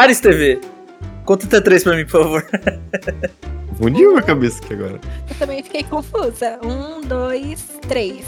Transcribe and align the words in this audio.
Ares 0.00 0.18
TV, 0.18 0.58
conta 1.26 1.44
até 1.44 1.60
três 1.60 1.84
pra 1.84 1.94
mim, 1.94 2.06
por 2.06 2.22
favor. 2.22 2.46
Fundiu 3.76 4.16
a 4.16 4.22
cabeça 4.22 4.58
aqui 4.64 4.72
agora. 4.72 4.98
Eu 5.28 5.38
também 5.38 5.62
fiquei 5.62 5.84
confusa. 5.84 6.58
Um, 6.64 7.02
dois, 7.02 7.62
três. 7.86 8.24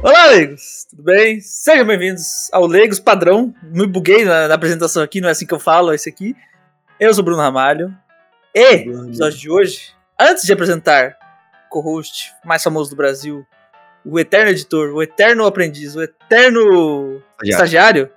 Olá, 0.00 0.26
leigos! 0.26 0.86
Tudo 0.88 1.02
bem? 1.02 1.40
Sejam 1.40 1.84
bem-vindos 1.84 2.48
ao 2.52 2.68
Leigos 2.68 3.00
Padrão. 3.00 3.52
Me 3.64 3.84
buguei 3.84 4.24
na, 4.24 4.46
na 4.46 4.54
apresentação 4.54 5.02
aqui, 5.02 5.20
não 5.20 5.28
é 5.28 5.32
assim 5.32 5.44
que 5.44 5.52
eu 5.52 5.58
falo, 5.58 5.90
é 5.90 5.96
esse 5.96 6.08
aqui. 6.08 6.36
Eu 7.00 7.12
sou 7.12 7.22
o 7.22 7.24
Bruno 7.24 7.42
Ramalho. 7.42 7.92
E, 8.54 8.84
no 8.84 9.08
episódio 9.08 9.38
de 9.40 9.50
hoje, 9.50 9.92
antes 10.20 10.44
de 10.44 10.52
apresentar 10.52 11.16
o 11.66 11.70
co-host 11.70 12.32
mais 12.44 12.62
famoso 12.62 12.90
do 12.90 12.96
Brasil, 12.96 13.44
o 14.04 14.20
eterno 14.20 14.52
editor, 14.52 14.94
o 14.94 15.02
eterno 15.02 15.46
aprendiz, 15.46 15.96
o 15.96 16.02
eterno 16.04 17.20
estagiário, 17.42 18.08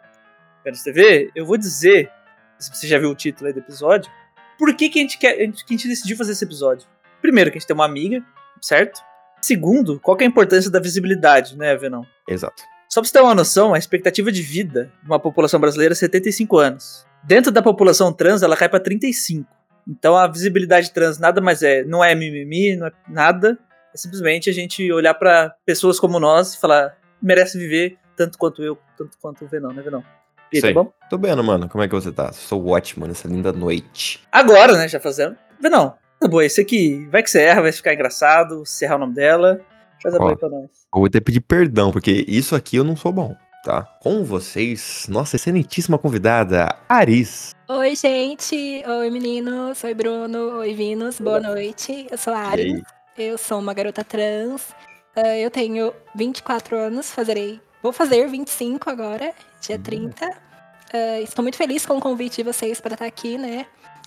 Vênus 0.64 0.84
TV, 0.84 1.32
eu 1.36 1.48
vou 1.48 1.58
dizer, 1.58 2.12
se 2.60 2.74
você 2.74 2.88
já 2.88 3.00
viu 3.00 3.10
o 3.10 3.16
título 3.16 3.48
aí 3.48 3.54
do 3.54 3.60
episódio, 3.60 4.12
por 4.58 4.76
que, 4.76 4.90
que, 4.90 5.00
a, 5.00 5.02
gente 5.02 5.18
quer, 5.18 5.36
que 5.36 5.44
a 5.44 5.72
gente 5.72 5.88
decidiu 5.88 6.18
fazer 6.18 6.34
esse 6.34 6.44
episódio. 6.44 6.88
Primeiro, 7.22 7.50
que 7.50 7.58
a 7.58 7.60
gente 7.60 7.68
tem 7.68 7.74
uma 7.74 7.86
amiga, 7.86 8.24
certo? 8.62 9.02
Segundo, 9.42 10.00
qual 10.00 10.18
é 10.20 10.24
a 10.24 10.28
importância 10.28 10.70
da 10.70 10.80
visibilidade, 10.80 11.58
né, 11.58 11.76
Venão? 11.78 12.06
Exato. 12.28 12.62
Só 12.90 13.02
pra 13.02 13.08
você 13.08 13.14
ter 13.14 13.22
uma 13.22 13.36
noção, 13.36 13.74
a 13.74 13.78
expectativa 13.78 14.32
de 14.32 14.42
vida 14.42 14.92
de 15.02 15.10
uma 15.10 15.20
população 15.20 15.60
brasileira 15.60 15.94
é 15.94 15.96
75 15.96 16.58
anos. 16.58 17.06
Dentro 17.24 17.52
da 17.52 17.62
população 17.62 18.12
trans, 18.12 18.42
ela 18.42 18.58
cai 18.58 18.68
pra 18.68 18.80
35. 18.80 19.48
Então 19.88 20.16
a 20.16 20.28
visibilidade 20.28 20.92
trans 20.92 21.18
nada 21.18 21.40
mais 21.40 21.62
é, 21.62 21.84
não 21.84 22.04
é 22.04 22.14
mimimi, 22.14 22.76
não 22.76 22.88
é 22.88 22.92
nada. 23.08 23.58
É 23.94 23.98
simplesmente 23.98 24.50
a 24.50 24.54
gente 24.54 24.92
olhar 24.92 25.14
para 25.14 25.56
pessoas 25.66 26.00
como 26.00 26.20
nós 26.20 26.54
e 26.54 26.60
falar, 26.60 26.98
merece 27.22 27.58
viver 27.58 27.98
tanto 28.16 28.38
quanto 28.38 28.62
eu, 28.62 28.78
tanto 28.98 29.18
quanto 29.22 29.46
o 29.46 29.48
Venão, 29.48 29.72
né, 29.72 29.82
Venão? 29.82 30.04
E 30.52 30.60
tá 30.62 30.68
Sei. 30.68 30.74
bom? 30.74 30.92
Tô 31.10 31.18
bem, 31.18 31.36
mano. 31.36 31.68
Como 31.70 31.84
é 31.84 31.88
que 31.88 31.94
você 31.94 32.12
tá? 32.12 32.32
Sou 32.34 32.68
ótimo 32.68 33.06
nessa 33.08 33.28
linda 33.28 33.52
noite. 33.54 34.22
Agora, 34.32 34.78
né, 34.78 34.88
já 34.88 35.00
fazendo. 35.00 35.36
Venão, 35.60 35.96
tá 36.20 36.28
bom, 36.28 36.42
esse 36.42 36.62
aqui, 36.62 37.08
vai 37.12 37.22
que 37.22 37.30
você 37.30 37.42
erra, 37.42 37.62
vai 37.64 37.72
ficar 37.72 37.94
engraçado, 37.94 38.64
se 38.66 38.86
errar 38.86 38.96
o 38.96 39.00
nome 39.00 39.14
dela. 39.14 39.60
Faz 40.02 40.16
a 40.16 40.18
Ó. 40.18 40.36
pra 40.36 40.50
nós. 40.50 40.64
Eu 40.94 41.00
vou 41.02 41.10
ter 41.10 41.20
que 41.20 41.26
pedir 41.26 41.42
perdão, 41.42 41.92
porque 41.92 42.26
isso 42.28 42.56
aqui 42.56 42.78
eu 42.78 42.84
não 42.86 42.96
sou 42.96 43.12
bom, 43.12 43.36
tá? 43.66 43.84
Com 44.02 44.24
vocês, 44.24 45.06
nossa 45.10 45.36
excelentíssima 45.36 45.98
convidada, 45.98 46.74
Aris. 46.88 47.54
Oi, 47.68 47.96
gente. 47.96 48.56
Oi, 48.88 49.10
meninos. 49.10 49.84
Oi, 49.84 49.94
Bruno. 49.94 50.60
Oi, 50.60 50.74
Vinos. 50.74 51.20
Boa 51.20 51.40
noite. 51.40 52.08
Eu 52.10 52.18
sou 52.18 52.34
a 52.34 52.40
Ari. 52.40 52.62
aí? 52.62 52.84
Eu 53.18 53.38
sou 53.38 53.60
uma 53.60 53.74
garota 53.74 54.04
trans. 54.04 54.70
Ah, 55.16 55.38
eu 55.38 55.52
tenho 55.52 55.94
24 56.16 56.78
anos. 56.78 57.12
Fazerei. 57.12 57.60
Vou 57.84 57.92
fazer 57.92 58.28
25 58.28 58.90
agora, 58.90 59.34
dia 59.62 59.76
Hum. 59.76 59.82
30. 59.84 60.50
Ah, 60.94 61.22
estou 61.22 61.44
muito 61.44 61.58
feliz 61.58 61.86
com 61.86 61.98
o 61.98 62.02
convite 62.02 62.38
de 62.38 62.44
vocês 62.44 62.82
para 62.82 62.94
estar 62.94 63.06
aqui, 63.06 63.38
né? 63.38 63.66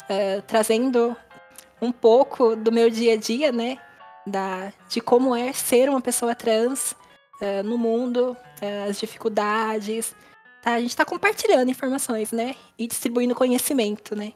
Ah, 0.08 0.42
trazendo 0.46 1.16
um 1.80 1.92
pouco 1.92 2.56
do 2.56 2.72
meu 2.72 2.90
dia 2.90 3.14
a 3.14 3.16
dia, 3.16 3.52
né? 3.52 3.78
Da, 4.26 4.72
de 4.88 5.00
como 5.00 5.34
é 5.34 5.52
ser 5.52 5.88
uma 5.88 6.00
pessoa 6.00 6.34
trans 6.34 6.94
ah, 7.40 7.62
no 7.62 7.78
mundo, 7.78 8.36
as 8.88 8.98
dificuldades. 8.98 10.14
Tá? 10.62 10.74
A 10.74 10.80
gente 10.80 10.90
está 10.90 11.04
compartilhando 11.04 11.70
informações, 11.70 12.30
né? 12.30 12.54
E 12.78 12.86
distribuindo 12.86 13.34
conhecimento, 13.34 14.14
né? 14.14 14.32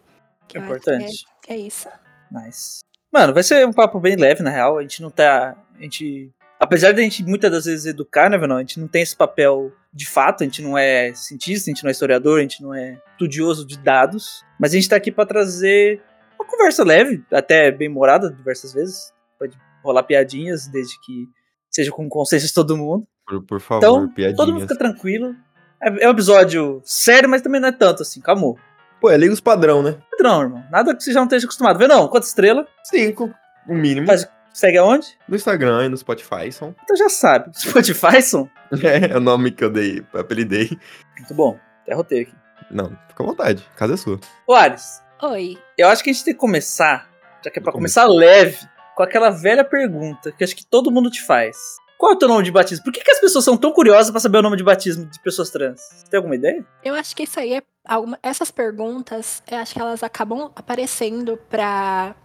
Que 0.49 0.59
que 0.59 0.65
Importante. 0.65 1.25
É, 1.49 1.55
é 1.55 1.57
isso. 1.57 1.89
Nice. 2.31 2.81
Mano, 3.13 3.33
vai 3.33 3.43
ser 3.43 3.67
um 3.67 3.73
papo 3.73 4.01
bem 4.01 4.17
leve, 4.17 4.43
na 4.43 4.51
real. 4.51 4.79
A 4.79 4.83
gente 4.83 5.01
não 5.01 5.11
tá. 5.11 5.57
A 5.79 5.83
gente. 5.83 6.33
Apesar 6.59 6.93
de 6.93 7.01
a 7.01 7.05
gente 7.05 7.23
muitas 7.23 7.51
das 7.51 7.65
vezes 7.67 7.87
educar, 7.87 8.31
né, 8.31 8.39
Venão? 8.39 8.57
A 8.57 8.61
gente 8.61 8.81
não 8.81 8.89
tem 8.89 9.03
esse 9.03 9.15
papel 9.15 9.71
de 9.93 10.07
fato, 10.07 10.43
a 10.43 10.45
gente 10.45 10.63
não 10.63 10.77
é 10.77 11.13
cientista, 11.15 11.71
a 11.71 11.75
gente 11.75 11.83
não 11.85 11.89
é 11.89 11.93
historiador, 11.93 12.39
a 12.39 12.43
gente 12.43 12.63
não 12.63 12.75
é 12.75 12.99
estudioso 13.13 13.67
de 13.67 13.79
dados. 13.79 14.43
Mas 14.59 14.73
a 14.73 14.75
gente 14.77 14.89
tá 14.89 14.97
aqui 14.97 15.13
pra 15.13 15.27
trazer 15.27 16.03
uma 16.39 16.47
conversa 16.49 16.83
leve, 16.85 17.23
até 17.33 17.71
bem 17.71 17.89
morada 17.89 18.31
diversas 18.31 18.73
vezes. 18.73 19.13
Pode 19.39 19.57
rolar 19.85 20.03
piadinhas, 20.05 20.67
desde 20.67 20.99
que 21.01 21.27
seja 21.71 21.91
com 21.91 22.09
consenso 22.09 22.47
de 22.47 22.55
todo 22.55 22.77
mundo. 22.77 23.07
Por, 23.27 23.43
por 23.45 23.61
favor, 23.61 23.79
Então, 23.79 24.09
piadinhas. 24.09 24.37
todo 24.37 24.53
mundo 24.53 24.63
fica 24.63 24.77
tranquilo. 24.79 25.35
É, 25.83 26.05
é 26.05 26.09
um 26.09 26.13
episódio 26.13 26.81
sério, 26.85 27.29
mas 27.29 27.43
também 27.43 27.61
não 27.61 27.69
é 27.69 27.73
tanto 27.73 28.03
assim, 28.03 28.21
calma. 28.21 28.55
Pô, 28.99 29.11
é 29.11 29.17
Legos 29.17 29.41
padrão, 29.41 29.83
né? 29.83 29.99
Padrão, 30.11 30.43
irmão. 30.43 30.65
Nada 30.71 30.97
que 30.97 31.03
você 31.03 31.13
já 31.13 31.21
não 31.21 31.27
esteja 31.27 31.45
acostumado. 31.45 31.79
Venão, 31.79 32.09
quanta 32.09 32.27
estrela? 32.27 32.67
Cinco, 32.85 33.31
o 33.69 33.75
mínimo. 33.75 34.07
Mas 34.07 34.27
segue 34.57 34.79
aonde? 34.79 35.07
No 35.29 35.37
Instagram 35.37 35.85
e 35.85 35.89
no 35.91 35.97
Spotify 35.97 36.51
são. 36.51 36.75
Então 36.83 36.97
já 36.97 37.09
sabe. 37.09 37.51
Spotify 37.57 38.23
são. 38.23 38.51
É, 38.83 39.17
o 39.17 39.21
nome 39.21 39.51
que 39.51 39.63
eu 39.63 39.71
dei, 39.71 40.03
apelidei. 40.15 40.71
Muito 41.19 41.35
bom. 41.35 41.59
Até 41.83 41.95
rotei 41.95 42.23
aqui. 42.23 42.35
Não, 42.71 42.89
fica 43.09 43.23
à 43.23 43.27
vontade, 43.27 43.65
a 43.75 43.79
casa 43.79 43.95
é 43.95 43.97
sua. 43.97 44.19
Ô, 44.47 44.55
Ares, 44.55 45.03
Oi. 45.23 45.57
eu 45.79 45.89
acho 45.89 46.03
que 46.03 46.11
a 46.11 46.13
gente 46.13 46.25
tem 46.25 46.35
que 46.35 46.41
começar, 46.41 47.09
já 47.45 47.51
que 47.51 47.59
é 47.59 47.63
pra 47.63 47.71
começar 47.73 48.07
leve, 48.07 48.59
com 48.97 49.03
aquela 49.03 49.31
velha 49.31 49.63
pergunta 49.63 50.33
que 50.33 50.43
acho 50.43 50.57
que 50.57 50.67
todo 50.67 50.91
mundo 50.91 51.11
te 51.11 51.23
faz. 51.23 51.57
Qual 51.99 52.13
é 52.13 52.15
o 52.15 52.19
teu 52.19 52.29
nome 52.29 52.43
de 52.43 52.51
batismo? 52.51 52.85
Por 52.85 52.93
que, 52.93 53.05
que 53.05 53.11
as 53.11 53.21
pessoas 53.21 53.45
são 53.45 53.57
tão 53.57 53.73
curiosas 53.73 54.11
pra 54.11 54.21
saber 54.21 54.39
o 54.39 54.43
nome 54.43 54.57
de 54.57 54.65
batismo 54.65 55.07
de 55.07 55.21
pessoas 55.21 55.51
trans? 55.51 55.81
Você 55.81 56.07
tem 56.11 56.19
alguma 56.19 56.35
ideia? 56.35 56.65
Eu 56.83 56.95
acho 56.95 57.15
que 57.15 57.23
isso 57.23 57.39
aí 57.39 57.55
é. 57.55 57.63
Alguma, 57.87 58.19
essas 58.23 58.51
perguntas, 58.51 59.43
eu 59.51 59.59
acho 59.59 59.73
que 59.73 59.81
elas 59.81 60.03
acabam 60.03 60.51
aparecendo 60.57 61.39
pra 61.49 62.17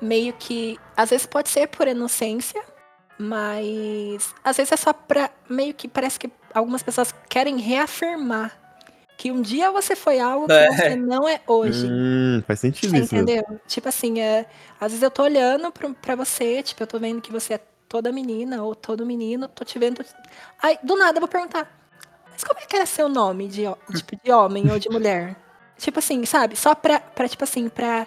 meio 0.00 0.32
que. 0.34 0.78
Às 0.96 1.10
vezes 1.10 1.26
pode 1.26 1.48
ser 1.48 1.66
por 1.68 1.86
inocência, 1.88 2.62
mas 3.18 4.34
às 4.44 4.56
vezes 4.56 4.72
é 4.72 4.76
só 4.76 4.92
pra. 4.92 5.30
Meio 5.48 5.74
que 5.74 5.88
parece 5.88 6.18
que 6.18 6.30
algumas 6.54 6.82
pessoas 6.82 7.14
querem 7.28 7.58
reafirmar 7.58 8.56
que 9.16 9.32
um 9.32 9.42
dia 9.42 9.72
você 9.72 9.96
foi 9.96 10.20
algo 10.20 10.46
que 10.46 10.52
É. 10.52 10.70
você 10.70 10.96
não 10.96 11.28
é 11.28 11.40
hoje. 11.46 11.86
Hum, 11.90 12.40
faz 12.46 12.60
sentido 12.60 12.90
Você 12.90 12.98
isso. 12.98 13.14
mesmo. 13.14 13.28
entendeu? 13.30 13.60
Tipo 13.66 13.88
assim, 13.88 14.20
é, 14.20 14.46
às 14.80 14.92
vezes 14.92 15.02
eu 15.02 15.10
tô 15.10 15.24
olhando 15.24 15.72
pra, 15.72 15.90
pra 15.90 16.14
você, 16.14 16.62
tipo, 16.62 16.80
eu 16.82 16.86
tô 16.86 17.00
vendo 17.00 17.20
que 17.20 17.32
você 17.32 17.54
é 17.54 17.60
toda 17.88 18.12
menina 18.12 18.62
ou 18.62 18.76
todo 18.76 19.04
menino, 19.04 19.48
tô 19.48 19.64
te 19.64 19.76
vendo. 19.78 20.04
Aí, 20.62 20.78
do 20.84 20.94
nada, 20.96 21.16
eu 21.16 21.20
vou 21.20 21.28
perguntar. 21.28 21.68
Mas 22.30 22.44
como 22.44 22.60
é 22.60 22.66
que 22.66 22.76
era 22.76 22.86
seu 22.86 23.08
nome 23.08 23.48
de, 23.48 23.64
tipo, 23.96 24.16
de 24.22 24.30
homem 24.30 24.70
ou 24.70 24.78
de 24.78 24.88
mulher? 24.88 25.34
Tipo 25.78 26.00
assim, 26.00 26.24
sabe? 26.24 26.56
Só 26.56 26.74
pra, 26.74 26.98
pra, 26.98 27.28
tipo 27.28 27.42
assim, 27.44 27.68
pra 27.68 28.06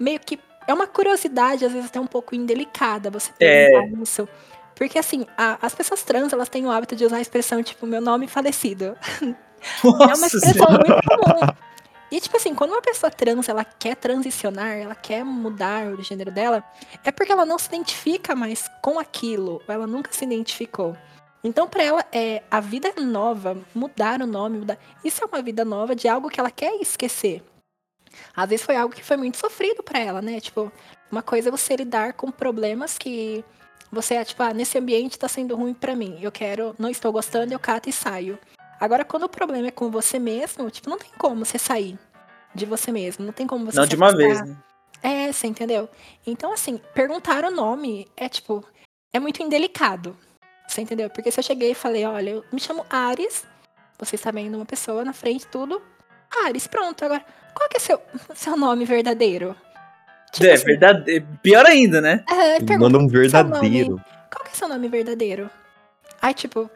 meio 0.00 0.18
que. 0.18 0.36
É 0.66 0.72
uma 0.74 0.86
curiosidade, 0.86 1.64
às 1.64 1.72
vezes 1.72 1.88
até 1.88 2.00
um 2.00 2.06
pouco 2.06 2.34
indelicada 2.34 3.10
você 3.10 3.30
É. 3.40 3.68
perguntar 3.70 4.02
isso. 4.02 4.28
Porque 4.74 4.98
assim, 4.98 5.26
a- 5.38 5.58
as 5.62 5.74
pessoas 5.74 6.02
trans, 6.02 6.32
elas 6.32 6.48
têm 6.48 6.66
o 6.66 6.70
hábito 6.70 6.96
de 6.96 7.04
usar 7.04 7.16
a 7.16 7.20
expressão, 7.20 7.62
tipo, 7.62 7.86
meu 7.86 8.00
nome 8.00 8.26
falecido. 8.26 8.96
É 9.82 9.86
uma 9.88 10.06
Nossa 10.08 10.26
expressão 10.26 10.66
Senhora. 10.66 10.84
muito 10.86 11.08
comum. 11.08 11.54
E, 12.10 12.20
tipo 12.20 12.36
assim, 12.36 12.54
quando 12.54 12.72
uma 12.72 12.82
pessoa 12.82 13.10
trans, 13.10 13.48
ela 13.48 13.64
quer 13.64 13.96
transicionar, 13.96 14.76
ela 14.76 14.94
quer 14.94 15.24
mudar 15.24 15.86
o 15.86 16.02
gênero 16.02 16.30
dela, 16.30 16.62
é 17.02 17.10
porque 17.10 17.32
ela 17.32 17.46
não 17.46 17.58
se 17.58 17.68
identifica 17.68 18.34
mais 18.36 18.68
com 18.82 18.98
aquilo, 18.98 19.62
ou 19.66 19.74
ela 19.74 19.86
nunca 19.86 20.12
se 20.12 20.22
identificou. 20.24 20.94
Então, 21.42 21.66
pra 21.66 21.82
ela, 21.82 22.04
é 22.12 22.42
a 22.50 22.60
vida 22.60 22.92
é 22.94 23.00
nova, 23.00 23.56
mudar 23.74 24.20
o 24.20 24.26
nome, 24.26 24.58
mudar. 24.58 24.78
Isso 25.02 25.24
é 25.24 25.26
uma 25.26 25.40
vida 25.40 25.64
nova 25.64 25.94
de 25.94 26.06
algo 26.08 26.28
que 26.28 26.38
ela 26.38 26.50
quer 26.50 26.74
esquecer. 26.80 27.42
Às 28.34 28.48
vezes 28.48 28.66
foi 28.66 28.76
algo 28.76 28.94
que 28.94 29.04
foi 29.04 29.16
muito 29.16 29.36
sofrido 29.36 29.82
pra 29.82 29.98
ela, 29.98 30.22
né? 30.22 30.40
Tipo, 30.40 30.70
uma 31.10 31.22
coisa 31.22 31.48
é 31.48 31.52
você 31.52 31.76
lidar 31.76 32.14
com 32.14 32.30
problemas 32.30 32.98
que 32.98 33.44
você 33.90 34.14
é, 34.14 34.24
tipo, 34.24 34.42
ah, 34.42 34.52
nesse 34.52 34.76
ambiente 34.76 35.18
tá 35.18 35.28
sendo 35.28 35.56
ruim 35.56 35.74
pra 35.74 35.94
mim. 35.94 36.18
Eu 36.20 36.32
quero, 36.32 36.74
não 36.78 36.88
estou 36.88 37.12
gostando, 37.12 37.52
eu 37.52 37.58
cato 37.58 37.88
e 37.88 37.92
saio. 37.92 38.38
Agora, 38.80 39.04
quando 39.04 39.24
o 39.24 39.28
problema 39.28 39.68
é 39.68 39.70
com 39.70 39.90
você 39.90 40.18
mesmo, 40.18 40.70
tipo, 40.70 40.90
não 40.90 40.98
tem 40.98 41.10
como 41.16 41.44
você 41.44 41.58
sair 41.58 41.98
de 42.54 42.66
você 42.66 42.90
mesmo. 42.92 43.24
Não 43.24 43.32
tem 43.32 43.46
como 43.46 43.64
você 43.64 43.78
Não 43.78 43.86
de 43.86 43.96
uma 43.96 44.14
vez, 44.14 44.44
né? 44.44 44.56
É, 45.02 45.32
você 45.32 45.46
entendeu? 45.46 45.88
Então, 46.26 46.52
assim, 46.52 46.80
perguntar 46.94 47.44
o 47.44 47.50
nome 47.50 48.08
é, 48.16 48.28
tipo, 48.28 48.64
é 49.12 49.20
muito 49.20 49.42
indelicado. 49.42 50.16
Você 50.66 50.80
entendeu? 50.80 51.10
Porque 51.10 51.30
se 51.30 51.38
eu 51.38 51.44
cheguei 51.44 51.72
e 51.72 51.74
falei, 51.74 52.04
olha, 52.04 52.30
eu 52.30 52.44
me 52.50 52.58
chamo 52.58 52.86
Ares, 52.88 53.44
você 53.98 54.16
está 54.16 54.30
vendo 54.30 54.56
uma 54.56 54.64
pessoa 54.64 55.04
na 55.04 55.12
frente, 55.12 55.46
tudo. 55.46 55.80
Ares, 56.44 56.66
pronto. 56.66 57.04
Agora, 57.04 57.24
qual 57.54 57.68
que 57.68 57.76
é 57.76 57.80
seu, 57.80 58.00
seu 58.34 58.56
nome 58.56 58.84
verdadeiro? 58.84 59.56
Tipo 60.32 60.46
é 60.46 60.52
assim, 60.52 60.64
verdade. 60.64 61.20
Pior 61.42 61.64
ainda, 61.64 62.00
né? 62.00 62.24
é, 62.28 62.58
pergunta, 62.58 62.78
Manda 62.78 62.98
um 62.98 63.06
é 63.06 63.08
verdadeiro. 63.08 64.00
Qual 64.30 64.44
que 64.44 64.50
é 64.50 64.54
seu 64.54 64.68
nome 64.68 64.88
verdadeiro? 64.88 65.48
Aí, 66.20 66.34
tipo, 66.34 66.68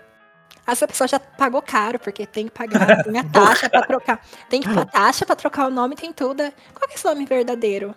essa 0.66 0.86
pessoa 0.86 1.08
já 1.08 1.18
pagou 1.18 1.62
caro, 1.62 1.98
porque 1.98 2.26
tem 2.26 2.46
que 2.46 2.52
pagar, 2.52 3.02
tem 3.02 3.18
a 3.18 3.24
taxa 3.24 3.68
pra 3.68 3.82
trocar. 3.82 4.20
Tem 4.48 4.60
que 4.60 4.68
pagar 4.68 4.86
taxa 4.86 5.26
pra 5.26 5.34
trocar 5.34 5.66
o 5.66 5.70
nome, 5.70 5.96
tem 5.96 6.12
tudo. 6.12 6.42
é. 6.42 6.52
Qual 6.74 6.86
que 6.88 6.94
é 6.94 6.98
seu 6.98 7.10
nome 7.10 7.24
verdadeiro? 7.26 7.94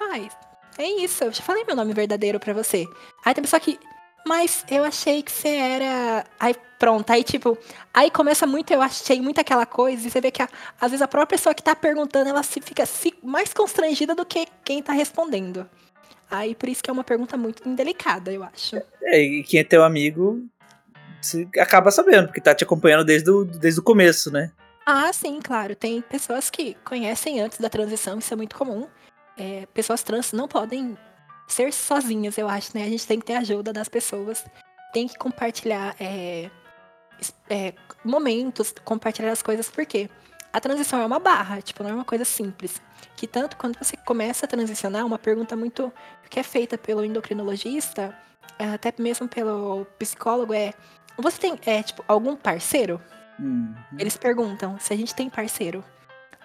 Ai, 0.00 0.28
é 0.78 0.86
isso, 1.02 1.24
eu 1.24 1.32
já 1.32 1.42
falei 1.42 1.64
meu 1.64 1.74
nome 1.74 1.92
verdadeiro 1.92 2.38
pra 2.38 2.52
você. 2.54 2.86
Aí 3.24 3.34
tem 3.34 3.42
pessoa 3.42 3.58
que. 3.60 3.78
Mas 4.26 4.64
eu 4.70 4.84
achei 4.84 5.22
que 5.22 5.32
você 5.32 5.48
era. 5.48 6.24
Aí 6.38 6.54
pronto, 6.78 7.10
aí 7.10 7.24
tipo. 7.24 7.56
Aí 7.94 8.10
começa 8.10 8.46
muito, 8.46 8.70
eu 8.72 8.82
achei 8.82 9.20
muito 9.20 9.40
aquela 9.40 9.64
coisa, 9.64 10.06
e 10.06 10.10
você 10.10 10.20
vê 10.20 10.30
que 10.30 10.42
a- 10.42 10.48
às 10.80 10.90
vezes 10.90 11.02
a 11.02 11.08
própria 11.08 11.38
pessoa 11.38 11.54
que 11.54 11.62
tá 11.62 11.74
perguntando, 11.74 12.28
ela 12.28 12.42
se 12.42 12.60
fica 12.60 12.84
se- 12.84 13.14
mais 13.22 13.52
constrangida 13.54 14.14
do 14.14 14.24
que 14.26 14.46
quem 14.64 14.82
tá 14.82 14.92
respondendo. 14.92 15.68
Aí 16.30 16.54
por 16.54 16.68
isso 16.68 16.82
que 16.82 16.90
é 16.90 16.92
uma 16.92 17.04
pergunta 17.04 17.36
muito 17.38 17.66
indelicada, 17.66 18.30
eu 18.32 18.42
acho. 18.44 18.76
É, 19.02 19.18
e 19.20 19.42
quem 19.42 19.60
é 19.60 19.64
teu 19.64 19.82
amigo 19.82 20.46
acaba 21.58 21.90
sabendo, 21.90 22.26
porque 22.28 22.40
tá 22.40 22.54
te 22.54 22.64
acompanhando 22.64 23.04
desde 23.04 23.30
o, 23.30 23.44
desde 23.44 23.80
o 23.80 23.82
começo, 23.82 24.30
né? 24.30 24.52
Ah, 24.86 25.12
sim, 25.12 25.40
claro. 25.42 25.74
Tem 25.74 26.00
pessoas 26.00 26.48
que 26.50 26.74
conhecem 26.84 27.40
antes 27.40 27.58
da 27.58 27.68
transição, 27.68 28.18
isso 28.18 28.32
é 28.32 28.36
muito 28.36 28.56
comum. 28.56 28.86
É, 29.36 29.66
pessoas 29.74 30.02
trans 30.02 30.32
não 30.32 30.46
podem 30.48 30.96
ser 31.48 31.72
sozinhas, 31.72 32.36
eu 32.38 32.48
acho, 32.48 32.76
né? 32.76 32.84
A 32.84 32.88
gente 32.88 33.06
tem 33.06 33.18
que 33.18 33.26
ter 33.26 33.34
ajuda 33.34 33.72
das 33.72 33.88
pessoas, 33.88 34.44
tem 34.92 35.08
que 35.08 35.16
compartilhar 35.16 35.96
é, 35.98 36.50
é, 37.48 37.74
momentos, 38.04 38.74
compartilhar 38.84 39.32
as 39.32 39.42
coisas, 39.42 39.68
porque 39.68 40.08
a 40.52 40.60
transição 40.60 41.00
é 41.00 41.06
uma 41.06 41.18
barra, 41.18 41.60
tipo, 41.60 41.82
não 41.82 41.90
é 41.90 41.94
uma 41.94 42.04
coisa 42.04 42.24
simples. 42.24 42.80
Que 43.16 43.26
tanto 43.26 43.56
quando 43.56 43.76
você 43.78 43.96
começa 43.96 44.46
a 44.46 44.48
transicionar, 44.48 45.04
uma 45.04 45.18
pergunta 45.18 45.56
muito 45.56 45.92
que 46.30 46.38
é 46.38 46.42
feita 46.42 46.76
pelo 46.76 47.04
endocrinologista, 47.04 48.16
é, 48.58 48.64
até 48.66 48.92
mesmo 48.98 49.28
pelo 49.28 49.86
psicólogo, 49.98 50.52
é: 50.52 50.72
você 51.16 51.38
tem, 51.38 51.58
é, 51.64 51.82
tipo, 51.82 52.04
algum 52.06 52.36
parceiro? 52.36 53.00
Uhum. 53.38 53.74
Eles 53.98 54.16
perguntam 54.16 54.78
se 54.78 54.92
a 54.92 54.96
gente 54.96 55.14
tem 55.14 55.30
parceiro. 55.30 55.84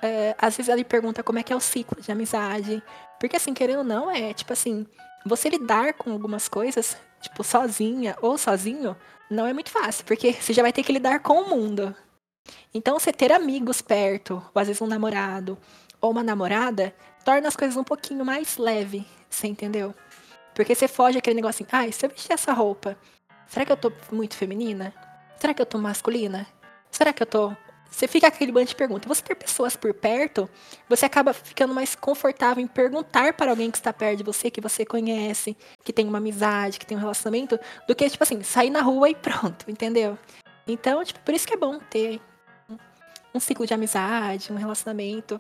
É, 0.01 0.35
às 0.38 0.57
vezes 0.57 0.71
ele 0.71 0.83
pergunta 0.83 1.23
como 1.23 1.39
é 1.39 1.44
que 1.44 1.53
é 1.53 1.56
o 1.56 1.59
ciclo 1.59 2.01
de 2.01 2.11
amizade. 2.11 2.83
Porque 3.23 3.37
assim, 3.37 3.53
querendo 3.53 3.77
ou 3.77 3.83
não, 3.85 4.11
é 4.11 4.33
tipo 4.33 4.51
assim, 4.51 4.85
você 5.25 5.47
lidar 5.47 5.93
com 5.93 6.11
algumas 6.11 6.49
coisas, 6.49 6.97
tipo, 7.21 7.41
sozinha 7.41 8.17
ou 8.21 8.37
sozinho, 8.37 8.97
não 9.29 9.47
é 9.47 9.53
muito 9.53 9.71
fácil, 9.71 10.03
porque 10.03 10.33
você 10.33 10.51
já 10.51 10.61
vai 10.61 10.73
ter 10.73 10.83
que 10.83 10.91
lidar 10.91 11.21
com 11.21 11.41
o 11.41 11.49
mundo. 11.49 11.95
Então, 12.73 12.99
você 12.99 13.13
ter 13.13 13.31
amigos 13.31 13.81
perto, 13.81 14.43
ou 14.53 14.61
às 14.61 14.67
vezes 14.67 14.81
um 14.81 14.87
namorado, 14.87 15.57
ou 16.01 16.11
uma 16.11 16.21
namorada, 16.21 16.93
torna 17.23 17.47
as 17.47 17.55
coisas 17.55 17.77
um 17.77 17.83
pouquinho 17.85 18.25
mais 18.25 18.57
leve, 18.57 19.07
você 19.29 19.47
entendeu? 19.47 19.95
Porque 20.53 20.75
você 20.75 20.89
foge 20.89 21.17
aquele 21.17 21.37
negócio 21.37 21.65
assim, 21.65 21.77
ai, 21.77 21.93
se 21.93 22.05
eu 22.05 22.09
vestir 22.09 22.33
essa 22.33 22.51
roupa, 22.51 22.97
será 23.47 23.65
que 23.65 23.71
eu 23.71 23.77
tô 23.77 23.89
muito 24.11 24.35
feminina? 24.35 24.93
Será 25.39 25.53
que 25.53 25.61
eu 25.61 25.65
tô 25.65 25.77
masculina? 25.77 26.45
Será 26.91 27.13
que 27.13 27.23
eu 27.23 27.27
tô. 27.27 27.55
Você 27.94 28.07
fica 28.07 28.28
aquele 28.28 28.51
bando 28.51 28.66
de 28.66 28.75
perguntas. 28.75 29.07
Você 29.07 29.22
ter 29.22 29.36
pessoas 29.36 29.75
por 29.75 29.94
perto, 29.94 30.50
você 30.90 31.06
acaba 31.06 31.31
ficando 31.31 31.75
mais 31.75 31.94
confortável 31.94 32.62
em 32.63 32.66
perguntar 32.66 33.34
para 33.34 33.51
alguém 33.51 33.69
que 33.69 33.78
está 33.78 33.94
perto 33.94 34.18
de 34.18 34.24
você, 34.24 34.50
que 34.50 34.60
você 34.60 34.84
conhece, 34.84 35.56
que 35.84 35.94
tem 35.94 36.07
uma 36.07 36.18
amizade, 36.18 36.80
que 36.80 36.88
tem 36.88 36.98
um 36.98 37.00
relacionamento, 37.00 37.60
do 37.88 37.94
que, 37.94 38.10
tipo 38.10 38.24
assim, 38.24 38.42
sair 38.42 38.72
na 38.72 38.81
rua 38.81 39.10
e 39.12 39.16
pronto, 39.16 39.69
entendeu? 39.69 40.18
Então, 40.68 41.04
tipo, 41.04 41.19
por 41.19 41.36
isso 41.36 41.45
que 41.45 41.54
é 41.54 41.57
bom 41.57 41.78
ter 41.78 42.19
um 43.31 43.40
ciclo 43.40 43.66
de 43.68 43.75
amizade, 43.75 44.51
um 44.51 44.56
relacionamento, 44.56 45.40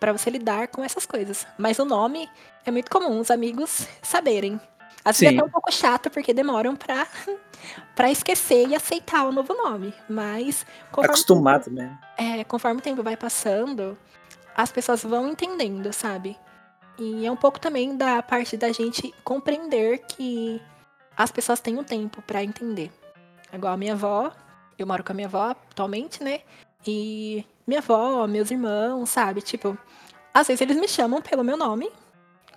para 0.00 0.12
você 0.12 0.30
lidar 0.30 0.68
com 0.68 0.82
essas 0.82 1.06
coisas. 1.06 1.46
Mas 1.56 1.78
o 1.78 1.84
nome 1.84 2.28
é 2.66 2.72
muito 2.72 2.90
comum 2.90 3.20
os 3.20 3.30
amigos 3.30 3.86
saberem. 4.02 4.60
Às 5.04 5.20
vezes 5.20 5.34
é 5.34 5.38
até 5.38 5.46
um 5.46 5.50
pouco 5.50 5.70
chato, 5.70 6.10
porque 6.10 6.32
demoram 6.32 6.74
pra, 6.74 7.06
pra 7.94 8.10
esquecer 8.10 8.68
e 8.68 8.74
aceitar 8.74 9.26
o 9.26 9.32
novo 9.32 9.52
nome. 9.54 9.92
Mas 10.08 10.64
conforme, 10.90 11.10
Acostumar 11.10 11.60
também. 11.60 11.90
é, 12.16 12.42
conforme 12.44 12.78
o 12.80 12.82
tempo 12.82 13.02
vai 13.02 13.16
passando, 13.16 13.98
as 14.56 14.72
pessoas 14.72 15.02
vão 15.02 15.28
entendendo, 15.28 15.92
sabe? 15.92 16.38
E 16.98 17.26
é 17.26 17.30
um 17.30 17.36
pouco 17.36 17.60
também 17.60 17.96
da 17.96 18.22
parte 18.22 18.56
da 18.56 18.70
gente 18.72 19.12
compreender 19.24 19.98
que 20.06 20.62
as 21.16 21.30
pessoas 21.30 21.60
têm 21.60 21.76
um 21.78 21.84
tempo 21.84 22.22
pra 22.22 22.42
entender. 22.42 22.90
Igual 23.52 23.74
a 23.74 23.76
minha 23.76 23.92
avó, 23.92 24.32
eu 24.78 24.86
moro 24.86 25.04
com 25.04 25.12
a 25.12 25.14
minha 25.14 25.26
avó 25.28 25.50
atualmente, 25.50 26.22
né? 26.22 26.40
E 26.86 27.44
minha 27.66 27.80
avó, 27.80 28.26
meus 28.26 28.50
irmãos, 28.50 29.10
sabe? 29.10 29.42
Tipo, 29.42 29.76
às 30.32 30.46
vezes 30.46 30.60
eles 30.60 30.76
me 30.76 30.88
chamam 30.88 31.20
pelo 31.20 31.44
meu 31.44 31.56
nome, 31.56 31.90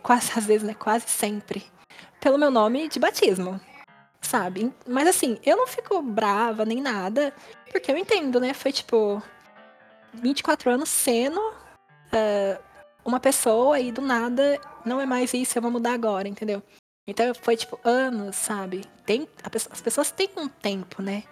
quase 0.01 0.31
às 0.37 0.45
vezes, 0.45 0.65
né? 0.67 0.73
Quase 0.73 1.07
sempre. 1.09 1.65
Pelo 2.19 2.37
meu 2.37 2.49
nome 2.51 2.87
de 2.89 2.99
batismo, 2.99 3.59
sabe? 4.21 4.73
Mas 4.87 5.07
assim, 5.07 5.37
eu 5.45 5.55
não 5.57 5.67
fico 5.67 6.01
brava 6.01 6.65
nem 6.65 6.81
nada, 6.81 7.33
porque 7.71 7.91
eu 7.91 7.97
entendo, 7.97 8.39
né? 8.39 8.53
Foi 8.53 8.71
tipo 8.71 9.21
24 10.13 10.69
anos 10.71 10.89
sendo 10.89 11.39
ah, 12.11 12.59
uma 13.05 13.19
pessoa 13.19 13.79
e 13.79 13.91
do 13.91 14.01
nada 14.01 14.59
não 14.85 14.99
é 14.99 15.05
mais 15.05 15.33
isso, 15.33 15.57
eu 15.57 15.61
vou 15.61 15.71
mudar 15.71 15.93
agora, 15.93 16.27
entendeu? 16.27 16.61
Então 17.07 17.33
foi 17.41 17.55
tipo 17.55 17.79
anos, 17.83 18.35
sabe? 18.35 18.83
Tem, 19.05 19.27
a 19.43 19.49
pessoa- 19.49 19.73
as 19.73 19.81
pessoas 19.81 20.11
têm 20.11 20.29
um 20.35 20.47
tempo, 20.49 21.01
né? 21.01 21.23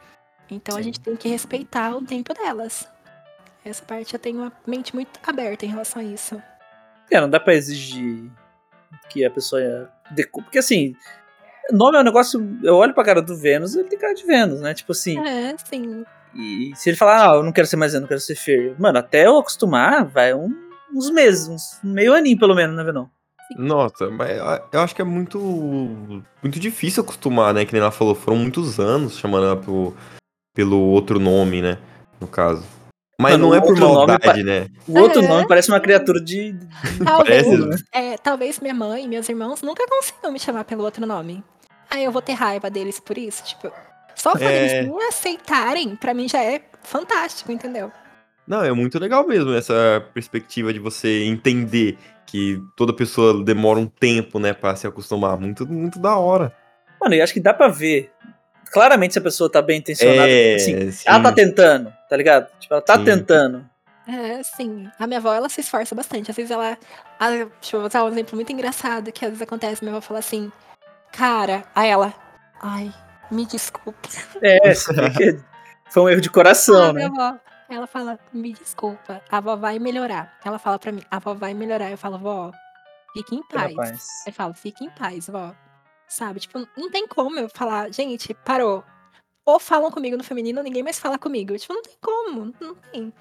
Então 0.49 0.75
a 0.75 0.77
Sim. 0.77 0.83
gente 0.85 0.99
tem 0.99 1.15
que 1.15 1.27
respeitar 1.27 1.95
o 1.95 2.05
tempo 2.05 2.33
delas. 2.33 2.87
Essa 3.63 3.83
parte 3.83 4.13
eu 4.13 4.19
tenho 4.19 4.37
uma 4.37 4.53
mente 4.65 4.93
muito 4.95 5.19
aberta 5.25 5.65
em 5.65 5.69
relação 5.69 6.01
a 6.01 6.05
isso. 6.05 6.41
É, 7.11 7.19
não 7.19 7.29
dá 7.29 7.39
pra 7.39 7.55
exigir 7.55 8.29
que 9.09 9.23
a 9.25 9.29
pessoa. 9.31 9.89
decu- 10.11 10.41
Porque 10.43 10.59
assim, 10.59 10.95
nome 11.71 11.97
é 11.97 12.01
um 12.01 12.03
negócio. 12.03 12.39
Eu 12.63 12.75
olho 12.75 12.93
pra 12.93 13.03
cara 13.03 13.21
do 13.21 13.35
Vênus, 13.37 13.75
ele 13.75 13.89
tem 13.89 13.97
cara 13.99 14.13
de 14.13 14.25
Vênus, 14.25 14.61
né? 14.61 14.73
Tipo 14.73 14.91
assim. 14.91 15.19
É, 15.25 15.55
sim. 15.57 16.03
E 16.35 16.73
se 16.75 16.89
ele 16.89 16.97
falar, 16.97 17.31
ah, 17.31 17.35
eu 17.35 17.43
não 17.43 17.51
quero 17.51 17.65
ser 17.67 17.77
mais 17.77 17.93
eu 17.93 18.05
quero 18.07 18.19
ser 18.19 18.35
Fer. 18.35 18.75
Mano, 18.79 18.97
até 18.99 19.25
eu 19.25 19.37
acostumar, 19.37 20.03
vai 20.05 20.33
um- 20.33 20.53
uns 20.93 21.09
meses, 21.09 21.47
uns 21.47 21.79
meio 21.83 22.13
aninho 22.13 22.37
pelo 22.37 22.53
menos, 22.55 22.75
né, 22.75 22.83
Venão? 22.83 23.09
Nossa, 23.57 24.09
mas 24.09 24.37
eu- 24.73 24.79
acho 24.81 24.95
que 24.95 25.01
é 25.01 25.05
muito 25.05 25.39
muito 26.41 26.59
difícil 26.59 27.03
acostumar, 27.03 27.53
né? 27.53 27.63
Que 27.65 27.73
nem 27.73 27.81
ela 27.81 27.91
falou, 27.91 28.15
foram 28.15 28.37
muitos 28.37 28.79
anos 28.79 29.17
chamando 29.17 29.45
ela 29.45 29.55
pelo, 29.57 29.95
pelo 30.53 30.79
outro 30.79 31.19
nome, 31.19 31.61
né? 31.61 31.77
No 32.19 32.27
caso. 32.27 32.63
Mas 33.17 33.33
Mano, 33.33 33.47
não 33.49 33.55
é 33.55 33.61
por 33.61 33.77
maldade, 33.79 34.43
né? 34.43 34.67
O 34.87 34.99
outro 34.99 35.23
É. 35.23 35.27
nome 35.27 35.47
parece 35.47 35.69
uma 35.69 35.79
criatura 35.79 36.19
de. 36.21 36.53
Talvez, 37.03 37.45
Parece, 37.47 37.65
né? 37.65 37.75
é, 37.93 38.17
talvez 38.17 38.59
minha 38.59 38.73
mãe 38.73 39.05
e 39.05 39.07
meus 39.07 39.29
irmãos 39.29 39.61
nunca 39.61 39.85
consigam 39.87 40.31
me 40.33 40.39
chamar 40.39 40.65
pelo 40.65 40.83
outro 40.83 41.05
nome. 41.05 41.41
Aí 41.89 42.03
eu 42.03 42.11
vou 42.11 42.21
ter 42.21 42.33
raiva 42.33 42.69
deles 42.69 42.99
por 42.99 43.17
isso, 43.17 43.43
tipo. 43.45 43.71
Só 44.15 44.31
por 44.33 44.41
É. 44.41 44.81
eles 44.81 44.93
me 44.93 45.03
aceitarem, 45.03 45.95
pra 45.95 46.13
mim 46.13 46.27
já 46.27 46.43
é 46.43 46.61
fantástico, 46.83 47.51
entendeu? 47.51 47.91
Não, 48.47 48.63
é 48.63 48.71
muito 48.73 48.99
legal 48.99 49.25
mesmo 49.25 49.53
essa 49.53 50.03
perspectiva 50.13 50.71
de 50.73 50.79
você 50.79 51.23
entender 51.23 51.97
que 52.25 52.61
toda 52.75 52.91
pessoa 52.93 53.43
demora 53.43 53.79
um 53.79 53.87
tempo, 53.87 54.39
né, 54.39 54.53
pra 54.53 54.75
se 54.75 54.85
acostumar. 54.85 55.37
Muito, 55.39 55.65
muito 55.65 55.99
da 55.99 56.17
hora. 56.17 56.53
Mano, 57.01 57.15
eu 57.15 57.23
acho 57.23 57.33
que 57.33 57.39
dá 57.39 57.53
pra 57.53 57.67
ver. 57.69 58.11
Claramente 58.71 59.13
se 59.13 59.19
a 59.19 59.21
pessoa 59.21 59.49
tá 59.49 59.61
bem 59.61 59.77
intencionada. 59.79 60.27
É, 60.29 60.55
assim, 60.55 60.91
sim. 60.91 61.03
ela 61.07 61.19
tá 61.21 61.31
tentando, 61.31 61.93
tá 62.09 62.15
ligado? 62.17 62.47
Tipo, 62.59 62.73
ela 62.75 62.81
tá 62.81 62.95
Sim. 62.97 63.05
tentando. 63.05 63.69
É, 64.07 64.43
sim. 64.43 64.89
A 64.99 65.07
minha 65.07 65.19
avó, 65.19 65.33
ela 65.33 65.49
se 65.49 65.61
esforça 65.61 65.95
bastante. 65.95 66.29
Às 66.29 66.37
vezes 66.37 66.51
ela. 66.51 66.77
ah, 67.19 67.29
Deixa 67.59 67.75
eu 67.75 67.81
usar 67.81 68.03
um 68.03 68.07
exemplo 68.09 68.35
muito 68.35 68.51
engraçado 68.51 69.11
que 69.11 69.25
às 69.25 69.31
vezes 69.31 69.41
acontece. 69.41 69.83
Minha 69.83 69.95
avó 69.97 70.01
fala 70.05 70.19
assim, 70.19 70.51
cara, 71.11 71.63
aí 71.73 71.89
ela. 71.89 72.13
Ai, 72.61 72.93
me 73.31 73.45
desculpa. 73.47 74.07
É, 74.43 74.59
foi 75.89 76.03
um 76.03 76.09
erro 76.09 76.21
de 76.21 76.29
coração, 76.29 76.89
Ah, 76.89 76.93
né? 76.93 77.07
minha 77.09 77.25
avó. 77.29 77.39
Ela 77.67 77.87
fala, 77.87 78.19
me 78.31 78.53
desculpa, 78.53 79.21
a 79.27 79.37
avó 79.37 79.55
vai 79.55 79.79
melhorar. 79.79 80.37
Ela 80.45 80.59
fala 80.59 80.77
pra 80.77 80.91
mim, 80.91 81.01
a 81.09 81.15
avó 81.17 81.33
vai 81.33 81.55
melhorar. 81.55 81.89
Eu 81.89 81.97
falo, 81.97 82.19
vó, 82.19 82.51
fique 83.13 83.35
em 83.35 83.41
paz. 83.47 83.71
Rapaz. 83.71 84.07
Aí 84.27 84.31
fala, 84.31 84.53
fique 84.53 84.85
em 84.85 84.89
paz, 84.91 85.27
vó. 85.27 85.51
Sabe? 86.07 86.41
Tipo, 86.41 86.59
não 86.77 86.91
tem 86.91 87.07
como 87.07 87.39
eu 87.39 87.49
falar, 87.49 87.91
gente, 87.91 88.35
parou. 88.45 88.83
Ou 89.45 89.59
falam 89.59 89.91
comigo 89.91 90.17
no 90.17 90.23
feminino, 90.23 90.59
ou 90.59 90.63
ninguém 90.63 90.81
mais 90.83 90.97
fala 90.99 91.17
comigo. 91.17 91.57
Tipo, 91.57 91.73
não 91.73 91.83
tem 91.83 91.93
como, 92.01 92.53
não 92.59 92.75
tem. 92.91 93.13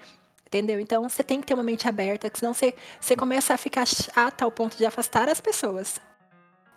Entendeu? 0.46 0.78
Então 0.80 1.08
você 1.08 1.22
tem 1.22 1.40
que 1.40 1.46
ter 1.46 1.54
uma 1.54 1.62
mente 1.62 1.88
aberta, 1.88 2.30
que 2.30 2.38
senão 2.38 2.54
você, 2.54 2.74
você 3.00 3.16
começa 3.16 3.52
a 3.52 3.58
ficar 3.58 3.86
chata 3.86 4.44
ao 4.44 4.50
ponto 4.52 4.76
de 4.76 4.86
afastar 4.86 5.28
as 5.28 5.40
pessoas. 5.40 6.00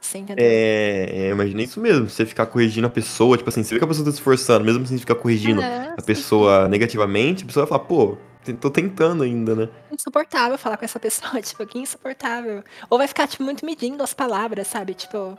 Você 0.02 0.20
entendeu? 0.20 0.46
É, 0.48 1.10
é, 1.12 1.30
imagina 1.30 1.62
isso 1.62 1.80
mesmo, 1.80 2.10
você 2.10 2.26
ficar 2.26 2.46
corrigindo 2.46 2.88
a 2.88 2.90
pessoa, 2.90 3.38
tipo 3.38 3.50
assim, 3.50 3.64
você 3.64 3.74
vê 3.76 3.80
que 3.80 3.86
a 3.86 3.88
pessoa 3.88 4.06
tá 4.06 4.12
se 4.12 4.18
esforçando, 4.18 4.64
mesmo 4.64 4.86
sem 4.86 4.98
ficar 4.98 5.16
corrigindo 5.16 5.62
É, 5.62 5.94
a 5.98 6.00
sim. 6.00 6.06
pessoa 6.06 6.68
negativamente, 6.68 7.44
a 7.44 7.48
pessoa 7.48 7.66
vai 7.66 7.70
falar, 7.78 7.88
pô, 7.88 8.18
tô 8.60 8.70
tentando 8.70 9.24
ainda, 9.24 9.56
né? 9.56 9.70
insuportável 9.92 10.58
falar 10.58 10.78
com 10.78 10.86
essa 10.86 11.00
pessoa, 11.00 11.40
tipo, 11.42 11.66
que 11.66 11.80
insuportável. 11.80 12.64
Ou 12.90 12.98
vai 12.98 13.08
ficar, 13.08 13.28
tipo, 13.28 13.44
muito 13.44 13.66
medindo 13.66 14.02
as 14.04 14.14
palavras, 14.14 14.68
sabe? 14.68 14.94
Tipo, 14.94 15.38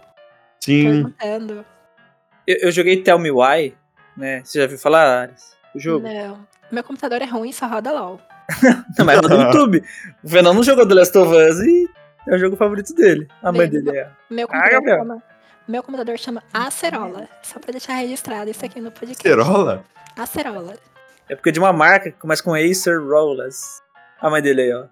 Sim. 0.60 0.84
perguntando. 0.84 1.64
Eu, 2.46 2.56
eu 2.62 2.72
joguei 2.72 3.02
Tell 3.02 3.18
Me 3.18 3.30
Why, 3.30 3.74
né? 4.18 4.42
Você 4.44 4.60
já 4.60 4.66
viu 4.66 4.78
falar, 4.78 5.22
Ares? 5.22 5.56
O 5.74 5.78
jogo? 5.78 6.06
Não. 6.08 6.46
Meu 6.70 6.84
computador 6.84 7.22
é 7.22 7.24
ruim, 7.24 7.52
só 7.52 7.66
roda 7.66 7.90
LOL. 7.92 8.20
Não, 8.98 9.04
mas 9.04 9.16
roda 9.20 9.36
no 9.36 9.42
YouTube. 9.44 9.82
O 10.24 10.28
Venom 10.28 10.54
não 10.54 10.62
jogou 10.62 10.86
The 10.88 10.94
Last 10.94 11.16
of 11.18 11.34
Us 11.34 11.58
e 11.60 11.88
é 12.28 12.34
o 12.34 12.38
jogo 12.38 12.56
favorito 12.56 12.94
dele. 12.94 13.28
A 13.42 13.52
mãe 13.52 13.68
dele 13.68 13.90
é. 13.96 14.08
Meu 14.30 14.46
Ah, 14.50 14.52
computador 14.52 14.72
Gabriel. 14.72 14.98
chama. 14.98 15.22
Meu 15.68 15.82
computador 15.82 16.18
chama 16.18 16.42
Acerola. 16.52 17.28
Só 17.42 17.58
pra 17.60 17.72
deixar 17.72 17.94
registrado 17.94 18.50
isso 18.50 18.64
aqui 18.64 18.80
no 18.80 18.90
podcast. 18.90 19.22
Cerola? 19.22 19.84
Acerola. 20.16 20.74
É 21.28 21.34
porque 21.34 21.50
é 21.50 21.52
de 21.52 21.58
uma 21.58 21.72
marca 21.74 22.10
que 22.10 22.18
começa 22.18 22.42
com 22.42 22.54
Acer 22.54 22.98
Rollers. 23.00 23.82
A 24.20 24.30
mãe 24.30 24.40
dele 24.42 24.62
aí, 24.62 24.72
ó. 24.74 24.86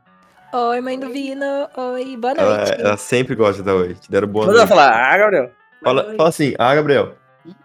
Oi, 0.70 0.80
mãe 0.82 0.98
do 0.98 1.08
Vino. 1.10 1.68
Oi, 1.76 2.16
boa 2.18 2.34
Ela, 2.36 2.56
noite. 2.58 2.72
ela 2.80 2.96
sempre 2.98 3.34
gosta 3.34 3.62
da 3.62 3.74
oi. 3.74 3.94
Te 3.94 4.10
deram 4.10 4.28
boa 4.28 4.44
ela 4.44 4.54
noite. 4.54 4.68
falar, 4.68 4.92
ah, 4.92 5.16
Gabriel. 5.18 5.50
Fala, 5.82 6.14
fala 6.16 6.28
assim, 6.28 6.54
ah, 6.58 6.74
Gabriel. 6.74 7.14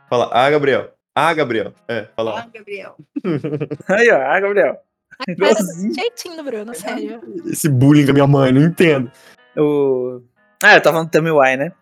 Fala, 0.10 0.30
ah, 0.32 0.50
Gabriel. 0.50 0.89
Ah, 1.15 1.34
Gabriel. 1.34 1.74
É, 1.88 2.08
fala. 2.15 2.48
Gabriel. 2.53 2.96
Aí, 3.88 4.10
ó, 4.10 4.22
ah, 4.22 4.39
Gabriel. 4.39 4.77
A 5.20 5.36
cara 5.36 5.53
do 5.56 5.94
jeitinho 5.94 6.38
do 6.38 6.44
Bruno, 6.44 6.74
sério. 6.74 7.22
Esse 7.46 7.70
bullying 7.70 8.06
com 8.06 8.12
a 8.12 8.13
minha 8.13 8.27
mãe, 8.27 8.51
não 8.51 8.62
entendo. 8.62 9.12
O... 9.58 10.22
Ah, 10.63 10.75
eu 10.75 10.82
tava 10.82 11.03
Me 11.22 11.32
Why, 11.32 11.58
né? 11.58 11.74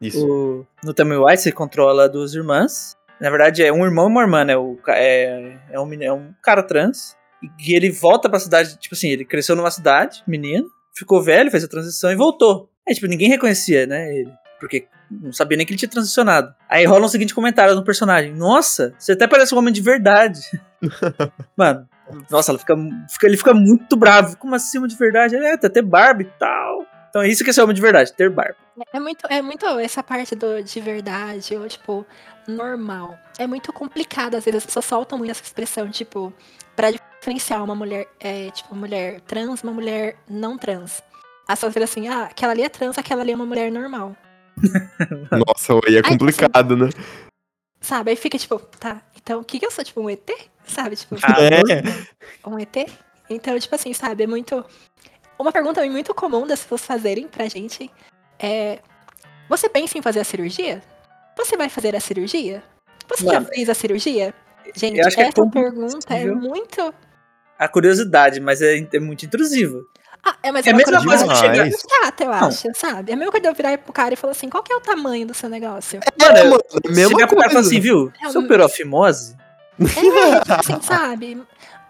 Isso. 0.00 0.26
O... 0.26 0.66
No 0.84 1.24
Why 1.24 1.36
você 1.36 1.52
controla 1.52 2.08
duas 2.08 2.34
irmãs. 2.34 2.96
Na 3.20 3.30
verdade, 3.30 3.62
é 3.62 3.72
um 3.72 3.84
irmão 3.84 4.06
e 4.06 4.08
uma 4.08 4.22
irmã, 4.22 4.44
né? 4.44 4.56
O... 4.56 4.78
É... 4.88 5.56
É, 5.70 5.80
um... 5.80 6.02
é 6.02 6.12
um 6.12 6.34
cara 6.42 6.62
trans. 6.62 7.16
E 7.42 7.48
que 7.48 7.74
ele 7.74 7.90
volta 7.90 8.28
pra 8.28 8.38
cidade, 8.38 8.76
tipo 8.78 8.94
assim, 8.94 9.08
ele 9.08 9.24
cresceu 9.24 9.56
numa 9.56 9.70
cidade, 9.70 10.22
menino, 10.28 10.68
ficou 10.94 11.20
velho, 11.22 11.50
fez 11.50 11.64
a 11.64 11.68
transição 11.68 12.12
e 12.12 12.16
voltou. 12.16 12.70
Aí, 12.86 12.94
tipo, 12.94 13.06
ninguém 13.06 13.28
reconhecia, 13.28 13.86
né, 13.86 14.16
ele. 14.16 14.32
Porque 14.60 14.86
não 15.20 15.32
sabia 15.32 15.56
nem 15.56 15.66
que 15.66 15.72
ele 15.72 15.78
tinha 15.78 15.88
transicionado. 15.90 16.54
Aí 16.68 16.84
rola 16.84 17.04
um 17.04 17.08
seguinte 17.08 17.34
comentário 17.34 17.74
no 17.74 17.84
personagem: 17.84 18.32
Nossa, 18.34 18.94
você 18.98 19.12
até 19.12 19.26
parece 19.26 19.54
um 19.54 19.58
homem 19.58 19.72
de 19.72 19.80
verdade. 19.82 20.40
Mano, 21.56 21.88
nossa, 22.30 22.52
ela 22.52 22.58
fica, 22.58 22.74
fica- 23.08 23.26
ele 23.26 23.36
fica 23.36 23.54
muito 23.54 23.96
bravo. 23.96 24.36
Como 24.36 24.54
assim, 24.54 24.78
homem 24.78 24.90
de 24.90 24.96
verdade? 24.96 25.34
Ele 25.36 25.46
é, 25.46 25.56
tem 25.56 25.68
até 25.68 25.82
barba 25.82 26.22
e 26.22 26.26
tal. 26.38 26.86
Então 27.08 27.20
é 27.22 27.28
isso 27.28 27.44
que 27.44 27.50
é 27.50 27.52
ser 27.52 27.60
homem 27.62 27.74
de 27.76 27.82
verdade, 27.82 28.12
ter 28.14 28.30
barba. 28.30 28.56
É 28.92 28.98
muito, 28.98 29.26
é 29.28 29.42
muito 29.42 29.66
essa 29.78 30.02
parte 30.02 30.34
do 30.34 30.62
de 30.62 30.80
verdade, 30.80 31.54
ou 31.54 31.68
tipo, 31.68 32.06
normal. 32.48 33.18
É 33.38 33.46
muito 33.46 33.70
complicado, 33.72 34.34
às 34.34 34.44
vezes 34.44 34.58
as 34.58 34.66
pessoas 34.66 34.84
soltam 34.86 35.18
muito 35.18 35.30
essa 35.30 35.42
expressão, 35.42 35.90
tipo, 35.90 36.32
pra 36.74 36.90
diferenciar 36.90 37.62
uma 37.62 37.74
mulher, 37.74 38.06
é, 38.18 38.50
tipo, 38.50 38.74
mulher 38.74 39.20
trans, 39.22 39.62
uma 39.62 39.72
mulher 39.74 40.16
não 40.28 40.56
trans. 40.56 41.02
As 41.46 41.58
pessoas 41.58 41.74
dizem 41.74 41.84
assim, 41.84 42.08
ah, 42.08 42.24
aquela 42.30 42.52
ali 42.52 42.62
é 42.62 42.68
trans, 42.70 42.96
aquela 42.96 43.20
ali 43.20 43.32
é 43.32 43.34
uma 43.36 43.44
mulher 43.44 43.70
normal. 43.70 44.16
Nossa, 45.46 45.74
aí 45.86 45.96
é 45.96 46.02
complicado, 46.02 46.76
né? 46.76 46.88
Sabe? 47.80 48.10
Aí 48.10 48.16
fica 48.16 48.38
tipo, 48.38 48.58
tá, 48.58 49.02
então 49.16 49.40
o 49.40 49.44
que 49.44 49.58
que 49.58 49.66
eu 49.66 49.70
sou? 49.70 49.84
Tipo, 49.84 50.00
um 50.02 50.10
ET? 50.10 50.30
Sabe? 50.64 50.96
Tipo, 50.96 51.16
Ah, 51.22 51.36
É. 51.42 52.48
um 52.48 52.58
ET? 52.58 52.86
Então, 53.28 53.58
tipo 53.58 53.74
assim, 53.74 53.92
sabe? 53.92 54.24
É 54.24 54.26
muito. 54.26 54.64
Uma 55.38 55.50
pergunta 55.50 55.84
muito 55.86 56.14
comum 56.14 56.46
das 56.46 56.60
pessoas 56.60 56.84
fazerem 56.84 57.26
pra 57.26 57.48
gente 57.48 57.90
é: 58.38 58.78
Você 59.48 59.68
pensa 59.68 59.98
em 59.98 60.02
fazer 60.02 60.20
a 60.20 60.24
cirurgia? 60.24 60.82
Você 61.36 61.56
vai 61.56 61.68
fazer 61.68 61.96
a 61.96 62.00
cirurgia? 62.00 62.62
Você 63.08 63.24
já 63.24 63.40
fez 63.42 63.68
a 63.68 63.74
cirurgia? 63.74 64.34
Gente, 64.76 65.00
é 65.00 65.02
essa 65.02 65.46
pergunta 65.50 66.14
é 66.14 66.26
muito. 66.26 66.94
A 67.58 67.68
curiosidade, 67.68 68.40
mas 68.40 68.62
é, 68.62 68.76
é 68.92 69.00
muito 69.00 69.24
intrusiva. 69.24 69.78
Ah, 70.24 70.36
é, 70.42 70.52
mas 70.52 70.66
É 70.66 70.70
a 70.70 70.72
uma 70.72 70.78
mesma 70.78 71.04
coisa 71.04 71.26
que 71.28 71.34
chegar. 71.36 71.70
Chata, 71.70 72.24
eu 72.24 72.30
Não. 72.30 72.48
acho, 72.48 72.68
sabe? 72.74 73.10
É 73.10 73.14
a 73.14 73.16
mesma 73.16 73.32
coisa 73.32 73.42
de 73.42 73.48
eu 73.48 73.54
virar 73.54 73.76
pro 73.78 73.92
cara 73.92 74.14
e 74.14 74.16
falar 74.16 74.30
assim: 74.32 74.48
qual 74.48 74.62
que 74.62 74.72
é 74.72 74.76
o 74.76 74.80
tamanho 74.80 75.26
do 75.26 75.34
seu 75.34 75.48
negócio? 75.48 76.00
Mano, 76.20 76.36
É, 76.38 76.44
mano, 76.44 76.62
é 76.84 76.88
a 76.88 76.92
mesma 76.92 77.10
chegar 77.10 77.26
pro 77.26 77.36
cara 77.36 77.48
e 77.48 77.52
falar 77.54 77.66
assim, 77.66 77.80
viu? 77.80 78.12
É 78.22 78.28
Você 78.28 78.38
um- 78.38 78.44
operou 78.44 78.66
a 78.66 78.68
fimose? 78.68 79.36
É, 79.80 79.84
tipo 80.40 80.52
assim, 80.76 80.82
sabe? 80.82 81.42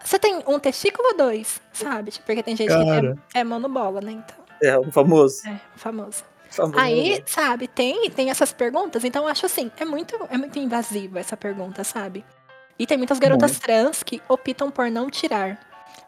Você 0.03 0.17
tem 0.19 0.41
um 0.47 0.59
testículo 0.59 1.09
ou 1.09 1.17
dois, 1.17 1.61
sabe? 1.71 2.11
Tipo, 2.11 2.25
porque 2.25 2.43
tem 2.43 2.55
gente 2.55 2.69
Cara. 2.69 3.15
que 3.29 3.37
é, 3.37 3.41
é 3.41 3.43
monobola, 3.43 4.01
né? 4.01 4.11
Então, 4.13 4.35
É, 4.61 4.77
o 4.77 4.91
famoso. 4.91 5.47
é 5.47 5.59
famoso. 5.75 6.23
famoso 6.49 6.79
Aí, 6.79 7.23
sabe, 7.25 7.67
tem, 7.67 8.09
tem 8.09 8.29
essas 8.29 8.51
perguntas, 8.51 9.03
então 9.05 9.23
eu 9.23 9.29
acho 9.29 9.45
assim, 9.45 9.71
é 9.77 9.85
muito, 9.85 10.17
é 10.29 10.37
muito 10.37 10.57
invasiva 10.59 11.19
essa 11.19 11.37
pergunta, 11.37 11.83
sabe? 11.83 12.25
E 12.77 12.85
tem 12.87 12.97
muitas 12.97 13.19
garotas 13.19 13.59
trans 13.59 14.01
que 14.03 14.21
optam 14.27 14.69
por 14.71 14.89
não 14.91 15.09
tirar. 15.09 15.57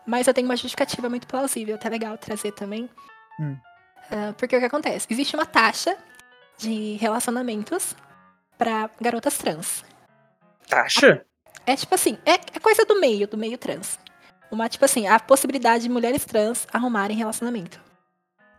Mas 0.05 0.27
eu 0.27 0.33
tenho 0.33 0.47
uma 0.47 0.55
justificativa 0.55 1.09
muito 1.09 1.27
plausível, 1.27 1.75
até 1.75 1.89
legal 1.89 2.17
trazer 2.17 2.51
também. 2.51 2.89
Hum. 3.39 3.57
Ah, 4.12 4.33
porque 4.38 4.55
o 4.55 4.59
que 4.59 4.65
acontece? 4.65 5.07
Existe 5.09 5.35
uma 5.35 5.45
taxa 5.45 5.97
de 6.57 6.93
relacionamentos 6.95 7.95
para 8.57 8.89
garotas 9.01 9.38
trans. 9.38 9.83
Taxa? 10.67 11.25
É 11.65 11.75
tipo 11.75 11.95
assim, 11.95 12.17
é, 12.25 12.33
é 12.33 12.59
coisa 12.62 12.85
do 12.85 13.00
meio, 13.00 13.27
do 13.27 13.38
meio 13.38 13.57
trans. 13.57 14.00
Uma, 14.51 14.69
tipo 14.69 14.85
assim, 14.85 15.07
a 15.07 15.19
possibilidade 15.19 15.83
de 15.83 15.89
mulheres 15.89 16.24
trans 16.24 16.67
arrumarem 16.71 17.17
relacionamento. 17.17 17.81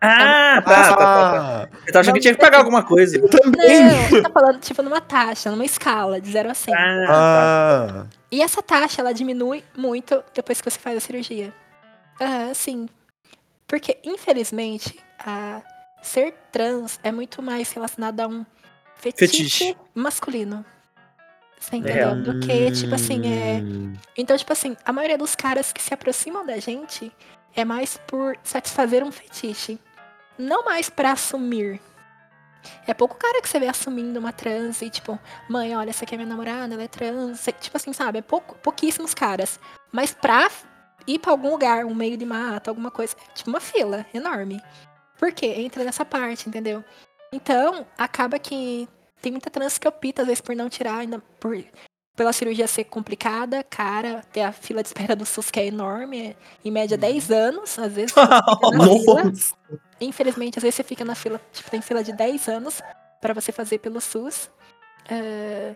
Ah, 0.00 0.60
tá, 0.62 0.70
tá, 0.70 0.82
tá, 0.82 0.96
tá. 0.96 1.62
Ah, 1.64 1.68
Eu 1.86 1.92
tava 1.92 2.00
achando 2.00 2.14
que 2.14 2.20
tinha 2.20 2.34
que 2.34 2.40
pagar 2.40 2.58
alguma 2.58 2.82
coisa. 2.82 3.16
eu 3.18 3.28
também. 3.28 3.82
Não, 4.12 4.22
tá 4.22 4.30
falando, 4.30 4.60
tipo, 4.60 4.82
numa 4.82 5.00
taxa, 5.00 5.50
numa 5.50 5.64
escala, 5.64 6.20
de 6.20 6.30
0 6.30 6.50
a 6.50 6.54
100. 6.54 6.74
Ah, 6.74 6.78
tá. 6.78 7.06
Ah, 7.10 8.06
E 8.30 8.42
essa 8.42 8.62
taxa, 8.62 9.00
ela 9.00 9.12
diminui 9.14 9.64
muito 9.76 10.22
depois 10.34 10.60
que 10.60 10.70
você 10.70 10.78
faz 10.78 10.96
a 10.96 11.00
cirurgia. 11.00 11.52
Ah, 12.20 12.52
sim. 12.54 12.88
Porque, 13.66 13.98
infelizmente, 14.04 14.98
a 15.18 15.60
ser 16.02 16.34
trans 16.52 17.00
é 17.02 17.10
muito 17.10 17.42
mais 17.42 17.72
relacionado 17.72 18.20
a 18.20 18.28
um 18.28 18.44
fetiche, 18.96 19.26
Fetiche. 19.44 19.76
masculino. 19.94 20.64
Você 21.58 21.76
entendeu? 21.76 21.94
Real. 22.10 22.16
Do 22.16 22.38
que, 22.40 22.70
tipo 22.70 22.94
assim, 22.94 23.22
é. 23.26 23.60
hum, 23.62 23.94
Então, 24.16 24.36
tipo 24.36 24.52
assim, 24.52 24.76
a 24.84 24.92
maioria 24.92 25.16
dos 25.18 25.34
caras 25.34 25.72
que 25.72 25.82
se 25.82 25.92
aproximam 25.92 26.44
da 26.46 26.58
gente 26.58 27.10
é 27.56 27.64
mais 27.64 27.96
por 28.06 28.38
satisfazer 28.44 29.02
um 29.02 29.10
fetiche. 29.10 29.80
Não 30.38 30.64
mais 30.64 30.90
pra 30.90 31.12
assumir. 31.12 31.80
É 32.86 32.92
pouco 32.92 33.16
cara 33.16 33.40
que 33.40 33.48
você 33.48 33.58
vê 33.58 33.68
assumindo 33.68 34.18
uma 34.18 34.32
trans 34.32 34.82
e, 34.82 34.90
tipo, 34.90 35.18
mãe, 35.48 35.75
olha, 35.76 35.90
essa 35.90 36.04
aqui 36.04 36.14
é 36.14 36.18
minha 36.18 36.28
namorada, 36.28 36.75
ela 36.75 36.82
é 36.82 36.88
trans. 36.88 37.44
Tipo 37.60 37.76
assim, 37.76 37.92
sabe? 37.92 38.18
É 38.18 38.22
pouco, 38.22 38.56
pouquíssimos 38.58 39.14
caras. 39.14 39.58
Mas 39.90 40.12
pra 40.12 40.50
ir 41.06 41.18
pra 41.18 41.30
algum 41.30 41.50
lugar, 41.50 41.84
um 41.84 41.94
meio 41.94 42.16
de 42.16 42.26
mata, 42.26 42.70
alguma 42.70 42.90
coisa, 42.90 43.16
é 43.16 43.32
tipo 43.32 43.48
uma 43.48 43.60
fila 43.60 44.04
enorme. 44.12 44.60
Por 45.18 45.32
quê? 45.32 45.46
Entra 45.46 45.84
nessa 45.84 46.04
parte, 46.04 46.48
entendeu? 46.48 46.84
Então, 47.32 47.86
acaba 47.96 48.38
que 48.38 48.88
tem 49.22 49.32
muita 49.32 49.50
trans 49.50 49.78
que 49.78 49.88
opta, 49.88 50.22
às 50.22 50.28
vezes, 50.28 50.40
por 50.40 50.54
não 50.54 50.68
tirar, 50.68 50.98
ainda 50.98 51.20
por 51.40 51.56
pela 52.16 52.32
cirurgia 52.32 52.66
ser 52.66 52.85
complicada, 52.85 53.62
cara, 53.62 54.23
ter 54.32 54.40
a 54.40 54.50
fila 54.50 54.82
de 54.82 54.88
espera 54.88 55.14
do 55.14 55.26
SUS 55.26 55.50
que 55.50 55.61
é 55.61 55.66
enorme, 55.66 56.28
é, 56.28 56.37
em 56.64 56.70
média 56.70 56.96
10 56.96 57.30
anos, 57.30 57.78
às 57.78 57.92
vezes. 57.92 58.14
Infelizmente, 60.00 60.58
às 60.58 60.62
vezes 60.62 60.76
você 60.76 60.82
fica 60.82 61.04
na 61.04 61.14
fila, 61.14 61.40
tipo, 61.52 61.70
tem 61.70 61.82
fila 61.82 62.02
de 62.02 62.12
10 62.12 62.49
anos 62.49 62.82
pra 63.20 63.35
você 63.35 63.52
fazer 63.52 63.78
pelo 63.78 64.00
SUS. 64.00 64.50
É, 65.08 65.75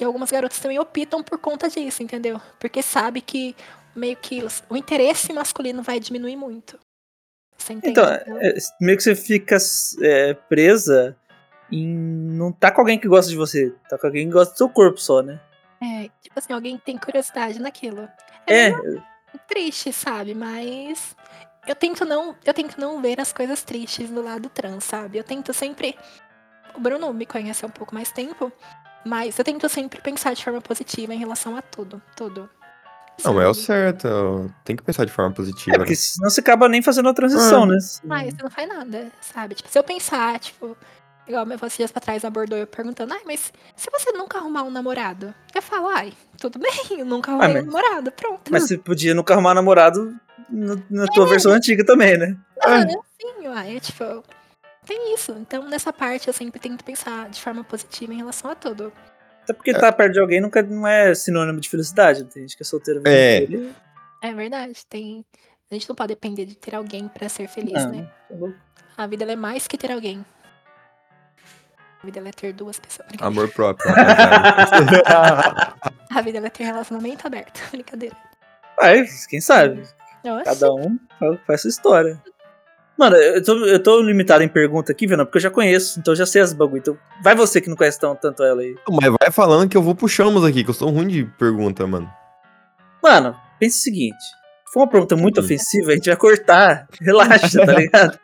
E 0.00 0.02
algumas 0.02 0.30
garotas 0.30 0.58
também 0.58 0.78
optam 0.78 1.22
por 1.22 1.38
conta 1.38 1.68
disso, 1.68 2.02
entendeu? 2.02 2.40
Porque 2.58 2.82
sabe 2.82 3.20
que 3.20 3.54
meio 3.94 4.16
que 4.16 4.42
o 4.70 4.76
interesse 4.76 5.32
masculino 5.32 5.82
vai 5.82 6.00
diminuir 6.00 6.36
muito. 6.36 6.78
Você 7.58 7.74
entende? 7.74 7.90
Então, 7.90 8.08
é, 8.08 8.54
meio 8.80 8.96
que 8.96 9.02
você 9.02 9.14
fica 9.14 9.58
é, 10.00 10.32
presa 10.32 11.16
em 11.70 11.86
não 11.86 12.50
tá 12.50 12.70
com 12.70 12.80
alguém 12.80 12.98
que 12.98 13.08
gosta 13.08 13.30
de 13.30 13.36
você, 13.36 13.74
tá 13.90 13.98
com 13.98 14.06
alguém 14.06 14.26
que 14.26 14.32
gosta 14.32 14.54
do 14.54 14.56
seu 14.56 14.68
corpo 14.68 14.98
só, 14.98 15.20
né? 15.20 15.38
É, 15.80 16.10
tipo 16.20 16.38
assim, 16.38 16.52
alguém 16.52 16.76
tem 16.78 16.98
curiosidade 16.98 17.58
naquilo. 17.60 18.08
É, 18.46 18.70
meio 18.70 19.02
triste, 19.46 19.92
sabe? 19.92 20.34
Mas 20.34 21.16
eu 21.66 21.74
tento 21.74 22.04
não, 22.04 22.34
eu 22.44 22.54
tento 22.54 22.80
não 22.80 23.00
ver 23.00 23.20
as 23.20 23.32
coisas 23.32 23.62
tristes 23.62 24.10
do 24.10 24.22
lado 24.22 24.48
trans, 24.48 24.84
sabe? 24.84 25.18
Eu 25.18 25.24
tento 25.24 25.52
sempre 25.52 25.96
o 26.74 26.80
Bruno 26.80 27.12
me 27.12 27.26
conhece 27.26 27.64
há 27.64 27.68
um 27.68 27.72
pouco 27.72 27.94
mais 27.94 28.10
tempo, 28.10 28.52
mas 29.04 29.38
eu 29.38 29.44
tento 29.44 29.68
sempre 29.68 30.00
pensar 30.00 30.34
de 30.34 30.44
forma 30.44 30.60
positiva 30.60 31.14
em 31.14 31.18
relação 31.18 31.56
a 31.56 31.62
tudo, 31.62 32.00
tudo. 32.16 32.48
Não, 33.24 33.40
é 33.40 33.48
o 33.48 33.54
certo. 33.54 34.52
Tem 34.64 34.76
que 34.76 34.82
pensar 34.82 35.04
de 35.04 35.10
forma 35.10 35.32
é 35.32 35.34
positiva. 35.34 35.76
porque 35.76 35.90
né? 35.90 35.96
senão 35.96 36.30
você 36.30 36.40
acaba 36.40 36.68
nem 36.68 36.80
fazendo 36.80 37.08
a 37.08 37.14
transição, 37.14 37.64
Ah. 37.64 37.66
né? 37.66 37.78
Mas 38.04 38.34
você 38.34 38.42
não 38.42 38.50
faz 38.50 38.68
nada, 38.68 39.10
sabe? 39.20 39.56
Tipo, 39.56 39.68
se 39.68 39.76
eu 39.78 39.82
pensar, 39.82 40.38
tipo, 40.38 40.76
igual 41.28 41.44
meu 41.46 41.56
esses 41.56 41.76
dias 41.76 41.92
pra 41.92 42.00
trás 42.00 42.24
abordou 42.24 42.58
eu 42.58 42.66
perguntando, 42.66 43.12
ai, 43.14 43.20
mas 43.26 43.52
se 43.76 43.90
você 43.90 44.10
nunca 44.12 44.38
arrumar 44.38 44.62
um 44.62 44.70
namorado? 44.70 45.34
Eu 45.54 45.62
falo, 45.62 45.88
ai, 45.88 46.12
tudo 46.38 46.58
bem, 46.58 46.98
eu 46.98 47.04
nunca 47.06 47.30
arrumei 47.32 47.48
mas- 47.54 47.62
um 47.62 47.66
namorado, 47.66 48.12
pronto. 48.12 48.50
Mas 48.50 48.64
você 48.64 48.78
podia 48.78 49.14
nunca 49.14 49.34
arrumar 49.34 49.54
namorado 49.54 50.16
no- 50.48 50.82
na 50.90 51.06
tua 51.06 51.26
É. 51.26 51.28
versão 51.28 51.52
antiga 51.52 51.84
também, 51.84 52.16
né? 52.16 52.36
Ah, 52.62 52.80
é 52.80 52.84
assim, 52.84 53.48
uai, 53.48 53.76
é 53.76 53.80
tipo. 53.80 54.24
Tem 54.86 55.14
isso. 55.14 55.32
Então, 55.32 55.64
nessa 55.68 55.92
parte, 55.92 56.28
eu 56.28 56.32
sempre 56.32 56.58
tento 56.58 56.82
pensar 56.82 57.28
de 57.28 57.40
forma 57.42 57.62
positiva 57.62 58.12
em 58.14 58.16
relação 58.16 58.50
a 58.50 58.54
tudo. 58.54 58.90
Até 59.42 59.52
porque 59.52 59.74
tá 59.74 59.92
perto 59.92 60.14
de 60.14 60.20
alguém 60.20 60.40
nunca 60.40 60.62
não 60.62 60.86
é 60.86 61.14
sinônimo 61.14 61.60
de 61.60 61.68
felicidade. 61.68 62.24
Tem 62.24 62.42
gente 62.42 62.56
que 62.56 62.62
é 62.62 62.66
solteiro. 62.66 63.02
É. 63.06 63.46
É 64.22 64.32
verdade. 64.32 64.74
Tem. 64.88 65.24
A 65.70 65.74
gente 65.74 65.86
não 65.88 65.94
pode 65.94 66.08
depender 66.14 66.46
de 66.46 66.54
ter 66.56 66.74
alguém 66.74 67.06
pra 67.08 67.28
ser 67.28 67.46
feliz, 67.48 67.84
não, 67.84 67.90
né? 67.92 68.10
tá. 68.30 68.36
A 68.96 69.06
vida 69.06 69.24
ela 69.24 69.32
é 69.32 69.36
mais 69.36 69.66
que 69.68 69.76
ter 69.76 69.92
alguém. 69.92 70.24
A 72.02 72.06
vida 72.06 72.20
é 72.20 72.32
ter 72.32 72.52
duas 72.52 72.78
pessoas. 72.78 73.08
Amor 73.20 73.48
próprio. 73.50 73.90
rapaziada. 73.92 75.74
A 76.10 76.22
vida 76.22 76.38
é 76.38 76.50
ter 76.50 76.64
relacionamento 76.64 77.26
aberto. 77.26 77.60
Brincadeira. 77.70 78.16
Mas, 78.80 79.26
quem 79.26 79.40
sabe? 79.40 79.82
Nossa. 80.24 80.44
Cada 80.44 80.72
um 80.72 80.98
faz 81.46 81.62
sua 81.62 81.68
história. 81.68 82.22
Mano, 82.96 83.16
eu 83.16 83.42
tô, 83.44 83.64
eu 83.64 83.80
tô 83.80 84.00
limitado 84.00 84.42
em 84.42 84.48
pergunta 84.48 84.90
aqui, 84.90 85.06
Vena, 85.06 85.24
porque 85.24 85.38
eu 85.38 85.42
já 85.42 85.50
conheço, 85.50 86.00
então 86.00 86.12
eu 86.12 86.16
já 86.16 86.26
sei 86.26 86.42
as 86.42 86.52
bagulho. 86.52 86.80
Então, 86.80 86.98
vai 87.22 87.34
você 87.34 87.60
que 87.60 87.68
não 87.68 87.76
conhece 87.76 87.98
tão, 88.00 88.16
tanto 88.16 88.42
ela 88.42 88.60
aí. 88.60 88.74
Mas 88.90 89.14
vai 89.20 89.30
falando 89.30 89.68
que 89.68 89.76
eu 89.76 89.82
vou 89.82 89.94
puxamos 89.94 90.44
aqui, 90.44 90.64
que 90.64 90.70
eu 90.70 90.74
sou 90.74 90.90
ruim 90.90 91.06
de 91.06 91.24
pergunta, 91.24 91.86
mano. 91.86 92.12
Mano, 93.00 93.36
pense 93.60 93.78
o 93.78 93.82
seguinte: 93.82 94.18
se 94.18 94.72
for 94.72 94.80
uma 94.80 94.88
pergunta 94.88 95.14
muito 95.14 95.40
ofensiva, 95.40 95.92
a 95.92 95.94
gente 95.94 96.08
vai 96.08 96.16
cortar. 96.16 96.88
Relaxa, 97.00 97.64
tá 97.64 97.72
ligado? 97.72 98.18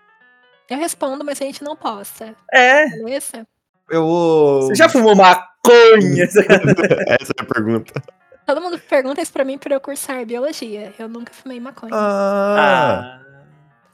Eu 0.69 0.79
respondo, 0.79 1.25
mas 1.25 1.41
a 1.41 1.45
gente 1.45 1.63
não 1.63 1.77
posta. 1.77 2.35
É. 2.53 2.89
Beleza? 2.89 3.47
Eu 3.91 4.03
vou. 4.03 4.63
Você 4.63 4.75
já 4.75 4.89
fumou 4.89 5.15
maconha? 5.15 6.25
Essa 6.25 6.41
é 6.41 7.43
a 7.43 7.45
pergunta. 7.45 8.03
Todo 8.47 8.61
mundo 8.61 8.79
pergunta 8.79 9.23
isso 9.23 9.33
pra 9.33 9.45
mim 9.45 9.57
por 9.59 9.73
eu 9.73 9.81
cursar 9.81 10.25
biologia. 10.27 10.93
Eu 10.99 11.09
nunca 11.09 11.33
fumei 11.33 11.59
maconha. 11.61 11.93
Ah. 11.95 13.21
ah. 13.21 13.21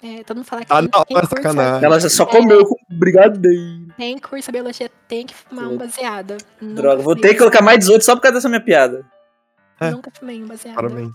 É, 0.02 0.24
todo 0.24 0.38
mundo 0.38 0.46
fala 0.46 0.64
que 0.64 0.72
Ah, 0.72 0.80
não, 0.80 1.04
quem 1.04 1.16
é 1.16 1.20
cursa- 1.20 1.36
sacanagem. 1.36 1.84
Ela 1.84 2.00
já 2.00 2.08
só 2.08 2.24
comeu 2.24 2.64
com 2.64 2.74
brigadeiro. 2.90 3.88
Quem 3.96 4.18
cursa 4.18 4.50
biologia 4.50 4.90
tem 5.06 5.26
que 5.26 5.34
fumar 5.34 5.66
um 5.66 5.76
baseado. 5.76 6.38
Nunca 6.60 6.82
Droga, 6.82 7.02
vou 7.02 7.14
ter 7.14 7.30
que 7.30 7.38
colocar 7.38 7.60
mais 7.60 7.80
18 7.80 8.02
só 8.02 8.16
por 8.16 8.22
causa 8.22 8.36
dessa 8.36 8.48
minha 8.48 8.62
piada. 8.64 9.04
É. 9.78 9.90
Nunca 9.90 10.10
fumei 10.18 10.42
um 10.42 10.46
baseado. 10.46 10.74
Parabéns. 10.74 11.12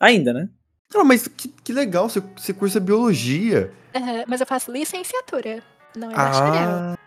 Ainda, 0.00 0.32
né? 0.32 0.48
Ah, 0.94 1.04
mas 1.04 1.28
que, 1.28 1.48
que 1.48 1.72
legal, 1.72 2.08
você, 2.08 2.20
você 2.36 2.52
cursa 2.52 2.80
biologia. 2.80 3.70
Aham, 3.94 4.24
mas 4.26 4.40
eu 4.40 4.46
faço 4.46 4.72
licenciatura, 4.72 5.62
não 5.96 6.10
é 6.10 6.14
bacharel. 6.14 6.98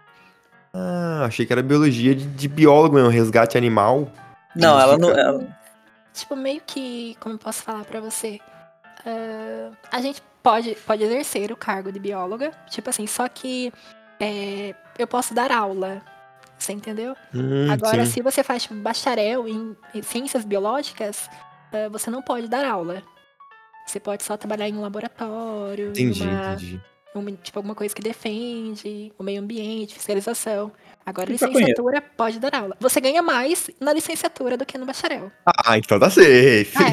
Ah, 0.73 1.25
achei 1.25 1.45
que 1.45 1.51
era 1.53 1.61
biologia 1.61 2.15
de, 2.15 2.25
de 2.25 2.47
biólogo 2.47 2.95
mesmo, 2.95 3.09
resgate 3.09 3.57
animal. 3.57 4.09
Não, 4.55 4.79
ela 4.79 4.97
não. 4.97 5.09
Ela- 5.09 5.61
Tipo, 6.13 6.35
meio 6.35 6.61
que, 6.65 7.15
como 7.21 7.35
eu 7.35 7.39
posso 7.39 7.63
falar 7.63 7.85
pra 7.85 8.01
você? 8.01 8.39
Ah, 9.05 9.71
a 9.91 10.01
gente 10.01 10.21
pode, 10.43 10.75
pode 10.85 11.03
exercer 11.03 11.51
o 11.51 11.55
cargo 11.55 11.91
de 11.91 11.99
bióloga, 11.99 12.51
tipo 12.69 12.89
assim, 12.89 13.07
só 13.07 13.27
que 13.29 13.71
é, 14.19 14.75
eu 14.99 15.07
posso 15.07 15.33
dar 15.33 15.51
aula, 15.51 16.01
você 16.59 16.73
entendeu? 16.73 17.15
Hum, 17.33 17.71
Agora, 17.71 18.05
sim. 18.05 18.11
se 18.11 18.21
você 18.21 18.43
faz 18.43 18.63
tipo, 18.63 18.75
bacharel 18.75 19.47
em, 19.47 19.75
em 19.95 20.01
ciências 20.01 20.43
biológicas, 20.43 21.29
ah, 21.71 21.87
você 21.89 22.09
não 22.09 22.21
pode 22.21 22.47
dar 22.49 22.65
aula. 22.65 23.01
Você 23.87 23.99
pode 23.99 24.23
só 24.23 24.35
trabalhar 24.37 24.67
em 24.69 24.75
um 24.75 24.81
laboratório, 24.81 25.87
em 25.87 25.89
Entendi, 25.91 26.23
uma, 26.23 26.53
entendi. 26.53 26.81
Uma- 27.13 27.31
tipo, 27.31 27.59
alguma 27.59 27.75
coisa 27.75 27.93
que 27.93 28.01
defende 28.01 29.11
o 29.17 29.23
meio 29.23 29.41
ambiente, 29.41 29.93
fiscalização. 29.95 30.71
Agora, 31.05 31.29
Maconheiro. 31.31 31.57
licenciatura 31.59 32.01
pode 32.01 32.39
dar 32.39 32.53
aula. 32.55 32.77
Você 32.79 33.01
ganha 33.01 33.21
mais 33.21 33.69
na 33.79 33.91
licenciatura 33.91 34.55
do 34.55 34.65
que 34.65 34.77
no 34.77 34.85
bacharel. 34.85 35.31
Ah, 35.45 35.77
então 35.77 35.99
tá 35.99 36.09
safe. 36.09 36.71
Ah, 36.75 36.89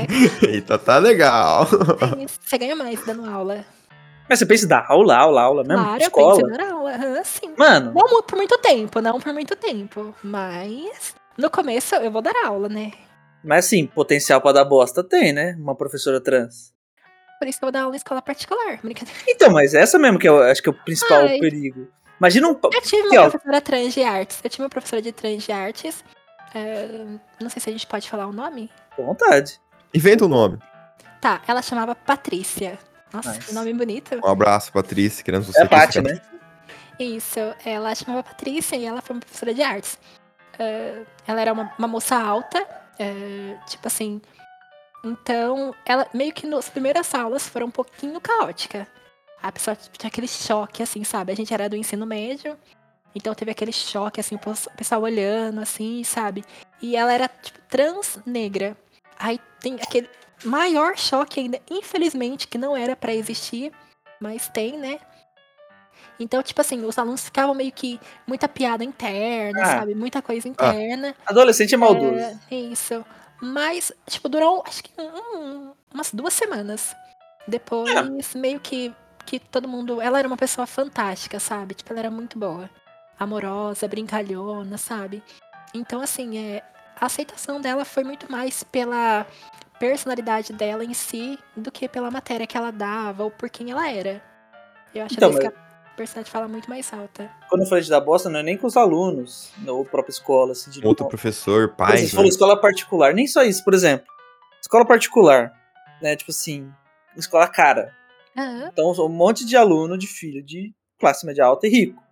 é. 0.51 0.57
então 0.57 0.79
tá 0.79 0.99
legal. 0.99 1.65
É 1.65 2.27
Você 2.41 2.59
ganha 2.59 2.75
mais 2.75 3.05
dando 3.05 3.29
aula. 3.29 3.65
Mas 4.29 4.39
você 4.41 4.47
pensa 4.47 4.65
em 4.65 4.69
dar 4.69 4.85
aula, 4.89 5.17
aula, 5.17 5.43
aula 5.43 5.65
mesmo? 5.65 5.83
claro, 5.83 6.03
eu 6.03 6.07
Escola. 6.07 6.35
penso 6.37 6.47
em 6.47 6.57
dar 6.57 6.71
aula. 6.73 6.91
aham, 6.93 7.25
sim. 7.25 7.55
Mano, 7.57 7.93
Não 7.95 8.23
por 8.23 8.37
muito 8.37 8.59
tempo, 8.59 9.01
não 9.01 9.21
por 9.21 9.33
muito 9.33 9.57
tempo. 9.57 10.15
Mas 10.23 11.15
no 11.37 11.51
começo 11.51 11.95
eu 11.97 12.11
vou 12.11 12.21
dar 12.23 12.35
aula, 12.47 12.69
né? 12.69 12.93
mas 13.45 13.67
assim, 13.67 13.87
potencial 13.87 14.41
pra 14.41 14.53
dar 14.53 14.65
bosta 14.65 15.03
tem, 15.03 15.33
né? 15.33 15.55
Uma 15.59 15.75
professora 15.75 16.21
trans. 16.21 16.75
Por 17.39 17.47
isso 17.49 17.59
que 17.59 17.65
eu 17.65 17.67
vou 17.67 17.73
dar 17.73 17.83
aula 17.83 17.95
em 17.95 17.97
escola 17.97 18.21
particular. 18.21 18.79
Brincadeira. 18.83 19.21
Então, 19.29 19.51
mas 19.53 19.75
essa 19.75 19.99
mesmo 19.99 20.19
que 20.19 20.29
eu 20.29 20.43
acho 20.43 20.63
que 20.63 20.69
é 20.69 20.73
o 20.73 20.75
principal 20.75 21.21
Ai. 21.23 21.39
perigo. 21.39 21.89
Imagina 22.19 22.49
um. 22.49 22.59
Eu 22.63 22.83
tive 22.83 23.09
uma 23.17 23.31
professora 23.31 23.61
trans 23.61 23.95
de 23.95 24.03
artes. 24.03 24.41
Eu 24.43 24.51
tive 24.51 24.63
uma 24.65 24.69
professora 24.69 25.01
de 25.03 25.13
trans 25.13 25.43
de 25.45 25.53
artes. 25.53 26.05
é, 26.55 26.89
não 27.41 27.49
sei 27.49 27.61
se 27.63 27.69
a 27.69 27.73
gente 27.73 27.87
pode 27.87 28.09
falar 28.11 28.27
o 28.27 28.33
nome. 28.33 28.71
Com 28.97 29.07
vontade. 29.07 29.61
Inventa 29.95 30.25
o 30.25 30.29
nome. 30.29 30.59
Tá, 31.21 31.41
ela 31.47 31.63
chamava 31.63 31.95
Patrícia. 31.95 32.79
Nossa, 33.13 33.33
Nice. 33.33 33.47
que 33.49 33.55
nome 33.55 33.73
bonito. 33.73 34.21
Um 34.23 34.29
abraço, 34.29 34.73
Patrícia. 34.73 35.25
Queremos 35.25 35.47
você 35.47 35.59
É 35.59 35.63
a 35.63 35.65
aqui, 35.65 35.75
Paty, 35.75 36.01
né? 36.03 36.21
Isso, 36.99 37.39
ela 37.65 37.95
chamava 37.95 38.23
Patrícia 38.25 38.77
e 38.77 38.85
ela 38.85 39.01
foi 39.01 39.15
uma 39.17 39.21
professora 39.21 39.55
de 39.55 39.63
artes. 39.63 39.99
Eh, 40.59 41.03
ela 41.27 41.41
era 41.41 41.53
uma, 41.53 41.73
uma 41.79 41.89
moça 41.89 42.17
alta, 42.17 42.67
eh, 42.99 43.57
tipo 43.69 43.87
assim. 43.87 44.21
Então, 45.05 45.75
ela 45.85 46.07
meio 46.13 46.33
que 46.33 46.47
nas 46.47 46.69
primeiras 46.69 47.15
aulas 47.15 47.49
foram 47.49 47.67
um 47.69 47.71
pouquinho 47.71 48.21
caótica. 48.21 48.87
A 49.41 49.53
pessoa 49.53 49.77
tinha 49.77 50.09
aquele 50.09 50.27
choque, 50.27 50.83
assim, 50.83 51.05
sabe? 51.05 51.33
A 51.33 51.37
gente 51.37 51.55
era 51.55 51.69
do 51.69 51.77
ensino 51.77 52.05
médio, 52.05 52.59
então 53.15 53.35
teve 53.35 53.51
aquele 53.53 53.73
choque, 53.73 54.21
assim, 54.21 54.35
o 54.35 54.41
pessoal 54.77 55.01
olhando, 55.03 55.61
assim, 55.61 56.03
sabe? 56.03 56.45
E 56.83 56.97
ela 56.97 57.13
era, 57.13 57.29
tipo, 57.29 57.59
trans 57.69 58.19
negra. 58.27 58.77
Aí 59.19 59.39
tem 59.61 59.75
aquele 59.77 60.11
maior 60.45 60.97
choque 60.97 61.41
ainda, 61.41 61.61
infelizmente, 61.71 62.49
que 62.49 62.59
não 62.59 62.77
era 62.77 62.97
pra 62.97 63.15
existir, 63.15 63.73
mas 64.21 64.49
tem, 64.49 64.77
né? 64.77 64.99
Então, 66.21 66.43
tipo 66.43 66.61
assim, 66.61 66.85
os 66.85 66.99
alunos 66.99 67.25
ficavam 67.25 67.55
meio 67.55 67.71
que 67.71 68.01
muita 68.27 68.49
piada 68.49 68.83
interna, 68.83 69.63
Ah. 69.63 69.67
sabe? 69.79 69.95
Muita 69.95 70.21
coisa 70.21 70.49
interna. 70.49 71.15
Adolescente 71.25 71.75
é 71.75 71.79
maldoso. 71.79 72.19
É, 72.51 72.55
isso. 72.57 73.05
Mas, 73.41 73.93
tipo, 74.07 74.29
durou 74.29 74.63
acho 74.67 74.83
que 74.83 74.91
um- 75.01 75.73
umas 75.93 76.13
duas 76.13 76.35
semanas. 76.35 76.95
Depois, 77.47 78.35
meio 78.35 78.61
que, 78.61 78.95
que 79.25 79.39
todo 79.39 79.69
mundo. 79.69 80.01
Ela 80.01 80.19
era 80.19 80.29
uma 80.29 80.37
pessoa 80.37 80.67
fantástica, 80.67 81.39
sabe? 81.41 81.75
Tipo, 81.75 81.93
ela 81.93 82.01
era 82.01 82.11
muito 82.11 82.39
boa. 82.39 82.69
Amorosa, 83.19 83.89
brincalhona, 83.89 84.77
sabe? 84.79 85.23
Então, 85.75 86.01
assim, 86.01 86.39
é, 86.39 86.63
a 87.01 87.07
aceitação 87.07 87.61
dela 87.61 87.85
foi 87.85 88.05
muito 88.05 88.31
mais 88.31 88.63
pela 88.65 89.27
personalidade 89.79 90.53
dela 90.53 90.85
em 90.85 90.93
si 90.95 91.39
do 91.57 91.71
que 91.71 91.89
pela 91.89 92.11
matéria 92.11 92.47
que 92.47 92.57
ela 92.57 92.71
dava 92.73 93.23
ou 93.25 93.31
por 93.31 93.49
quem 93.49 93.71
ela 93.71 93.89
era. 93.91 94.23
Eu 94.95 95.05
acho 95.05 95.15
Então, 95.15 95.31
que 95.31 95.53
personalidade 95.99 96.31
fala 96.31 96.49
muito 96.49 96.71
mais 96.71 96.93
alta. 96.93 97.31
Quando 97.49 97.63
eu 97.63 97.69
falei 97.69 97.83
de 97.83 97.91
dar 97.91 98.01
bosta, 98.01 98.31
não 98.31 98.39
é 98.39 98.43
nem 98.43 98.57
com 98.57 98.67
os 98.67 98.77
alunos, 98.77 99.51
ou 99.67 99.85
própria 99.85 100.13
escola, 100.13 100.53
assim, 100.53 100.71
de 100.71 100.87
Outro 100.87 101.09
professor, 101.09 101.75
pai. 101.75 101.99
você 101.99 102.09
falou 102.09 102.29
escola 102.29 102.59
particular, 102.61 103.13
nem 103.13 103.27
só 103.27 103.43
isso, 103.43 103.65
por 103.65 103.75
exemplo. 103.75 104.07
Escola 104.61 104.87
particular, 104.87 105.53
né? 106.01 106.15
Tipo 106.15 106.31
assim, 106.31 106.71
escola 107.17 107.49
cara. 107.49 107.93
Aham. 108.37 108.71
Então, 108.73 108.93
um 109.05 109.09
monte 109.09 109.45
de 109.45 109.57
aluno 109.57 109.99
de 109.99 110.07
filho 110.07 110.43
de 110.43 110.73
classe 110.99 111.27
média 111.27 111.45
alta 111.45 111.67
e 111.67 111.71
rico. 111.71 112.03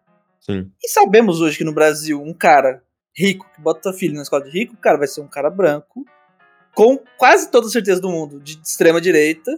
Sim. 0.41 0.71
E 0.83 0.89
sabemos 0.89 1.41
hoje 1.41 1.59
que 1.59 1.65
no 1.65 1.73
Brasil, 1.73 2.21
um 2.21 2.35
cara 2.35 2.83
rico 3.17 3.49
que 3.55 3.61
bota 3.61 3.93
filho 3.93 4.15
na 4.15 4.23
escola 4.23 4.45
de 4.45 4.51
rico, 4.51 4.75
o 4.75 4.79
cara 4.79 4.99
vai 4.99 5.07
ser 5.07 5.21
um 5.21 5.29
cara 5.29 5.49
branco, 5.49 6.05
com 6.75 6.99
quase 7.17 7.51
toda 7.51 7.67
a 7.67 7.71
certeza 7.71 8.01
do 8.01 8.11
mundo, 8.11 8.41
de 8.41 8.61
extrema 8.63 9.01
direita, 9.01 9.51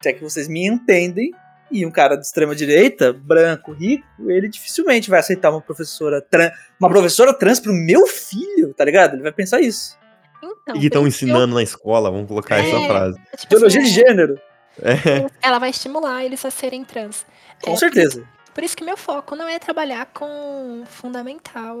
se 0.00 0.08
é 0.08 0.12
que 0.12 0.22
vocês 0.22 0.46
me 0.48 0.66
entendem. 0.66 1.32
E 1.70 1.86
um 1.86 1.90
cara 1.90 2.16
de 2.16 2.26
extrema 2.26 2.54
direita, 2.54 3.12
branco, 3.12 3.72
rico, 3.72 4.04
ele 4.28 4.48
dificilmente 4.48 5.08
vai 5.08 5.20
aceitar 5.20 5.50
uma 5.50 5.60
professora 5.60 6.20
trans, 6.20 6.52
uma 6.80 6.88
professora 6.88 7.32
trans 7.32 7.60
pro 7.60 7.72
meu 7.72 8.06
filho, 8.06 8.74
tá 8.74 8.84
ligado? 8.84 9.14
Ele 9.14 9.22
vai 9.22 9.32
pensar 9.32 9.60
isso. 9.60 9.96
Então, 10.42 10.74
E 10.76 10.80
que 10.80 10.86
estão 10.86 10.88
por 10.88 10.90
que 10.90 10.96
eu- 10.96 11.06
ensinando 11.08 11.54
na 11.54 11.62
escola, 11.62 12.10
vamos 12.10 12.26
colocar 12.26 12.56
essa 12.58 12.76
É. 12.76 12.86
frase. 12.88 13.16
tipo 13.18 13.30
assim, 13.36 13.44
Ideologia 13.46 13.82
de 13.82 13.88
gênero, 13.88 14.40
É. 14.82 15.26
ela 15.42 15.58
vai 15.58 15.70
estimular 15.70 16.24
eles 16.24 16.44
a 16.44 16.50
serem 16.50 16.84
trans. 16.84 17.24
com 17.62 17.72
É, 17.72 17.76
certeza. 17.76 18.26
Por 18.54 18.64
isso 18.64 18.74
que 18.76 18.82
meu 18.82 18.96
foco 18.96 19.36
não 19.36 19.46
é 19.46 19.58
trabalhar 19.58 20.06
com 20.06 20.82
fundamental 20.86 21.76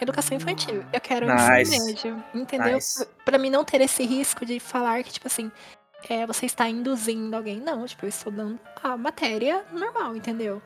educação 0.00 0.36
infantil. 0.36 0.84
Eu 0.92 1.00
quero 1.00 1.26
Nice. 1.26 1.74
ensino 1.74 1.86
médio, 1.86 2.24
entendeu? 2.34 2.74
Nice. 2.74 3.06
Pra 3.24 3.38
mim 3.38 3.48
não 3.50 3.64
ter 3.64 3.80
esse 3.80 4.04
risco 4.04 4.44
de 4.44 4.60
falar 4.60 5.02
que, 5.02 5.12
tipo 5.12 5.26
assim, 5.26 5.50
é, 6.08 6.26
você 6.26 6.46
está 6.46 6.68
induzindo 6.68 7.34
alguém. 7.36 7.60
Não, 7.60 7.84
tipo, 7.86 8.04
eu 8.04 8.08
estou 8.08 8.32
dando 8.32 8.58
a 8.82 8.96
matéria 8.96 9.64
normal, 9.72 10.14
entendeu? 10.16 10.62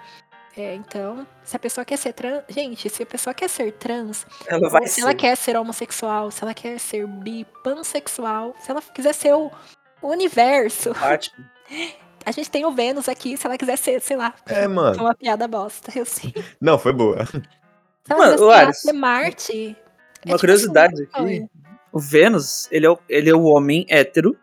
É, 0.57 0.75
então, 0.75 1.27
se 1.45 1.55
a 1.57 1.59
pessoa 1.59 1.85
quer 1.85 1.97
ser 1.97 2.13
trans. 2.13 2.43
Gente, 2.49 2.89
se 2.91 3.03
a 3.03 3.07
pessoa 3.07 3.33
quer 3.33 3.49
ser 3.49 3.73
trans, 3.73 4.27
Ela 4.49 4.69
se 4.87 4.95
ser. 4.95 5.01
ela 5.03 5.15
quer 5.15 5.37
ser 5.37 5.57
homossexual, 5.57 6.31
se 6.31 6.43
ela 6.43 6.53
quer 6.53 6.79
ser 6.81 7.07
bi, 7.07 7.47
pansexual, 7.63 8.55
se 8.61 8.71
ela 8.71 8.83
quiser 8.83 9.15
ser 9.15 9.33
o 9.35 9.51
universo, 10.03 10.93
simpático. 10.93 11.37
a 12.27 12.33
gente 12.33 12.51
tem 12.51 12.65
o 12.65 12.73
Vênus 12.73 13.09
aqui, 13.09 13.37
se 13.37 13.47
ela 13.47 13.57
quiser 13.57 13.77
ser, 13.79 14.01
sei 14.01 14.17
lá, 14.17 14.35
É, 14.47 14.65
é 14.65 14.69
mano. 14.69 15.01
uma 15.01 15.15
piada 15.15 15.47
bosta, 15.47 15.97
eu 15.97 16.05
sei. 16.05 16.35
Não, 16.61 16.79
foi 16.79 16.93
boa. 16.93 17.25
Se 17.27 17.41
ela 18.09 18.19
Mano, 18.27 18.37
quiser, 18.39 18.73
ser 18.75 18.93
Marte. 18.93 19.53
é 19.53 19.67
Uma 19.69 19.77
tipo 20.25 20.39
curiosidade 20.41 21.09
assim, 21.15 21.37
aqui. 21.45 21.51
O 21.93 22.01
Vênus, 22.01 22.69
ele 22.73 22.87
é 22.87 22.91
o, 22.91 22.99
ele 23.09 23.31
é 23.31 23.35
o 23.35 23.45
homem 23.45 23.87
hétero. 23.89 24.37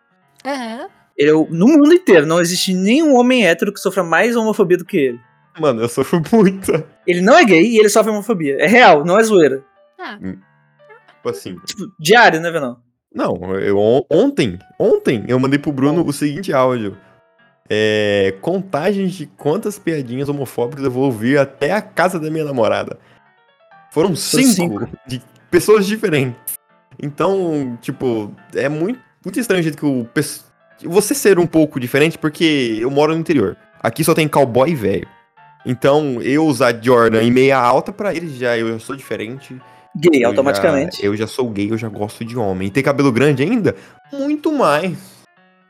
Aham. 0.44 0.88
Ele 1.16 1.30
é 1.30 1.34
o, 1.34 1.46
no 1.50 1.66
mundo 1.66 1.92
inteiro, 1.92 2.24
não 2.26 2.40
existe 2.40 2.72
nenhum 2.72 3.14
homem 3.16 3.46
hétero 3.46 3.72
que 3.72 3.80
sofra 3.80 4.04
mais 4.04 4.36
homofobia 4.36 4.76
do 4.78 4.84
que 4.84 4.96
ele. 4.96 5.20
Mano, 5.58 5.82
eu 5.82 5.88
sofro 5.88 6.22
muito. 6.32 6.72
Ele 7.06 7.20
não 7.20 7.36
é 7.36 7.44
gay 7.44 7.62
e 7.66 7.78
ele 7.78 7.88
sofre 7.88 8.12
homofobia. 8.12 8.56
É 8.60 8.66
real, 8.66 9.04
não 9.04 9.18
é 9.18 9.22
zoeira. 9.24 9.64
Ah, 9.98 10.16
Tipo 10.20 11.28
assim. 11.28 11.56
Tipo, 11.66 11.90
diário, 11.98 12.40
né, 12.40 12.50
Venão? 12.50 12.78
Não, 13.12 13.34
eu, 13.58 13.76
on- 13.78 14.04
ontem, 14.10 14.58
ontem, 14.78 15.24
eu 15.26 15.40
mandei 15.40 15.58
pro 15.58 15.72
Bruno 15.72 16.06
o 16.06 16.12
seguinte 16.12 16.52
áudio. 16.52 16.96
É, 17.68 18.34
contagens 18.40 19.12
de 19.12 19.26
quantas 19.26 19.78
piadinhas 19.78 20.28
homofóbicas 20.28 20.84
eu 20.84 20.90
vou 20.90 21.04
ouvir 21.04 21.38
até 21.38 21.72
a 21.72 21.82
casa 21.82 22.18
da 22.20 22.30
minha 22.30 22.44
namorada. 22.44 22.98
Foram 23.90 24.14
cinco, 24.14 24.52
cinco. 24.52 24.88
de 25.06 25.20
pessoas 25.50 25.86
diferentes. 25.86 26.38
Então, 27.02 27.76
tipo, 27.80 28.32
é 28.54 28.68
muito, 28.68 29.00
muito 29.24 29.38
estranho 29.40 29.60
o 29.60 29.62
jeito 29.62 29.78
que 29.78 29.86
o. 29.86 30.06
Você 30.84 31.14
ser 31.14 31.38
um 31.38 31.46
pouco 31.46 31.80
diferente, 31.80 32.16
porque 32.18 32.78
eu 32.80 32.90
moro 32.90 33.12
no 33.12 33.18
interior. 33.20 33.56
Aqui 33.82 34.04
só 34.04 34.14
tem 34.14 34.28
cowboy 34.28 34.74
velho. 34.74 35.08
Então, 35.66 36.22
eu 36.22 36.46
usar 36.46 36.72
Jordan 36.82 37.22
em 37.22 37.30
meia 37.32 37.58
alta, 37.58 37.92
pra 37.92 38.14
eles 38.14 38.34
já 38.36 38.56
eu 38.56 38.72
já 38.72 38.78
sou 38.78 38.94
diferente. 38.96 39.56
Gay, 39.96 40.22
Eu 40.22 40.28
automaticamente. 40.28 40.98
já- 41.02 41.04
eu 41.08 41.16
já 41.16 41.26
sou 41.26 41.48
gay, 41.50 41.70
eu 41.72 41.76
já 41.78 41.88
gosto 41.88 42.24
de 42.24 42.36
homem. 42.38 42.68
E 42.68 42.70
ter 42.70 42.82
cabelo 42.82 43.10
grande 43.10 43.42
ainda? 43.42 43.74
Muito 44.12 44.52
mais. 44.52 44.96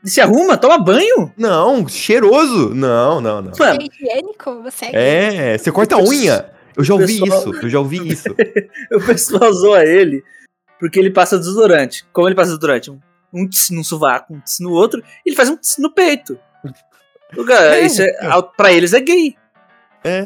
E 0.03 0.09
se 0.09 0.21
arruma, 0.21 0.55
toma 0.55 0.77
banho. 0.77 1.33
Não, 1.35 1.87
cheiroso. 1.87 2.73
Não, 2.75 3.19
não, 3.19 3.41
não. 3.41 3.51
Mano, 3.57 3.81
é 3.81 3.85
higiênico? 3.85 4.61
Você 4.63 4.85
é? 4.85 5.53
É, 5.53 5.57
você 5.57 5.71
corta 5.71 5.95
a 5.95 5.99
unha. 6.03 6.45
Eu 6.77 6.83
já 6.83 6.93
ouvi 6.93 7.19
pessoal- 7.19 7.39
isso, 7.39 7.55
eu 7.63 7.69
já 7.69 7.79
ouvi 7.79 8.07
isso. 8.07 8.29
o 8.93 9.01
pessoal 9.05 9.51
zoa 9.51 9.83
ele 9.83 10.23
porque 10.79 10.99
ele 10.99 11.09
passa 11.09 11.37
desodorante. 11.37 12.05
Como 12.13 12.27
ele 12.27 12.35
passa 12.35 12.49
desodorante? 12.49 12.91
Um, 12.91 12.99
um 13.33 13.47
tss 13.47 13.71
num 13.73 13.83
sovaco, 13.83 14.33
um 14.33 14.39
tss 14.41 14.59
no 14.63 14.71
outro, 14.71 15.01
e 15.25 15.29
ele 15.29 15.35
faz 15.35 15.49
um 15.49 15.57
tss 15.57 15.79
no 15.81 15.91
peito. 15.93 16.39
O 17.37 17.45
cara, 17.45 17.77
É. 17.79 17.85
isso 17.85 18.01
é, 18.01 18.11
pra 18.57 18.71
eles 18.71 18.93
é 18.93 18.99
gay. 18.99 19.35
É. 20.03 20.25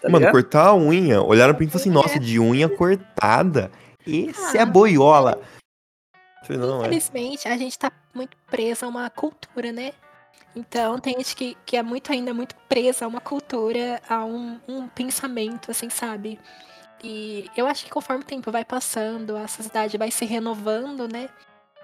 Tá 0.00 0.08
Mano, 0.08 0.18
ligado? 0.20 0.32
cortar 0.32 0.66
a 0.68 0.76
unha, 0.76 1.20
olharam 1.22 1.52
pra 1.54 1.60
mim 1.60 1.66
e 1.68 1.70
falaram 1.70 1.80
assim, 1.82 1.90
nossa, 1.90 2.18
de 2.18 2.40
unha 2.40 2.68
cortada. 2.68 3.70
Esse 4.06 4.56
é 4.56 4.62
Ah. 4.62 4.66
boiola. 4.66 5.38
Se 6.46 6.56
não, 6.56 6.82
é. 6.82 6.86
Infelizmente, 6.86 7.46
a 7.46 7.56
gente 7.58 7.78
tá 7.78 7.92
muito 8.14 8.34
presa 8.50 8.86
a 8.86 8.88
uma 8.88 9.10
cultura, 9.10 9.70
né? 9.72 9.92
Então, 10.56 10.98
tem 10.98 11.14
gente 11.18 11.36
que, 11.36 11.56
que 11.66 11.76
é 11.76 11.82
muito 11.82 12.10
ainda 12.10 12.32
muito 12.32 12.56
presa 12.68 13.04
a 13.04 13.08
uma 13.08 13.20
cultura, 13.20 14.00
a 14.08 14.24
um, 14.24 14.58
um 14.66 14.88
pensamento, 14.88 15.70
assim, 15.70 15.90
sabe? 15.90 16.40
E 17.04 17.48
eu 17.56 17.66
acho 17.66 17.84
que 17.84 17.90
conforme 17.90 18.22
o 18.22 18.26
tempo 18.26 18.50
vai 18.50 18.64
passando, 18.64 19.36
a 19.36 19.46
sociedade 19.46 19.96
vai 19.98 20.10
se 20.10 20.24
renovando, 20.24 21.06
né? 21.06 21.28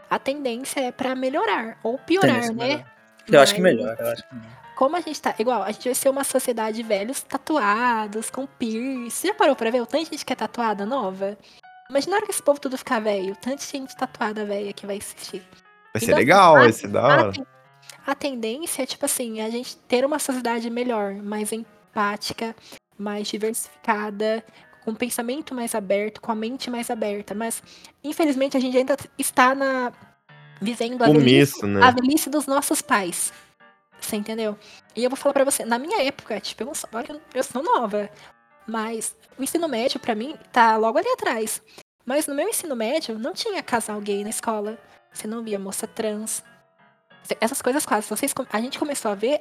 A 0.09 0.19
tendência 0.19 0.81
é 0.81 0.93
pra 0.93 1.15
melhorar, 1.15 1.79
ou 1.83 1.99
piorar, 1.99 2.43
Tendência 2.43 2.53
né? 2.55 2.85
Eu 3.29 3.41
acho 3.41 3.55
que 3.55 3.61
Mas- 3.61 3.75
melhor, 3.75 3.97
eu 3.99 4.07
acho 4.09 4.29
que 4.29 4.35
melhor. 4.35 4.51
Como 4.77 4.95
a 4.97 5.01
gente 5.01 5.21
tá. 5.21 5.35
Igual, 5.39 5.63
a 5.63 5.73
gente 5.73 5.85
vai 5.87 5.95
ser 5.95 6.09
uma 6.11 6.23
sociedade 6.23 6.77
de 6.77 6.83
velhos 6.83 7.23
tatuados, 7.23 8.29
com 8.31 8.47
piercing. 8.47 9.09
Você 9.11 9.29
já 9.29 9.35
parou 9.35 9.57
pra 9.57 9.71
ver 9.71 9.81
o 9.81 9.87
tanto 9.87 10.05
de 10.05 10.11
gente 10.11 10.25
que 10.25 10.33
é 10.33 10.37
tatuada 10.37 10.85
nova? 10.85 11.37
Imagina 11.89 12.15
a 12.15 12.17
hora 12.19 12.27
que 12.27 12.33
esse 12.33 12.43
povo 12.43 12.61
tudo 12.61 12.77
ficar 12.77 13.01
velho. 13.01 13.35
Tanto 13.37 13.59
de 13.61 13.67
gente 13.67 13.97
tatuada 13.97 14.45
velha 14.45 14.73
que 14.73 14.87
vai 14.87 14.99
assistir. 14.99 15.43
Vai 15.95 16.01
ser 16.01 16.07
Então, 16.07 16.19
legal, 16.19 16.57
a- 16.57 16.61
vai 16.61 16.73
ser 16.73 16.89
da 16.89 17.03
hora. 17.03 17.33
a 18.07 18.15
tendência 18.15 18.83
é, 18.83 18.87
tipo 18.87 19.05
assim, 19.07 19.41
a 19.41 19.49
gente 19.51 19.77
ter 19.79 20.05
uma 20.05 20.19
sociedade 20.19 20.69
melhor, 20.69 21.15
mais 21.15 21.53
empática, 21.53 22.55
mais 22.99 23.27
diversificada, 23.29 24.45
com 24.87 24.93
um 24.93 24.95
pensamento 24.95 25.53
mais 25.53 25.75
aberto, 25.75 26.21
com 26.21 26.31
a 26.31 26.35
mente 26.35 26.71
mais 26.71 26.91
aberta. 26.91 27.35
Mas, 27.35 27.61
infelizmente, 28.05 28.57
a 28.57 28.61
gente 28.61 28.79
ainda 28.79 28.97
está 29.19 29.53
na. 29.53 29.93
vivendo 30.63 31.03
a 31.03 31.09
velhice 31.09 31.55
Começo, 31.55 31.67
né? 31.67 31.83
a 31.85 31.91
velhice 31.91 32.31
dos 32.31 32.47
nossos 32.47 32.81
pais. 32.81 33.33
Você 34.01 34.15
entendeu? 34.15 34.57
E 34.95 35.03
eu 35.03 35.11
vou 35.11 35.17
falar 35.17 35.33
pra 35.33 35.45
você, 35.45 35.65
na 35.65 35.79
minha 35.79 36.01
época, 36.03 36.39
tipo, 36.39 36.63
eu, 36.63 36.67
não 36.67 36.75
sou, 36.75 36.89
eu 37.35 37.43
sou 37.43 37.63
nova, 37.63 38.09
mas 38.65 39.17
o 39.37 39.43
ensino 39.43 39.67
médio, 39.67 39.99
pra 39.99 40.15
mim, 40.15 40.37
tá 40.53 40.77
logo 40.77 40.99
ali 40.99 41.09
atrás. 41.09 41.61
Mas 42.05 42.29
no 42.29 42.35
meu 42.35 42.49
ensino 42.49 42.77
médio, 42.77 43.19
não 43.19 43.33
tinha 43.33 43.61
casal 43.65 44.01
gay 44.01 44.23
na 44.23 44.31
escola. 44.31 44.79
Você 45.13 45.27
não 45.27 45.43
via 45.43 45.59
moça 45.59 45.89
trans. 45.89 46.45
Essas 47.41 47.61
coisas 47.61 47.85
quase. 47.85 48.09
Vocês, 48.09 48.33
a 48.53 48.61
gente 48.61 48.79
começou 48.79 49.11
a 49.11 49.17
ver 49.17 49.41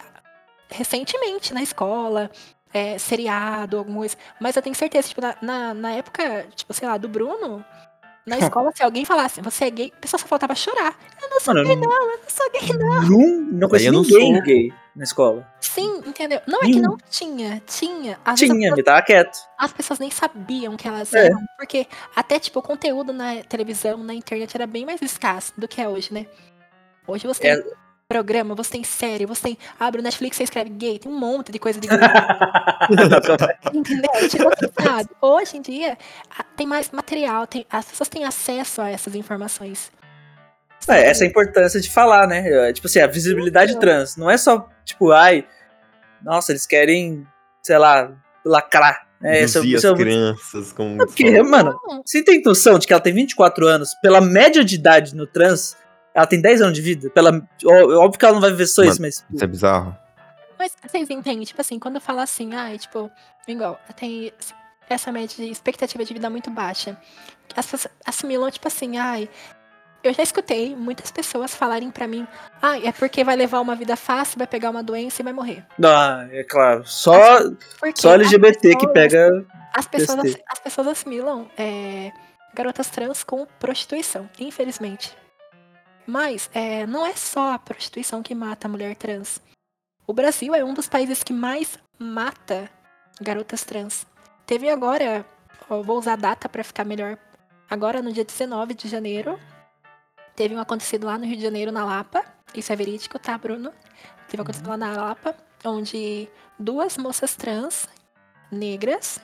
recentemente 0.69 1.53
na 1.53 1.61
escola, 1.61 2.31
é, 2.75 2.97
seriado, 2.97 3.77
alguma 3.77 3.99
coisa. 3.99 4.17
Mas 4.39 4.55
eu 4.55 4.61
tenho 4.61 4.75
certeza, 4.75 5.07
tipo, 5.07 5.21
na, 5.21 5.35
na, 5.41 5.73
na 5.73 5.91
época, 5.93 6.45
tipo, 6.55 6.73
sei 6.73 6.87
lá, 6.87 6.97
do 6.97 7.07
Bruno, 7.07 7.63
na 8.25 8.37
escola, 8.39 8.71
se 8.75 8.83
alguém 8.83 9.05
falasse, 9.05 9.39
você 9.41 9.65
é 9.65 9.69
gay, 9.69 9.93
a 9.95 9.99
pessoa 10.01 10.19
só 10.19 10.27
faltava 10.27 10.53
chorar. 10.55 10.97
Eu 11.21 11.29
não 11.29 11.39
sou 11.39 11.53
Mano, 11.53 11.67
gay, 11.67 11.75
não, 11.77 12.11
eu 12.11 12.17
não 12.19 12.29
sou 12.29 12.51
gay, 12.51 12.77
não. 12.77 13.01
não, 13.09 13.41
não 13.59 13.69
conheci 13.69 13.85
eu 13.87 13.93
não 13.93 14.01
ninguém 14.01 14.33
sou. 14.35 14.43
gay 14.43 14.73
na 14.95 15.03
escola. 15.03 15.47
Sim, 15.61 16.01
entendeu? 16.05 16.41
Não 16.47 16.59
é 16.59 16.65
que 16.65 16.79
não 16.79 16.97
tinha, 17.09 17.61
tinha. 17.67 18.17
Às 18.23 18.39
Tinha, 18.39 18.73
me 18.73 18.83
tava 18.83 19.01
quieto. 19.01 19.37
as 19.57 19.73
pessoas 19.73 19.99
nem 19.99 20.09
sabiam 20.09 20.75
que 20.77 20.87
elas 20.87 21.13
É. 21.13 21.27
eram, 21.27 21.39
porque 21.57 21.85
até, 22.15 22.39
tipo, 22.39 22.59
o 22.59 22.63
conteúdo 22.63 23.11
na 23.13 23.43
televisão, 23.43 23.97
na 23.97 24.13
internet 24.13 24.55
era 24.55 24.65
bem 24.65 24.85
mais 24.85 25.01
escasso 25.01 25.53
do 25.57 25.67
que 25.67 25.81
é 25.81 25.87
hoje, 25.89 26.13
né? 26.13 26.25
Hoje 27.07 27.27
você 27.27 27.47
É. 27.47 27.63
tem 28.15 28.21
programa, 28.21 28.55
você 28.55 28.71
tem 28.71 28.83
série, 28.83 29.25
você 29.25 29.41
tem. 29.41 29.57
Abre 29.79 29.99
o 29.99 30.03
Netflix, 30.03 30.37
você 30.37 30.43
escreve 30.43 30.69
gay, 30.69 30.97
tem 30.99 31.11
um 31.11 31.19
monte 31.19 31.51
de 31.51 31.59
coisa 31.59 31.79
de 31.79 31.87
gay. 31.87 31.97
Entendeu? 33.73 34.29
Tipo, 34.29 34.47
assim, 34.49 34.71
sabe? 34.81 35.09
Hoje 35.21 35.57
em 35.57 35.61
dia 35.61 35.97
tem 36.55 36.65
mais 36.65 36.89
material, 36.91 37.45
tem, 37.47 37.65
as 37.69 37.85
pessoas 37.85 38.09
têm 38.09 38.23
acesso 38.25 38.81
a 38.81 38.89
essas 38.89 39.15
informações. 39.15 39.91
É, 40.87 41.07
essa 41.09 41.23
é 41.23 41.27
a 41.27 41.29
importância 41.29 41.81
de 41.81 41.89
falar, 41.89 42.27
né? 42.27 42.47
É, 42.47 42.73
Tipo 42.73 42.87
assim, 42.87 42.99
a 42.99 43.07
visibilidade 43.07 43.71
Isso. 43.71 43.79
trans. 43.79 44.15
Não 44.17 44.29
é 44.29 44.37
só, 44.37 44.69
tipo, 44.85 45.11
ai, 45.11 45.45
nossa, 46.21 46.51
eles 46.51 46.65
querem, 46.65 47.25
sei 47.63 47.77
lá, 47.77 48.11
lacrar. 48.45 49.03
É, 49.23 49.39
Induzir 49.43 49.65
isso 49.75 49.87
é 49.87 49.89
as 49.89 49.95
muito- 49.95 49.97
crianças 49.97 50.71
com. 50.73 50.95
É 51.01 51.05
porque, 51.05 51.41
mano, 51.41 51.79
Não, 51.87 52.03
você 52.05 52.23
tem 52.23 52.41
noção 52.43 52.77
de 52.77 52.85
que 52.85 52.93
ela 52.93 53.01
tem 53.01 53.13
24 53.13 53.65
anos, 53.67 53.95
pela 53.95 54.21
média 54.21 54.63
de 54.63 54.75
idade 54.75 55.15
no 55.15 55.25
trans, 55.25 55.75
ela 56.15 56.25
tem 56.25 56.41
10 56.41 56.61
anos 56.61 56.73
de 56.73 56.81
vida. 56.81 57.09
Pela, 57.11 57.29
ó- 57.65 58.03
óbvio 58.05 58.17
que 58.19 58.25
ela 58.25 58.33
não 58.33 58.41
vai 58.41 58.49
viver 58.51 58.65
só 58.67 58.83
isso, 58.83 59.01
mas. 59.01 59.23
Isso 59.31 59.43
é 59.43 59.47
bizarro. 59.47 59.95
Mas 60.57 60.71
vocês 60.83 61.09
entendem, 61.09 61.43
tipo 61.43 61.59
assim, 61.61 61.77
quando 61.77 61.95
eu 61.95 62.01
falo 62.01 62.19
assim, 62.21 62.55
ai, 62.55 62.77
tipo, 62.79 63.11
igual, 63.47 63.77
tem 63.97 64.31
essa 64.89 65.11
média 65.11 65.35
de 65.45 65.51
expectativa 65.51 66.03
de 66.05 66.13
vida 66.13 66.29
muito 66.29 66.49
baixa. 66.49 66.97
As 67.55 67.65
pessoas 67.65 67.93
assimilam, 68.05 68.49
tipo 68.49 68.67
assim, 68.67 68.97
ai. 68.97 69.29
Eu 70.03 70.13
já 70.13 70.21
escutei 70.21 70.75
muitas 70.75 71.09
pessoas 71.11 71.55
falarem 71.55 71.89
pra 71.89 72.07
mim, 72.07 72.27
ai, 72.61 72.85
é 72.85 72.91
porque 72.91 73.23
vai 73.23 73.35
levar 73.35 73.59
uma 73.59 73.75
vida 73.75 73.95
fácil, 73.95 74.37
vai 74.37 74.45
pegar 74.45 74.69
uma 74.69 74.83
doença 74.83 75.21
e 75.21 75.23
vai 75.23 75.33
morrer. 75.33 75.65
Ah, 75.83 76.27
é 76.31 76.43
claro. 76.43 76.85
Só, 76.85 77.39
Porque 77.79 77.99
só 78.01 78.13
LGBT 78.13 78.69
as 78.69 78.75
que 78.75 78.87
pessoas- 78.87 78.93
pega. 78.93 79.45
As 79.73 79.87
pessoas, 79.87 80.37
as 80.47 80.59
pessoas 80.59 80.87
assimilam 80.87 81.49
é, 81.57 82.11
garotas 82.53 82.87
trans 82.89 83.23
com 83.23 83.45
prostituição, 83.59 84.29
infelizmente. 84.39 85.11
Mas 86.07 86.49
é, 86.53 86.85
não 86.85 87.05
é 87.05 87.13
só 87.15 87.53
a 87.53 87.59
prostituição 87.59 88.21
que 88.21 88.35
mata 88.35 88.67
a 88.67 88.69
mulher 88.71 88.95
trans. 88.95 89.41
O 90.05 90.13
Brasil 90.13 90.53
é 90.53 90.63
um 90.63 90.73
dos 90.73 90.87
países 90.87 91.23
que 91.23 91.33
mais 91.33 91.79
mata 91.97 92.69
garotas 93.19 93.63
trans. 93.63 94.05
Teve 94.45 94.69
agora, 94.69 95.25
vou 95.67 95.97
usar 95.97 96.13
a 96.13 96.17
data 96.17 96.47
pra 96.47 96.63
ficar 96.63 96.85
melhor. 96.85 97.17
Agora, 97.69 98.01
no 98.01 98.11
dia 98.13 98.23
19 98.23 98.75
de 98.75 98.87
janeiro, 98.87 99.39
teve 100.35 100.55
um 100.55 100.59
acontecido 100.59 101.07
lá 101.07 101.17
no 101.17 101.25
Rio 101.25 101.37
de 101.37 101.41
Janeiro, 101.41 101.71
na 101.71 101.83
Lapa. 101.83 102.23
Isso 102.53 102.71
é 102.71 102.75
verídico, 102.75 103.17
tá, 103.17 103.35
Bruno? 103.37 103.73
Teve 104.27 104.41
um 104.41 104.43
acontecido 104.43 104.69
lá 104.69 104.77
na 104.77 104.91
Lapa, 104.91 105.35
onde 105.63 106.29
duas 106.59 106.97
moças 106.97 107.35
trans 107.35 107.87
negras 108.51 109.19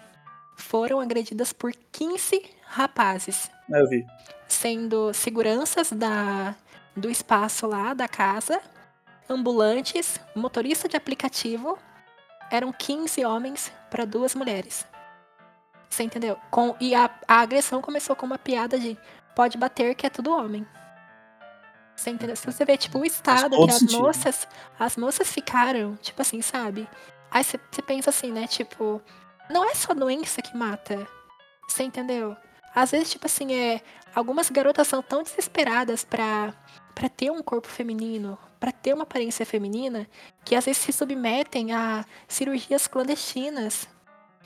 foram 0.55 0.99
agredidas 0.99 1.53
por 1.53 1.71
15 1.91 2.43
rapazes, 2.65 3.51
Eu 3.69 3.87
vi. 3.87 4.05
sendo 4.47 5.13
seguranças 5.13 5.91
da, 5.91 6.55
do 6.95 7.09
espaço 7.09 7.67
lá 7.67 7.93
da 7.93 8.07
casa, 8.07 8.61
ambulantes, 9.29 10.19
motorista 10.35 10.87
de 10.87 10.97
aplicativo. 10.97 11.77
Eram 12.49 12.71
15 12.73 13.23
homens 13.23 13.71
para 13.89 14.05
duas 14.05 14.35
mulheres. 14.35 14.85
Você 15.89 16.03
entendeu? 16.03 16.37
Com, 16.49 16.75
e 16.79 16.93
a, 16.95 17.09
a 17.27 17.39
agressão 17.39 17.81
começou 17.81 18.15
com 18.15 18.25
uma 18.25 18.37
piada 18.37 18.79
de 18.79 18.97
pode 19.35 19.57
bater 19.57 19.95
que 19.95 20.05
é 20.05 20.09
tudo 20.09 20.31
homem. 20.31 20.65
Você 21.95 22.09
entendeu? 22.09 22.35
Se 22.35 22.45
você 22.45 22.65
vê, 22.65 22.77
tipo, 22.77 22.99
o 22.99 23.05
estado 23.05 23.55
que 23.55 23.69
as 23.69 23.75
sentido. 23.75 24.01
moças. 24.01 24.47
As 24.79 24.97
moças 24.97 25.31
ficaram, 25.31 25.95
tipo 25.97 26.21
assim, 26.21 26.41
sabe? 26.41 26.89
Aí 27.29 27.43
você 27.43 27.57
pensa 27.85 28.09
assim, 28.09 28.31
né? 28.31 28.47
Tipo, 28.47 29.01
não 29.49 29.69
é 29.69 29.75
só 29.75 29.93
doença 29.93 30.41
que 30.41 30.55
mata. 30.55 31.07
Você 31.67 31.83
entendeu? 31.83 32.35
Às 32.73 32.91
vezes, 32.91 33.11
tipo 33.11 33.25
assim, 33.25 33.53
é. 33.53 33.81
Algumas 34.13 34.49
garotas 34.49 34.87
são 34.89 35.01
tão 35.01 35.23
desesperadas 35.23 36.03
pra, 36.03 36.53
pra 36.93 37.07
ter 37.07 37.31
um 37.31 37.41
corpo 37.41 37.67
feminino, 37.69 38.37
pra 38.59 38.69
ter 38.71 38.93
uma 38.93 39.03
aparência 39.03 39.45
feminina, 39.45 40.05
que 40.43 40.53
às 40.53 40.65
vezes 40.65 40.81
se 40.81 40.91
submetem 40.91 41.71
a 41.71 42.03
cirurgias 42.27 42.87
clandestinas, 42.87 43.87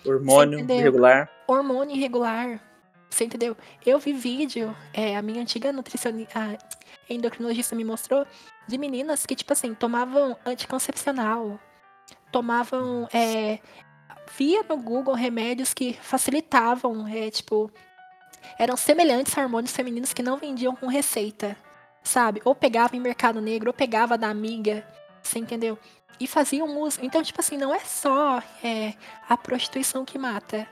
Hormônio 0.05 0.59
irregular. 0.59 1.31
hormônio 1.47 1.95
irregular. 1.95 2.61
Você 3.09 3.23
entendeu? 3.25 3.57
Eu 3.83 3.97
vi 3.97 4.13
vídeo, 4.13 4.75
é, 4.93 5.15
a 5.15 5.21
minha 5.23 5.41
antiga 5.41 5.71
nutricionista, 5.71 6.39
a 6.39 6.57
endocrinologista 7.09 7.75
me 7.75 7.83
mostrou, 7.83 8.25
de 8.67 8.77
meninas 8.77 9.25
que, 9.25 9.35
tipo 9.35 9.51
assim, 9.51 9.73
tomavam 9.73 10.37
anticoncepcional, 10.45 11.59
tomavam, 12.31 13.07
é, 13.11 13.59
via 14.37 14.63
no 14.63 14.77
Google 14.77 15.15
remédios 15.15 15.73
que 15.73 15.93
facilitavam, 15.93 17.07
é, 17.07 17.31
tipo, 17.31 17.71
eram 18.57 18.75
semelhantes 18.77 19.37
a 19.37 19.41
hormônios 19.41 19.71
femininos 19.71 20.13
que 20.13 20.23
não 20.23 20.37
vendiam 20.37 20.75
com 20.75 20.87
receita, 20.87 21.55
sabe? 22.03 22.41
Ou 22.45 22.53
pegava 22.55 22.95
em 22.95 22.99
mercado 22.99 23.41
negro, 23.41 23.69
ou 23.69 23.73
pegava 23.73 24.17
da 24.17 24.27
amiga, 24.29 24.85
você 25.21 25.39
entendeu? 25.39 25.77
E 26.19 26.27
faziam 26.27 26.79
uso. 26.79 26.99
Então, 27.01 27.21
tipo 27.21 27.39
assim, 27.41 27.57
não 27.57 27.73
é 27.75 27.79
só 27.79 28.41
é, 28.63 28.93
a 29.27 29.35
prostituição 29.35 30.05
que 30.05 30.17
mata. 30.17 30.67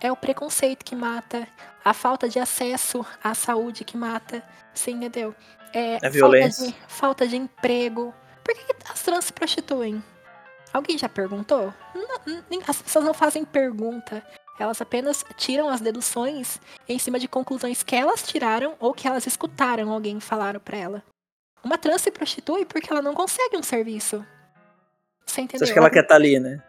É 0.00 0.10
o 0.12 0.16
preconceito 0.16 0.84
que 0.84 0.94
mata, 0.96 1.46
a 1.84 1.92
falta 1.92 2.28
de 2.28 2.38
acesso 2.38 3.04
à 3.22 3.34
saúde 3.34 3.84
que 3.84 3.96
mata, 3.96 4.42
você 4.74 4.90
entendeu? 4.92 5.34
É, 5.72 5.96
A 5.96 6.00
falta 6.00 6.10
violência. 6.10 6.66
de- 6.68 6.74
Falta 6.88 7.26
de, 7.28 7.36
emprego. 7.36 8.14
Por 8.44 8.54
que, 8.54 8.64
que 8.64 8.92
as 8.92 9.02
trans 9.02 9.24
se 9.26 9.32
prostituem? 9.32 10.02
Alguém 10.72 10.96
já 10.98 11.08
perguntou? 11.08 11.72
Não, 11.94 12.60
as 12.66 12.80
pessoas 12.82 13.04
não 13.04 13.14
fazem 13.14 13.44
pergunta. 13.44 14.24
Elas 14.58 14.80
apenas 14.80 15.24
tiram 15.36 15.68
as 15.68 15.80
deduções 15.80 16.60
em 16.88 16.98
cima 16.98 17.18
de 17.18 17.28
conclusões 17.28 17.82
que 17.82 17.94
elas 17.94 18.22
tiraram 18.22 18.74
ou 18.80 18.92
que 18.92 19.06
elas 19.06 19.26
escutaram 19.26 19.92
alguém 19.92 20.20
falaram 20.20 20.60
pra 20.60 20.76
ela. 20.76 21.02
Uma 21.62 21.78
trans 21.78 22.02
se 22.02 22.10
prostitui 22.10 22.64
porque 22.64 22.90
ela 22.90 23.02
não 23.02 23.14
consegue 23.14 23.56
um 23.56 23.62
serviço. 23.62 24.24
Você 25.26 25.42
entendeu? 25.42 25.58
Você 25.58 25.64
acha 25.64 25.72
que 25.72 25.78
ela 25.78 25.90
quer 25.90 26.02
estar 26.02 26.14
ali, 26.14 26.40
né? 26.40 26.62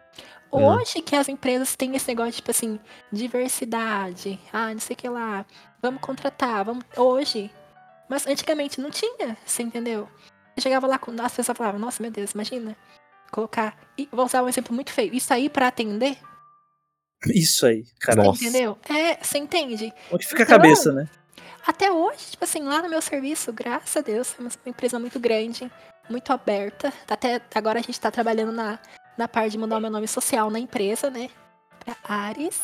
Hoje 0.52 1.00
que 1.00 1.14
as 1.14 1.28
empresas 1.28 1.76
têm 1.76 1.94
esse 1.94 2.08
negócio, 2.08 2.32
tipo 2.32 2.50
assim, 2.50 2.80
diversidade, 3.12 4.38
ah, 4.52 4.72
não 4.72 4.80
sei 4.80 4.94
o 4.94 4.96
que 4.96 5.08
lá, 5.08 5.46
vamos 5.80 6.00
contratar, 6.00 6.64
vamos. 6.64 6.84
Hoje. 6.96 7.50
Mas 8.08 8.26
antigamente 8.26 8.80
não 8.80 8.90
tinha, 8.90 9.36
você 9.46 9.62
entendeu? 9.62 10.08
Eu 10.56 10.62
chegava 10.62 10.88
lá 10.88 10.98
com. 10.98 11.12
As 11.22 11.34
pessoas 11.34 11.56
falavam, 11.56 11.80
nossa, 11.80 12.02
meu 12.02 12.10
Deus, 12.10 12.32
imagina. 12.32 12.76
Colocar. 13.30 13.78
E 13.96 14.08
vou 14.10 14.26
usar 14.26 14.42
um 14.42 14.48
exemplo 14.48 14.74
muito 14.74 14.92
feio. 14.92 15.14
Isso 15.14 15.32
aí 15.32 15.48
pra 15.48 15.68
atender, 15.68 16.18
Isso 17.26 17.66
aí, 17.66 17.84
cara. 18.00 18.22
Nossa. 18.24 18.42
entendeu? 18.42 18.78
É, 18.88 19.16
você 19.22 19.38
entende? 19.38 19.92
Onde 20.10 20.26
fica 20.26 20.42
a 20.42 20.44
Então- 20.44 20.56
cabeça, 20.58 20.92
né? 20.92 21.08
Até 21.66 21.92
hoje, 21.92 22.30
tipo 22.30 22.44
assim, 22.44 22.62
lá 22.62 22.80
no 22.82 22.88
meu 22.88 23.02
serviço, 23.02 23.52
graças 23.52 23.94
a 23.96 24.00
Deus, 24.00 24.34
é 24.38 24.42
uma 24.42 24.50
empresa 24.66 24.98
muito 24.98 25.20
grande, 25.20 25.70
muito 26.08 26.32
aberta. 26.32 26.90
Até 27.08 27.40
agora 27.54 27.78
a 27.78 27.82
gente 27.82 28.00
tá 28.00 28.10
trabalhando 28.10 28.50
na, 28.52 28.78
na 29.18 29.28
parte 29.28 29.52
de 29.52 29.58
mudar 29.58 29.76
o 29.76 29.80
meu 29.80 29.90
nome 29.90 30.08
social 30.08 30.50
na 30.50 30.58
empresa, 30.58 31.10
né? 31.10 31.28
Pra 31.84 31.96
Ares. 32.02 32.58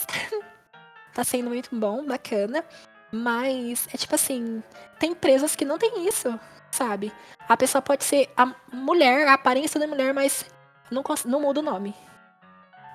tá 1.15 1.23
sendo 1.25 1.51
muito 1.51 1.69
bom, 1.77 2.05
bacana. 2.07 2.65
Mas 3.13 3.87
é 3.93 3.97
tipo 3.99 4.15
assim, 4.15 4.63
tem 4.99 5.13
empresas 5.13 5.55
que 5.55 5.65
não 5.65 5.79
tem 5.79 6.09
isso, 6.09 6.39
sabe? 6.71 7.13
A 7.49 7.57
pessoa 7.57 7.81
pode 7.83 8.03
ser 8.03 8.31
a 8.37 8.47
mulher, 8.73 9.29
a 9.29 9.35
aparência 9.35 9.79
da 9.79 9.87
mulher, 9.87 10.13
mas 10.15 10.45
não, 10.91 11.05
não 11.27 11.41
muda 11.41 11.61
o 11.61 11.63
nome. 11.63 11.95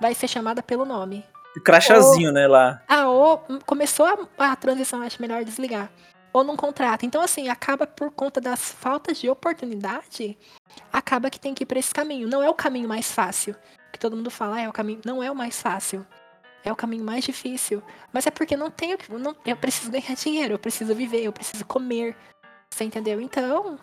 Vai 0.01 0.13
ser 0.15 0.27
chamada 0.27 0.61
pelo 0.63 0.83
nome. 0.83 1.23
Crachazinho, 1.59 2.29
ou, 2.29 2.33
né, 2.33 2.47
lá. 2.47 2.81
Ah, 2.87 3.09
ou 3.09 3.43
começou 3.65 4.05
a, 4.05 4.51
a 4.51 4.55
transição, 4.55 5.01
acho 5.01 5.21
melhor 5.21 5.43
desligar. 5.43 5.91
Ou 6.33 6.43
não 6.43 6.55
contrata. 6.55 7.05
Então, 7.05 7.21
assim, 7.21 7.49
acaba 7.49 7.85
por 7.85 8.09
conta 8.11 8.39
das 8.39 8.71
faltas 8.71 9.19
de 9.19 9.29
oportunidade, 9.29 10.37
acaba 10.91 11.29
que 11.29 11.39
tem 11.39 11.53
que 11.53 11.63
ir 11.63 11.65
pra 11.65 11.79
esse 11.79 11.93
caminho. 11.93 12.27
Não 12.27 12.41
é 12.41 12.49
o 12.49 12.53
caminho 12.53 12.87
mais 12.87 13.11
fácil. 13.11 13.55
Que 13.91 13.99
todo 13.99 14.15
mundo 14.15 14.31
fala, 14.31 14.55
ah, 14.55 14.61
é 14.61 14.69
o 14.69 14.73
caminho. 14.73 15.01
Não 15.05 15.21
é 15.21 15.29
o 15.29 15.35
mais 15.35 15.61
fácil. 15.61 16.07
É 16.63 16.71
o 16.71 16.75
caminho 16.75 17.03
mais 17.03 17.25
difícil. 17.25 17.83
Mas 18.13 18.25
é 18.27 18.31
porque 18.31 18.55
não 18.55 18.71
tenho. 18.71 18.97
Não, 19.09 19.35
eu 19.45 19.57
preciso 19.57 19.91
ganhar 19.91 20.15
dinheiro, 20.15 20.53
eu 20.53 20.59
preciso 20.59 20.95
viver, 20.95 21.23
eu 21.23 21.33
preciso 21.33 21.65
comer. 21.65 22.15
Você 22.73 22.85
entendeu? 22.85 23.19
Então, 23.19 23.77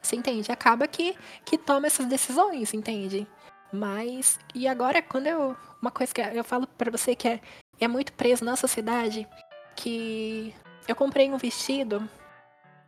você 0.00 0.16
entende? 0.16 0.50
Acaba 0.50 0.88
que, 0.88 1.16
que 1.44 1.56
toma 1.56 1.86
essas 1.86 2.06
decisões, 2.06 2.74
entende? 2.74 3.28
Mas. 3.72 4.38
E 4.54 4.68
agora, 4.68 5.00
quando 5.00 5.26
eu. 5.26 5.56
Uma 5.80 5.90
coisa 5.90 6.14
que 6.14 6.20
eu 6.20 6.44
falo 6.44 6.66
para 6.66 6.90
você 6.90 7.16
que 7.16 7.26
é, 7.26 7.40
é 7.80 7.88
muito 7.88 8.12
preso 8.12 8.44
na 8.44 8.54
sociedade, 8.54 9.26
que 9.74 10.54
eu 10.86 10.94
comprei 10.94 11.28
um 11.28 11.36
vestido 11.36 12.08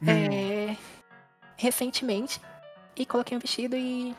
hum. 0.00 0.06
é, 0.08 0.76
recentemente 1.56 2.40
e 2.96 3.04
coloquei 3.04 3.36
um 3.36 3.40
vestido 3.40 3.76
e, 3.76 4.14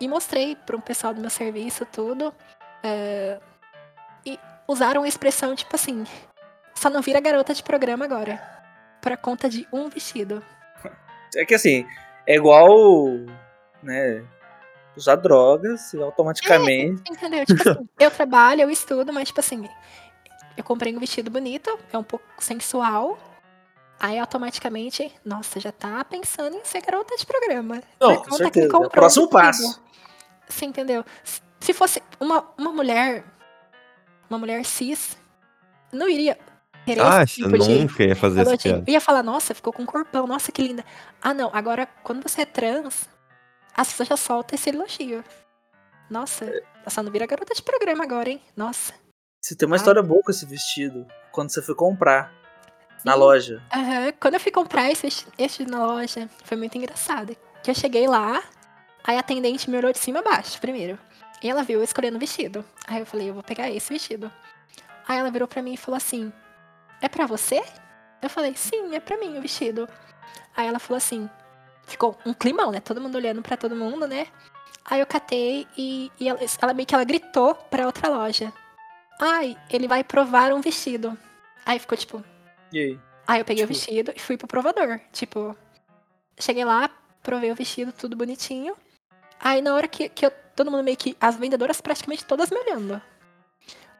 e 0.00 0.08
mostrei 0.08 0.56
para 0.56 0.76
um 0.76 0.80
pessoal 0.80 1.14
do 1.14 1.20
meu 1.20 1.30
serviço 1.30 1.86
tudo. 1.86 2.34
É, 2.82 3.38
e 4.24 4.38
usaram 4.66 5.04
a 5.04 5.08
expressão 5.08 5.54
tipo 5.54 5.76
assim: 5.76 6.04
só 6.74 6.90
não 6.90 7.02
vira 7.02 7.20
garota 7.20 7.54
de 7.54 7.62
programa 7.62 8.04
agora. 8.04 8.40
Pra 9.00 9.16
conta 9.16 9.48
de 9.48 9.68
um 9.72 9.88
vestido. 9.88 10.42
É 11.36 11.44
que 11.44 11.54
assim, 11.54 11.86
é 12.26 12.34
igual. 12.34 12.68
né? 13.82 14.24
Usar 14.96 15.16
drogas 15.16 15.94
automaticamente. 15.94 17.02
É, 17.08 17.12
entendeu? 17.12 17.46
Tipo 17.46 17.68
assim, 17.68 17.88
eu 17.98 18.10
trabalho, 18.10 18.62
eu 18.62 18.70
estudo, 18.70 19.12
mas 19.12 19.28
tipo 19.28 19.40
assim, 19.40 19.68
eu 20.56 20.64
comprei 20.64 20.96
um 20.96 20.98
vestido 20.98 21.30
bonito, 21.30 21.78
é 21.92 21.98
um 21.98 22.02
pouco 22.02 22.24
sensual. 22.38 23.18
Aí 23.98 24.18
automaticamente, 24.18 25.10
nossa, 25.24 25.58
já 25.58 25.72
tá 25.72 26.04
pensando 26.04 26.56
em 26.56 26.64
ser 26.64 26.82
garota 26.82 27.16
de 27.16 27.24
programa. 27.24 27.82
Não, 27.98 28.16
com 28.16 28.32
certeza. 28.32 28.74
É 28.74 28.76
o 28.76 28.90
próximo 28.90 29.28
passo. 29.28 29.82
Você 30.48 30.66
entendeu? 30.66 31.04
Se 31.60 31.72
fosse 31.72 32.02
uma, 32.20 32.44
uma 32.58 32.70
mulher, 32.72 33.24
uma 34.28 34.38
mulher 34.38 34.64
cis, 34.66 35.16
não 35.90 36.08
iria 36.08 36.38
querer 36.84 37.02
ah, 37.02 37.22
esse 37.22 37.42
tipo 37.42 37.56
nunca 37.56 38.04
ia 38.04 38.14
fazer 38.14 38.42
essa 38.42 38.56
piada. 38.56 38.90
Ia 38.90 39.00
falar, 39.00 39.22
nossa, 39.22 39.54
ficou 39.54 39.72
com 39.72 39.82
um 39.82 39.86
corpão, 39.86 40.26
nossa, 40.26 40.52
que 40.52 40.62
linda. 40.62 40.84
Ah, 41.20 41.34
não, 41.34 41.50
agora, 41.52 41.88
quando 42.04 42.22
você 42.22 42.42
é 42.42 42.46
trans, 42.46 43.08
as 43.76 43.88
pessoas 43.88 44.08
já 44.08 44.16
soltam 44.16 44.56
esse 44.56 44.70
elogio. 44.70 45.22
Nossa, 46.08 46.50
essa 46.84 47.02
não 47.02 47.10
vira 47.10 47.26
garota 47.26 47.54
de 47.54 47.62
programa 47.62 48.04
agora, 48.04 48.30
hein? 48.30 48.40
Nossa. 48.56 48.94
Você 49.42 49.54
tem 49.54 49.66
uma 49.66 49.76
história 49.76 50.02
boa 50.02 50.22
com 50.22 50.30
esse 50.30 50.46
vestido. 50.46 51.06
Quando 51.32 51.50
você 51.50 51.60
foi 51.60 51.74
comprar 51.74 52.32
Sim. 52.98 53.02
na 53.04 53.14
loja. 53.14 53.62
Uhum. 53.74 54.12
Quando 54.18 54.34
eu 54.34 54.40
fui 54.40 54.52
comprar 54.52 54.90
esse 54.90 55.26
vestido 55.36 55.70
na 55.70 55.84
loja, 55.84 56.28
foi 56.44 56.56
muito 56.56 56.78
engraçado. 56.78 57.36
Que 57.62 57.70
eu 57.70 57.74
cheguei 57.74 58.06
lá, 58.08 58.42
aí 59.04 59.16
a 59.16 59.20
atendente 59.20 59.68
me 59.68 59.76
olhou 59.76 59.92
de 59.92 59.98
cima 59.98 60.20
a 60.20 60.22
baixo, 60.22 60.60
primeiro. 60.60 60.98
E 61.42 61.50
ela 61.50 61.62
viu 61.62 61.80
eu 61.80 61.84
escolhendo 61.84 62.16
o 62.16 62.20
vestido. 62.20 62.64
Aí 62.86 63.00
eu 63.00 63.06
falei, 63.06 63.28
eu 63.28 63.34
vou 63.34 63.42
pegar 63.42 63.70
esse 63.70 63.92
vestido. 63.92 64.32
Aí 65.06 65.18
ela 65.18 65.30
virou 65.30 65.46
pra 65.46 65.62
mim 65.62 65.74
e 65.74 65.76
falou 65.76 65.96
assim: 65.96 66.32
É 67.00 67.08
pra 67.08 67.26
você? 67.26 67.62
Eu 68.22 68.30
falei, 68.30 68.54
sim, 68.56 68.94
é 68.94 69.00
pra 69.00 69.16
mim 69.18 69.38
o 69.38 69.42
vestido. 69.42 69.88
Aí 70.56 70.66
ela 70.66 70.78
falou 70.78 70.96
assim: 70.96 71.28
ficou 71.86 72.18
um 72.26 72.34
climão, 72.34 72.70
né? 72.70 72.80
Todo 72.80 73.00
mundo 73.00 73.16
olhando 73.16 73.42
para 73.42 73.56
todo 73.56 73.74
mundo, 73.74 74.06
né? 74.06 74.26
Aí 74.84 75.00
eu 75.00 75.06
catei 75.06 75.66
e, 75.76 76.10
e 76.18 76.28
ela, 76.28 76.38
ela, 76.60 76.74
meio 76.74 76.86
que 76.86 76.94
ela 76.94 77.04
gritou 77.04 77.54
pra 77.54 77.86
outra 77.86 78.08
loja. 78.08 78.52
Ai, 79.20 79.56
ele 79.70 79.88
vai 79.88 80.04
provar 80.04 80.52
um 80.52 80.60
vestido. 80.60 81.16
Aí 81.64 81.78
ficou 81.78 81.96
tipo. 81.96 82.22
E 82.72 82.78
aí? 82.78 83.00
Aí 83.26 83.40
eu 83.40 83.44
peguei 83.44 83.64
tipo... 83.64 83.72
o 83.72 83.74
vestido 83.74 84.12
e 84.14 84.20
fui 84.20 84.36
pro 84.36 84.46
provador. 84.46 85.00
Tipo, 85.12 85.56
cheguei 86.38 86.64
lá, 86.64 86.88
provei 87.22 87.50
o 87.50 87.54
vestido, 87.54 87.92
tudo 87.92 88.16
bonitinho. 88.16 88.76
Aí 89.40 89.60
na 89.60 89.74
hora 89.74 89.88
que, 89.88 90.08
que 90.08 90.26
eu, 90.26 90.30
todo 90.54 90.70
mundo 90.70 90.84
meio 90.84 90.96
que. 90.96 91.16
As 91.20 91.36
vendedoras 91.36 91.80
praticamente 91.80 92.24
todas 92.24 92.50
me 92.50 92.58
olhando. 92.58 93.02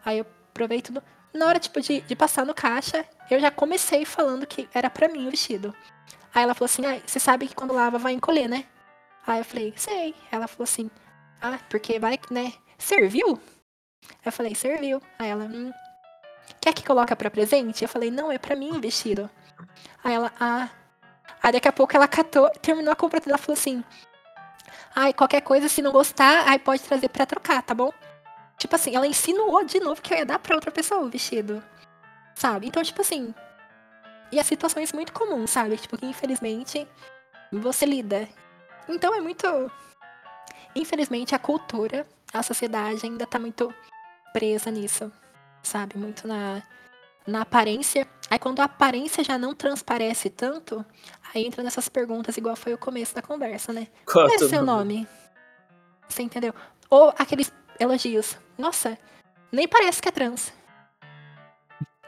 Aí 0.05 0.18
eu 0.18 0.27
provei 0.55 0.81
tudo. 0.81 1.03
Na 1.37 1.46
hora, 1.46 1.59
tipo, 1.59 1.81
de, 1.81 2.01
de 2.01 2.16
passar 2.16 2.46
no 2.46 2.55
caixa, 2.55 3.05
eu 3.31 3.38
já 3.38 3.51
comecei 3.51 4.05
falando 4.05 4.46
que 4.46 4.68
era 4.72 4.88
pra 4.88 5.09
mim 5.09 5.27
o 5.27 5.31
vestido. 5.31 5.75
Aí 6.35 6.42
ela 6.42 6.55
falou 6.55 6.66
assim: 6.66 6.85
ah, 6.87 7.01
você 7.05 7.18
sabe 7.18 7.46
que 7.46 7.55
quando 7.55 7.75
lava 7.75 7.99
vai 7.99 8.12
encolher, 8.12 8.49
né? 8.49 8.64
Aí 9.27 9.40
eu 9.40 9.44
falei: 9.44 9.72
sei. 9.77 10.14
Ela 10.31 10.46
falou 10.49 10.64
assim: 10.64 10.90
ah, 11.40 11.59
porque 11.68 11.99
vai, 11.99 12.18
né? 12.31 12.53
Serviu? 12.79 13.38
Eu 14.25 14.33
falei: 14.33 14.55
serviu. 14.55 15.03
Aí 15.18 15.29
ela: 15.29 15.44
hum, 15.44 15.72
quer 16.61 16.72
que 16.72 16.85
coloca 16.85 17.14
pra 17.14 17.31
presente? 17.31 17.83
Eu 17.83 17.88
falei: 17.88 18.11
não, 18.11 18.33
é 18.33 18.38
pra 18.38 18.57
mim 18.57 18.70
o 18.70 18.81
vestido. 18.81 19.29
Aí 20.03 20.14
ela: 20.14 20.33
ah. 20.40 20.68
Aí 21.42 21.53
daqui 21.53 21.68
a 21.68 21.72
pouco 21.72 21.94
ela 21.94 22.09
catou, 22.09 22.51
terminou 22.62 22.92
a 22.92 22.96
compra 22.96 23.20
dela 23.20 23.38
falou 23.38 23.59
assim: 23.59 23.85
ai, 24.94 25.12
qualquer 25.12 25.42
coisa, 25.42 25.68
se 25.68 25.83
não 25.83 25.92
gostar, 25.92 26.49
aí 26.49 26.59
pode 26.59 26.83
trazer 26.83 27.09
pra 27.09 27.27
trocar, 27.27 27.62
tá 27.62 27.75
bom? 27.75 27.92
Tipo 28.58 28.74
assim, 28.74 28.94
ela 28.94 29.06
insinuou 29.06 29.64
de 29.64 29.80
novo 29.80 30.00
que 30.00 30.12
eu 30.14 30.18
ia 30.18 30.26
dar 30.26 30.38
pra 30.38 30.54
outra 30.54 30.70
pessoa 30.70 31.02
o 31.02 31.10
vestido. 31.10 31.62
Sabe? 32.34 32.66
Então, 32.66 32.82
tipo 32.82 33.00
assim, 33.00 33.34
e 34.30 34.40
as 34.40 34.46
situações 34.46 34.92
muito 34.92 35.12
comuns, 35.12 35.50
sabe? 35.50 35.76
Tipo, 35.76 35.96
que 35.96 36.06
infelizmente 36.06 36.86
você 37.52 37.86
lida. 37.86 38.28
Então 38.88 39.14
é 39.14 39.20
muito. 39.20 39.46
Infelizmente 40.74 41.34
a 41.34 41.38
cultura, 41.38 42.06
a 42.32 42.42
sociedade 42.42 43.06
ainda 43.06 43.26
tá 43.26 43.38
muito 43.38 43.72
presa 44.32 44.70
nisso, 44.70 45.10
sabe? 45.62 45.96
Muito 45.96 46.26
na, 46.28 46.62
na 47.26 47.42
aparência. 47.42 48.06
Aí 48.28 48.38
quando 48.38 48.60
a 48.60 48.64
aparência 48.64 49.22
já 49.22 49.38
não 49.38 49.54
transparece 49.54 50.28
tanto, 50.28 50.84
aí 51.32 51.46
entra 51.46 51.62
nessas 51.62 51.88
perguntas, 51.88 52.36
igual 52.36 52.56
foi 52.56 52.74
o 52.74 52.78
começo 52.78 53.14
da 53.14 53.22
conversa, 53.22 53.72
né? 53.72 53.86
Qual 54.04 54.26
é 54.28 54.38
seu 54.38 54.62
nome? 54.62 55.06
Você 56.08 56.22
entendeu? 56.22 56.54
Ou 56.90 57.14
aqueles 57.16 57.52
elogios. 57.78 58.36
Nossa, 58.58 58.98
nem 59.52 59.68
parece 59.68 60.00
que 60.00 60.08
é 60.08 60.12
trans. 60.12 60.52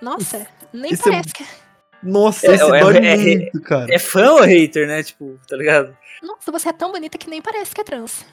Nossa, 0.01 0.47
nem 0.73 0.93
Isso 0.93 1.09
é 1.09 1.13
parece 1.13 1.31
é... 1.31 1.33
que 1.33 1.43
é. 1.43 1.47
Nossa, 2.03 2.47
é, 2.47 2.55
esse 2.55 2.63
é, 2.63 2.81
dói 2.81 2.97
é, 2.97 3.17
muito, 3.17 3.61
cara. 3.63 3.93
É 3.93 3.99
fã 3.99 4.31
ou 4.33 4.43
hater, 4.43 4.87
né? 4.87 5.03
Tipo, 5.03 5.39
tá 5.49 5.57
ligado? 5.57 5.97
Nossa, 6.23 6.53
você 6.53 6.69
é 6.69 6.73
tão 6.73 6.93
bonita 6.93 7.19
que 7.19 7.29
nem 7.29 7.43
parece 7.43 7.75
que 7.75 7.81
é 7.81 7.85
trans. 7.85 8.25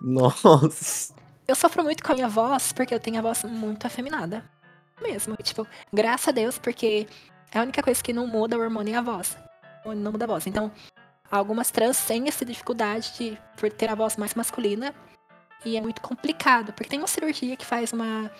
Nossa. 0.00 1.14
Eu 1.48 1.54
sofro 1.54 1.82
muito 1.82 2.02
com 2.02 2.12
a 2.12 2.14
minha 2.14 2.28
voz, 2.28 2.72
porque 2.72 2.94
eu 2.94 3.00
tenho 3.00 3.18
a 3.18 3.22
voz 3.22 3.42
muito 3.44 3.86
afeminada. 3.86 4.44
Mesmo. 5.00 5.36
Tipo, 5.36 5.66
graças 5.92 6.28
a 6.28 6.32
Deus, 6.32 6.58
porque 6.58 7.06
é 7.52 7.58
a 7.58 7.62
única 7.62 7.82
coisa 7.82 8.02
que 8.02 8.12
não 8.12 8.26
muda 8.26 8.56
o 8.56 8.60
hormônio 8.60 8.94
é 8.94 8.98
a 8.98 9.02
voz. 9.02 9.36
Não 9.84 10.12
muda 10.12 10.24
a 10.24 10.28
voz. 10.28 10.46
Então, 10.46 10.70
algumas 11.30 11.70
trans 11.70 12.04
têm 12.04 12.28
essa 12.28 12.44
dificuldade 12.44 13.12
de 13.16 13.38
por 13.56 13.70
ter 13.70 13.90
a 13.90 13.94
voz 13.94 14.16
mais 14.16 14.34
masculina. 14.34 14.94
E 15.64 15.76
é 15.76 15.80
muito 15.80 16.00
complicado, 16.00 16.72
porque 16.72 16.90
tem 16.90 16.98
uma 16.98 17.06
cirurgia 17.06 17.56
que 17.56 17.64
faz 17.64 17.92
uma 17.92 18.30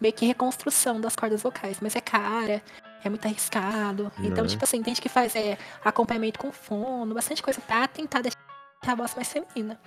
meio 0.00 0.12
que 0.12 0.26
reconstrução 0.26 1.00
das 1.00 1.14
cordas 1.14 1.42
vocais, 1.42 1.78
mas 1.80 1.94
é 1.94 2.00
cara, 2.00 2.60
é 3.04 3.08
muito 3.08 3.24
arriscado. 3.24 4.10
Então. 4.18 4.24
Então, 4.24 4.46
tipo 4.46 4.64
assim, 4.64 4.82
tem 4.82 4.92
gente 4.94 5.02
que 5.02 5.08
faz 5.08 5.36
é, 5.36 5.56
acompanhamento 5.84 6.40
com 6.40 6.50
fono, 6.50 7.14
bastante 7.14 7.42
coisa 7.42 7.60
pra 7.60 7.86
tentar 7.86 8.20
deixar 8.20 8.38
a 8.86 8.94
voz 8.94 9.14
mais 9.14 9.32
feminina. 9.32 9.80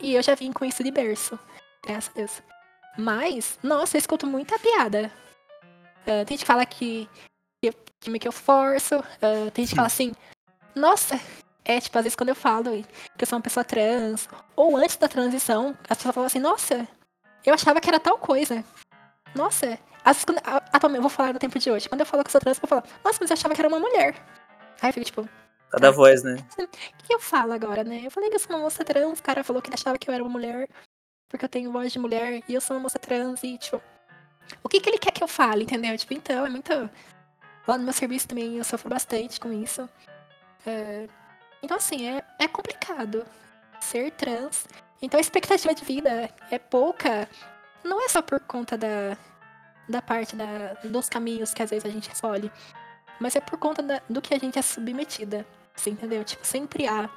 E 0.00 0.14
eu 0.14 0.22
já 0.22 0.34
vim 0.34 0.52
com 0.52 0.64
isso 0.64 0.82
de 0.82 0.90
berço, 0.90 1.38
graças 1.84 2.10
a 2.10 2.18
Deus. 2.18 2.42
Mas, 2.98 3.58
nossa, 3.62 3.96
eu 3.96 4.00
escuto 4.00 4.26
muita 4.26 4.58
piada. 4.58 5.12
Uh, 6.02 6.24
tem 6.24 6.36
gente 6.36 6.40
que 6.40 6.46
fala 6.46 6.66
que, 6.66 7.08
que, 7.62 7.72
que, 8.00 8.18
que 8.18 8.28
eu 8.28 8.32
forço, 8.32 8.98
uh, 8.98 9.50
tem 9.52 9.64
gente 9.64 9.70
que 9.70 9.76
fala 9.76 9.86
assim, 9.86 10.12
nossa, 10.74 11.20
é 11.66 11.80
tipo, 11.80 11.98
às 11.98 12.04
vezes 12.04 12.16
quando 12.16 12.28
eu 12.28 12.34
falo 12.34 12.70
que 13.16 13.24
eu 13.24 13.26
sou 13.26 13.36
uma 13.36 13.42
pessoa 13.42 13.64
trans, 13.64 14.28
ou 14.54 14.76
antes 14.76 14.96
da 14.96 15.08
transição, 15.08 15.76
as 15.88 15.98
pessoas 15.98 16.14
falam 16.14 16.26
assim, 16.26 16.38
nossa, 16.38 16.86
eu 17.44 17.52
achava 17.52 17.80
que 17.80 17.88
era 17.88 17.98
tal 17.98 18.16
coisa. 18.18 18.64
Nossa, 19.34 19.78
as, 20.04 20.24
atualmente, 20.72 20.98
eu 20.98 21.02
vou 21.02 21.10
falar 21.10 21.32
no 21.32 21.38
tempo 21.40 21.58
de 21.58 21.70
hoje. 21.70 21.88
Quando 21.88 22.00
eu 22.00 22.06
falo 22.06 22.22
que 22.22 22.28
eu 22.28 22.32
sou 22.32 22.40
trans, 22.40 22.58
eu 22.62 22.68
falo, 22.68 22.82
nossa, 23.04 23.18
mas 23.20 23.30
eu 23.30 23.34
achava 23.34 23.54
que 23.54 23.60
era 23.60 23.68
uma 23.68 23.80
mulher. 23.80 24.14
Aí 24.80 24.90
eu 24.90 24.92
fico 24.92 25.06
tipo. 25.06 25.28
Cada 25.70 25.90
voz, 25.90 26.22
né? 26.22 26.36
O 26.58 26.68
que 27.02 27.12
eu 27.12 27.18
falo 27.18 27.52
agora, 27.52 27.82
né? 27.82 28.02
Eu 28.04 28.10
falei 28.10 28.30
que 28.30 28.36
eu 28.36 28.40
sou 28.40 28.54
uma 28.54 28.62
moça 28.62 28.84
trans, 28.84 29.18
o 29.18 29.22
cara 29.22 29.42
falou 29.42 29.60
que 29.60 29.74
achava 29.74 29.98
que 29.98 30.08
eu 30.08 30.14
era 30.14 30.22
uma 30.22 30.30
mulher, 30.30 30.68
porque 31.28 31.44
eu 31.44 31.48
tenho 31.48 31.72
voz 31.72 31.92
de 31.92 31.98
mulher, 31.98 32.42
e 32.48 32.54
eu 32.54 32.60
sou 32.60 32.76
uma 32.76 32.84
moça 32.84 32.98
trans, 32.98 33.42
e 33.42 33.58
tipo. 33.58 33.82
O 34.62 34.68
que, 34.68 34.80
que 34.80 34.88
ele 34.88 34.98
quer 34.98 35.10
que 35.10 35.24
eu 35.24 35.26
fale, 35.28 35.64
entendeu? 35.64 35.98
Tipo, 35.98 36.14
então, 36.14 36.46
é 36.46 36.48
muito. 36.48 36.72
Lá 37.66 37.76
no 37.76 37.82
meu 37.82 37.92
serviço 37.92 38.28
também 38.28 38.58
eu 38.58 38.64
sofro 38.64 38.88
bastante 38.88 39.40
com 39.40 39.52
isso. 39.52 39.88
É, 40.64 41.08
Então, 41.62 41.76
assim, 41.76 42.08
é, 42.08 42.22
é 42.38 42.48
complicado 42.48 43.24
ser 43.80 44.10
trans. 44.12 44.66
Então, 45.02 45.18
a 45.18 45.20
expectativa 45.20 45.74
de 45.74 45.84
vida 45.84 46.30
é 46.50 46.58
pouca. 46.58 47.28
Não 47.84 48.02
é 48.04 48.08
só 48.08 48.22
por 48.22 48.40
conta 48.40 48.76
da, 48.76 49.16
da 49.88 50.00
parte 50.02 50.34
da, 50.36 50.74
dos 50.84 51.08
caminhos 51.08 51.52
que 51.52 51.62
às 51.62 51.70
vezes 51.70 51.84
a 51.84 51.90
gente 51.90 52.10
escolhe, 52.12 52.50
mas 53.20 53.36
é 53.36 53.40
por 53.40 53.58
conta 53.58 53.82
da- 53.82 54.02
do 54.08 54.20
que 54.22 54.34
a 54.34 54.38
gente 54.38 54.58
é 54.58 54.62
submetida. 54.62 55.46
Você 55.74 55.90
entendeu? 55.90 56.24
Tipo, 56.24 56.44
sempre 56.46 56.86
há 56.86 57.10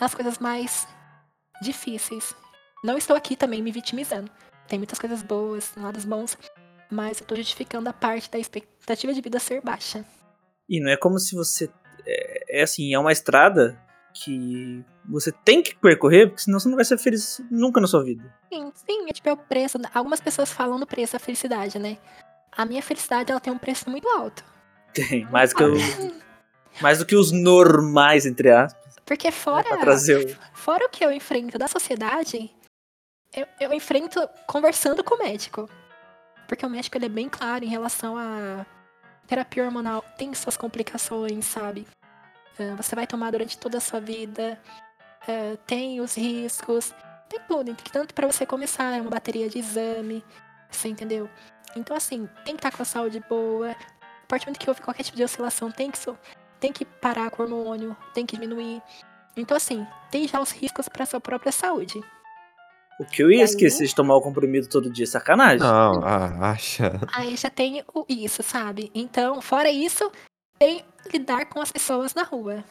as 0.00 0.14
coisas 0.14 0.38
mais 0.38 0.86
difíceis. 1.62 2.34
Não 2.84 2.96
estou 2.98 3.16
aqui 3.16 3.34
também 3.36 3.62
me 3.62 3.72
vitimizando. 3.72 4.30
Tem 4.68 4.78
muitas 4.78 4.98
coisas 4.98 5.22
boas, 5.22 5.72
lados 5.76 6.04
bons, 6.04 6.36
mas 6.90 7.20
eu 7.20 7.26
tô 7.26 7.34
justificando 7.36 7.88
a 7.88 7.92
parte 7.92 8.30
da 8.30 8.38
expectativa 8.38 9.12
de 9.14 9.20
vida 9.20 9.38
ser 9.38 9.62
baixa. 9.62 10.04
E 10.68 10.80
não 10.80 10.90
é 10.90 10.96
como 10.96 11.18
se 11.18 11.34
você. 11.34 11.70
É, 12.56 12.62
assim, 12.62 12.94
é 12.94 12.98
uma 12.98 13.12
estrada 13.12 13.78
que 14.12 14.82
você 15.04 15.30
tem 15.30 15.62
que 15.62 15.74
percorrer, 15.74 16.28
porque 16.28 16.42
senão 16.42 16.58
você 16.58 16.68
não 16.68 16.76
vai 16.76 16.84
ser 16.84 16.96
feliz 16.98 17.40
nunca 17.50 17.80
na 17.80 17.86
sua 17.86 18.02
vida. 18.02 18.32
Sim, 18.50 18.72
sim, 18.74 19.08
é 19.08 19.12
tipo 19.12 19.28
é 19.28 19.32
o 19.32 19.36
preço. 19.36 19.78
Algumas 19.92 20.20
pessoas 20.20 20.50
falam 20.50 20.78
do 20.80 20.86
preço 20.86 21.12
da 21.12 21.18
felicidade, 21.18 21.78
né? 21.78 21.98
A 22.56 22.64
minha 22.64 22.82
felicidade 22.82 23.30
ela 23.30 23.40
tem 23.40 23.52
um 23.52 23.58
preço 23.58 23.90
muito 23.90 24.08
alto. 24.08 24.42
Tem, 24.94 25.26
mais 25.26 25.50
do 25.50 25.56
que, 25.56 25.64
o- 25.64 25.74
mais 26.80 26.98
do 26.98 27.04
que 27.04 27.14
os 27.14 27.30
normais, 27.30 28.24
entre 28.24 28.50
aspas. 28.50 28.96
Porque 29.04 29.30
fora, 29.30 29.62
Pra 29.68 29.76
trazer 29.78 30.16
o. 30.32 30.36
fora 30.56 30.86
o 30.86 30.88
que 30.88 31.04
eu 31.04 31.12
enfrento 31.12 31.58
da 31.58 31.68
sociedade, 31.68 32.50
eu, 33.34 33.46
eu 33.60 33.72
enfrento 33.74 34.26
conversando 34.46 35.04
com 35.04 35.14
o 35.14 35.18
médico. 35.18 35.68
Porque 36.48 36.64
o 36.64 36.70
médico 36.70 36.96
ele 36.96 37.06
é 37.06 37.10
bem 37.10 37.28
claro 37.28 37.64
em 37.64 37.68
relação 37.68 38.16
a 38.16 38.64
terapia 39.26 39.64
hormonal 39.64 40.02
tem 40.16 40.32
suas 40.32 40.56
complicações, 40.56 41.44
sabe? 41.44 41.86
Ah, 42.58 42.74
Você 42.76 42.94
vai 42.94 43.06
tomar 43.06 43.30
durante 43.30 43.58
toda 43.58 43.78
a 43.78 43.80
sua 43.80 44.00
vida, 44.00 44.58
ah, 45.28 45.56
tem 45.66 46.00
os 46.00 46.14
riscos, 46.16 46.94
tem 47.28 47.40
tudo. 47.48 47.74
Tanto 47.92 48.14
pra 48.14 48.26
você 48.26 48.46
começar, 48.46 48.96
é 48.96 49.00
uma 49.00 49.10
bateria 49.10 49.48
de 49.48 49.58
exame, 49.58 50.24
você 50.70 50.88
entendeu? 50.88 51.28
Então, 51.76 51.96
assim, 51.96 52.28
tem 52.44 52.54
que 52.56 52.66
estar 52.66 52.74
com 52.74 52.82
a 52.82 52.86
saúde 52.86 53.22
boa. 53.28 53.70
A 53.70 54.26
partir 54.26 54.44
do 54.44 54.48
momento 54.48 54.60
que 54.60 54.68
houve 54.70 54.80
qualquer 54.80 55.02
tipo 55.02 55.16
de 55.16 55.24
oscilação, 55.24 55.70
tem 55.70 55.90
que, 55.90 55.98
tem 56.58 56.72
que 56.72 56.84
parar 56.84 57.30
com 57.30 57.42
o 57.42 57.46
hormônio, 57.46 57.96
tem 58.14 58.24
que 58.24 58.34
diminuir. 58.36 58.82
Então, 59.36 59.56
assim, 59.56 59.86
tem 60.10 60.26
já 60.26 60.40
os 60.40 60.50
riscos 60.50 60.88
pra 60.88 61.04
sua 61.04 61.20
própria 61.20 61.52
saúde. 61.52 62.02
O 62.98 63.04
que 63.04 63.22
eu 63.22 63.30
ia 63.30 63.44
esquecer 63.44 63.86
de 63.86 63.94
tomar 63.94 64.16
o 64.16 64.22
comprimido 64.22 64.68
todo 64.68 64.90
dia, 64.90 65.06
sacanagem. 65.06 65.60
Não, 65.60 66.02
ah, 66.02 66.50
acha. 66.52 66.98
Aí 67.12 67.36
já 67.36 67.50
tem 67.50 67.84
o 67.94 68.06
isso, 68.08 68.42
sabe? 68.42 68.90
Então, 68.94 69.42
fora 69.42 69.70
isso, 69.70 70.10
tem 70.58 70.84
lidar 71.12 71.46
com 71.46 71.60
as 71.60 71.70
pessoas 71.72 72.14
na 72.14 72.22
rua. 72.22 72.64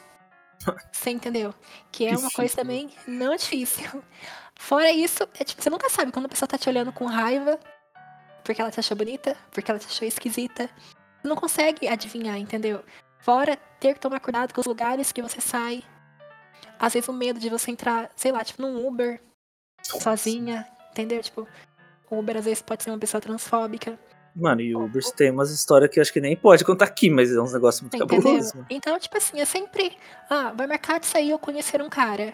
Você 0.91 1.10
entendeu? 1.12 1.54
Que 1.91 2.06
é 2.06 2.10
uma 2.10 2.15
Difícil. 2.17 2.36
coisa 2.36 2.56
também 2.56 2.89
não 3.08 3.36
difícil. 3.36 4.04
Fora 4.58 4.89
isso, 4.91 5.24
é 5.39 5.43
tipo, 5.43 5.62
você 5.62 5.69
nunca 5.69 5.89
sabe 5.89 6.12
quando 6.13 6.28
a 6.28 6.30
pessoa 6.30 6.48
tá 6.48 6.58
te 6.58 6.69
olhando 6.69 6.91
com 6.93 7.06
raiva, 7.06 7.60
porque 8.43 8.62
ela 8.62 8.71
te 8.71 8.80
achou 8.80 8.95
bonita, 8.95 9.36
porque 9.52 9.69
ela 9.69 9.80
te 9.80 9.86
achou 9.86 10.08
esquisita. 10.08 10.69
Você 11.21 11.28
não 11.28 11.36
consegue 11.36 11.88
adivinhar, 11.88 12.38
entendeu? 12.38 12.84
Fora 13.19 13.58
ter 13.80 13.93
que 13.95 14.00
tomar 14.00 14.21
cuidado 14.21 14.54
com 14.54 14.62
os 14.62 14.65
lugares 14.67 15.12
que 15.12 15.21
você 15.21 15.41
sai. 15.41 15.84
Às 16.80 16.93
vezes 16.93 17.10
o 17.10 17.13
medo 17.13 17.38
de 17.39 17.50
você 17.50 17.69
entrar, 17.69 18.10
sei 18.15 18.32
lá, 18.32 18.43
tipo, 18.45 18.62
num 18.62 18.88
Uber, 18.88 19.21
sozinha, 19.84 20.65
entendeu? 20.91 21.21
Tipo, 21.21 21.48
o 22.10 22.17
Uber 22.19 22.38
às 22.38 22.45
vezes 22.45 22.62
pode 22.62 22.84
ser 22.84 22.91
uma 22.91 22.98
pessoa 23.00 23.19
transfóbica. 23.19 24.00
Mano, 24.36 24.60
e 24.60 24.76
o 24.76 24.84
Ubers 24.84 25.12
tem 25.12 25.32
umas 25.32 25.50
histórias 25.50 25.89
que 25.89 25.98
eu 25.98 26.02
acho 26.02 26.12
que 26.12 26.19
nem 26.19 26.36
pode 26.36 26.65
contar 26.65 26.86
aqui, 26.86 27.10
mas 27.10 27.32
é 27.32 27.39
uns 27.39 27.54
negócios 27.54 27.82
muito 27.82 27.95
Entendeu? 27.95 28.21
cabulosos, 28.21 28.54
mano. 28.54 28.67
Então, 28.69 29.00
tipo 29.00 29.17
assim, 29.17 29.39
é 29.39 29.45
sempre. 29.45 29.98
Ah, 30.30 30.52
vai 30.54 30.67
marcar 30.67 31.00
de 31.00 31.06
sair 31.06 31.32
ou 31.32 31.39
conhecer 31.39 31.82
um 31.82 31.89
cara. 31.89 32.34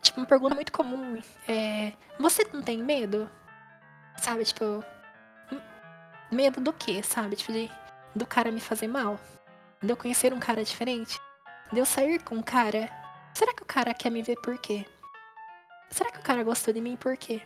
Tipo, 0.00 0.20
uma 0.20 0.26
pergunta 0.26 0.54
muito 0.54 0.72
comum. 0.72 1.20
É. 1.46 1.92
Você 2.18 2.46
não 2.52 2.62
tem 2.62 2.82
medo? 2.82 3.28
Sabe, 4.16 4.44
tipo. 4.44 4.82
Medo 6.32 6.60
do 6.60 6.72
quê, 6.72 7.02
sabe? 7.02 7.36
Tipo, 7.36 7.52
de, 7.52 7.70
do 8.14 8.26
cara 8.26 8.50
me 8.50 8.60
fazer 8.60 8.88
mal? 8.88 9.20
De 9.82 9.90
eu 9.90 9.96
conhecer 9.96 10.32
um 10.32 10.40
cara 10.40 10.64
diferente? 10.64 11.20
De 11.70 11.78
eu 11.78 11.84
sair 11.84 12.22
com 12.22 12.36
um 12.36 12.42
cara? 12.42 12.88
Será 13.34 13.52
que 13.52 13.62
o 13.62 13.66
cara 13.66 13.92
quer 13.92 14.10
me 14.10 14.22
ver 14.22 14.36
por 14.36 14.56
quê? 14.56 14.86
Será 15.90 16.10
que 16.10 16.18
o 16.18 16.22
cara 16.22 16.42
gostou 16.42 16.72
de 16.72 16.80
mim 16.80 16.96
por 16.96 17.16
quê? 17.16 17.42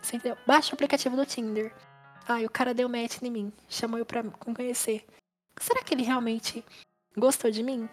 Você 0.00 0.16
entendeu? 0.16 0.38
Baixa 0.46 0.72
o 0.72 0.74
aplicativo 0.74 1.16
do 1.16 1.26
Tinder. 1.26 1.72
Ah, 2.26 2.40
e 2.40 2.46
o 2.46 2.50
cara 2.50 2.72
deu 2.74 2.88
match 2.88 3.22
em 3.22 3.30
mim. 3.30 3.52
Chamou 3.68 3.98
eu 3.98 4.06
pra 4.06 4.22
conhecer. 4.22 5.04
Será 5.60 5.82
que 5.82 5.94
ele 5.94 6.02
realmente 6.02 6.64
gostou 7.16 7.50
de 7.50 7.62
mim? 7.62 7.88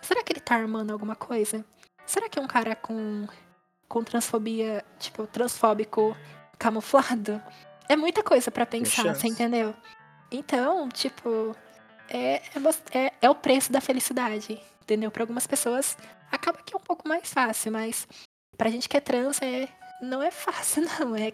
Será 0.00 0.22
que 0.22 0.32
ele 0.32 0.40
tá 0.40 0.54
armando 0.56 0.92
alguma 0.92 1.14
coisa? 1.14 1.64
Será 2.04 2.28
que 2.28 2.38
é 2.38 2.42
um 2.42 2.46
cara 2.46 2.74
com, 2.74 3.26
com 3.88 4.02
transfobia, 4.02 4.84
tipo, 4.98 5.26
transfóbico 5.26 6.16
camuflado? 6.58 7.42
É 7.88 7.96
muita 7.96 8.22
coisa 8.22 8.50
pra 8.50 8.66
pensar, 8.66 9.14
você 9.14 9.28
entendeu? 9.28 9.74
Então, 10.30 10.88
tipo, 10.88 11.54
é, 12.08 12.36
é, 12.36 12.98
é, 12.98 13.12
é 13.22 13.30
o 13.30 13.34
preço 13.34 13.72
da 13.72 13.80
felicidade, 13.80 14.60
entendeu? 14.82 15.10
Pra 15.10 15.22
algumas 15.22 15.46
pessoas 15.46 15.96
acaba 16.30 16.58
que 16.64 16.74
é 16.74 16.76
um 16.76 16.80
pouco 16.80 17.08
mais 17.08 17.32
fácil, 17.32 17.72
mas 17.72 18.06
pra 18.56 18.70
gente 18.70 18.88
que 18.88 18.96
é 18.96 19.00
trans 19.00 19.40
é, 19.40 19.68
não 20.00 20.22
é 20.22 20.30
fácil, 20.30 20.84
não. 20.98 21.14
É, 21.14 21.32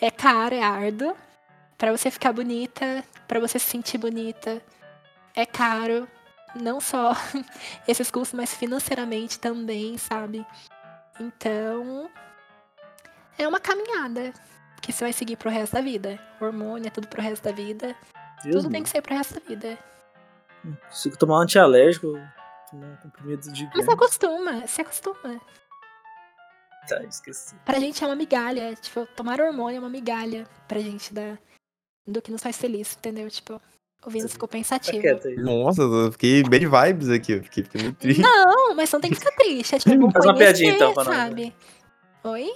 é 0.00 0.10
caro, 0.10 0.54
é 0.54 0.62
árduo. 0.62 1.16
Pra 1.78 1.92
você 1.92 2.10
ficar 2.10 2.32
bonita, 2.32 3.04
pra 3.28 3.38
você 3.38 3.58
se 3.58 3.66
sentir 3.70 3.98
bonita, 3.98 4.60
é 5.34 5.46
caro. 5.46 6.08
Não 6.60 6.80
só 6.80 7.12
esses 7.86 8.10
custos, 8.10 8.36
mas 8.36 8.52
financeiramente 8.52 9.38
também, 9.38 9.96
sabe? 9.96 10.44
Então, 11.20 12.10
é 13.38 13.46
uma 13.46 13.60
caminhada 13.60 14.32
que 14.82 14.92
você 14.92 15.04
vai 15.04 15.12
seguir 15.12 15.36
pro 15.36 15.50
resto 15.50 15.74
da 15.74 15.80
vida. 15.80 16.18
Hormônio 16.40 16.88
é 16.88 16.90
tudo 16.90 17.06
pro 17.06 17.22
resto 17.22 17.44
da 17.44 17.52
vida. 17.52 17.94
Deus 18.42 18.56
tudo 18.56 18.66
me 18.68 18.72
tem 18.72 18.82
que 18.82 18.88
ser 18.88 19.00
pro 19.02 19.14
resto 19.14 19.34
da 19.34 19.40
vida. 19.40 19.78
Não 20.64 20.74
consigo 20.74 21.16
tomar 21.16 21.38
um 21.38 21.42
antialérgico, 21.42 22.12
tomar 22.70 22.86
um 22.86 22.96
comprimido 22.96 23.52
de 23.52 23.66
Mas 23.66 23.86
ganho. 23.86 23.92
acostuma, 23.92 24.66
se 24.66 24.80
acostuma. 24.80 25.40
Tá, 26.88 27.02
esqueci. 27.04 27.54
Pra 27.64 27.78
gente 27.78 28.02
é 28.02 28.06
uma 28.06 28.16
migalha. 28.16 28.74
Tipo, 28.74 29.06
tomar 29.14 29.40
hormônio 29.40 29.76
é 29.76 29.80
uma 29.80 29.90
migalha 29.90 30.44
pra 30.66 30.80
gente 30.80 31.12
da, 31.12 31.38
do 32.08 32.22
que 32.22 32.30
nos 32.32 32.42
faz 32.42 32.56
feliz, 32.56 32.96
entendeu? 32.98 33.28
Tipo, 33.30 33.60
o 34.04 34.10
Venus 34.10 34.32
ficou 34.32 34.48
Tá 34.48 34.52
pensativo. 34.52 35.06
aí. 35.06 35.36
Nossa, 35.36 35.82
eu 35.82 36.10
fiquei 36.12 36.42
bad 36.42 36.66
vibes 36.66 37.08
aqui. 37.10 37.32
eu 37.32 37.42
Fiquei, 37.42 37.64
fiquei 37.64 37.82
muito 37.82 37.96
triste. 37.98 38.20
Não, 38.22 38.74
mas 38.74 38.90
não 38.92 39.00
tem 39.00 39.10
que 39.10 39.16
ficar 39.18 39.32
triste. 39.32 39.74
É 39.74 39.78
tipo, 39.78 39.90
Faz 40.12 40.24
uma 40.24 40.34
piadinha, 40.34 40.72
então, 40.72 40.94
pra 40.94 41.04
nós, 41.04 41.14
sabe? 41.14 41.52
Oi? 42.24 42.50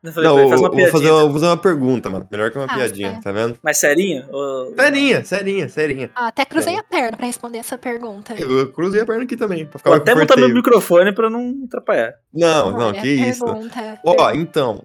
Eu 0.00 0.12
falei, 0.12 0.28
Não, 0.28 0.38
eu 0.38 0.48
faz 0.48 0.60
uma 0.60 0.70
vou 0.70 0.86
fazer 0.88 1.10
uma, 1.10 1.22
vou 1.24 1.32
fazer 1.32 1.46
uma 1.46 1.56
pergunta, 1.56 2.08
mano. 2.08 2.28
Melhor 2.30 2.52
que 2.52 2.56
uma 2.58 2.66
Ah, 2.66 2.74
piadinha, 2.74 3.10
certo. 3.10 3.24
tá 3.24 3.32
vendo? 3.32 3.58
Mais 3.62 3.78
serinha? 3.78 4.28
Ou- 4.30 4.72
Serinha, 4.76 5.24
serinha, 5.24 5.68
serinha. 5.68 6.10
Ah, 6.14 6.28
até 6.28 6.44
cruzei 6.44 6.74
É. 6.74 6.78
a 6.78 6.82
perna 6.84 7.16
pra 7.16 7.26
responder 7.26 7.58
essa 7.58 7.76
pergunta. 7.76 8.32
Eu 8.40 8.72
cruzei 8.72 9.00
a 9.00 9.06
perna 9.06 9.24
aqui 9.24 9.36
também, 9.36 9.66
pra 9.66 9.78
ficar 9.78 9.90
Vou 9.90 9.98
até 9.98 10.14
botar 10.14 10.36
meu 10.36 10.48
microfone 10.50 11.12
pra 11.12 11.28
não 11.28 11.62
atrapalhar. 11.66 12.14
Não, 12.32 12.70
não, 12.70 12.88
Olha, 12.88 13.00
que 13.02 13.08
isso. 13.08 13.44
Pergunta. 13.44 14.00
Ó, 14.04 14.30
então, 14.30 14.84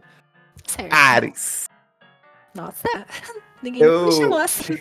Certo. 0.65 0.91
Ares. 0.91 1.69
Nossa, 2.55 2.87
ninguém 3.63 3.81
Eu- 3.81 4.01
nunca 4.03 4.05
me 4.15 4.21
chamou 4.21 4.37
assim. 4.43 4.73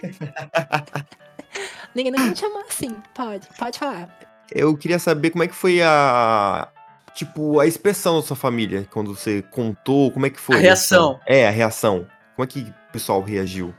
ninguém 1.95 2.13
nunca 2.13 2.25
me 2.25 2.37
chamou 2.37 2.61
assim. 2.69 2.97
Pode, 3.15 3.47
pode 3.59 3.79
falar. 3.79 4.09
Eu 4.51 4.77
queria 4.77 4.99
saber 4.99 5.31
como 5.31 5.45
é 5.45 5.49
que 5.49 5.55
foi 5.55 5.81
a. 5.83 6.69
Tipo, 7.15 7.61
a 7.61 7.67
expressão 7.67 8.17
da 8.17 8.23
sua 8.27 8.37
família 8.37 8.89
quando 8.91 9.15
você 9.15 9.43
contou, 9.51 10.11
como 10.11 10.25
é 10.27 10.31
que 10.31 10.41
foi? 10.41 10.57
A 10.57 10.59
reação. 10.61 11.21
essa- 11.27 11.33
É, 11.39 11.47
a 11.49 11.51
reação. 11.51 12.07
Como 12.35 12.45
é 12.45 12.47
que 12.47 12.61
o 12.61 12.93
pessoal 12.93 13.21
reagiu? 13.23 13.75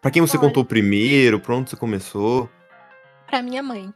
Pra 0.00 0.10
quem 0.10 0.22
você 0.22 0.36
Olha. 0.36 0.46
contou 0.48 0.64
primeiro? 0.64 1.40
Pra 1.40 1.54
onde 1.56 1.70
você 1.70 1.76
começou? 1.76 2.48
Pra 3.26 3.42
minha 3.42 3.62
mãe. 3.62 3.92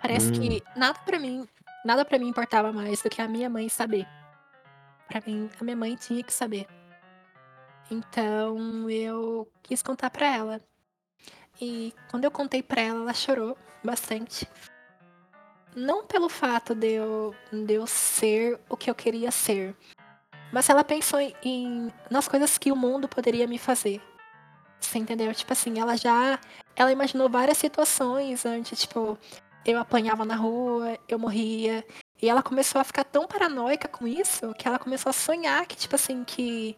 Parece 0.00 0.28
Hum. 0.28 0.32
que 0.32 0.62
nada 0.76 0.98
pra 1.04 1.18
mim, 1.18 1.46
nada 1.84 2.04
para 2.04 2.18
mim 2.18 2.28
importava 2.28 2.72
mais 2.72 3.02
do 3.02 3.08
que 3.10 3.20
a 3.20 3.28
minha 3.28 3.48
mãe 3.48 3.68
saber. 3.68 4.06
Pra 5.08 5.22
mim, 5.26 5.48
a 5.60 5.64
minha 5.64 5.76
mãe 5.76 5.94
tinha 5.94 6.22
que 6.22 6.32
saber. 6.32 6.66
Então, 7.92 8.88
eu 8.88 9.46
quis 9.62 9.82
contar 9.82 10.08
pra 10.08 10.26
ela. 10.26 10.60
E 11.60 11.92
quando 12.10 12.24
eu 12.24 12.30
contei 12.30 12.62
pra 12.62 12.80
ela, 12.80 13.00
ela 13.02 13.12
chorou 13.12 13.56
bastante. 13.84 14.48
Não 15.76 16.06
pelo 16.06 16.30
fato 16.30 16.74
de 16.74 16.92
eu, 16.92 17.34
de 17.52 17.74
eu 17.74 17.86
ser 17.86 18.58
o 18.68 18.78
que 18.78 18.88
eu 18.88 18.94
queria 18.94 19.30
ser, 19.30 19.76
mas 20.50 20.70
ela 20.70 20.82
pensou 20.82 21.20
em- 21.42 21.92
nas 22.10 22.26
coisas 22.26 22.56
que 22.56 22.72
o 22.72 22.76
mundo 22.76 23.06
poderia 23.08 23.46
me 23.46 23.58
fazer. 23.58 24.00
Você 24.80 24.98
entendeu? 24.98 25.32
Tipo 25.34 25.52
assim, 25.52 25.78
ela 25.78 25.94
já 25.96 26.38
ela 26.74 26.90
imaginou 26.92 27.28
várias 27.28 27.58
situações 27.58 28.46
antes, 28.46 28.80
tipo, 28.80 29.18
eu 29.66 29.78
apanhava 29.78 30.24
na 30.24 30.34
rua, 30.34 30.98
eu 31.06 31.18
morria. 31.18 31.84
E 32.20 32.28
ela 32.28 32.42
começou 32.42 32.80
a 32.80 32.84
ficar 32.84 33.04
tão 33.04 33.26
paranoica 33.26 33.86
com 33.86 34.06
isso 34.06 34.54
que 34.54 34.66
ela 34.66 34.78
começou 34.78 35.10
a 35.10 35.12
sonhar 35.12 35.66
que, 35.66 35.76
tipo 35.76 35.94
assim, 35.94 36.24
que 36.24 36.76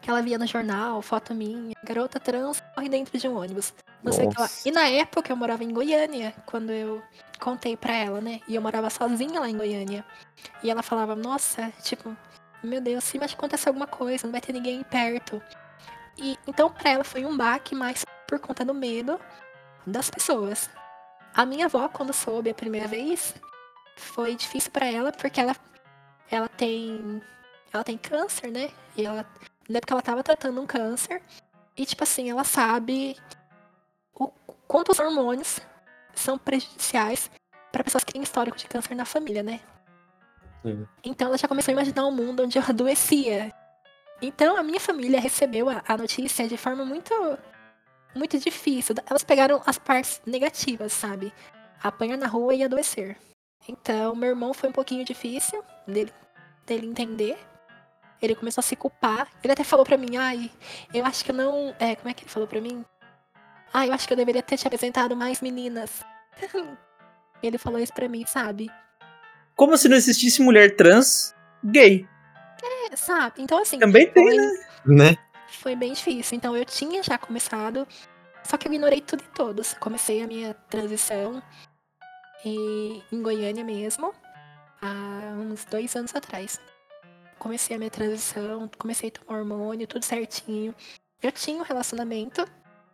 que 0.00 0.10
ela 0.10 0.22
via 0.22 0.38
no 0.38 0.46
jornal, 0.46 1.00
foto 1.02 1.34
minha, 1.34 1.74
garota 1.84 2.18
trans 2.20 2.62
corre 2.74 2.88
dentro 2.88 3.18
de 3.18 3.28
um 3.28 3.36
ônibus. 3.36 3.72
Não 4.02 4.12
sei 4.12 4.26
o 4.26 4.30
que 4.30 4.40
lá. 4.40 4.48
E 4.64 4.70
na 4.70 4.88
época 4.88 5.32
eu 5.32 5.36
morava 5.36 5.64
em 5.64 5.72
Goiânia, 5.72 6.34
quando 6.46 6.70
eu 6.70 7.02
contei 7.40 7.76
pra 7.76 7.94
ela, 7.94 8.20
né? 8.20 8.40
E 8.46 8.54
eu 8.54 8.62
morava 8.62 8.90
sozinha 8.90 9.40
lá 9.40 9.48
em 9.48 9.56
Goiânia. 9.56 10.04
E 10.62 10.70
ela 10.70 10.82
falava, 10.82 11.16
nossa, 11.16 11.72
tipo, 11.82 12.16
meu 12.62 12.80
Deus, 12.80 13.04
se 13.04 13.18
mas 13.18 13.32
acontecer 13.32 13.68
alguma 13.68 13.86
coisa, 13.86 14.26
não 14.26 14.32
vai 14.32 14.40
ter 14.40 14.52
ninguém 14.52 14.82
perto. 14.82 15.42
E 16.16 16.36
então 16.46 16.70
pra 16.70 16.90
ela 16.90 17.04
foi 17.04 17.24
um 17.24 17.36
baque, 17.36 17.74
mas 17.74 18.04
por 18.26 18.38
conta 18.38 18.64
do 18.64 18.74
medo 18.74 19.18
das 19.86 20.10
pessoas. 20.10 20.68
A 21.34 21.46
minha 21.46 21.66
avó, 21.66 21.88
quando 21.88 22.12
soube 22.12 22.50
a 22.50 22.54
primeira 22.54 22.88
vez, 22.88 23.34
foi 23.96 24.34
difícil 24.34 24.70
pra 24.70 24.86
ela, 24.86 25.12
porque 25.12 25.40
ela, 25.40 25.56
ela 26.30 26.48
tem. 26.48 27.22
Ela 27.72 27.84
tem 27.84 27.98
câncer, 27.98 28.50
né? 28.50 28.70
E 28.96 29.04
ela. 29.04 29.26
Na 29.68 29.78
época 29.78 29.94
ela 29.94 30.02
tava 30.02 30.22
tratando 30.22 30.60
um 30.60 30.66
câncer. 30.66 31.22
E, 31.76 31.84
tipo 31.84 32.02
assim, 32.02 32.30
ela 32.30 32.42
sabe 32.42 33.16
o 34.14 34.28
quanto 34.66 34.90
os 34.90 34.98
hormônios 34.98 35.60
são 36.14 36.36
prejudiciais 36.36 37.30
para 37.70 37.84
pessoas 37.84 38.02
que 38.02 38.12
têm 38.12 38.22
histórico 38.22 38.56
de 38.56 38.66
câncer 38.66 38.94
na 38.94 39.04
família, 39.04 39.42
né? 39.42 39.60
Sim. 40.62 40.86
Então 41.04 41.28
ela 41.28 41.38
já 41.38 41.46
começou 41.46 41.70
a 41.70 41.74
imaginar 41.74 42.06
um 42.06 42.12
mundo 42.12 42.42
onde 42.42 42.58
eu 42.58 42.62
adoecia. 42.66 43.52
Então 44.20 44.56
a 44.56 44.62
minha 44.62 44.80
família 44.80 45.20
recebeu 45.20 45.68
a, 45.68 45.82
a 45.86 45.96
notícia 45.96 46.48
de 46.48 46.56
forma 46.56 46.84
muito 46.84 47.14
muito 48.14 48.38
difícil. 48.38 48.96
Elas 49.06 49.22
pegaram 49.22 49.62
as 49.64 49.78
partes 49.78 50.20
negativas, 50.26 50.92
sabe? 50.92 51.32
Apanhar 51.80 52.16
na 52.16 52.26
rua 52.26 52.54
e 52.54 52.64
adoecer. 52.64 53.16
Então, 53.68 54.16
meu 54.16 54.30
irmão 54.30 54.54
foi 54.54 54.70
um 54.70 54.72
pouquinho 54.72 55.04
difícil 55.04 55.62
dele, 55.86 56.12
dele 56.66 56.86
entender. 56.86 57.38
Ele 58.20 58.34
começou 58.34 58.60
a 58.60 58.64
se 58.64 58.74
culpar. 58.76 59.28
Ele 59.42 59.52
até 59.52 59.62
falou 59.64 59.84
pra 59.84 59.96
mim, 59.96 60.16
ai, 60.16 60.50
eu 60.92 61.04
acho 61.04 61.24
que 61.24 61.30
eu 61.30 61.34
não. 61.34 61.74
É, 61.78 61.94
como 61.96 62.08
é 62.08 62.14
que 62.14 62.24
ele 62.24 62.30
falou 62.30 62.48
pra 62.48 62.60
mim? 62.60 62.84
Ah, 63.72 63.86
eu 63.86 63.92
acho 63.92 64.06
que 64.06 64.12
eu 64.12 64.16
deveria 64.16 64.42
ter 64.42 64.56
te 64.56 64.66
apresentado 64.66 65.16
mais 65.16 65.40
meninas. 65.40 66.02
ele 67.42 67.58
falou 67.58 67.78
isso 67.78 67.92
pra 67.92 68.08
mim, 68.08 68.24
sabe? 68.26 68.70
Como 69.54 69.76
se 69.76 69.88
não 69.88 69.96
existisse 69.96 70.40
mulher 70.42 70.74
trans 70.76 71.34
gay. 71.64 72.08
É, 72.90 72.96
sabe? 72.96 73.42
Então, 73.42 73.60
assim. 73.60 73.78
Também 73.78 74.10
tem, 74.10 74.24
foi- 74.24 74.36
né? 74.36 74.52
Né? 75.10 75.16
foi 75.50 75.76
bem 75.76 75.92
difícil. 75.92 76.36
Então 76.36 76.56
eu 76.56 76.64
tinha 76.64 77.02
já 77.02 77.18
começado, 77.18 77.86
só 78.42 78.56
que 78.56 78.66
eu 78.68 78.72
ignorei 78.72 79.00
tudo 79.00 79.22
e 79.22 79.34
todos. 79.34 79.74
Comecei 79.74 80.22
a 80.22 80.26
minha 80.26 80.54
transição 80.54 81.42
e, 82.44 83.02
em 83.12 83.22
Goiânia 83.22 83.64
mesmo, 83.64 84.12
há 84.80 85.34
uns 85.36 85.64
dois 85.64 85.94
anos 85.96 86.14
atrás. 86.14 86.60
Comecei 87.38 87.76
a 87.76 87.78
minha 87.78 87.90
transição, 87.90 88.68
comecei 88.78 89.10
a 89.10 89.12
tomar 89.12 89.38
hormônio, 89.38 89.86
tudo 89.86 90.04
certinho. 90.04 90.74
Eu 91.22 91.32
tinha 91.32 91.58
um 91.58 91.64
relacionamento, 91.64 92.46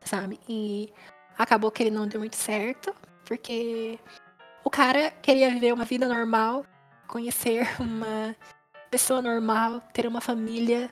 sabe? 0.04 0.38
E 0.48 0.92
acabou 1.36 1.70
que 1.70 1.82
ele 1.82 1.90
não 1.90 2.06
deu 2.06 2.20
muito 2.20 2.36
certo, 2.36 2.94
porque 3.24 3.98
o 4.62 4.70
cara 4.70 5.10
queria 5.10 5.50
viver 5.50 5.72
uma 5.72 5.84
vida 5.84 6.06
normal, 6.08 6.64
conhecer 7.06 7.68
uma 7.80 8.34
pessoa 8.90 9.20
normal, 9.20 9.80
ter 9.92 10.06
uma 10.06 10.20
família. 10.20 10.90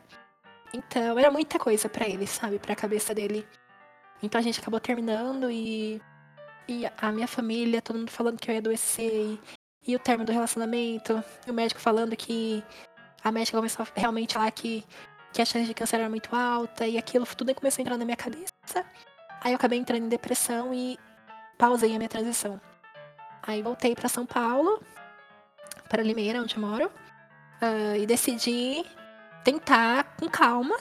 Então, 0.74 1.18
era 1.18 1.30
muita 1.30 1.58
coisa 1.58 1.88
pra 1.88 2.08
ele, 2.08 2.26
sabe? 2.26 2.58
Pra 2.58 2.74
cabeça 2.74 3.14
dele. 3.14 3.46
Então 4.22 4.38
a 4.40 4.42
gente 4.42 4.60
acabou 4.60 4.80
terminando 4.80 5.50
e. 5.50 6.00
E 6.68 6.86
a 6.96 7.10
minha 7.10 7.26
família, 7.26 7.82
todo 7.82 7.98
mundo 7.98 8.10
falando 8.10 8.38
que 8.38 8.48
eu 8.48 8.54
ia 8.54 8.60
adoecer. 8.60 9.12
E, 9.12 9.40
e 9.86 9.96
o 9.96 9.98
término 9.98 10.26
do 10.26 10.32
relacionamento. 10.32 11.22
E 11.46 11.50
o 11.50 11.54
médico 11.54 11.80
falando 11.80 12.16
que. 12.16 12.62
A 13.22 13.30
médica 13.30 13.56
começou 13.58 13.84
a 13.84 14.00
realmente 14.00 14.34
falar 14.34 14.50
que, 14.50 14.84
que 15.32 15.40
a 15.40 15.44
chance 15.44 15.66
de 15.66 15.74
câncer 15.74 15.96
era 15.96 16.08
muito 16.08 16.34
alta. 16.34 16.86
E 16.86 16.98
aquilo 16.98 17.26
tudo 17.26 17.54
começou 17.54 17.80
a 17.80 17.82
entrar 17.82 17.96
na 17.96 18.04
minha 18.04 18.16
cabeça. 18.16 18.52
Aí 19.40 19.52
eu 19.52 19.56
acabei 19.56 19.78
entrando 19.78 20.04
em 20.04 20.08
depressão 20.08 20.72
e 20.72 20.98
pausei 21.58 21.94
a 21.94 21.98
minha 21.98 22.08
transição. 22.08 22.60
Aí 23.42 23.60
voltei 23.62 23.94
pra 23.94 24.08
São 24.08 24.24
Paulo, 24.24 24.80
para 25.88 26.02
Limeira, 26.02 26.40
onde 26.40 26.58
moro. 26.58 26.90
ah, 27.60 27.96
e 27.96 28.06
decidi 28.06 28.84
tentar 29.44 30.16
com 30.16 30.28
calma. 30.28 30.76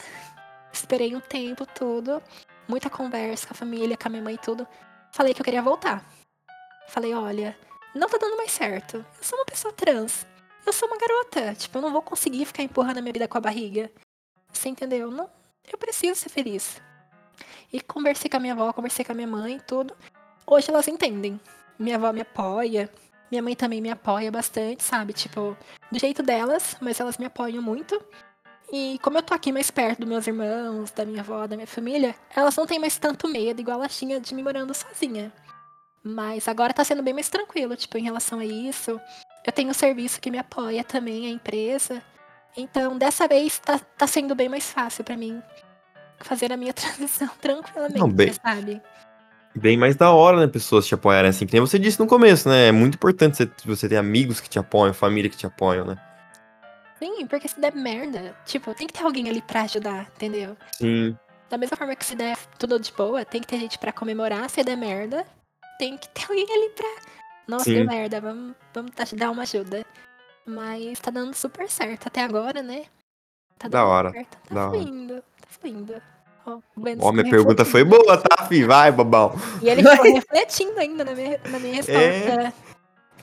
Esperei 0.71 1.15
um 1.15 1.19
tempo 1.19 1.65
todo, 1.65 2.21
muita 2.67 2.89
conversa 2.89 3.47
com 3.47 3.53
a 3.53 3.57
família, 3.57 3.97
com 3.97 4.07
a 4.07 4.11
minha 4.11 4.23
mãe 4.23 4.35
e 4.35 4.37
tudo. 4.37 4.67
Falei 5.11 5.33
que 5.33 5.41
eu 5.41 5.45
queria 5.45 5.61
voltar. 5.61 6.03
Falei, 6.87 7.13
olha, 7.13 7.57
não 7.93 8.07
tá 8.07 8.17
dando 8.17 8.37
mais 8.37 8.51
certo. 8.51 8.97
Eu 8.97 9.23
sou 9.23 9.37
uma 9.39 9.45
pessoa 9.45 9.73
trans. 9.73 10.25
Eu 10.65 10.73
sou 10.73 10.87
uma 10.87 10.97
garota. 10.97 11.55
Tipo, 11.55 11.77
eu 11.77 11.81
não 11.81 11.91
vou 11.91 12.01
conseguir 12.01 12.45
ficar 12.45 12.63
empurrando 12.63 12.97
a 12.97 13.01
minha 13.01 13.13
vida 13.13 13.27
com 13.27 13.37
a 13.37 13.41
barriga. 13.41 13.91
Você 14.51 14.69
entendeu? 14.69 15.09
Não, 15.09 15.29
eu 15.71 15.77
preciso 15.77 16.19
ser 16.19 16.29
feliz. 16.29 16.81
E 17.71 17.79
conversei 17.81 18.29
com 18.29 18.37
a 18.37 18.39
minha 18.39 18.53
avó, 18.53 18.71
conversei 18.73 19.05
com 19.05 19.11
a 19.11 19.15
minha 19.15 19.27
mãe 19.27 19.59
tudo. 19.65 19.95
Hoje 20.45 20.69
elas 20.69 20.87
entendem. 20.87 21.39
Minha 21.79 21.95
avó 21.95 22.11
me 22.11 22.21
apoia. 22.21 22.89
Minha 23.31 23.41
mãe 23.41 23.55
também 23.55 23.79
me 23.81 23.89
apoia 23.89 24.29
bastante, 24.29 24.83
sabe? 24.83 25.13
Tipo, 25.13 25.57
do 25.89 25.97
jeito 25.97 26.21
delas, 26.21 26.75
mas 26.81 26.99
elas 26.99 27.17
me 27.17 27.25
apoiam 27.25 27.63
muito. 27.63 28.01
E 28.73 28.99
como 29.01 29.17
eu 29.17 29.23
tô 29.23 29.33
aqui 29.33 29.51
mais 29.51 29.71
perto 29.71 29.99
dos 29.99 30.07
meus 30.07 30.27
irmãos, 30.27 30.91
da 30.91 31.05
minha 31.05 31.21
avó, 31.21 31.47
da 31.47 31.55
minha 31.55 31.67
família, 31.67 32.15
elas 32.35 32.55
não 32.55 32.65
têm 32.65 32.79
mais 32.79 32.97
tanto 32.97 33.27
medo, 33.27 33.61
igual 33.61 33.79
elas 33.79 33.97
tinham 33.97 34.19
de 34.19 34.33
me 34.35 34.43
morando 34.43 34.73
sozinha. 34.73 35.31
Mas 36.03 36.47
agora 36.47 36.73
tá 36.73 36.83
sendo 36.83 37.03
bem 37.03 37.13
mais 37.13 37.29
tranquilo, 37.29 37.75
tipo, 37.75 37.97
em 37.97 38.03
relação 38.03 38.39
a 38.39 38.45
isso. 38.45 38.99
Eu 39.45 39.51
tenho 39.51 39.69
um 39.69 39.73
serviço 39.73 40.21
que 40.21 40.29
me 40.31 40.37
apoia 40.37 40.83
também, 40.83 41.25
a 41.27 41.29
empresa. 41.29 42.01
Então, 42.55 42.97
dessa 42.97 43.27
vez, 43.27 43.57
tá, 43.59 43.79
tá 43.79 44.05
sendo 44.05 44.35
bem 44.35 44.49
mais 44.49 44.71
fácil 44.71 45.03
pra 45.03 45.15
mim 45.17 45.41
fazer 46.19 46.51
a 46.51 46.57
minha 46.57 46.73
transição 46.73 47.29
tranquilamente, 47.41 47.99
Não, 47.99 48.09
bem- 48.09 48.33
sabe? 48.33 48.81
Bem 49.53 49.75
mais 49.77 49.95
da 49.97 50.11
hora, 50.11 50.39
né? 50.39 50.47
Pessoas 50.47 50.87
te 50.87 50.93
apoiarem 50.95 51.29
assim. 51.29 51.45
Que 51.45 51.53
nem 51.53 51.59
você 51.61 51.77
disse 51.77 51.99
no 51.99 52.07
começo, 52.07 52.47
né? 52.47 52.67
É 52.67 52.71
muito 52.71 52.95
importante 52.95 53.35
você, 53.37 53.49
você 53.65 53.89
ter 53.89 53.97
amigos 53.97 54.39
que 54.39 54.49
te 54.49 54.57
apoiam, 54.57 54.93
família 54.93 55.29
que 55.29 55.35
te 55.35 55.45
apoiam, 55.45 55.85
né? 55.85 55.97
Sim, 56.99 57.25
porque 57.27 57.47
se 57.49 57.59
der 57.59 57.73
merda, 57.73 58.33
tipo, 58.45 58.73
tem 58.75 58.87
que 58.87 58.93
ter 58.93 59.03
alguém 59.03 59.27
ali 59.27 59.41
pra 59.41 59.63
ajudar, 59.63 60.03
entendeu? 60.15 60.55
Sim. 60.77 61.17
Da 61.49 61.57
mesma 61.57 61.75
forma 61.75 61.95
que 61.95 62.05
se 62.05 62.15
der 62.15 62.37
tudo 62.57 62.79
de 62.79 62.93
boa, 62.93 63.25
tem 63.25 63.41
que 63.41 63.47
ter 63.47 63.59
gente 63.59 63.77
pra 63.77 63.91
comemorar. 63.91 64.49
Se 64.49 64.63
der 64.63 64.77
merda, 64.77 65.25
tem 65.77 65.97
que 65.97 66.07
ter 66.09 66.23
alguém 66.29 66.45
ali 66.49 66.69
pra. 66.69 66.87
Nossa, 67.51 67.65
Sim. 67.65 67.73
deu 67.75 67.85
merda, 67.85 68.21
vamos, 68.21 68.55
vamos 68.73 68.91
tá- 68.95 69.03
dar 69.13 69.29
uma 69.29 69.43
ajuda. 69.43 69.85
Mas 70.45 70.99
tá 70.99 71.11
dando 71.11 71.33
super 71.35 71.69
certo 71.69 72.07
até 72.07 72.23
agora, 72.23 72.63
né? 72.63 72.83
Tá 73.59 73.67
Da 73.67 73.79
dando 73.81 73.89
hora, 73.89 74.11
certo, 74.11 74.37
Tá 74.47 74.55
da 74.55 74.61
hora. 74.69 74.79
fluindo, 74.79 75.15
tá 75.15 75.47
fluindo. 75.49 76.01
Ó, 76.45 77.11
minha 77.11 77.29
pergunta 77.29 77.63
foi 77.65 77.83
boa, 77.83 78.17
tá, 78.17 78.45
fi? 78.47 78.63
Vai, 78.63 78.91
babão. 78.91 79.33
E 79.61 79.69
ele 79.69 79.83
ficou 79.83 80.13
refletindo 80.15 80.79
ainda 80.79 81.03
na 81.05 81.13
minha, 81.13 81.39
na 81.49 81.59
minha 81.59 81.75
resposta. 81.75 82.01
É. 82.01 82.53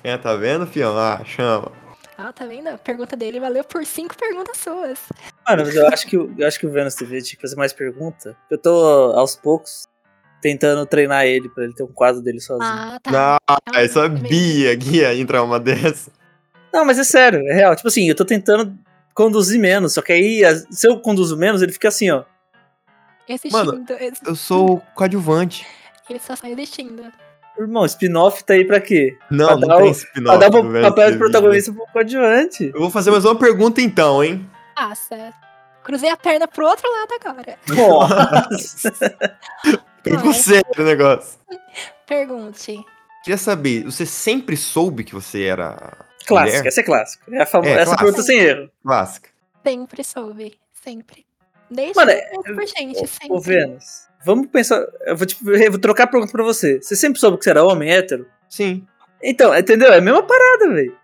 É, 0.04 0.16
tá 0.18 0.36
vendo, 0.36 0.66
fião? 0.66 0.96
Ah, 0.96 1.24
chama. 1.24 1.72
Ah, 2.16 2.32
tá 2.32 2.44
vendo? 2.46 2.68
A 2.68 2.78
pergunta 2.78 3.16
dele 3.16 3.40
valeu 3.40 3.64
por 3.64 3.84
cinco 3.86 4.14
perguntas 4.16 4.58
suas. 4.58 5.00
Mano, 5.48 5.64
mas 5.64 5.74
eu 5.74 5.88
acho 5.88 6.06
que, 6.06 6.16
o- 6.18 6.32
eu 6.38 6.46
acho 6.46 6.60
que 6.60 6.66
o 6.66 6.70
Vênus 6.70 6.94
TV 6.94 7.22
tinha 7.22 7.36
que 7.36 7.42
fazer 7.42 7.56
mais 7.56 7.72
pergunta. 7.72 8.36
Eu 8.50 8.58
tô, 8.58 8.70
aos 9.16 9.34
poucos, 9.34 9.88
tentando 10.40 10.84
treinar 10.86 11.24
ele 11.26 11.48
pra 11.48 11.64
ele 11.64 11.72
ter 11.74 11.82
um 11.82 11.92
quadro 11.92 12.20
dele 12.22 12.40
sozinho. 12.40 12.68
Ah, 12.70 12.98
tá. 13.02 13.10
Não, 13.10 13.36
Então, 13.68 13.80
eu 13.82 13.88
sabia 13.88 14.76
que 14.76 14.96
ia 14.98 15.14
entrar 15.14 15.42
uma 15.42 15.58
dessa. 15.60 16.10
Não, 16.72 16.84
mas 16.84 16.98
é 16.98 17.04
sério, 17.04 17.40
é 17.48 17.54
real. 17.54 17.74
Tipo 17.74 17.88
assim, 17.88 18.08
eu 18.08 18.14
tô 18.14 18.24
tentando 18.24 18.76
conduzir 19.14 19.58
menos, 19.58 19.94
só 19.94 20.02
que 20.02 20.12
aí, 20.12 20.42
se 20.70 20.86
eu 20.88 21.00
conduzo 21.00 21.36
menos, 21.36 21.60
ele 21.62 21.72
fica 21.72 21.88
assim, 21.88 22.10
ó. 22.10 22.22
Existindo. 23.28 23.64
Mano, 23.66 23.84
Eu 24.26 24.34
sou 24.34 24.80
coadjuvante. 24.94 25.66
Ele 26.08 26.18
só 26.18 26.34
sai 26.36 26.52
existindo. 26.52 27.02
Irmão, 27.58 27.84
spin-off 27.84 28.44
tá 28.44 28.54
aí 28.54 28.64
pra 28.64 28.80
quê? 28.80 29.16
Não, 29.30 29.58
Pra 29.58 29.68
não 29.68 29.76
tem 29.78 29.88
o- 29.88 29.90
spin-off. 29.90 30.38
Pra 30.38 30.48
dar 30.48 30.58
o 30.58 30.62
papel 30.62 31.04
de 31.06 31.12
TV. 31.12 31.18
protagonista 31.18 31.72
pro 31.72 31.86
coadjuvante. 31.92 32.70
Eu 32.72 32.80
vou 32.80 32.90
fazer 32.90 33.10
mais 33.10 33.24
uma 33.24 33.34
pergunta 33.36 33.80
então, 33.82 34.22
hein? 34.22 34.48
Passa. 34.76 35.32
Cruzei 35.82 36.08
a 36.10 36.16
perna 36.16 36.46
pro 36.46 36.66
outro 36.66 36.86
lado 36.90 37.14
agora. 37.20 37.58
Nossa. 37.68 38.92
Ficou 40.16 40.32
Vai. 40.32 40.40
sério 40.40 40.64
o 40.78 40.82
negócio. 40.82 41.38
Pergunte. 42.06 42.84
Queria 43.24 43.36
saber, 43.38 43.84
você 43.84 44.06
sempre 44.06 44.56
soube 44.56 45.04
que 45.04 45.14
você 45.14 45.44
era 45.44 45.76
clássica, 46.26 46.56
mulher? 46.58 46.66
essa 46.68 46.80
é 46.80 46.84
clássica. 46.84 47.24
É 47.36 47.42
a 47.42 47.46
famo- 47.46 47.66
É, 47.66 47.70
essa 47.72 47.84
clássica. 47.84 48.02
pergunta 48.04 48.22
sem 48.22 48.38
erro. 48.40 48.70
Clássica. 48.82 49.28
Sempre 49.66 50.04
soube. 50.04 50.58
Sempre. 50.84 51.26
Desde 51.70 51.94
Mano, 51.94 52.12
por 52.54 52.66
gente, 52.66 53.06
sempre. 53.06 53.28
Ô, 53.30 53.40
Vênus, 53.40 54.06
vamos 54.24 54.46
pensar. 54.46 54.82
Eu 55.04 55.16
vou, 55.16 55.26
tipo, 55.26 55.50
eu 55.50 55.70
vou 55.70 55.80
trocar 55.80 56.04
a 56.04 56.06
pergunta 56.06 56.32
pra 56.32 56.42
você. 56.44 56.80
Você 56.80 56.96
sempre 56.96 57.20
soube 57.20 57.36
que 57.36 57.44
você 57.44 57.50
era 57.50 57.62
homem, 57.64 57.90
hétero? 57.90 58.26
Sim. 58.48 58.86
Então, 59.22 59.54
entendeu? 59.54 59.92
É 59.92 59.98
a 59.98 60.00
mesma 60.00 60.22
parada, 60.22 60.72
velho. 60.72 60.96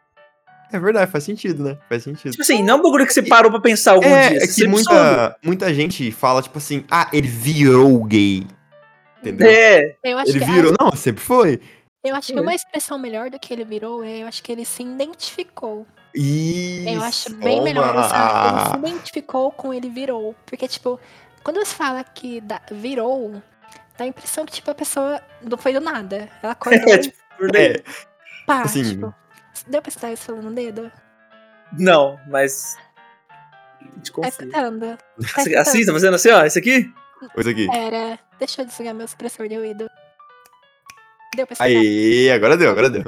É 0.72 0.78
verdade, 0.78 1.10
faz 1.10 1.22
sentido, 1.24 1.62
né? 1.62 1.78
Faz 1.88 2.02
sentido. 2.04 2.30
Tipo 2.30 2.42
assim, 2.42 2.62
não 2.62 2.74
é 2.74 2.78
um 2.78 2.82
bagulho 2.82 3.06
que 3.06 3.12
você 3.12 3.22
parou 3.22 3.50
pra 3.50 3.60
pensar 3.60 3.92
algum 3.92 4.06
É, 4.08 4.30
dia. 4.30 4.38
é 4.38 4.40
que 4.40 4.46
soube. 4.54 4.68
muita, 4.70 5.36
muita 5.44 5.74
gente 5.74 6.10
fala, 6.10 6.40
tipo 6.42 6.56
assim, 6.58 6.84
ah, 6.90 7.08
ele 7.12 7.28
virou 7.28 8.02
gay. 8.04 8.46
Entendeu? 9.28 9.48
É, 9.50 9.96
Eu 10.04 10.18
acho 10.18 10.30
Ele 10.30 10.38
que, 10.40 10.44
virou. 10.50 10.74
Não, 10.80 10.92
sempre 10.96 11.22
foi. 11.22 11.60
Eu 12.04 12.14
acho 12.14 12.32
que 12.32 12.40
uma 12.40 12.54
expressão 12.54 12.98
melhor 12.98 13.30
do 13.30 13.38
que 13.38 13.52
ele 13.52 13.64
virou 13.64 14.04
é, 14.04 14.18
eu 14.22 14.26
acho 14.26 14.42
que 14.42 14.52
ele 14.52 14.64
se 14.64 14.82
identificou. 14.82 15.86
Isso. 16.14 16.88
Eu 16.88 17.02
acho 17.02 17.34
bem 17.36 17.52
toma. 17.58 17.64
melhor 17.64 17.96
usar 17.96 18.52
ele 18.52 18.70
se 18.70 18.76
identificou 18.92 19.50
com 19.50 19.72
ele 19.72 19.88
virou. 19.88 20.34
Porque, 20.46 20.68
tipo, 20.68 21.00
quando 21.42 21.56
você 21.64 21.74
fala 21.74 22.04
que 22.04 22.40
dá- 22.42 22.60
virou, 22.70 23.42
dá 23.96 24.04
a 24.04 24.06
impressão 24.06 24.44
que, 24.44 24.52
tipo, 24.52 24.70
a 24.70 24.74
pessoa 24.74 25.20
não 25.42 25.56
foi 25.56 25.72
do 25.72 25.80
nada. 25.80 26.28
Ela 26.42 26.52
acordou 26.52 26.92
É, 26.92 26.98
tipo. 26.98 27.16
É, 27.56 27.82
pá, 28.46 28.62
assim- 28.62 28.82
tipo. 28.84 29.14
Deu 29.66 29.80
pra 29.80 29.88
estar 29.88 30.12
isso 30.12 30.24
falando 30.24 30.44
no 30.44 30.52
dedo? 30.54 30.92
Não, 31.78 32.20
mas. 32.28 32.76
Te 34.02 34.10
Tá 34.10 34.14
confio. 34.16 34.28
escutando? 34.30 34.98
Assim, 35.56 35.84
tá 35.86 35.92
fazendo 35.92 36.14
assim, 36.14 36.30
ó, 36.30 36.44
esse 36.44 36.58
aqui? 36.58 36.92
Aqui. 37.50 37.68
Era. 37.72 38.18
Deixa 38.38 38.62
eu 38.62 38.66
desligar 38.66 38.94
meu 38.94 39.08
supressor 39.08 39.48
de 39.48 39.56
ruído. 39.56 39.88
Deu 41.34 41.46
pra 41.46 41.54
escutar? 41.54 41.64
Aí, 41.64 42.30
agora 42.30 42.56
deu, 42.56 42.70
agora 42.70 42.90
deu. 42.90 43.04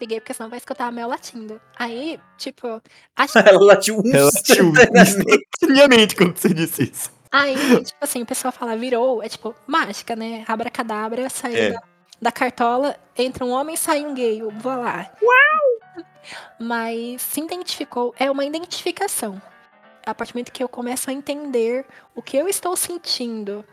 Liguei 0.00 0.20
porque 0.20 0.34
senão 0.34 0.50
vai 0.50 0.58
escutar 0.58 0.86
a 0.86 0.90
Mel 0.92 1.08
latindo. 1.08 1.60
Aí, 1.76 2.18
tipo, 2.36 2.82
acho 3.16 3.38
Ela 3.38 3.64
latiu 3.64 3.98
um 3.98 4.02
Ela 4.14 4.30
tinha 4.30 4.62
instantaneamente 4.62 6.16
quando 6.16 6.36
você 6.36 6.52
disse 6.52 6.84
isso. 6.84 7.10
Aí, 7.30 7.56
tipo 7.84 7.98
assim, 8.00 8.22
o 8.22 8.26
pessoal 8.26 8.52
fala 8.52 8.76
virou, 8.76 9.22
é 9.22 9.28
tipo 9.28 9.54
mágica, 9.66 10.14
né? 10.14 10.44
Abracadabra, 10.46 11.28
saiu 11.28 11.56
É. 11.56 11.70
da, 11.72 11.82
da 12.22 12.32
cartola, 12.32 12.96
entra 13.16 13.44
um 13.44 13.50
homem 13.50 13.76
sai 13.76 14.04
um 14.04 14.14
gay. 14.14 14.40
Vou 14.42 14.76
lá. 14.76 15.10
Uau! 15.22 16.04
Mas 16.60 17.22
se 17.22 17.40
identificou, 17.40 18.14
é 18.18 18.30
uma 18.30 18.44
identificação. 18.44 19.40
A 20.06 20.14
partir 20.14 20.32
do 20.32 20.36
momento 20.36 20.52
que 20.52 20.62
eu 20.62 20.68
começo 20.68 21.08
a 21.08 21.12
entender 21.12 21.86
o 22.14 22.20
que 22.20 22.36
eu 22.36 22.46
estou 22.46 22.76
sentindo 22.76 23.64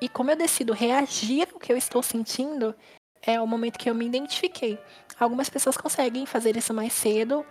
e 0.00 0.08
como 0.08 0.30
eu 0.30 0.36
decido 0.36 0.72
reagir 0.72 1.48
ao 1.52 1.58
que 1.58 1.72
eu 1.72 1.76
estou 1.76 2.02
sentindo, 2.02 2.74
é 3.22 3.40
o 3.40 3.46
momento 3.46 3.78
que 3.78 3.90
eu 3.90 3.94
me 3.94 4.06
identifiquei. 4.06 4.78
Algumas 5.18 5.50
pessoas 5.50 5.76
conseguem 5.76 6.24
fazer 6.26 6.56
isso 6.56 6.72
mais 6.72 6.92
cedo, 6.92 7.44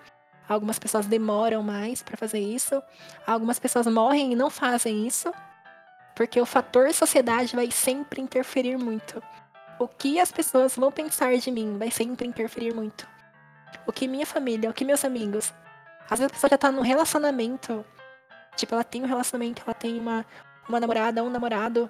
algumas 0.47 0.79
pessoas 0.79 1.05
demoram 1.05 1.61
mais 1.61 2.01
para 2.01 2.17
fazer 2.17 2.39
isso, 2.39 2.81
algumas 3.27 3.59
pessoas 3.59 3.85
morrem 3.87 4.31
e 4.31 4.35
não 4.35 4.49
fazem 4.49 5.05
isso. 5.05 5.31
Porque 6.15 6.39
o 6.39 6.45
fator 6.45 6.91
sociedade 6.93 7.55
vai 7.55 7.69
sempre 7.71 8.21
interferir 8.21 8.77
muito. 8.77 9.21
O 9.79 9.87
que 9.87 10.19
as 10.19 10.31
pessoas 10.31 10.75
vão 10.75 10.91
pensar 10.91 11.37
de 11.37 11.51
mim 11.51 11.77
vai 11.77 11.91
sempre 11.91 12.27
interferir 12.27 12.73
muito. 12.73 13.07
O 13.85 13.93
que 13.93 14.07
minha 14.07 14.25
família, 14.25 14.69
o 14.69 14.73
que 14.73 14.83
meus 14.83 15.05
amigos. 15.05 15.53
Às 16.09 16.19
vezes 16.19 16.31
a 16.31 16.33
pessoa 16.33 16.49
já 16.49 16.57
tá 16.57 16.71
num 16.71 16.81
relacionamento. 16.81 17.85
Tipo, 18.55 18.75
ela 18.75 18.83
tem 18.83 19.03
um 19.03 19.07
relacionamento, 19.07 19.61
ela 19.65 19.73
tem 19.73 19.99
uma, 19.99 20.25
uma 20.67 20.79
namorada, 20.79 21.23
um 21.23 21.29
namorado. 21.29 21.89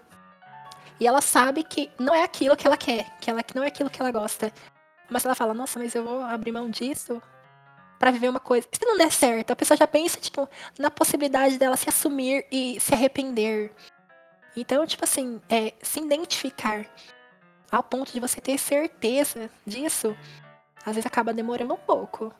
E 0.99 1.07
ela 1.07 1.21
sabe 1.21 1.63
que 1.63 1.89
não 1.97 2.13
é 2.13 2.23
aquilo 2.23 2.57
que 2.57 2.67
ela 2.67 2.77
quer, 2.77 3.17
que 3.19 3.29
ela 3.29 3.41
que 3.41 3.55
não 3.55 3.63
é 3.63 3.67
aquilo 3.67 3.89
que 3.89 4.01
ela 4.01 4.11
gosta. 4.11 4.51
Mas 5.09 5.25
ela 5.25 5.33
fala, 5.33 5.53
nossa, 5.53 5.79
mas 5.79 5.95
eu 5.95 6.03
vou 6.03 6.21
abrir 6.21 6.51
mão 6.51 6.69
disso 6.69 7.21
pra 7.97 8.11
viver 8.11 8.29
uma 8.29 8.39
coisa. 8.39 8.67
Se 8.71 8.85
não 8.85 8.97
der 8.97 9.11
certo, 9.11 9.51
a 9.51 9.55
pessoa 9.55 9.77
já 9.77 9.87
pensa, 9.87 10.19
tipo, 10.19 10.47
na 10.77 10.91
possibilidade 10.91 11.57
dela 11.57 11.75
se 11.75 11.89
assumir 11.89 12.45
e 12.51 12.79
se 12.79 12.93
arrepender. 12.93 13.71
Então, 14.55 14.85
tipo 14.85 15.03
assim, 15.03 15.41
é, 15.49 15.73
se 15.81 15.99
identificar 15.99 16.85
ao 17.71 17.83
ponto 17.83 18.11
de 18.11 18.19
você 18.19 18.41
ter 18.41 18.57
certeza 18.57 19.49
disso, 19.65 20.15
às 20.85 20.95
vezes 20.95 21.05
acaba 21.05 21.33
demorando 21.33 21.73
um 21.73 21.77
pouco. 21.77 22.33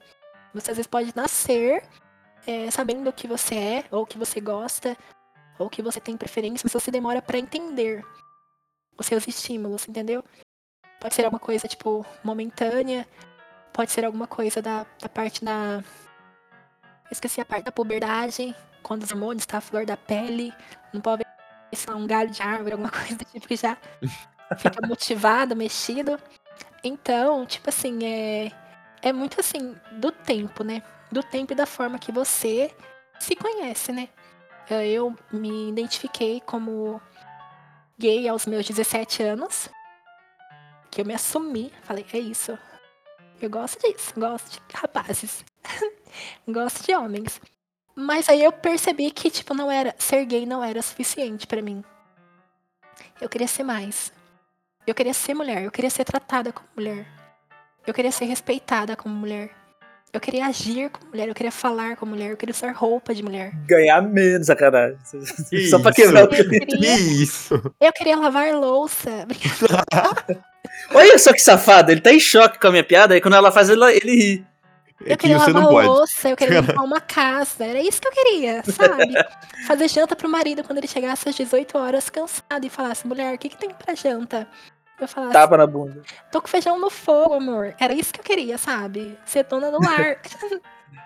Você 0.53 0.71
às 0.71 0.77
vezes 0.77 0.87
pode 0.87 1.15
nascer 1.15 1.83
é, 2.45 2.69
sabendo 2.71 3.09
o 3.09 3.13
que 3.13 3.27
você 3.27 3.55
é, 3.55 3.85
ou 3.91 4.03
o 4.03 4.05
que 4.05 4.17
você 4.17 4.39
gosta, 4.39 4.97
ou 5.57 5.67
o 5.67 5.69
que 5.69 5.81
você 5.81 5.99
tem 5.99 6.17
preferência, 6.17 6.63
mas 6.63 6.73
você 6.73 6.91
demora 6.91 7.21
pra 7.21 7.37
entender 7.37 8.03
os 8.97 9.05
seus 9.05 9.27
estímulos, 9.27 9.87
entendeu? 9.87 10.23
Pode 10.99 11.15
ser 11.15 11.25
alguma 11.25 11.39
coisa, 11.39 11.67
tipo, 11.67 12.05
momentânea, 12.23 13.07
pode 13.73 13.91
ser 13.91 14.05
alguma 14.05 14.27
coisa 14.27 14.61
da, 14.61 14.85
da 14.99 15.07
parte 15.07 15.43
da. 15.43 15.83
Esqueci 17.11 17.41
a 17.41 17.45
parte 17.45 17.65
da 17.65 17.71
puberdade, 17.71 18.55
quando 18.83 19.03
os 19.03 19.11
hormônios 19.11 19.43
estão 19.43 19.57
à 19.57 19.61
flor 19.61 19.85
da 19.85 19.97
pele, 19.97 20.53
não 20.93 21.01
pode 21.01 21.23
lá, 21.87 21.95
um 21.95 22.07
galho 22.07 22.29
de 22.29 22.41
árvore, 22.41 22.73
alguma 22.73 22.91
coisa 22.91 23.15
do 23.15 23.25
tipo 23.25 23.47
que 23.47 23.55
já 23.55 23.77
fica 24.57 24.85
motivado, 24.85 25.55
mexido. 25.55 26.19
Então, 26.83 27.45
tipo 27.45 27.69
assim, 27.69 28.05
é, 28.05 28.51
é 29.01 29.13
muito 29.13 29.39
assim, 29.39 29.75
do 29.93 30.11
tempo, 30.11 30.63
né? 30.63 30.81
Do 31.11 31.23
tempo 31.23 31.53
e 31.53 31.55
da 31.55 31.65
forma 31.65 31.97
que 31.99 32.11
você 32.11 32.73
se 33.19 33.35
conhece, 33.35 33.91
né? 33.91 34.09
Eh, 34.69 34.87
Eu 34.89 35.15
me 35.31 35.69
identifiquei 35.69 36.39
como 36.41 37.01
gay 37.97 38.27
aos 38.29 38.45
meus 38.45 38.65
17 38.65 39.23
anos. 39.23 39.69
Que 40.91 41.01
eu 41.01 41.05
me 41.05 41.13
assumi. 41.13 41.71
Falei, 41.83 42.05
é 42.13 42.19
isso. 42.19 42.57
Eu 43.41 43.49
gosto 43.49 43.79
disso. 43.81 44.13
Gosto 44.17 44.51
de 44.67 44.75
rapazes. 44.75 45.43
gosto 46.47 46.85
de 46.85 46.95
homens. 46.95 47.41
Mas 47.95 48.29
aí 48.29 48.43
eu 48.43 48.51
percebi 48.51 49.11
que, 49.11 49.29
tipo, 49.29 49.53
não 49.53 49.69
era. 49.71 49.93
Ser 49.97 50.25
gay 50.25 50.45
não 50.45 50.63
era 50.63 50.81
suficiente 50.81 51.45
pra 51.45 51.61
mim. 51.61 51.83
Eu 53.19 53.27
queria 53.27 53.47
ser 53.47 53.63
mais. 53.63 54.13
Eu 54.87 54.95
queria 54.95 55.13
ser 55.13 55.33
mulher. 55.33 55.63
Eu 55.63 55.71
queria 55.71 55.89
ser 55.89 56.05
tratada 56.05 56.53
como 56.53 56.67
mulher. 56.75 57.05
Eu 57.85 57.93
queria 57.93 58.11
ser 58.11 58.25
respeitada 58.25 58.95
como 58.95 59.13
mulher. 59.13 59.53
Eu 60.11 60.19
queria 60.19 60.47
agir 60.47 60.89
como 60.89 61.11
mulher. 61.11 61.27
Eu 61.29 61.35
queria 61.35 61.51
falar 61.51 61.95
como 61.95 62.11
mulher. 62.13 62.31
Eu 62.31 62.37
queria 62.37 62.53
usar 62.53 62.71
roupa 62.71 63.13
de 63.13 63.21
mulher. 63.23 63.51
Ganhar 63.67 64.01
menos, 64.01 64.47
sacanagem. 64.47 64.97
Que 65.49 65.67
Só 65.67 65.79
pra 65.79 65.91
isso? 65.91 66.01
quebrar 66.01 66.21
o 66.29 66.33
Eu 66.33 66.49
queria, 66.49 66.95
isso? 66.97 67.73
eu 67.79 67.93
queria 67.93 68.15
lavar 68.17 68.53
louça. 68.53 69.27
Olha 70.93 71.17
só 71.19 71.31
que 71.33 71.39
safado, 71.39 71.91
ele 71.91 72.01
tá 72.01 72.11
em 72.11 72.19
choque 72.19 72.59
com 72.59 72.67
a 72.67 72.71
minha 72.71 72.83
piada, 72.83 73.13
aí 73.13 73.21
quando 73.21 73.35
ela 73.35 73.51
faz, 73.51 73.69
ele, 73.69 73.83
ele 73.85 74.15
ri. 74.15 74.45
É 75.05 75.13
Eu 75.13 75.17
que 75.17 75.17
queria 75.17 75.37
lavar 75.37 75.53
não 75.53 75.69
pode. 75.69 75.87
louça, 75.87 76.29
eu 76.29 76.35
queria 76.35 76.59
limpar 76.61 76.83
uma 76.83 76.99
casa. 76.99 77.63
Era 77.63 77.79
isso 77.79 78.01
que 78.01 78.07
eu 78.07 78.11
queria, 78.11 78.63
sabe? 78.63 79.13
Fazer 79.65 79.87
janta 79.87 80.15
pro 80.15 80.27
marido 80.27 80.63
quando 80.63 80.79
ele 80.79 80.87
chegasse 80.87 81.29
às 81.29 81.35
18 81.35 81.77
horas 81.77 82.09
cansado 82.09 82.65
e 82.65 82.69
falasse, 82.69 83.07
mulher, 83.07 83.33
o 83.33 83.37
que, 83.37 83.49
que 83.49 83.57
tem 83.57 83.69
pra 83.69 83.95
janta? 83.95 84.47
Eu 84.99 85.07
falasse, 85.07 85.33
Tapa 85.33 85.57
na 85.57 85.65
bunda. 85.65 86.01
tô 86.31 86.41
com 86.41 86.47
feijão 86.47 86.77
no 86.77 86.89
fogo, 86.89 87.35
amor. 87.35 87.73
Era 87.79 87.93
isso 87.93 88.13
que 88.13 88.19
eu 88.19 88.23
queria, 88.23 88.57
sabe? 88.57 89.17
Ser 89.25 89.43
dona 89.45 89.71
do 89.71 89.79
lar. 89.81 90.19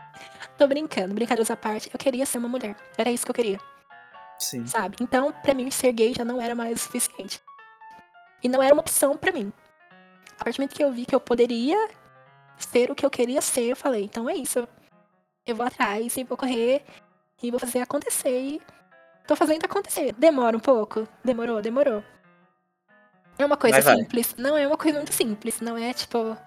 tô 0.57 0.67
brincando, 0.67 1.13
brincadeiras 1.13 1.51
à 1.51 1.55
parte. 1.55 1.89
Eu 1.93 1.99
queria 1.99 2.25
ser 2.25 2.37
uma 2.39 2.47
mulher. 2.49 2.75
Era 2.97 3.11
isso 3.11 3.25
que 3.25 3.31
eu 3.31 3.35
queria, 3.35 3.59
Sim. 4.39 4.65
sabe? 4.65 4.97
Então, 4.99 5.31
pra 5.31 5.53
mim, 5.53 5.69
ser 5.69 5.91
gay 5.91 6.13
já 6.13 6.25
não 6.25 6.41
era 6.41 6.55
mais 6.55 6.79
o 6.79 6.83
suficiente. 6.83 7.41
E 8.43 8.49
não 8.49 8.61
era 8.61 8.73
uma 8.73 8.81
opção 8.81 9.15
pra 9.15 9.31
mim. 9.31 9.51
A 10.39 10.43
partir 10.43 10.57
do 10.57 10.61
momento 10.61 10.75
que 10.75 10.83
eu 10.83 10.91
vi 10.91 11.05
que 11.05 11.15
eu 11.15 11.19
poderia 11.19 11.77
ser 12.57 12.91
o 12.91 12.95
que 12.95 13.05
eu 13.05 13.09
queria 13.09 13.41
ser, 13.41 13.69
eu 13.69 13.75
falei, 13.75 14.03
então 14.03 14.29
é 14.29 14.35
isso. 14.35 14.67
Eu 15.45 15.55
vou 15.55 15.65
atrás 15.65 16.17
e 16.17 16.23
vou 16.23 16.37
correr 16.37 16.83
e 17.41 17.51
vou 17.51 17.59
fazer 17.59 17.79
acontecer. 17.79 18.29
E 18.39 18.61
tô 19.27 19.35
fazendo 19.35 19.63
acontecer. 19.65 20.13
Demora 20.17 20.57
um 20.57 20.59
pouco? 20.59 21.07
Demorou, 21.23 21.61
demorou. 21.61 22.03
É 23.37 23.45
uma 23.45 23.57
coisa 23.57 23.77
Mas 23.77 23.85
vai. 23.85 23.97
simples. 23.97 24.35
Não 24.37 24.57
é 24.57 24.67
uma 24.67 24.77
coisa 24.77 24.97
muito 24.97 25.13
simples. 25.13 25.59
Não 25.61 25.77
é 25.77 25.93
tipo. 25.93 26.37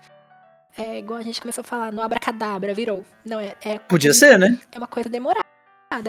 É 0.78 0.98
igual 0.98 1.18
a 1.18 1.22
gente 1.22 1.40
começou 1.40 1.62
a 1.62 1.64
falar, 1.64 1.90
no 1.90 2.02
abracadabra, 2.02 2.74
virou. 2.74 3.04
Não, 3.24 3.40
é, 3.40 3.56
é, 3.62 3.78
Podia 3.78 4.12
ser, 4.12 4.38
né? 4.38 4.60
é 4.70 4.78
uma 4.78 4.86
coisa 4.86 5.08
demorada, 5.08 5.42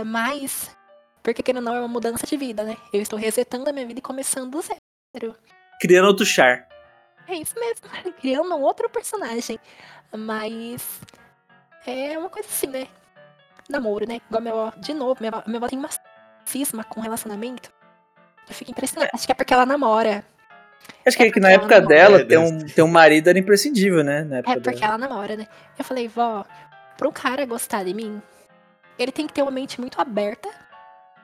mas. 0.05 0.75
Porque 1.23 1.41
querendo 1.41 1.65
ou 1.65 1.71
não, 1.71 1.75
é 1.75 1.79
uma 1.79 1.87
mudança 1.87 2.25
de 2.25 2.37
vida, 2.37 2.63
né? 2.63 2.75
Eu 2.91 3.01
estou 3.01 3.17
resetando 3.17 3.69
a 3.69 3.73
minha 3.73 3.85
vida 3.85 3.99
e 3.99 4.01
começando 4.01 4.51
do 4.51 4.61
zero. 4.61 5.35
Criando 5.79 6.07
outro 6.07 6.25
char. 6.25 6.67
É 7.27 7.35
isso 7.35 7.55
mesmo, 7.59 7.87
criando 8.19 8.55
um 8.55 8.61
outro 8.61 8.89
personagem. 8.89 9.59
Mas 10.15 11.01
é 11.85 12.17
uma 12.17 12.29
coisa 12.29 12.47
assim, 12.47 12.67
né? 12.67 12.87
Namoro, 13.69 14.07
né? 14.07 14.21
Igual 14.27 14.41
minha 14.41 14.53
avó, 14.53 14.73
de 14.77 14.93
novo, 14.93 15.17
minha 15.19 15.31
avó, 15.33 15.43
minha 15.45 15.57
avó 15.57 15.67
tem 15.67 15.79
uma 15.79 15.89
cisma 16.45 16.83
com 16.83 17.01
relacionamento. 17.01 17.71
Eu 18.47 18.53
fico 18.53 18.71
impressionada. 18.71 19.11
Acho 19.13 19.25
que 19.25 19.31
é 19.31 19.35
porque 19.35 19.53
ela 19.53 19.65
namora. 19.65 20.25
Acho 21.05 21.17
que, 21.17 21.23
É 21.23 21.31
que 21.31 21.39
na 21.39 21.51
época 21.51 21.79
dela, 21.79 22.23
ter 22.25 22.37
um, 22.37 22.57
ter 22.65 22.81
um 22.81 22.87
marido 22.87 23.29
era 23.29 23.39
imprescindível, 23.39 24.03
né? 24.03 24.23
Na 24.23 24.37
época 24.37 24.53
É 24.53 24.59
porque 24.59 24.79
dela. 24.79 24.93
ela 24.93 24.97
namora, 24.97 25.37
né? 25.37 25.47
Eu 25.77 25.85
falei, 25.85 26.07
vó, 26.07 26.45
pra 26.97 27.07
um 27.07 27.11
cara 27.11 27.45
gostar 27.45 27.83
de 27.85 27.93
mim, 27.93 28.21
ele 28.99 29.11
tem 29.11 29.25
que 29.25 29.33
ter 29.33 29.41
uma 29.41 29.51
mente 29.51 29.79
muito 29.79 30.01
aberta, 30.01 30.49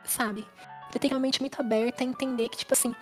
sabe? 0.06 0.42
Ele 0.42 1.00
tem 1.00 1.02
que 1.02 1.10
ter 1.10 1.14
uma 1.16 1.20
mente 1.20 1.42
muito 1.42 1.60
aberta, 1.60 2.04
entender 2.04 2.48
que, 2.50 2.58
tipo 2.58 2.74
assim, 2.74 2.96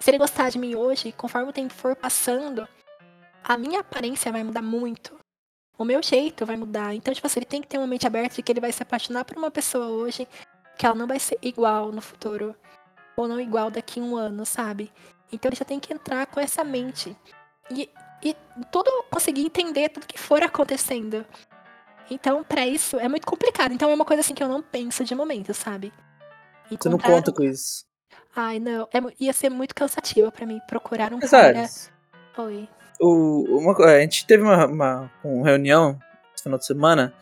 se 0.00 0.10
ele 0.10 0.18
gostar 0.18 0.50
de 0.50 0.58
mim 0.58 0.74
hoje, 0.74 1.12
conforme 1.12 1.48
o 1.50 1.52
tempo 1.52 1.72
for 1.72 1.96
passando, 1.96 2.68
a 3.42 3.56
minha 3.56 3.80
aparência 3.80 4.30
vai 4.30 4.44
mudar 4.44 4.62
muito. 4.62 5.18
O 5.78 5.84
meu 5.84 6.02
jeito 6.02 6.46
vai 6.46 6.56
mudar. 6.56 6.94
Então, 6.94 7.12
tipo 7.12 7.26
assim, 7.26 7.40
ele 7.40 7.46
tem 7.46 7.62
que 7.62 7.66
ter 7.68 7.78
uma 7.78 7.86
mente 7.86 8.06
aberta 8.06 8.36
de 8.36 8.42
que 8.42 8.52
ele 8.52 8.60
vai 8.60 8.70
se 8.70 8.82
apaixonar 8.82 9.24
por 9.24 9.36
uma 9.36 9.50
pessoa 9.50 9.86
hoje, 9.86 10.28
que 10.78 10.86
ela 10.86 10.94
não 10.94 11.06
vai 11.06 11.18
ser 11.18 11.38
igual 11.42 11.90
no 11.90 12.00
futuro. 12.00 12.54
Ou 13.16 13.26
não 13.26 13.40
igual 13.40 13.70
daqui 13.70 13.98
a 13.98 14.02
um 14.02 14.16
ano, 14.16 14.46
sabe? 14.46 14.92
Então 15.32 15.48
ele 15.48 15.56
já 15.56 15.64
tem 15.64 15.80
que 15.80 15.92
entrar 15.92 16.26
com 16.26 16.38
essa 16.38 16.62
mente. 16.62 17.16
E, 17.70 17.88
e 18.22 18.36
tudo 18.70 18.90
conseguir 19.10 19.42
entender 19.42 19.88
tudo 19.88 20.06
que 20.06 20.18
for 20.18 20.42
acontecendo. 20.42 21.24
Então, 22.10 22.44
pra 22.44 22.66
isso, 22.66 22.98
é 22.98 23.08
muito 23.08 23.26
complicado. 23.26 23.72
Então 23.72 23.90
é 23.90 23.94
uma 23.94 24.04
coisa 24.04 24.20
assim 24.20 24.34
que 24.34 24.42
eu 24.42 24.48
não 24.48 24.62
penso 24.62 25.04
de 25.04 25.14
momento, 25.14 25.54
sabe? 25.54 25.92
Você 26.68 26.88
não 26.88 26.96
Encontrar- 26.96 27.10
conta 27.16 27.32
com 27.32 27.42
isso. 27.42 27.84
Ai, 28.34 28.58
não. 28.58 28.88
É 28.92 28.98
ia 29.20 29.32
ser 29.32 29.48
muito 29.50 29.74
cansativo 29.74 30.30
pra 30.30 30.46
mim 30.46 30.60
procurar 30.68 31.12
um 31.12 31.18
Mas, 31.20 31.30
cara. 31.30 31.68
Oi. 32.38 32.68
o, 33.00 33.58
uma, 33.58 33.76
a 33.86 34.00
gente 34.00 34.26
teve 34.26 34.42
uma, 34.42 34.66
uma, 34.66 35.12
uma 35.24 35.44
reunião 35.46 35.98
esse 36.34 36.42
final 36.42 36.58
de 36.58 36.64
semana 36.66 37.12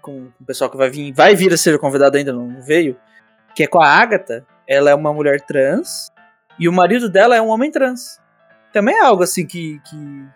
com 0.00 0.30
o 0.40 0.44
pessoal 0.44 0.70
que 0.70 0.76
vai 0.76 0.88
vir, 0.88 1.12
vai 1.12 1.34
vir 1.34 1.52
a 1.52 1.56
ser 1.56 1.78
convidado 1.78 2.16
ainda, 2.16 2.32
não 2.32 2.62
veio, 2.62 2.98
que 3.54 3.64
é 3.64 3.66
com 3.66 3.80
a 3.82 3.86
Agatha. 3.88 4.46
Ela 4.66 4.90
é 4.90 4.94
uma 4.94 5.12
mulher 5.12 5.40
trans 5.40 6.08
e 6.60 6.68
o 6.68 6.72
marido 6.72 7.08
dela 7.10 7.34
é 7.34 7.42
um 7.42 7.48
homem 7.48 7.70
trans. 7.70 8.20
Também 8.72 8.94
é 8.94 9.00
algo 9.00 9.22
assim 9.24 9.44
que, 9.46 9.80
que 9.80 10.26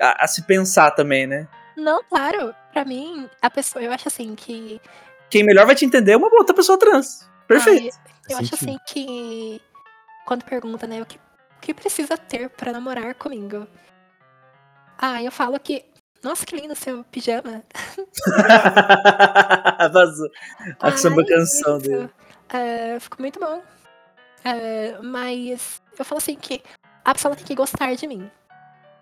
a, 0.00 0.24
a 0.24 0.26
se 0.28 0.42
pensar 0.42 0.90
também, 0.90 1.26
né? 1.26 1.48
Não, 1.76 2.02
claro. 2.04 2.54
Pra 2.72 2.84
mim, 2.84 3.28
a 3.40 3.48
pessoa, 3.48 3.82
eu 3.82 3.92
acho 3.92 4.08
assim 4.08 4.34
que. 4.34 4.80
Quem 5.30 5.42
melhor 5.44 5.64
vai 5.64 5.74
te 5.74 5.84
entender 5.86 6.12
é 6.12 6.16
uma 6.16 6.28
outra 6.34 6.54
pessoa 6.54 6.78
trans. 6.78 7.26
Perfeito. 7.48 7.96
Ai, 8.04 8.12
eu 8.28 8.38
acho 8.38 8.54
assim 8.54 8.76
que. 8.86 9.60
Quando 10.26 10.44
pergunta, 10.44 10.86
né, 10.86 11.00
o 11.00 11.06
que, 11.06 11.16
o 11.16 11.60
que 11.60 11.72
precisa 11.74 12.16
ter 12.18 12.50
pra 12.50 12.72
namorar 12.72 13.14
comigo? 13.14 13.66
Ah, 14.98 15.22
eu 15.22 15.32
falo 15.32 15.58
que. 15.58 15.84
Nossa, 16.22 16.44
que 16.46 16.54
lindo 16.54 16.74
seu 16.76 17.02
pijama. 17.04 17.62
Vazou. 19.92 20.30
A 20.80 20.88
Ah, 20.88 20.96
samba 20.96 21.24
canção 21.26 21.78
isso. 21.78 21.88
dele. 21.88 22.10
É, 22.48 23.00
ficou 23.00 23.18
muito 23.20 23.40
bom. 23.40 23.60
É, 24.44 24.98
mas 25.02 25.82
eu 25.98 26.04
falo 26.04 26.18
assim 26.18 26.34
que 26.34 26.62
a 27.04 27.14
pessoa 27.14 27.36
tem 27.36 27.44
que 27.44 27.54
gostar 27.54 27.94
de 27.94 28.06
mim. 28.06 28.30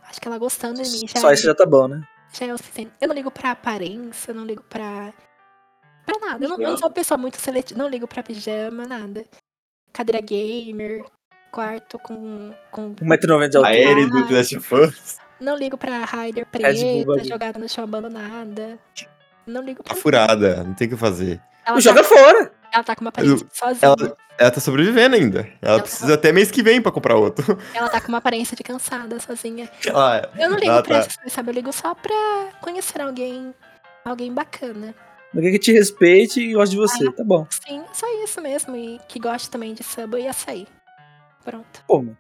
Acho 0.09 0.20
que 0.20 0.26
ela 0.28 0.38
gostando 0.38 0.82
de 0.82 0.91
mim 0.91 1.07
já, 1.07 1.20
Só 1.20 1.32
isso 1.32 1.45
já 1.45 1.55
tá 1.55 1.64
bom, 1.64 1.86
né? 1.86 2.03
já 2.32 2.47
é 2.47 2.55
o 2.55 2.59
suficiente. 2.59 2.93
Eu 3.01 3.09
não 3.09 3.14
ligo 3.14 3.30
pra 3.30 3.53
aparência, 3.53 4.30
eu 4.30 4.34
não 4.34 4.45
ligo 4.45 4.62
pra. 4.64 5.12
pra 6.05 6.18
nada. 6.18 6.45
Eu 6.45 6.49
não, 6.49 6.61
eu 6.61 6.70
não 6.70 6.76
sou 6.76 6.88
uma 6.88 6.95
pessoa 6.95 7.18
muito 7.18 7.36
seletiva. 7.38 7.78
Não 7.78 7.88
ligo 7.88 8.07
pra 8.07 8.22
pijama, 8.22 8.86
nada. 8.86 9.24
Cadeira 9.93 10.20
gamer, 10.20 11.05
quarto 11.51 11.99
com. 11.99 12.53
com 12.70 12.95
1,90m 12.95 13.49
de 13.49 13.57
altura. 13.57 13.68
Aéreo 13.74 14.11
do 14.11 14.34
Last 14.34 14.57
of 14.57 14.70
não 15.41 15.57
ligo 15.57 15.78
pra 15.78 16.05
Rider 16.05 16.45
Bull 16.45 16.51
preta, 16.53 16.68
ali. 16.68 17.24
jogada 17.26 17.59
no 17.59 17.66
chão 17.68 17.84
abandonada. 17.84 18.78
Não 19.47 19.62
ligo 19.62 19.82
pra. 19.82 19.95
Tá 19.95 20.01
furada, 20.01 20.62
não 20.62 20.74
tem 20.74 20.86
o 20.86 20.91
que 20.91 20.97
fazer. 20.97 21.41
Ela, 21.64 21.80
Joga 21.80 22.03
tá, 22.03 22.09
fora. 22.09 22.53
Ela 22.73 22.85
tá 22.85 22.95
com 22.95 23.01
uma 23.03 23.09
aparência 23.11 23.47
sozinha. 23.53 23.79
Ela, 23.83 24.16
ela 24.39 24.51
tá 24.51 24.61
sobrevivendo 24.61 25.16
ainda. 25.16 25.41
Ela 25.61 25.75
Ela- 25.75 25.83
precisa 25.83 26.14
até 26.14 26.33
mês 26.33 26.51
que 26.51 26.62
vem 26.62 26.81
pra 26.81 26.91
comprar 26.93 27.16
outro. 27.16 27.59
Ela 27.75 27.89
tá 27.89 28.01
com 28.01 28.09
uma 28.09 28.18
aparência 28.18 28.57
de 28.57 28.62
cansada, 28.62 29.18
sozinha. 29.21 29.71
Ela, 29.87 30.31
Eu 30.39 30.51
não 30.51 30.57
ligo 30.57 30.73
pra 30.73 30.83
tá- 30.83 30.89
coisas, 30.95 31.16
sabe? 31.29 31.51
Eu 31.51 31.55
ligo 31.55 31.73
só 31.73 31.95
pra 31.95 32.49
conhecer 32.61 33.01
alguém, 33.01 33.55
alguém 34.05 34.33
bacana. 34.33 34.95
Alguém 35.35 35.53
que 35.53 35.59
te 35.61 35.73
respeite 35.73 36.41
e 36.41 36.55
goste 36.55 36.75
de 36.75 36.81
você. 36.81 37.12
Tá 37.12 37.23
bom. 37.23 37.47
Sim, 37.51 37.85
só 37.93 38.07
isso 38.25 38.41
mesmo. 38.41 38.75
E 38.77 38.99
que 39.07 39.18
goste 39.21 39.49
também 39.49 39.75
de 39.75 39.85
Subway 39.85 40.25
e 40.25 40.29
açaí. 40.29 40.66
Pronto. 41.45 41.83
Pô, 41.87 41.99
mano. 41.99 42.16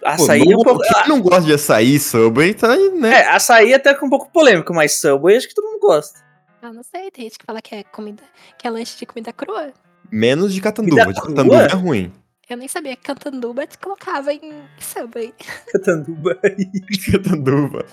Pô, 0.00 0.06
Açaí 0.06 0.44
não, 0.46 0.52
é 0.52 0.56
um 0.56 0.62
pouco. 0.62 0.80
Quem 0.82 1.08
não 1.08 1.20
gosta 1.20 1.42
de 1.42 1.52
açaí, 1.52 1.98
Subway, 1.98 2.54
tá 2.54 2.72
aí, 2.72 2.90
né? 2.92 3.20
É, 3.20 3.28
açaí 3.28 3.74
até 3.74 3.92
que 3.94 4.02
é 4.02 4.06
um 4.06 4.10
pouco 4.10 4.30
polêmico, 4.32 4.72
mas 4.72 4.98
Subway 4.98 5.36
acho 5.36 5.46
que 5.46 5.54
todo 5.54 5.66
mundo 5.66 5.78
gosta. 5.80 6.18
Ah, 6.62 6.72
não 6.72 6.82
sei, 6.82 7.10
tem 7.10 7.24
gente 7.24 7.38
que 7.38 7.44
fala 7.46 7.60
que 7.62 7.74
é 7.74 7.82
comida, 7.84 8.22
que 8.58 8.66
é 8.66 8.70
lanche 8.70 8.98
de 8.98 9.06
comida 9.06 9.32
crua. 9.32 9.72
Menos 10.10 10.52
de 10.52 10.60
catanduva. 10.60 11.02
Comida 11.02 11.14
De 11.14 11.20
crua? 11.20 11.34
catanduva 11.36 11.62
é 11.62 11.74
ruim. 11.74 12.12
Eu 12.48 12.56
nem 12.56 12.66
sabia 12.68 12.96
que 12.96 13.02
cantanduba 13.02 13.66
te 13.66 13.78
colocava 13.78 14.32
em 14.32 14.40
Subway. 14.78 15.32
Catanduba. 15.72 16.34
De 16.44 16.98
catanduva. 17.12 17.86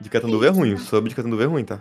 De 0.00 0.08
catanduva 0.08 0.46
é 0.46 0.50
ruim. 0.50 0.74
O 0.74 0.78
sub 0.78 1.08
de 1.08 1.14
catanduva 1.14 1.42
é 1.42 1.46
ruim, 1.46 1.64
tá? 1.64 1.80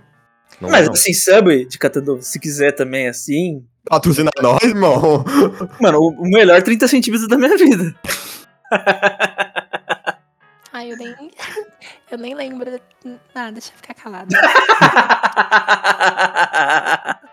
Não 0.59 0.69
Mas 0.69 0.83
é, 0.83 0.86
não. 0.86 0.93
assim, 0.93 1.13
Subway 1.13 1.65
de 1.65 1.77
Catanduva, 1.77 2.21
se 2.21 2.39
quiser 2.39 2.71
também 2.71 3.07
assim. 3.07 3.65
Patrocina 3.86 4.31
nós, 4.41 4.63
irmão. 4.63 5.23
Mano, 5.81 5.99
o 5.99 6.09
o 6.11 6.23
melhor 6.29 6.61
30 6.63 6.88
centímetros 6.88 7.27
da 7.27 7.38
minha 7.38 7.57
vida. 7.57 7.93
Ai, 10.86 10.91
eu 10.91 10.97
nem. 10.97 11.31
Eu 12.11 12.17
nem 12.19 12.36
lembro 12.36 12.79
nada, 13.33 13.53
deixa 13.53 13.71
eu 13.71 13.77
ficar 13.77 13.93
calada. 13.95 14.27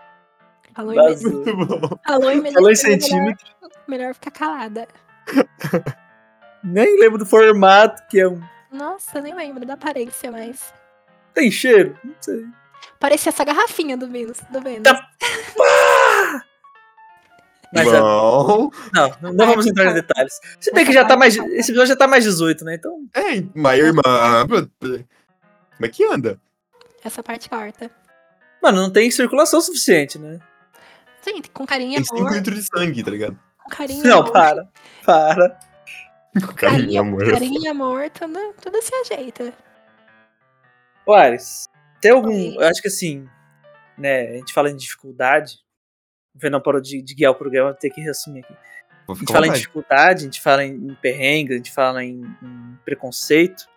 Falou 0.75 0.93
em, 0.93 0.95
Vazou. 0.95 1.31
Muito 1.31 1.55
bom. 1.55 1.65
falou 1.77 2.03
em, 2.03 2.05
Falou 2.05 2.31
em 2.31 2.41
melhor- 2.41 2.75
centímetro. 2.75 3.45
Melhor 3.87 4.13
ficar 4.15 4.31
calada. 4.31 4.87
Nem 6.63 6.99
lembro 6.99 7.19
do 7.19 7.25
formato, 7.25 8.01
que 8.09 8.19
é 8.19 8.27
um. 8.27 8.41
Nossa, 8.71 9.21
nem 9.21 9.35
lembro 9.35 9.65
da 9.65 9.75
aparência, 9.75 10.31
mas. 10.31 10.73
Tem 11.33 11.51
cheiro? 11.51 11.97
Não 12.03 12.15
sei. 12.19 12.45
Parecia 12.99 13.29
essa 13.29 13.43
garrafinha 13.43 13.95
do 13.95 14.09
Vênus. 14.09 14.39
Do 14.49 14.59
Vênus. 14.61 14.83
Tá. 14.83 15.09
Mas 17.73 17.87
é- 17.87 17.99
Bom. 17.99 18.69
não, 18.93 19.09
não, 19.21 19.33
não 19.33 19.47
vamos 19.47 19.65
entrar 19.65 19.91
em 19.91 19.93
detalhes. 19.95 20.39
Se 20.59 20.71
bem 20.73 20.85
que 20.85 20.91
já 20.93 21.05
tá 21.05 21.17
mais. 21.17 21.35
Esse 21.35 21.71
episódio 21.71 21.87
já 21.87 21.95
tá 21.95 22.07
mais 22.07 22.23
18, 22.23 22.63
né? 22.63 22.75
Então. 22.75 22.99
É, 23.15 23.43
mas 23.55 23.79
irmã. 23.79 24.01
Como 24.47 25.85
é 25.85 25.87
que 25.89 26.03
anda? 26.05 26.39
Essa 27.03 27.23
parte 27.23 27.49
corta. 27.49 27.89
Mano, 28.61 28.81
não 28.81 28.89
tem 28.91 29.09
circulação 29.11 29.59
suficiente, 29.59 30.17
né? 30.19 30.39
Gente, 31.25 31.49
com 31.51 31.65
carinho 31.65 31.93
e 31.93 31.95
Tem 31.95 32.03
5 32.05 32.17
amor. 32.19 32.33
litros 32.33 32.55
de 32.59 32.63
sangue, 32.65 33.03
tá 33.03 33.11
ligado? 33.11 33.39
Com 33.63 33.69
carinho 33.69 34.03
Não, 34.05 34.23
para. 34.31 34.69
Para. 35.05 35.59
Com 36.45 36.53
carinho 36.53 36.91
e 36.91 36.97
amor. 36.97 37.29
Carinho 37.31 37.61
e 37.61 37.67
amor, 37.67 38.09
tudo, 38.09 38.39
tudo 38.61 38.81
se 38.81 38.93
ajeita. 38.95 39.53
Ô, 41.05 41.13
Ares, 41.13 41.65
tem 42.01 42.11
algum. 42.11 42.31
Oi. 42.31 42.55
Eu 42.57 42.67
acho 42.67 42.81
que 42.81 42.87
assim. 42.87 43.27
Né, 43.97 44.29
a 44.29 44.33
gente 44.37 44.53
fala 44.53 44.69
em 44.69 44.75
dificuldade. 44.75 45.59
O 46.35 46.39
Fernão 46.39 46.61
parou 46.61 46.81
de, 46.81 47.01
de 47.01 47.13
guiar 47.13 47.31
o 47.31 47.35
programa, 47.35 47.69
vou 47.69 47.79
ter 47.79 47.89
que 47.89 48.01
resumir 48.01 48.43
aqui. 48.43 48.55
A 49.07 49.13
gente 49.13 49.31
fala 49.31 49.47
em 49.47 49.51
dificuldade, 49.51 50.21
a 50.21 50.25
gente 50.25 50.41
fala 50.41 50.63
em, 50.63 50.97
perrengue, 51.01 51.53
a 51.53 51.57
gente 51.57 51.71
fala 51.71 52.03
em, 52.03 52.21
em 52.41 52.79
preconceito. 52.85 53.67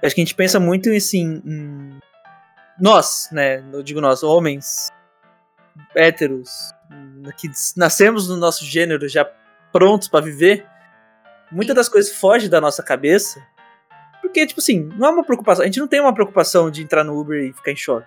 Eu 0.00 0.06
acho 0.06 0.14
que 0.14 0.20
a 0.20 0.24
gente 0.24 0.34
pensa 0.34 0.58
muito 0.58 0.90
assim, 0.90 1.42
em 1.44 1.98
nós, 2.80 3.28
né? 3.30 3.62
Eu 3.72 3.82
digo 3.82 4.00
nós, 4.00 4.22
homens 4.22 4.88
héteros, 5.94 6.72
que 7.36 7.48
nascemos 7.76 8.28
no 8.28 8.36
nosso 8.36 8.64
gênero 8.64 9.08
já 9.08 9.24
prontos 9.70 10.08
pra 10.08 10.20
viver. 10.20 10.66
Muitas 11.50 11.76
das 11.76 11.88
coisas 11.88 12.12
fogem 12.12 12.48
da 12.48 12.60
nossa 12.60 12.82
cabeça. 12.82 13.40
Porque, 14.20 14.46
tipo 14.46 14.60
assim, 14.60 14.88
não 14.96 15.08
é 15.08 15.10
uma 15.10 15.24
preocupação. 15.24 15.62
A 15.62 15.66
gente 15.66 15.80
não 15.80 15.88
tem 15.88 16.00
uma 16.00 16.14
preocupação 16.14 16.70
de 16.70 16.82
entrar 16.82 17.04
no 17.04 17.18
Uber 17.18 17.42
e 17.42 17.52
ficar 17.52 17.72
em 17.72 17.76
choque. 17.76 18.06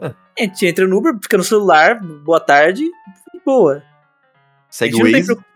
É. 0.00 0.06
A 0.06 0.42
gente 0.44 0.66
entra 0.66 0.86
no 0.86 0.96
Uber, 0.98 1.16
fica 1.22 1.36
no 1.36 1.44
celular, 1.44 2.00
boa 2.00 2.40
tarde, 2.40 2.84
e 2.84 3.40
boa. 3.44 3.82
Segue 4.68 4.94
o 4.94 4.96
gente 4.96 5.04
não 5.04 5.12
tem 5.12 5.20
Waze. 5.22 5.26
preocup- 5.26 5.46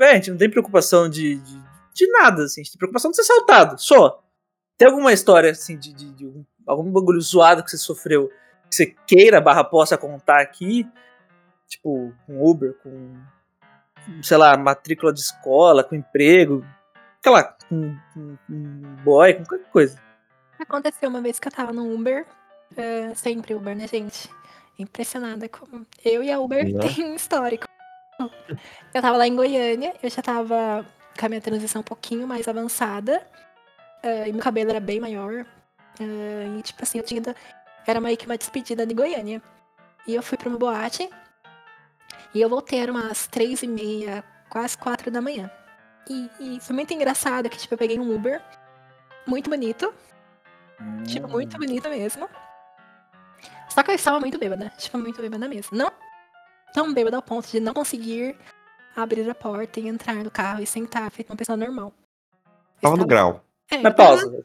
É, 0.00 0.10
a 0.10 0.14
gente 0.14 0.30
não 0.30 0.38
tem 0.38 0.50
preocupação 0.50 1.08
de, 1.08 1.36
de, 1.36 1.62
de 1.94 2.06
nada, 2.12 2.44
assim. 2.44 2.60
A 2.60 2.64
gente 2.64 2.72
tem 2.72 2.78
preocupação 2.78 3.10
de 3.10 3.16
ser 3.16 3.22
assaltado, 3.22 3.80
só. 3.80 4.22
Tem 4.76 4.86
alguma 4.88 5.12
história, 5.12 5.50
assim, 5.50 5.76
de, 5.78 5.92
de, 5.92 6.12
de 6.12 6.24
algum, 6.26 6.44
algum 6.66 6.92
bagulho 6.92 7.20
zoado 7.20 7.64
que 7.64 7.70
você 7.70 7.78
sofreu, 7.78 8.28
que 8.68 8.74
você 8.76 8.86
queira, 9.06 9.40
barra, 9.40 9.64
possa 9.64 9.96
contar 9.98 10.40
aqui? 10.40 10.86
Tipo, 11.66 12.12
com 12.26 12.48
Uber, 12.48 12.74
com, 12.82 13.14
sei 14.22 14.36
lá, 14.36 14.56
matrícula 14.56 15.12
de 15.12 15.20
escola, 15.20 15.82
com 15.82 15.94
emprego, 15.96 16.64
sei 17.22 17.32
lá, 17.32 17.42
com, 17.68 17.96
com, 18.14 18.36
com 18.46 18.82
boy, 19.02 19.34
com 19.34 19.44
qualquer 19.44 19.70
coisa. 19.70 20.00
Aconteceu 20.60 21.08
uma 21.08 21.20
vez 21.20 21.38
que 21.40 21.48
eu 21.48 21.52
tava 21.52 21.72
no 21.72 21.92
Uber. 21.92 22.24
É, 22.76 23.14
sempre 23.14 23.54
Uber, 23.54 23.76
né, 23.76 23.86
gente? 23.88 24.28
Impressionada 24.78 25.48
com. 25.48 25.84
Eu 26.04 26.22
e 26.22 26.30
a 26.30 26.38
Uber 26.38 26.64
Né? 26.72 26.78
tem 26.94 27.04
um 27.04 27.14
histórico. 27.14 27.66
Eu 28.92 29.00
tava 29.02 29.16
lá 29.16 29.26
em 29.26 29.34
Goiânia, 29.36 29.94
eu 30.02 30.10
já 30.10 30.20
tava 30.22 30.84
com 31.18 31.26
a 31.26 31.28
minha 31.28 31.40
transição 31.40 31.80
um 31.80 31.84
pouquinho 31.84 32.26
mais 32.26 32.46
avançada. 32.48 33.24
é, 34.02 34.28
e 34.28 34.32
meu 34.32 34.42
cabelo 34.42 34.70
era 34.70 34.80
bem 34.80 35.00
maior. 35.00 35.44
é, 36.00 36.58
e 36.58 36.62
tipo 36.62 36.82
assim, 36.82 36.98
eu 36.98 37.04
tinha. 37.04 37.18
ido- 37.18 37.34
Era 37.86 38.00
meio 38.00 38.16
que 38.16 38.26
uma 38.26 38.36
despedida 38.38 38.86
de 38.86 38.94
Goiânia. 38.94 39.42
E 40.06 40.14
eu 40.14 40.22
fui 40.22 40.36
pra 40.38 40.48
uma 40.48 40.58
boate. 40.58 41.08
E 42.34 42.40
eu 42.40 42.48
voltei, 42.48 42.78
era 42.80 42.92
umas 42.92 43.26
três 43.26 43.62
e 43.62 43.66
meia, 43.66 44.22
quase 44.50 44.76
quatro 44.78 45.10
da 45.10 45.20
manhã. 45.20 45.50
E, 46.08 46.30
e 46.40 46.60
foi 46.60 46.74
muito 46.76 46.92
engraçado 46.94 47.48
que, 47.48 47.56
tipo, 47.58 47.74
eu 47.74 47.78
peguei 47.78 47.98
um 47.98 48.14
Uber. 48.14 48.40
Muito 49.26 49.50
bonito. 49.50 49.92
Tipo, 51.06 51.26
Hum. 51.26 51.30
muito 51.30 51.56
bonita 51.58 51.88
mesmo. 51.88 52.28
Só 53.78 53.82
que 53.84 53.92
eu 53.92 53.94
estava 53.94 54.18
muito 54.18 54.36
bêbada. 54.38 54.72
Tipo, 54.76 54.98
muito 54.98 55.22
bêbada 55.22 55.46
mesmo. 55.48 55.76
Não 55.78 55.88
tão 56.74 56.92
bêbada 56.92 57.16
ao 57.16 57.22
ponto 57.22 57.48
de 57.48 57.60
não 57.60 57.72
conseguir 57.72 58.36
abrir 58.96 59.28
a 59.30 59.34
porta 59.36 59.78
e 59.78 59.86
entrar 59.86 60.16
no 60.16 60.30
carro 60.32 60.60
e 60.60 60.66
sentar, 60.66 61.08
feito 61.12 61.30
uma 61.30 61.36
pessoa 61.36 61.56
normal. 61.56 61.92
Eu 62.44 62.80
Tava 62.82 62.96
no 62.96 63.02
estava- 63.04 63.06
grau. 63.06 63.44
É, 63.70 63.76
eu 63.76 63.82
Mas 63.82 63.92
estava 63.92 64.08
pausa. 64.08 64.42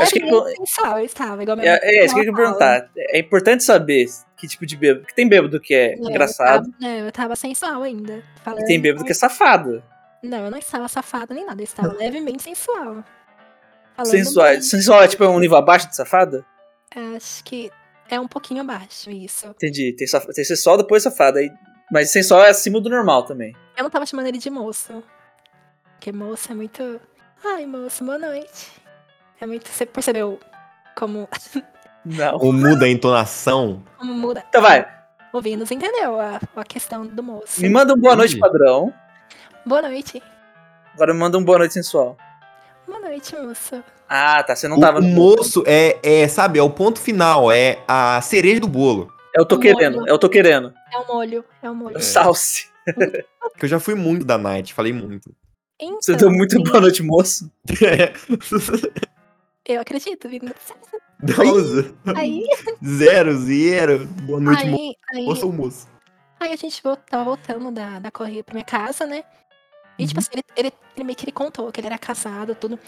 Acho 0.00 0.12
que- 0.14 0.20
levemente 0.24 0.56
sensual, 0.56 0.98
eu 0.98 1.04
estava, 1.04 1.42
igual 1.42 1.58
a 1.58 1.60
minha 1.60 1.74
É, 1.74 1.96
é 2.00 2.04
isso 2.06 2.14
que 2.14 2.20
eu 2.20 2.24
queria 2.24 2.34
perguntar. 2.36 2.90
É 2.96 3.18
importante 3.18 3.62
saber 3.62 4.06
que 4.38 4.48
tipo 4.48 4.64
de 4.64 4.74
bêbado. 4.76 5.00
Porque 5.00 5.14
tem 5.14 5.28
bêbado 5.28 5.60
que 5.60 5.74
é 5.74 5.92
É, 5.92 5.94
eu 5.98 6.08
engraçado, 6.08 6.72
tava- 6.72 6.86
é, 6.92 7.00
eu 7.06 7.12
tava 7.12 7.36
sensual 7.36 7.82
ainda. 7.82 8.14
e 8.14 8.40
falando- 8.40 8.64
tem 8.64 8.80
bêbado 8.80 9.04
que 9.04 9.12
é 9.12 9.14
safado. 9.14 9.82
Não, 10.22 10.38
eu 10.46 10.50
não 10.50 10.56
estava 10.58 10.88
safada 10.88 11.34
nem 11.34 11.44
nada, 11.44 11.60
eu 11.60 11.64
estava 11.64 11.92
levemente 11.92 12.42
sensual. 12.42 13.04
Falando 13.94 14.10
Sensual, 14.10 14.48
bem. 14.48 14.62
sensual 14.62 15.02
é 15.02 15.08
tipo 15.08 15.24
um 15.26 15.38
nível 15.38 15.58
abaixo 15.58 15.86
de 15.88 15.94
safada? 15.96 16.46
Acho 17.16 17.44
que 17.44 17.70
é 18.14 18.20
um 18.20 18.28
pouquinho 18.28 18.60
abaixo 18.60 19.10
isso. 19.10 19.48
Entendi. 19.48 19.92
Tem, 19.94 20.06
saf... 20.06 20.26
tem 20.32 20.44
sensual, 20.44 20.76
depois 20.76 21.02
safada. 21.02 21.40
Aí... 21.40 21.50
Mas 21.90 22.12
sensual 22.12 22.42
é 22.42 22.50
acima 22.50 22.80
do 22.80 22.90
normal 22.90 23.24
também. 23.24 23.56
Eu 23.76 23.82
não 23.84 23.90
tava 23.90 24.06
chamando 24.06 24.26
ele 24.26 24.38
de 24.38 24.50
moço. 24.50 25.02
Porque 25.94 26.12
moço 26.12 26.52
é 26.52 26.54
muito. 26.54 27.00
Ai, 27.44 27.66
moço, 27.66 28.04
boa 28.04 28.18
noite. 28.18 28.70
É 29.40 29.46
muito. 29.46 29.68
Você 29.68 29.86
percebeu 29.86 30.38
como 30.94 31.28
Não. 32.04 32.36
Ou 32.36 32.52
muda 32.52 32.84
a 32.84 32.88
entonação? 32.88 33.82
Como 33.96 34.12
muda. 34.12 34.44
Então 34.48 34.60
vai. 34.60 34.86
O 35.32 35.40
Vinus 35.40 35.70
entendeu 35.70 36.20
a, 36.20 36.40
a 36.56 36.64
questão 36.64 37.06
do 37.06 37.22
moço. 37.22 37.62
Me 37.62 37.68
manda 37.68 37.94
um 37.94 37.98
boa 37.98 38.16
noite 38.16 38.38
padrão. 38.38 38.92
Boa 39.64 39.80
noite. 39.82 40.22
Agora 40.92 41.14
me 41.14 41.20
manda 41.20 41.38
um 41.38 41.44
boa 41.44 41.58
noite 41.58 41.74
sensual. 41.74 42.16
Boa 42.92 43.08
noite, 43.08 43.34
moço. 43.34 43.82
Ah, 44.06 44.42
tá. 44.42 44.54
Você 44.54 44.68
não 44.68 44.76
O, 44.76 44.80
tava 44.80 44.98
o 44.98 45.02
moço 45.02 45.64
é, 45.66 45.98
é, 46.02 46.28
sabe, 46.28 46.58
é 46.58 46.62
o 46.62 46.68
ponto 46.68 47.00
final, 47.00 47.50
é 47.50 47.82
a 47.88 48.20
cereja 48.20 48.60
do 48.60 48.68
bolo. 48.68 49.10
Eu 49.34 49.46
tô 49.46 49.58
querendo, 49.58 50.00
molho. 50.00 50.08
eu 50.10 50.18
tô 50.18 50.28
querendo. 50.28 50.74
É 50.92 50.98
o 50.98 51.06
molho, 51.06 51.42
é 51.62 51.70
o 51.70 51.74
molho. 51.74 51.96
O 51.96 52.00
salse. 52.00 52.70
Que 53.58 53.64
eu 53.64 53.68
já 53.68 53.80
fui 53.80 53.94
muito 53.94 54.24
da 54.24 54.36
Night, 54.38 54.72
falei 54.74 54.92
muito. 54.92 55.34
Então, 55.80 56.00
Você 56.00 56.14
deu 56.16 56.30
muito 56.30 56.56
sim, 56.56 56.62
boa 56.62 56.80
noite, 56.80 57.02
moço. 57.02 57.50
Eu 59.66 59.80
acredito, 59.80 60.28
Vinus. 60.28 60.52
Nossa, 61.22 61.92
Aí, 62.16 62.44
zero, 62.84 63.36
zero. 63.38 64.06
Boa 64.22 64.40
noite, 64.40 64.66
aí, 64.66 64.94
aí, 65.14 65.24
moço 65.24 65.46
ou 65.46 65.52
moço. 65.52 65.88
aí 66.40 66.52
a 66.52 66.56
gente 66.56 66.82
tava 67.08 67.24
voltando 67.24 67.70
da, 67.70 67.98
da 68.00 68.10
corrida 68.10 68.42
pra 68.44 68.54
minha 68.54 68.64
casa, 68.64 69.06
né? 69.06 69.22
E, 69.98 70.06
tipo 70.06 70.18
assim, 70.20 70.30
ele, 70.32 70.44
ele, 70.56 70.72
ele 70.96 71.04
meio 71.04 71.16
que 71.16 71.24
ele 71.24 71.32
contou 71.32 71.70
que 71.70 71.80
ele 71.80 71.86
era 71.86 71.98
casado, 71.98 72.54
tudo. 72.54 72.78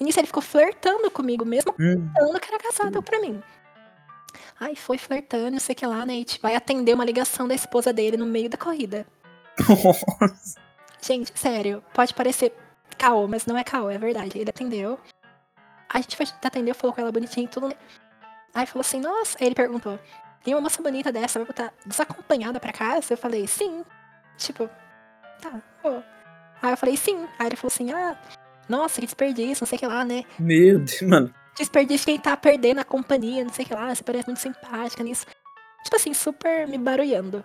E 0.00 0.04
nisso 0.04 0.18
ele 0.20 0.26
ficou 0.26 0.42
flertando 0.42 1.10
comigo, 1.10 1.44
mesmo 1.44 1.74
Hum. 1.78 2.08
contando 2.16 2.40
que 2.40 2.48
era 2.48 2.58
casado 2.62 3.02
pra 3.02 3.20
mim. 3.20 3.42
Aí 4.60 4.74
foi 4.76 4.98
flertando, 4.98 5.52
não 5.52 5.60
sei 5.60 5.72
o 5.72 5.76
que 5.76 5.86
lá, 5.86 6.04
né? 6.06 6.14
E 6.14 6.24
tipo, 6.24 6.42
vai 6.42 6.54
atender 6.56 6.94
uma 6.94 7.04
ligação 7.04 7.46
da 7.46 7.54
esposa 7.54 7.92
dele 7.92 8.16
no 8.16 8.26
meio 8.26 8.48
da 8.48 8.56
corrida. 8.56 9.06
Gente, 11.00 11.32
sério, 11.38 11.82
pode 11.94 12.12
parecer 12.14 12.52
caô, 12.96 13.28
mas 13.28 13.46
não 13.46 13.56
é 13.56 13.62
caô, 13.64 13.88
é 13.90 13.98
verdade. 13.98 14.38
Ele 14.38 14.50
atendeu. 14.50 14.98
A 15.88 16.00
gente 16.00 16.16
foi 16.16 16.26
atendeu, 16.42 16.74
falou 16.74 16.94
com 16.94 17.00
ela 17.00 17.12
bonitinha 17.12 17.44
e 17.46 17.48
tudo. 17.48 17.68
né? 17.68 17.74
Aí 18.54 18.66
falou 18.66 18.80
assim, 18.80 19.00
nossa. 19.00 19.38
Aí 19.40 19.46
ele 19.46 19.54
perguntou: 19.54 19.98
tem 20.42 20.54
uma 20.54 20.60
moça 20.60 20.82
bonita 20.82 21.12
dessa, 21.12 21.38
vai 21.38 21.46
voltar 21.46 21.72
desacompanhada 21.86 22.58
pra 22.60 22.72
casa? 22.72 23.14
Eu 23.14 23.18
falei, 23.18 23.46
sim. 23.46 23.84
Tipo, 24.36 24.68
tá, 25.40 25.60
pô. 25.82 26.02
Aí 26.62 26.72
eu 26.72 26.76
falei, 26.76 26.96
sim. 26.96 27.26
Aí 27.38 27.46
ele 27.46 27.56
falou 27.56 27.72
assim, 27.72 27.92
ah, 27.92 28.16
nossa, 28.68 29.00
que 29.00 29.06
desperdício, 29.06 29.62
não 29.62 29.68
sei 29.68 29.76
o 29.76 29.78
que 29.80 29.86
lá, 29.86 30.04
né? 30.04 30.24
Meu 30.38 30.78
Deus, 30.78 31.02
mano. 31.02 31.34
Desperdício 31.56 32.06
quem 32.06 32.18
tá 32.18 32.36
perdendo 32.36 32.80
a 32.80 32.84
companhia, 32.84 33.44
não 33.44 33.52
sei 33.52 33.64
o 33.64 33.68
que 33.68 33.74
lá, 33.74 33.94
você 33.94 34.04
parece 34.04 34.26
muito 34.26 34.40
simpática 34.40 35.02
nisso. 35.02 35.26
Tipo 35.82 35.96
assim, 35.96 36.14
super 36.14 36.68
me 36.68 36.78
barulhando. 36.78 37.42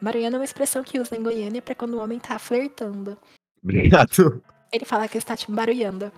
Barulhando 0.00 0.36
é 0.36 0.38
uma 0.40 0.44
expressão 0.44 0.82
que 0.82 0.98
usa 0.98 1.16
em 1.16 1.22
Goiânia 1.22 1.62
pra 1.62 1.74
quando 1.74 1.94
o 1.94 2.00
homem 2.00 2.18
tá 2.18 2.38
flertando. 2.38 3.16
Obrigado. 3.62 4.42
Ele 4.72 4.84
fala 4.84 5.08
que 5.08 5.18
está, 5.18 5.36
tipo, 5.36 5.52
barulhando. 5.52 6.12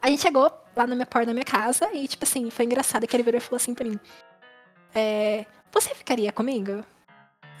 A 0.00 0.08
gente 0.08 0.22
chegou 0.22 0.52
lá 0.76 0.86
na 0.86 0.94
minha 0.94 1.06
porta 1.06 1.26
da 1.26 1.32
minha 1.32 1.44
casa 1.44 1.88
e, 1.92 2.06
tipo 2.08 2.24
assim, 2.24 2.50
foi 2.50 2.64
engraçado 2.64 3.06
que 3.06 3.14
ele 3.14 3.22
virou 3.22 3.38
e 3.38 3.40
falou 3.40 3.56
assim 3.56 3.74
pra 3.74 3.88
mim: 3.88 3.98
é, 4.94 5.46
Você 5.72 5.94
ficaria 5.94 6.32
comigo? 6.32 6.84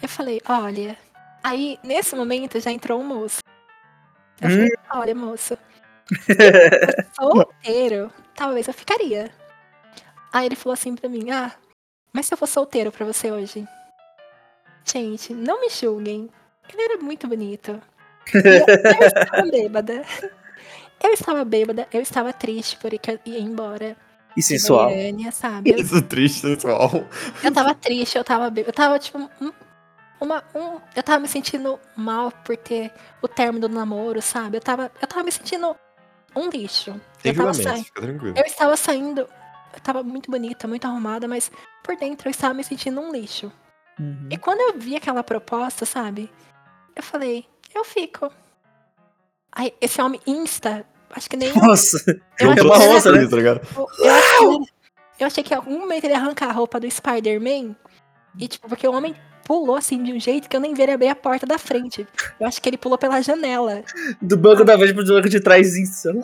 Eu 0.02 0.08
falei: 0.08 0.40
Olha. 0.48 0.96
Aí, 1.42 1.78
nesse 1.82 2.14
momento, 2.14 2.60
já 2.60 2.70
entrou 2.70 3.00
um 3.00 3.04
moço. 3.04 3.40
Eu 4.40 4.50
falei: 4.50 4.68
Olha, 4.92 5.14
moço, 5.14 5.56
solteiro, 7.14 8.12
talvez 8.34 8.68
eu 8.68 8.74
ficaria. 8.74 9.30
Aí 10.32 10.46
ele 10.46 10.56
falou 10.56 10.74
assim 10.74 10.94
pra 10.94 11.08
mim: 11.08 11.30
Ah, 11.30 11.52
mas 12.12 12.26
se 12.26 12.34
eu 12.34 12.38
for 12.38 12.46
solteiro 12.46 12.92
pra 12.92 13.06
você 13.06 13.30
hoje? 13.30 13.66
Gente, 14.84 15.32
não 15.32 15.60
me 15.60 15.68
julguem. 15.68 16.28
Ele 16.72 16.82
era 16.82 16.98
muito 16.98 17.26
bonito. 17.26 17.80
Eu, 18.32 18.40
eu 18.42 19.06
estava 19.06 19.42
bêbada. 19.50 20.02
Eu 21.02 21.10
estava 21.10 21.44
bêbada, 21.44 21.88
eu 21.92 22.00
estava 22.00 22.32
triste 22.32 22.76
por 22.76 22.92
ir 22.92 23.00
ia 23.24 23.40
embora. 23.40 23.96
E 24.36 24.42
sensual. 24.42 24.88
Goiânia, 24.88 25.32
sabe? 25.32 25.70
Eu, 25.70 25.78
Isso 25.78 26.00
triste, 26.02 26.42
pessoal. 26.42 26.90
eu 27.42 27.52
tava 27.52 27.74
triste, 27.74 28.16
eu 28.16 28.24
tava 28.24 28.48
bêbada. 28.48 28.70
Eu 28.70 28.74
tava, 28.74 28.98
tipo, 28.98 29.30
uma, 30.22 30.42
um, 30.54 30.80
eu 30.94 31.02
tava 31.02 31.20
me 31.20 31.28
sentindo 31.28 31.78
mal 31.96 32.30
por 32.44 32.56
ter 32.56 32.92
o 33.20 33.28
término 33.28 33.68
do 33.68 33.74
namoro, 33.74 34.22
sabe? 34.22 34.56
Eu 34.56 34.60
tava, 34.60 34.90
eu 35.00 35.06
tava 35.08 35.22
me 35.24 35.32
sentindo 35.32 35.76
um 36.34 36.48
lixo. 36.48 36.98
Tem 37.22 37.32
eu, 37.32 37.36
tava 37.38 37.54
saindo, 37.54 37.84
fica 37.84 38.02
tranquilo. 38.02 38.34
eu 38.38 38.44
estava 38.44 38.76
saindo, 38.76 39.20
eu 39.74 39.80
tava 39.82 40.02
muito 40.02 40.30
bonita, 40.30 40.66
muito 40.68 40.84
arrumada, 40.86 41.26
mas 41.28 41.50
por 41.82 41.96
dentro 41.96 42.28
eu 42.28 42.30
estava 42.30 42.54
me 42.54 42.64
sentindo 42.64 43.00
um 43.00 43.10
lixo. 43.12 43.52
Uhum. 43.98 44.28
E 44.30 44.38
quando 44.38 44.60
eu 44.60 44.78
vi 44.78 44.96
aquela 44.96 45.22
proposta, 45.22 45.84
sabe? 45.84 46.30
Eu 46.96 47.02
falei, 47.02 47.46
eu 47.74 47.84
fico. 47.84 48.30
Aí, 49.50 49.74
esse 49.80 50.00
homem 50.00 50.20
insta, 50.26 50.84
acho 51.10 51.28
que 51.28 51.36
nem. 51.36 51.52
Nossa. 51.54 51.98
Eu, 52.40 52.50
É 52.50 52.52
acho 52.52 52.64
uma 52.64 52.76
que 52.76 52.82
ele- 52.84 52.94
onça, 52.96 53.12
né? 53.12 53.26
tá 53.26 53.36
ligado? 53.36 53.60
eu, 53.76 53.88
eu 54.06 54.52
ele- 54.54 54.66
eu 55.20 55.26
achei 55.26 55.44
que 55.44 55.52
em 55.52 55.56
algum 55.56 55.78
momento 55.78 56.04
ele 56.04 56.14
ia 56.14 56.18
arrancar 56.18 56.48
a 56.48 56.52
roupa 56.52 56.80
do 56.80 56.90
Spider-Man. 56.90 57.76
E, 58.38 58.48
tipo, 58.48 58.66
porque 58.68 58.88
o 58.88 58.92
homem 58.94 59.14
pulou 59.44 59.76
assim 59.76 60.02
de 60.02 60.12
um 60.12 60.20
jeito 60.20 60.48
que 60.48 60.56
eu 60.56 60.60
nem 60.60 60.74
vi 60.74 60.82
ele 60.82 60.92
abrir 60.92 61.08
a 61.08 61.14
porta 61.14 61.46
da 61.46 61.58
frente. 61.58 62.06
Eu 62.38 62.46
acho 62.46 62.60
que 62.60 62.68
ele 62.68 62.78
pulou 62.78 62.98
pela 62.98 63.20
janela. 63.20 63.82
Do 64.20 64.36
banco 64.36 64.64
da 64.64 64.76
frente 64.78 64.94
pro 64.94 65.04
banco 65.04 65.28
de 65.28 65.40
trás. 65.40 65.76
isso. 65.76 66.08
Ele 66.08 66.22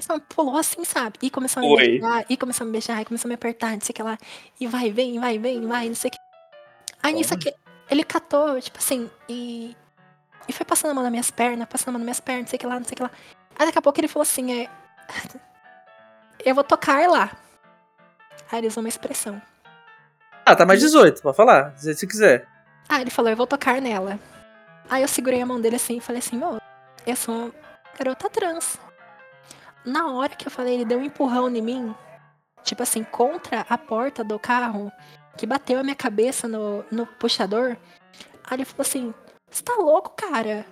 só 0.00 0.18
pulou 0.20 0.56
assim, 0.56 0.84
sabe? 0.84 1.18
E 1.20 1.30
começou 1.30 1.62
a 1.62 1.66
me 1.66 1.76
beijar, 1.76 2.24
e 2.28 2.36
começou 2.36 2.64
a 2.64 2.66
me 2.66 2.72
beijar, 2.72 3.02
e 3.02 3.04
começou 3.04 3.28
a 3.28 3.30
me 3.30 3.34
apertar, 3.34 3.72
não 3.72 3.80
sei 3.80 3.92
o 3.92 3.94
que 3.94 4.02
lá. 4.02 4.18
E 4.58 4.66
vai, 4.66 4.90
vem, 4.90 5.20
vai, 5.20 5.38
vem, 5.38 5.66
vai, 5.66 5.88
não 5.88 5.94
sei 5.94 6.08
o 6.08 6.12
que. 6.12 6.18
Aí 7.02 7.12
nisso 7.12 7.34
aqui, 7.34 7.52
ele 7.90 8.04
catou, 8.04 8.60
tipo 8.60 8.78
assim, 8.78 9.10
e. 9.28 9.76
E 10.48 10.52
foi 10.52 10.66
passando 10.66 10.90
a 10.90 10.94
mão 10.94 11.02
nas 11.04 11.12
minhas 11.12 11.30
pernas, 11.30 11.68
passando 11.68 11.90
a 11.90 11.92
mão 11.92 11.98
nas 12.00 12.06
minhas 12.06 12.20
pernas, 12.20 12.44
não 12.44 12.50
sei 12.50 12.56
o 12.56 12.60
que 12.60 12.66
lá, 12.66 12.74
não 12.78 12.84
sei 12.84 12.94
o 12.94 12.96
que 12.96 13.02
lá. 13.02 13.10
Aí 13.56 13.66
daqui 13.66 13.78
a 13.78 13.82
pouco 13.82 14.00
ele 14.00 14.08
falou 14.08 14.22
assim, 14.22 14.62
é. 14.62 14.70
Eu 16.44 16.54
vou 16.54 16.64
tocar 16.64 17.08
lá. 17.08 17.30
Aí 18.50 18.58
ele 18.58 18.66
usou 18.66 18.82
uma 18.82 18.88
expressão. 18.88 19.40
Ah, 20.44 20.56
tá 20.56 20.66
mais 20.66 20.80
18, 20.80 21.22
pode 21.22 21.36
falar. 21.36 21.76
Se 21.76 21.94
você 21.94 22.06
quiser. 22.06 22.48
Ah, 22.94 23.00
ele 23.00 23.08
falou, 23.08 23.30
eu 23.30 23.36
vou 23.38 23.46
tocar 23.46 23.80
nela. 23.80 24.20
Aí 24.90 25.00
eu 25.00 25.08
segurei 25.08 25.40
a 25.40 25.46
mão 25.46 25.58
dele 25.58 25.76
assim 25.76 25.96
e 25.96 26.00
falei 26.00 26.18
assim, 26.18 26.38
ô, 26.44 26.58
eu 27.06 27.16
sou 27.16 27.34
uma 27.34 27.52
garota 27.98 28.28
trans. 28.28 28.78
Na 29.82 30.12
hora 30.12 30.36
que 30.36 30.46
eu 30.46 30.50
falei, 30.50 30.74
ele 30.74 30.84
deu 30.84 30.98
um 30.98 31.04
empurrão 31.04 31.48
em 31.48 31.62
mim, 31.62 31.94
tipo 32.62 32.82
assim, 32.82 33.02
contra 33.02 33.64
a 33.66 33.78
porta 33.78 34.22
do 34.22 34.38
carro, 34.38 34.92
que 35.38 35.46
bateu 35.46 35.80
a 35.80 35.82
minha 35.82 35.96
cabeça 35.96 36.46
no, 36.46 36.84
no 36.90 37.06
puxador. 37.06 37.78
Aí 38.44 38.58
ele 38.58 38.66
falou 38.66 38.82
assim, 38.82 39.14
você 39.50 39.62
tá 39.62 39.74
louco, 39.76 40.10
cara? 40.14 40.66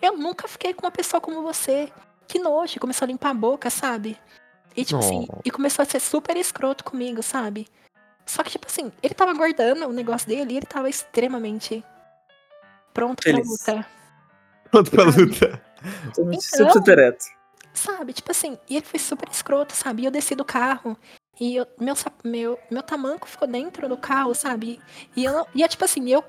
Eu 0.00 0.16
nunca 0.16 0.46
fiquei 0.46 0.72
com 0.72 0.86
uma 0.86 0.92
pessoa 0.92 1.20
como 1.20 1.42
você. 1.42 1.92
Que 2.28 2.38
nojo. 2.38 2.78
Começou 2.78 3.04
a 3.04 3.08
limpar 3.08 3.30
a 3.30 3.34
boca, 3.34 3.68
sabe? 3.68 4.16
E 4.76 4.84
tipo 4.84 5.00
assim, 5.00 5.26
Oh. 5.28 5.40
e 5.44 5.50
começou 5.50 5.82
a 5.82 5.86
ser 5.86 5.98
super 5.98 6.36
escroto 6.36 6.84
comigo, 6.84 7.20
sabe? 7.20 7.66
Só 8.28 8.42
que, 8.42 8.50
tipo 8.50 8.66
assim, 8.66 8.92
ele 9.02 9.14
tava 9.14 9.32
guardando 9.32 9.88
o 9.88 9.92
negócio 9.92 10.28
dele 10.28 10.52
e 10.52 10.56
ele 10.58 10.66
tava 10.66 10.88
extremamente 10.88 11.82
pronto 12.92 13.22
Feliz. 13.22 13.64
pra 13.64 13.74
luta. 13.74 13.86
Pronto 14.70 14.90
pra 14.90 15.04
luta. 15.04 15.62
Então- 16.08 16.24
100% 16.30 16.88
ereto. 16.88 17.24
Sabe? 17.72 18.12
Tipo 18.12 18.30
assim, 18.30 18.58
e 18.68 18.76
ele 18.76 18.84
foi 18.84 18.98
super 18.98 19.28
escroto, 19.30 19.74
sabe? 19.74 20.02
E 20.02 20.04
eu 20.04 20.10
desci 20.10 20.34
do 20.34 20.44
carro 20.44 20.96
e 21.40 21.56
eu- 21.56 21.66
meu, 21.80 21.94
meu, 22.24 22.58
meu 22.70 22.82
tamanco 22.82 23.26
ficou 23.28 23.46
dentro 23.48 23.88
do 23.88 23.96
carro, 23.96 24.34
sabe? 24.34 24.78
E 25.16 25.24
eu 25.24 25.46
e 25.54 25.62
é 25.62 25.68
tipo 25.68 25.84
assim, 25.84 26.10
eu 26.10 26.22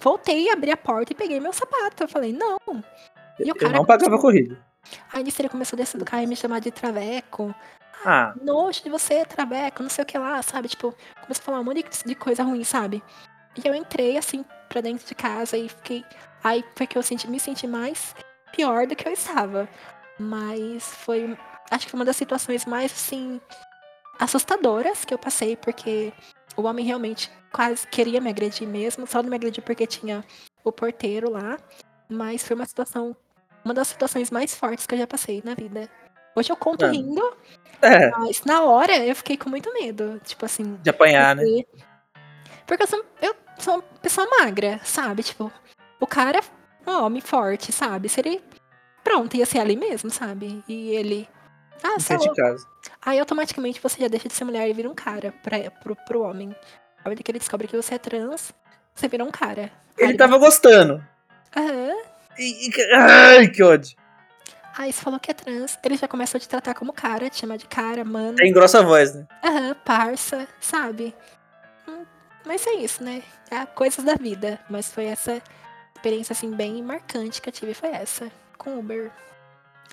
voltei, 0.00 0.50
abri 0.50 0.70
a 0.70 0.76
porta 0.76 1.12
e 1.12 1.16
peguei 1.16 1.40
meu 1.40 1.52
sapato. 1.52 2.02
Eu 2.02 2.08
falei, 2.08 2.32
não. 2.32 2.58
E 3.38 3.44
o 3.44 3.48
Eu 3.48 3.54
cara 3.54 3.72
não 3.72 3.86
pagava 3.86 4.18
corrida. 4.18 4.58
Aí 5.12 5.22
nisso 5.22 5.40
ele 5.40 5.48
começou 5.48 5.76
a 5.76 5.80
descer 5.80 5.96
do 5.96 6.04
carro 6.04 6.24
e 6.24 6.26
me 6.26 6.36
chamar 6.36 6.58
de 6.60 6.70
traveco. 6.70 7.54
Ah, 8.04 8.34
nojo 8.40 8.82
de 8.82 8.90
você, 8.90 9.24
Trabeco, 9.24 9.82
não 9.82 9.90
sei 9.90 10.02
o 10.02 10.06
que 10.06 10.18
lá, 10.18 10.42
sabe? 10.42 10.68
Tipo, 10.68 10.94
começou 11.20 11.42
a 11.42 11.44
falar 11.44 11.60
um 11.60 11.64
monte 11.64 11.84
de- 12.04 12.14
coisa 12.14 12.42
ruim, 12.42 12.64
sabe? 12.64 13.02
E 13.56 13.66
eu 13.66 13.74
entrei, 13.74 14.16
assim, 14.16 14.44
pra 14.68 14.80
dentro 14.80 15.06
de 15.06 15.14
casa 15.14 15.56
e 15.56 15.68
fiquei. 15.68 16.04
Aí 16.42 16.64
foi 16.74 16.86
que 16.86 16.96
eu 16.98 17.02
senti, 17.02 17.28
me 17.28 17.38
senti 17.38 17.66
mais 17.66 18.14
pior 18.52 18.86
do 18.86 18.96
que 18.96 19.06
eu 19.06 19.12
estava. 19.12 19.68
Mas 20.18 20.84
foi. 20.84 21.36
Acho 21.70 21.84
que 21.86 21.90
foi 21.90 21.98
uma 22.00 22.04
das 22.06 22.16
situações 22.16 22.64
mais, 22.66 22.92
assim, 22.92 23.40
assustadoras 24.18 25.04
que 25.04 25.14
eu 25.14 25.18
passei, 25.18 25.56
porque 25.56 26.12
o 26.56 26.62
homem 26.62 26.84
realmente 26.84 27.30
quase 27.52 27.86
queria 27.86 28.20
me 28.20 28.30
agredir 28.30 28.66
mesmo. 28.68 29.06
Só 29.06 29.22
não 29.22 29.30
me 29.30 29.36
agrediu 29.36 29.62
porque 29.62 29.86
tinha 29.86 30.24
o 30.64 30.72
porteiro 30.72 31.30
lá. 31.30 31.58
Mas 32.08 32.44
foi 32.46 32.54
uma 32.56 32.66
situação. 32.66 33.16
Uma 33.64 33.74
das 33.74 33.88
situações 33.88 34.30
mais 34.30 34.54
fortes 34.54 34.86
que 34.86 34.94
eu 34.94 34.98
já 34.98 35.06
passei 35.06 35.40
na 35.44 35.54
vida. 35.54 35.88
Hoje 36.34 36.50
eu 36.50 36.56
conto 36.56 36.84
Ah. 36.84 36.88
rindo, 36.90 37.36
é, 37.80 38.10
mas 38.10 38.44
na 38.44 38.62
hora 38.64 38.96
eu 38.96 39.14
fiquei 39.14 39.36
com 39.36 39.50
muito 39.50 39.72
medo. 39.72 40.20
Tipo 40.24 40.44
assim. 40.46 40.78
de 40.82 40.90
apanhar, 40.90 41.36
né? 41.36 41.42
porque, 41.42 41.66
porque 42.66 42.82
eu 42.84 42.86
sou, 42.86 43.04
eu 43.20 43.34
sou 43.58 43.74
uma 43.74 43.82
pessoa 44.00 44.26
magra, 44.40 44.80
sabe? 44.84 45.22
Tipo, 45.22 45.52
o 46.00 46.06
cara 46.06 46.40
é 46.86 46.90
um 46.90 47.04
homem 47.04 47.20
forte, 47.20 47.70
sabe? 47.72 48.08
Se 48.08 48.20
ele. 48.20 48.42
Pronto, 49.04 49.36
ia 49.36 49.44
ser 49.46 49.58
ali 49.58 49.76
mesmo, 49.76 50.10
sabe? 50.10 50.62
E 50.68 50.90
ele. 50.90 51.28
Ah, 51.82 51.96
é 51.96 51.98
Dentro 51.98 52.30
de 52.30 52.36
casa. 52.36 52.66
Aí 53.04 53.18
automaticamente 53.18 53.80
você 53.80 54.00
já 54.00 54.06
deixa 54.08 54.28
de 54.28 54.34
ser 54.34 54.44
mulher 54.44 54.68
e 54.68 54.72
vira 54.72 54.88
um 54.88 54.94
cara 54.94 55.34
pra, 55.42 55.58
pro, 55.82 55.96
pro 56.06 56.22
homem. 56.22 56.54
A 57.04 57.08
hora 57.08 57.16
que 57.16 57.28
ele 57.30 57.40
descobre 57.40 57.66
que 57.66 57.76
você 57.76 57.96
é 57.96 57.98
trans, 57.98 58.52
você 58.94 59.08
vira 59.08 59.24
um 59.24 59.30
cara. 59.32 59.72
Ele 59.98 60.12
Aí 60.12 60.16
tava 60.16 60.38
gostando. 60.38 61.04
Aham. 61.56 61.96
E, 62.38 62.68
e- 62.68 62.94
ai, 62.94 63.48
que 63.48 63.62
ódio. 63.64 63.96
Aí 64.76 64.92
você 64.92 65.02
falou 65.02 65.20
que 65.20 65.30
é 65.30 65.34
trans, 65.34 65.78
ele 65.84 65.96
já 65.96 66.08
começou 66.08 66.38
a 66.38 66.40
te 66.40 66.48
tratar 66.48 66.74
como 66.74 66.92
cara, 66.92 67.28
te 67.28 67.36
chamar 67.40 67.56
de 67.58 67.66
cara, 67.66 68.04
mano. 68.04 68.36
Tem 68.36 68.52
grossa 68.52 68.82
voz, 68.82 69.14
né? 69.14 69.26
Aham, 69.44 69.74
parça, 69.84 70.48
sabe? 70.60 71.14
Hum, 71.86 72.04
Mas 72.46 72.66
é 72.66 72.74
isso, 72.74 73.04
né? 73.04 73.22
É 73.50 73.66
coisas 73.66 74.02
da 74.04 74.14
vida. 74.14 74.58
Mas 74.70 74.90
foi 74.90 75.04
essa 75.06 75.42
experiência, 75.94 76.32
assim, 76.32 76.50
bem 76.50 76.82
marcante 76.82 77.42
que 77.42 77.48
eu 77.48 77.52
tive, 77.52 77.74
foi 77.74 77.90
essa. 77.90 78.30
Com 78.56 78.78
Uber. 78.78 79.10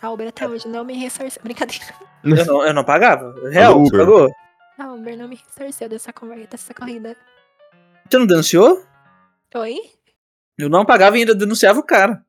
A 0.02 0.10
Uber 0.10 0.30
até 0.30 0.48
hoje 0.48 0.68
não 0.68 0.86
me 0.86 0.94
ressarceu. 0.94 1.42
Brincadeira. 1.44 1.94
Eu 2.24 2.46
não, 2.46 2.66
eu 2.66 2.74
não 2.74 2.84
pagava. 2.86 3.34
Real, 3.50 3.78
Uber. 3.82 4.00
pagou? 4.00 4.32
A 4.78 4.94
Uber 4.94 5.18
não 5.18 5.28
me 5.28 5.36
ressarceu 5.36 5.90
dessa, 5.90 6.14
conversa, 6.14 6.48
dessa 6.52 6.74
corrida. 6.74 7.18
Você 8.10 8.18
não 8.18 8.26
denunciou? 8.26 8.82
Oi? 9.56 9.78
Eu 10.58 10.70
não 10.70 10.86
pagava 10.86 11.18
e 11.18 11.22
ainda 11.22 11.36
denunciava 11.36 11.80
o 11.80 11.84
cara. 11.84 12.24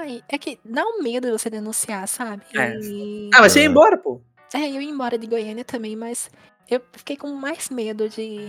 Ai, 0.00 0.24
é 0.30 0.38
que 0.38 0.58
dá 0.64 0.82
um 0.82 1.02
medo 1.02 1.30
você 1.30 1.50
denunciar, 1.50 2.08
sabe? 2.08 2.42
É. 2.56 2.74
E... 2.74 3.30
Ah, 3.34 3.40
mas 3.42 3.52
você 3.52 3.60
ia 3.60 3.66
embora, 3.66 3.98
pô. 3.98 4.22
É, 4.54 4.60
eu 4.60 4.80
ia 4.80 4.88
embora 4.88 5.18
de 5.18 5.26
Goiânia 5.26 5.62
também, 5.64 5.94
mas 5.94 6.30
eu 6.68 6.80
fiquei 6.92 7.18
com 7.18 7.28
mais 7.34 7.68
medo 7.68 8.08
de, 8.08 8.46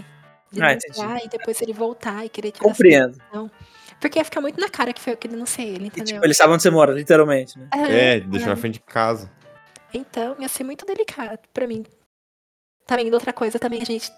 de 0.49 0.61
Ah, 0.63 0.67
denunciar 0.75 1.25
e 1.25 1.27
depois 1.27 1.61
ele 1.61 1.73
voltar 1.73 2.25
e 2.25 2.29
querer 2.29 2.51
tirar 2.51 2.69
Compreendo. 2.69 3.21
Porque 3.99 4.17
ia 4.17 4.23
ficar 4.23 4.39
muito 4.39 4.59
na 4.59 4.69
cara 4.69 4.93
que 4.93 5.01
foi 5.01 5.11
eu 5.13 5.17
que 5.17 5.27
denunciei 5.27 5.67
ele, 5.75 5.83
E, 5.83 5.87
entendeu? 5.87 6.05
tipo, 6.05 6.25
ele 6.25 6.33
sabe 6.33 6.53
onde 6.53 6.63
você 6.63 6.69
mora, 6.71 6.93
literalmente, 6.93 7.59
né? 7.59 7.67
Aham, 7.73 7.85
É, 7.87 8.19
deixa 8.21 8.47
na 8.47 8.55
frente 8.55 8.75
de 8.75 8.79
casa. 8.79 9.29
Então, 9.93 10.37
ia 10.39 10.47
ser 10.47 10.63
muito 10.63 10.85
delicado 10.85 11.37
pra 11.53 11.67
mim. 11.67 11.85
Também, 12.87 13.13
outra 13.13 13.33
coisa 13.33 13.59
também, 13.59 13.81
a 13.81 13.85
gente 13.85 14.09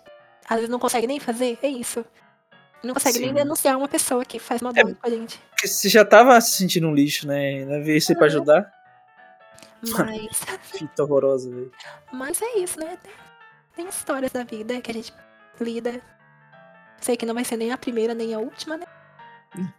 às 0.47 0.57
vezes 0.57 0.69
não 0.69 0.79
consegue 0.79 1.07
nem 1.07 1.19
fazer, 1.19 1.57
é 1.63 1.67
isso. 1.67 2.05
Não 2.83 2.93
consegue 2.93 3.19
nem 3.19 3.29
Sim. 3.29 3.35
denunciar 3.35 3.77
uma 3.77 3.87
pessoa 3.87 4.25
que 4.25 4.37
faz 4.39 4.61
maldade 4.61 4.93
com 4.93 5.07
a 5.07 5.09
gente. 5.09 5.39
Porque 5.51 5.67
você 5.67 5.87
já 5.87 6.03
tava 6.03 6.39
se 6.41 6.57
sentindo 6.57 6.87
um 6.87 6.93
lixo, 6.93 7.25
né? 7.25 7.59
Ainda 7.59 7.81
veio 7.81 7.97
isso 7.97 8.11
aí 8.11 8.17
pra 8.17 8.27
ajudar. 8.27 8.71
Mas, 9.81 10.41
Fita 10.77 11.03
horrorosa, 11.03 11.49
velho. 11.49 11.71
mas 12.11 12.41
é 12.41 12.57
isso, 12.59 12.79
né? 12.79 12.97
Tem, 13.75 13.87
histórias 13.87 14.31
da 14.31 14.43
vida 14.43 14.81
que 14.81 14.91
a 14.91 14.93
gente 14.93 15.13
lida. 15.59 16.01
Sei 16.99 17.15
que 17.15 17.25
não 17.25 17.33
vai 17.33 17.45
ser 17.45 17.57
nem 17.57 17.71
a 17.71 17.77
primeira, 17.77 18.13
nem 18.13 18.33
a 18.33 18.39
última, 18.39 18.77
né? 18.77 18.85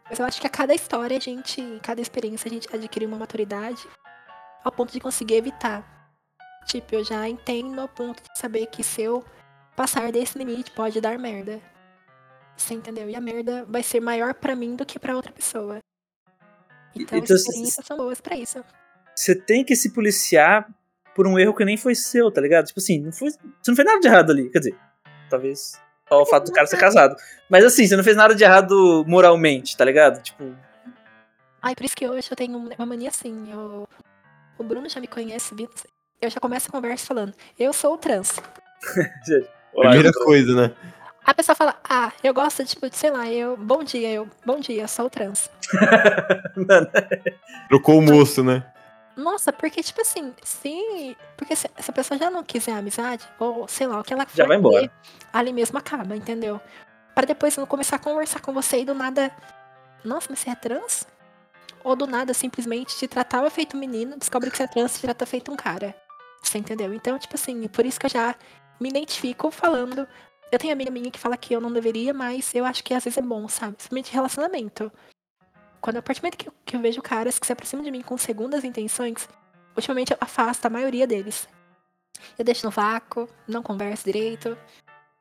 Mas 0.08 0.18
eu 0.18 0.24
acho 0.24 0.40
que 0.40 0.46
a 0.46 0.50
cada 0.50 0.74
história, 0.74 1.16
a 1.16 1.20
gente, 1.20 1.80
cada 1.82 2.00
experiência, 2.00 2.48
a 2.48 2.52
gente 2.52 2.68
adquire 2.72 3.06
uma 3.06 3.18
maturidade 3.18 3.82
ao 4.62 4.70
ponto 4.72 4.92
de 4.92 5.00
conseguir 5.00 5.34
evitar. 5.34 5.84
Tipo, 6.66 6.94
eu 6.94 7.04
já 7.04 7.28
entendo 7.28 7.80
ao 7.80 7.88
ponto 7.88 8.22
de 8.22 8.38
saber 8.38 8.66
que 8.66 8.82
se 8.82 9.02
eu 9.02 9.24
passar 9.76 10.12
desse 10.12 10.38
limite, 10.38 10.70
pode 10.70 11.00
dar 11.00 11.18
merda. 11.18 11.60
Você 12.56 12.74
entendeu? 12.74 13.08
E 13.08 13.14
a 13.14 13.20
merda 13.20 13.64
vai 13.68 13.82
ser 13.82 14.00
maior 14.00 14.34
pra 14.34 14.54
mim 14.54 14.76
do 14.76 14.86
que 14.86 14.98
pra 14.98 15.16
outra 15.16 15.32
pessoa. 15.32 15.78
Então, 16.94 17.18
Então, 17.18 17.36
experiências 17.36 17.86
são 17.86 17.96
boas 17.96 18.20
pra 18.20 18.36
isso. 18.36 18.64
Você 19.14 19.34
tem 19.34 19.64
que 19.64 19.74
se 19.74 19.92
policiar 19.92 20.68
por 21.14 21.26
um 21.26 21.38
erro 21.38 21.54
que 21.54 21.64
nem 21.64 21.76
foi 21.76 21.94
seu, 21.94 22.30
tá 22.30 22.40
ligado? 22.40 22.66
Tipo 22.66 22.80
assim, 22.80 23.00
não 23.00 23.12
foi, 23.12 23.30
você 23.30 23.70
não 23.70 23.76
fez 23.76 23.86
nada 23.86 24.00
de 24.00 24.06
errado 24.06 24.30
ali. 24.30 24.50
Quer 24.50 24.58
dizer, 24.58 24.76
talvez 25.28 25.80
só 26.08 26.22
o 26.22 26.26
fato 26.26 26.46
do 26.46 26.52
cara 26.52 26.66
ser 26.66 26.78
casado. 26.78 27.16
Mas 27.48 27.64
assim, 27.64 27.86
você 27.86 27.96
não 27.96 28.04
fez 28.04 28.16
nada 28.16 28.34
de 28.34 28.44
errado 28.44 29.04
moralmente, 29.06 29.76
tá 29.76 29.84
ligado? 29.84 30.22
Tipo, 30.22 30.54
Ai, 31.62 31.74
por 31.74 31.84
isso 31.84 31.96
que 31.96 32.06
hoje 32.06 32.30
eu 32.30 32.36
tenho 32.36 32.58
uma 32.58 32.84
mania 32.86 33.08
assim. 33.08 33.50
Eu... 33.50 33.88
O 34.58 34.62
Bruno 34.62 34.86
já 34.86 35.00
me 35.00 35.06
conhece? 35.06 35.54
Eu 36.20 36.28
já 36.30 36.38
começo 36.38 36.68
a 36.68 36.70
conversa 36.70 37.06
falando, 37.06 37.32
eu 37.58 37.72
sou 37.72 37.96
trans. 37.96 38.38
Primeira 39.74 40.12
coisa, 40.12 40.54
né? 40.54 40.76
A 41.24 41.32
pessoa 41.32 41.56
fala, 41.56 41.76
ah, 41.88 42.12
eu 42.22 42.34
gosto, 42.34 42.64
tipo, 42.64 42.88
de, 42.88 42.96
sei 42.96 43.10
lá, 43.10 43.26
eu. 43.30 43.56
Bom 43.56 43.82
dia, 43.82 44.10
eu. 44.10 44.28
Bom 44.44 44.60
dia, 44.60 44.86
sou 44.86 45.08
trans. 45.08 45.50
Mano, 46.54 46.88
Trocou 47.68 47.98
o 47.98 48.02
moço, 48.02 48.44
né? 48.44 48.64
Nossa, 49.16 49.52
porque, 49.52 49.82
tipo 49.82 50.00
assim, 50.02 50.34
se. 50.42 51.16
Porque 51.36 51.56
se 51.56 51.70
essa 51.76 51.92
pessoa 51.92 52.18
já 52.18 52.30
não 52.30 52.42
quiser 52.42 52.72
amizade, 52.72 53.26
ou 53.38 53.66
sei 53.68 53.86
lá, 53.86 54.00
o 54.00 54.04
que 54.04 54.12
ela 54.12 54.26
Já 54.34 54.44
vai 54.46 54.58
embora. 54.58 54.82
ter, 54.82 54.90
ali 55.32 55.52
mesmo 55.52 55.78
acaba, 55.78 56.14
entendeu? 56.14 56.60
Pra 57.14 57.24
depois 57.24 57.56
não 57.56 57.64
começar 57.64 57.96
a 57.96 58.00
conversar 58.00 58.40
com 58.40 58.52
você 58.52 58.80
e 58.80 58.84
do 58.84 58.94
nada. 58.94 59.30
Nossa, 60.04 60.26
mas 60.28 60.40
você 60.40 60.50
é 60.50 60.54
trans? 60.54 61.06
Ou 61.82 61.94
do 61.96 62.06
nada, 62.06 62.34
simplesmente 62.34 62.96
te 62.98 63.06
tratava 63.08 63.48
feito 63.50 63.76
menino, 63.76 64.18
descobre 64.18 64.50
que 64.50 64.56
você 64.56 64.64
é 64.64 64.66
trans 64.66 64.92
e 64.96 65.00
te 65.00 65.02
trata 65.02 65.24
feito 65.24 65.50
um 65.52 65.56
cara. 65.56 65.94
Você 66.42 66.58
entendeu? 66.58 66.92
Então, 66.92 67.18
tipo 67.18 67.34
assim, 67.36 67.66
por 67.68 67.86
isso 67.86 67.98
que 67.98 68.06
eu 68.06 68.10
já 68.10 68.34
me 68.80 68.88
identifico 68.90 69.50
falando. 69.50 70.06
Eu 70.50 70.58
tenho 70.58 70.72
amiga 70.72 70.90
minha 70.90 71.10
que 71.10 71.18
fala 71.18 71.36
que 71.36 71.54
eu 71.54 71.60
não 71.60 71.72
deveria, 71.72 72.14
mas 72.14 72.54
eu 72.54 72.64
acho 72.64 72.82
que 72.84 72.94
às 72.94 73.04
vezes 73.04 73.18
é 73.18 73.22
bom, 73.22 73.48
sabe? 73.48 73.74
Principalmente 73.74 74.12
relacionamento. 74.12 74.92
Quando 75.80 75.96
a 75.96 76.02
partir 76.02 76.20
do 76.20 76.24
momento 76.24 76.38
que 76.38 76.48
eu, 76.48 76.54
que 76.64 76.76
eu 76.76 76.80
vejo 76.80 77.02
caras 77.02 77.38
que 77.38 77.46
se 77.46 77.52
aproximam 77.52 77.84
de 77.84 77.90
mim 77.90 78.02
com 78.02 78.16
segundas 78.16 78.64
intenções, 78.64 79.28
ultimamente 79.76 80.12
eu 80.12 80.18
afasto 80.20 80.64
a 80.66 80.70
maioria 80.70 81.06
deles. 81.06 81.48
Eu 82.38 82.44
deixo 82.44 82.64
no 82.64 82.70
vácuo, 82.70 83.28
não 83.46 83.62
converso 83.62 84.04
direito, 84.04 84.56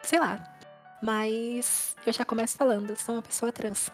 sei 0.02 0.20
lá. 0.20 0.42
Mas 1.02 1.96
eu 2.06 2.14
já 2.14 2.24
começo 2.24 2.56
falando, 2.56 2.96
sou 2.96 3.16
uma 3.16 3.22
pessoa 3.22 3.52
trans. 3.52 3.92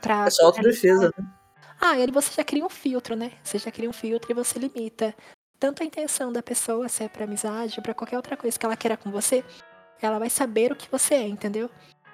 Pra 0.00 0.26
é 0.26 0.30
só 0.30 0.46
autodefesa, 0.46 1.12
né? 1.16 1.24
ah, 1.80 1.98
e 1.98 2.02
aí 2.02 2.10
você 2.10 2.32
já 2.34 2.44
cria 2.44 2.64
um 2.64 2.70
filtro, 2.70 3.14
né? 3.14 3.32
Você 3.42 3.58
já 3.58 3.70
cria 3.70 3.88
um 3.88 3.92
filtro 3.92 4.30
e 4.30 4.34
você 4.34 4.58
limita 4.58 5.14
tanto 5.58 5.82
a 5.82 5.86
intenção 5.86 6.32
da 6.32 6.42
pessoa, 6.42 6.88
se 6.88 7.04
é 7.04 7.08
pra 7.08 7.24
amizade 7.24 7.78
ou 7.78 7.82
pra 7.82 7.94
qualquer 7.94 8.16
outra 8.16 8.36
coisa 8.36 8.58
que 8.58 8.66
ela 8.66 8.76
queira 8.76 8.96
com 8.96 9.10
você, 9.10 9.44
ela 10.00 10.18
vai 10.18 10.30
saber 10.30 10.72
o 10.72 10.76
que 10.76 10.90
você 10.90 11.14
é, 11.14 11.26
entendeu? 11.28 11.70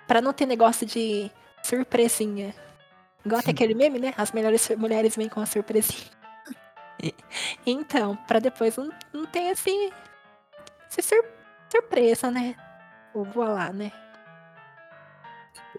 Pra 0.07 0.21
não 0.21 0.33
ter 0.33 0.47
negócio 0.47 0.87
de 0.87 1.31
surpresinha. 1.63 2.55
Igual 3.25 3.41
até 3.41 3.51
aquele 3.51 3.75
meme, 3.75 3.99
né? 3.99 4.15
As 4.17 4.33
melhores 4.33 4.69
mulheres 4.77 5.15
vêm 5.17 5.29
com 5.29 5.41
a 5.41 5.47
surpresinha. 5.47 6.11
Então, 7.67 8.15
pra 8.29 8.39
depois 8.41 8.77
não, 8.77 8.91
não 9.11 9.25
ter 9.25 9.53
esse, 9.53 9.71
esse 10.91 11.01
sur- 11.01 11.25
surpresa, 11.71 12.31
né? 12.31 12.55
Ou 13.15 13.25
voilá, 13.25 13.73
né? 13.73 13.91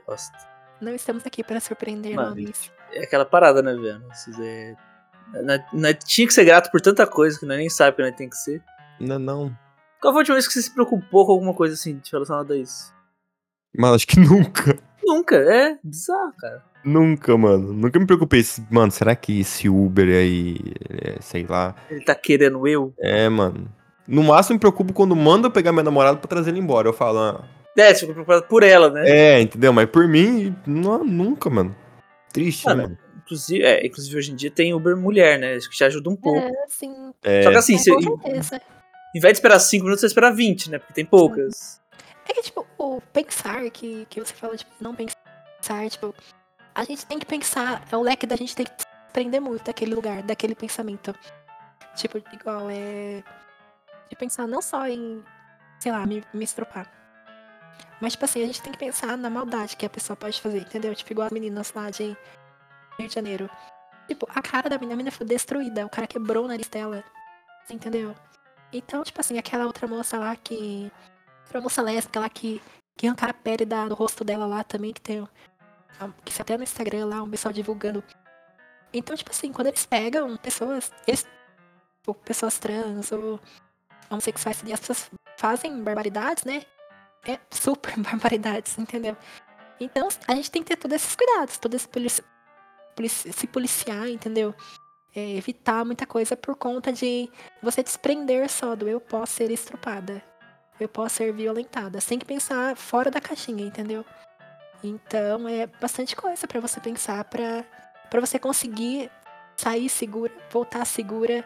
Bosta. 0.08 0.36
Não 0.80 0.96
estamos 0.96 1.24
aqui 1.26 1.44
para 1.44 1.60
surpreender 1.60 2.16
nomes. 2.16 2.72
É 2.92 3.04
aquela 3.04 3.24
parada, 3.26 3.62
né, 3.62 3.74
velho? 3.76 4.04
É... 4.44 4.76
nós- 5.44 5.62
nós 5.74 5.96
tinha 6.04 6.26
que 6.28 6.34
ser 6.34 6.44
grato 6.46 6.72
por 6.72 6.82
tanta 6.82 7.06
coisa 7.06 7.40
que 7.40 7.46
nós 7.46 7.58
nem 7.58 7.70
sabe 7.70 7.98
que 7.98 8.02
nós 8.04 8.16
tem 8.16 8.28
que 8.30 8.38
ser. 8.38 8.64
Não, 9.00 9.20
não. 9.20 9.56
Qual 10.02 10.12
foi 10.12 10.20
a 10.20 10.22
última 10.22 10.36
vez 10.36 10.48
que 10.48 10.54
você 10.54 10.64
se 10.64 10.74
preocupou 10.74 11.28
com 11.28 11.32
alguma 11.34 11.54
coisa 11.54 11.76
assim 11.76 12.02
relacionada 12.12 12.56
a 12.56 12.58
isso? 12.58 12.92
Mas 13.78 13.94
acho 13.94 14.08
que 14.08 14.20
nunca. 14.20 14.78
Nunca, 15.06 15.36
é 15.36 15.78
bizarro, 15.84 16.34
cara. 16.38 16.64
Nunca, 16.84 17.38
mano. 17.38 17.72
Nunca 17.72 18.00
me 18.00 18.08
preocupei. 18.08 18.44
Mano, 18.72 18.92
será 18.92 19.16
que 19.16 19.42
esse 19.42 19.70
Uber 19.70 20.08
aí, 20.08 20.58
é, 20.90 21.22
sei 21.22 21.46
lá. 21.46 21.76
Ele 21.90 22.04
tá 22.04 22.16
querendo 22.16 22.68
eu. 22.68 22.94
É, 23.00 23.30
mano. 23.30 23.72
No 24.08 24.24
máximo 24.24 24.56
me 24.56 24.60
preocupo 24.60 24.92
quando 24.92 25.16
manda 25.16 25.48
eu 25.48 25.52
pegar 25.52 25.72
minha 25.72 25.84
namorada 25.84 26.18
pra 26.18 26.28
trazer 26.28 26.50
ele 26.50 26.60
embora. 26.60 26.88
Eu 26.88 26.94
falo, 26.94 27.20
ah, 27.20 27.48
É, 27.78 27.94
você 27.94 28.00
ficou 28.00 28.16
preocupado 28.16 28.48
por 28.48 28.64
ela, 28.64 28.90
né? 28.90 29.08
é, 29.08 29.42
entendeu? 29.42 29.72
Mas 29.72 29.88
por 29.88 30.08
mim, 30.08 30.56
não, 30.66 31.04
nunca, 31.04 31.50
mano. 31.50 31.76
Triste, 32.34 32.66
Mano, 32.66 32.78
né, 32.78 32.84
mano? 32.88 32.98
Inclusive, 33.24 33.64
é, 33.64 33.86
inclusive 33.86 34.18
hoje 34.18 34.32
em 34.32 34.36
dia 34.36 34.50
tem 34.50 34.74
Uber 34.74 34.98
mulher, 34.98 35.38
né? 35.38 35.56
Acho 35.56 35.70
que 35.70 35.76
te 35.76 35.84
ajuda 35.84 36.10
um 36.10 36.16
pouco. 36.16 36.40
É, 36.40 36.64
assim, 36.66 36.92
É, 37.24 37.44
Só 37.44 37.52
que 37.52 37.58
assim, 37.58 37.76
é, 37.76 38.42
você. 38.42 38.62
Em 39.14 39.20
vez 39.20 39.34
de 39.34 39.38
esperar 39.40 39.60
5 39.60 39.84
minutos, 39.84 40.02
você 40.02 40.08
espera 40.08 40.32
20, 40.32 40.72
né? 40.72 40.80
Porque 40.80 40.94
tem 40.94 41.06
poucas. 41.06 41.82
É 42.28 42.34
que, 42.34 42.44
tipo, 42.44 42.66
o 42.78 43.02
pensar 43.14 43.70
que, 43.70 44.06
que 44.10 44.20
você 44.20 44.34
falou, 44.34 44.56
tipo, 44.56 44.72
não 44.80 44.96
pensar, 44.96 45.90
tipo, 45.90 46.16
a 46.74 46.84
gente 46.84 47.06
tem 47.06 47.20
que 47.20 47.26
pensar, 47.26 47.84
é 47.92 47.98
o 47.98 48.02
leque 48.02 48.26
da 48.26 48.36
gente 48.36 48.56
tem 48.56 48.66
que 48.66 48.72
aprender 49.10 49.40
muito 49.40 49.66
daquele 49.66 49.94
lugar, 49.94 50.24
daquele 50.24 50.56
pensamento. 50.56 51.14
Tipo, 51.96 52.18
igual, 52.34 52.70
é. 52.70 53.24
De 54.10 54.16
pensar 54.16 54.48
não 54.48 54.62
só 54.62 54.88
em, 54.88 55.24
sei 55.80 55.92
lá, 55.92 56.06
me, 56.06 56.24
me 56.34 56.44
estropar. 56.44 56.90
Mas, 58.00 58.14
tipo 58.14 58.26
assim, 58.26 58.44
a 58.44 58.48
gente 58.48 58.62
tem 58.62 58.72
que 58.72 58.80
pensar 58.80 59.18
na 59.18 59.30
maldade 59.30 59.76
que 59.76 59.86
a 59.86 59.90
pessoa 59.90 60.16
pode 60.16 60.42
fazer, 60.42 60.60
entendeu? 60.60 60.96
Tipo, 60.96 61.14
igual 61.14 61.28
as 61.28 61.34
meninas 61.34 61.72
lá 61.74 61.90
de 61.90 62.16
Rio 62.98 63.08
de 63.08 63.14
Janeiro. 63.14 63.50
Tipo, 64.08 64.28
a 64.34 64.42
cara 64.42 64.70
da 64.70 64.78
menina, 64.78 64.94
a 64.94 64.98
menina 64.98 65.12
foi 65.12 65.26
destruída, 65.26 65.86
o 65.86 65.90
cara 65.90 66.08
quebrou 66.08 66.46
o 66.46 66.48
nariz 66.48 66.68
dela. 66.68 67.04
Entendeu? 67.70 68.16
Então, 68.74 69.04
tipo 69.04 69.20
assim, 69.20 69.38
aquela 69.38 69.66
outra 69.66 69.88
moça 69.88 70.18
lá 70.18 70.36
que. 70.36 70.92
Era 71.50 71.60
uma 71.60 71.64
moça 71.64 71.82
lésbica 71.82 72.20
lá 72.20 72.30
que, 72.30 72.62
que 72.98 73.06
arrancaram 73.08 73.32
a 73.32 73.34
pele 73.34 73.66
da, 73.66 73.88
do 73.88 73.96
rosto 73.96 74.24
dela 74.24 74.46
lá 74.46 74.64
também, 74.64 74.94
que 74.94 75.02
tem. 75.02 75.28
Que 76.24 76.34
se 76.34 76.42
até 76.42 76.58
no 76.58 76.64
Instagram 76.64 77.06
lá, 77.06 77.22
um 77.22 77.30
pessoal 77.30 77.54
divulgando. 77.54 78.04
Então, 78.94 79.16
tipo 79.16 79.32
assim, 79.32 79.52
quando 79.52 79.68
eles 79.68 79.86
pegam 79.86 80.36
pessoas. 80.38 80.92
Eles, 81.06 81.28
tipo, 82.00 82.14
pessoas 82.14 82.58
trans 82.58 83.12
ou 83.12 83.40
homossexuais, 84.10 84.64
e 84.66 84.74
as 84.74 84.80
pessoas 84.80 85.12
fazem 85.38 85.82
barbaridades, 85.84 86.44
né? 86.44 86.64
É 87.26 87.40
super 87.52 87.98
barbaridades, 88.00 88.78
entendeu? 88.78 89.16
Então, 89.80 90.08
a 90.28 90.36
gente 90.36 90.52
tem 90.52 90.64
que 90.64 90.70
ter 90.70 90.78
todos 90.78 90.96
esses 90.96 91.16
cuidados, 91.16 91.58
todo 91.58 91.74
esse 91.74 91.88
polici 91.88 92.24
polici- 92.96 93.34
se 93.34 93.48
policiar, 93.48 94.08
entendeu? 94.10 94.54
É, 95.14 95.36
evitar 95.36 95.84
muita 95.84 96.06
coisa 96.06 96.38
por 96.38 96.56
conta 96.56 96.92
de 96.92 97.30
você 97.62 97.84
desprender 97.84 98.50
só 98.50 98.76
do 98.76 98.88
eu 98.88 99.02
posso 99.02 99.34
ser 99.34 99.52
estrupada, 99.52 100.24
eu 100.80 100.88
posso 100.88 101.16
ser 101.16 101.34
violentada. 101.34 102.00
Você 102.00 102.10
tem 102.10 102.20
que 102.20 102.26
pensar 102.26 102.78
fora 102.78 103.12
da 103.12 103.20
caixinha, 103.20 103.66
entendeu? 103.66 104.06
Então 104.84 105.48
é 105.50 105.68
bastante 105.68 106.16
coisa 106.16 106.48
pra 106.48 106.60
você 106.60 106.80
pensar 106.80 107.24
pra 107.26 107.66
para 108.10 108.20
você 108.20 108.38
conseguir 108.38 109.10
sair 109.56 109.88
segura, 109.88 110.34
voltar 110.52 110.84
segura, 110.86 111.46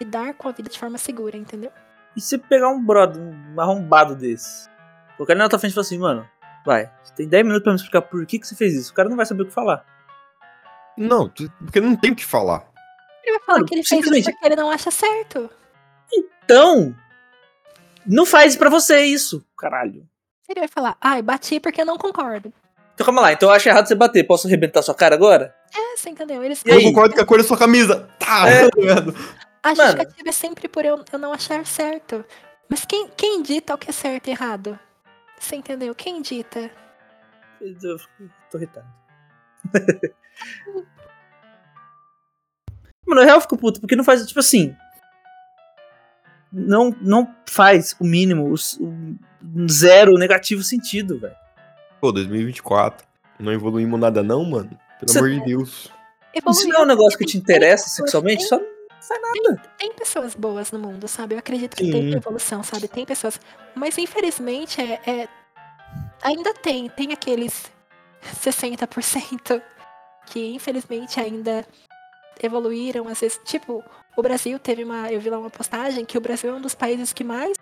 lidar 0.00 0.34
com 0.34 0.48
a 0.48 0.52
vida 0.52 0.68
de 0.68 0.78
forma 0.78 0.96
segura, 0.96 1.36
entendeu? 1.36 1.72
E 2.16 2.20
se 2.20 2.38
pegar 2.38 2.68
um 2.68 2.84
brother, 2.84 3.20
um 3.20 3.60
arrombado 3.60 4.14
desse? 4.14 4.68
O 5.18 5.26
cara 5.26 5.38
na 5.38 5.48
tua 5.48 5.58
frente 5.58 5.72
e 5.72 5.74
fala 5.74 5.84
assim, 5.84 5.98
mano, 5.98 6.28
vai, 6.64 6.90
você 7.02 7.14
tem 7.14 7.28
10 7.28 7.44
minutos 7.44 7.64
pra 7.64 7.72
me 7.72 7.76
explicar 7.76 8.02
por 8.02 8.24
que, 8.26 8.38
que 8.38 8.46
você 8.46 8.54
fez 8.54 8.74
isso. 8.74 8.92
O 8.92 8.94
cara 8.94 9.08
não 9.08 9.16
vai 9.16 9.26
saber 9.26 9.42
o 9.42 9.46
que 9.46 9.52
falar. 9.52 9.84
Não, 10.96 11.28
porque 11.28 11.80
não 11.80 11.96
tem 11.96 12.12
o 12.12 12.16
que 12.16 12.24
falar. 12.24 12.64
Ele 13.24 13.38
vai 13.38 13.40
falar 13.46 13.58
Mano, 13.58 13.66
que 13.66 13.74
ele 13.74 13.82
fez 13.82 13.92
isso 14.00 14.02
simplesmente- 14.04 14.32
porque 14.32 14.46
ele 14.46 14.56
não 14.56 14.70
acha 14.70 14.90
certo. 14.90 15.50
Então, 16.12 16.94
não 18.06 18.26
faz 18.26 18.54
pra 18.56 18.68
você 18.70 19.00
isso, 19.02 19.44
caralho. 19.56 20.06
Ele 20.48 20.60
vai 20.60 20.68
falar, 20.68 20.96
ai, 21.00 21.22
bati 21.22 21.58
porque 21.58 21.80
eu 21.80 21.86
não 21.86 21.96
concordo. 21.96 22.52
Então 22.94 23.04
calma 23.06 23.22
lá, 23.22 23.32
então 23.32 23.48
eu 23.48 23.54
acho 23.54 23.68
errado 23.68 23.86
você 23.88 23.94
bater. 23.94 24.24
Posso 24.24 24.46
arrebentar 24.46 24.82
sua 24.82 24.94
cara 24.94 25.14
agora? 25.14 25.54
É, 25.74 25.96
você 25.96 26.10
entendeu? 26.10 26.44
Eles, 26.44 26.62
E 26.64 26.70
Eu 26.70 26.80
concordo 26.82 27.14
com 27.14 27.20
a 27.22 27.26
cor 27.26 27.38
da 27.38 27.44
sua 27.44 27.56
camisa. 27.58 28.08
Tá, 28.18 28.48
É. 28.48 28.68
tá 28.70 28.80
ligado? 28.80 29.14
a 29.62 29.68
Mano. 29.70 29.82
justificativa 29.82 30.28
é 30.28 30.32
sempre 30.32 30.68
por 30.68 30.84
eu, 30.84 31.02
eu 31.10 31.18
não 31.18 31.32
achar 31.32 31.64
certo. 31.66 32.24
Mas 32.68 32.84
quem, 32.84 33.08
quem 33.16 33.42
dita 33.42 33.74
o 33.74 33.78
que 33.78 33.90
é 33.90 33.92
certo 33.92 34.28
e 34.28 34.30
errado? 34.30 34.78
Você 35.40 35.56
entendeu? 35.56 35.94
Quem 35.94 36.20
dita? 36.22 36.70
Eu 37.60 37.98
tô 38.50 38.58
irritado. 38.58 38.86
Mano, 43.06 43.20
na 43.20 43.26
real 43.26 43.36
eu 43.36 43.40
fico 43.42 43.56
puto, 43.56 43.80
porque 43.80 43.96
não 43.96 44.04
faz, 44.04 44.26
tipo 44.26 44.40
assim. 44.40 44.74
Não, 46.52 46.94
não 47.00 47.34
faz 47.46 47.94
o 47.98 48.04
mínimo, 48.04 48.48
o, 48.52 48.54
o 48.54 49.68
zero 49.68 50.14
negativo 50.14 50.62
sentido, 50.62 51.18
velho. 51.18 51.34
Pô, 52.00 52.12
2024. 52.12 53.04
Não 53.40 53.52
evoluímos 53.52 53.98
nada 53.98 54.22
não, 54.22 54.44
mano. 54.44 54.70
Pelo 55.00 55.10
Você- 55.12 55.18
amor 55.18 55.30
de 55.30 55.40
Deus. 55.44 55.90
Se 56.52 56.66
não 56.68 56.80
é 56.80 56.82
um 56.82 56.86
negócio 56.86 57.18
que 57.18 57.24
te 57.24 57.36
interessa 57.38 57.88
sexualmente, 57.88 58.44
só 58.44 58.60
Tem 59.78 59.92
pessoas 59.92 60.34
boas 60.34 60.70
no 60.72 60.78
mundo, 60.78 61.06
sabe? 61.06 61.34
Eu 61.34 61.38
acredito 61.38 61.76
que 61.76 61.84
Sim. 61.84 61.92
tem 61.92 62.12
evolução, 62.14 62.62
sabe? 62.62 62.88
Tem 62.88 63.04
pessoas. 63.04 63.40
Mas 63.74 63.98
infelizmente 63.98 64.80
é, 64.80 65.00
é- 65.06 65.28
ainda 66.22 66.52
tem. 66.54 66.88
Tem 66.88 67.12
aqueles 67.12 67.70
60% 68.42 69.60
que 70.26 70.54
infelizmente 70.54 71.20
ainda 71.20 71.64
evoluíram. 72.42 73.08
Às 73.08 73.20
vezes, 73.20 73.40
tipo, 73.44 73.82
o 74.16 74.22
Brasil 74.22 74.58
teve 74.58 74.84
uma. 74.84 75.10
Eu 75.10 75.20
vi 75.20 75.30
lá 75.30 75.38
uma 75.38 75.50
postagem 75.50 76.04
que 76.04 76.16
o 76.18 76.20
Brasil 76.20 76.50
é 76.50 76.54
um 76.54 76.60
dos 76.60 76.74
países 76.74 77.12
que 77.12 77.24
mais. 77.24 77.56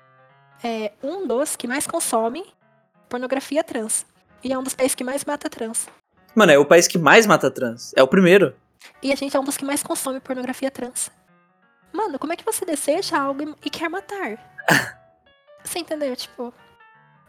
É 0.65 0.93
um 1.03 1.27
dos 1.27 1.57
que 1.57 1.67
mais 1.67 1.87
consome 1.87 2.45
pornografia 3.09 3.63
trans. 3.65 4.07
E 4.45 4.53
é 4.53 4.59
um 4.59 4.63
dos 4.63 4.75
países 4.75 4.95
que 4.95 5.05
mais 5.05 5.25
mata 5.25 5.49
trans. 5.51 5.89
Mano, 6.35 6.53
é 6.53 6.59
o 6.59 6.65
país 6.65 6.87
que 6.89 6.99
mais 6.99 7.27
mata 7.27 7.51
trans. 7.51 7.93
É 7.97 8.03
o 8.03 8.09
primeiro. 8.09 8.55
E 9.03 9.13
a 9.13 9.15
gente 9.17 9.37
é 9.37 9.41
um 9.41 9.45
dos 9.45 9.57
que 9.57 9.65
mais 9.65 9.83
consome 9.83 10.19
pornografia 10.21 10.71
trans. 10.71 11.11
Mano, 11.93 12.19
como 12.19 12.33
é 12.33 12.37
que 12.37 12.45
você 12.45 12.65
deseja 12.65 13.19
algo 13.21 13.55
e- 13.65 13.71
quer 13.71 13.89
matar? 13.89 14.39
Você 15.63 15.79
entendeu? 15.79 16.17
Tipo, 16.17 16.53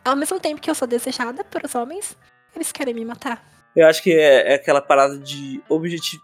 ao 0.04 0.16
mesmo 0.16 0.39
tempo 0.39 0.60
que 0.60 0.68
eu 0.70 0.74
sou 0.74 0.88
desejada 0.88 1.44
pelos 1.44 1.76
homens, 1.76 2.18
eles 2.56 2.72
querem 2.72 2.94
me 2.94 3.06
matar. 3.06 3.44
Eu 3.76 3.88
acho 3.88 4.02
que 4.02 4.12
é, 4.12 4.54
é 4.54 4.56
aquela 4.56 4.82
parada 4.82 5.20
de 5.20 5.62
objetivo. 5.70 6.24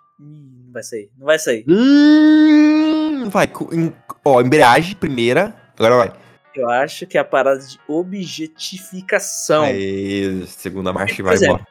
Não 0.69 0.73
vai 0.73 0.83
sair. 0.83 1.09
Não 1.17 1.25
vai 1.25 1.39
sair. 1.39 1.65
Hum, 1.67 3.27
vai, 3.29 3.51
em- 3.71 3.93
ó, 4.23 4.39
embreagem, 4.39 4.95
primeira. 4.95 5.55
Agora 5.75 5.95
vai. 5.95 6.13
Eu 6.55 6.69
acho 6.69 7.07
que 7.07 7.17
é 7.17 7.21
a 7.21 7.25
parada 7.25 7.59
de 7.59 7.79
objetificação. 7.87 9.63
Aí, 9.63 10.45
segunda 10.45 10.93
marcha 10.93 11.19
e 11.19 11.23
vai 11.23 11.35
é. 11.35 11.43
embora. 11.43 11.65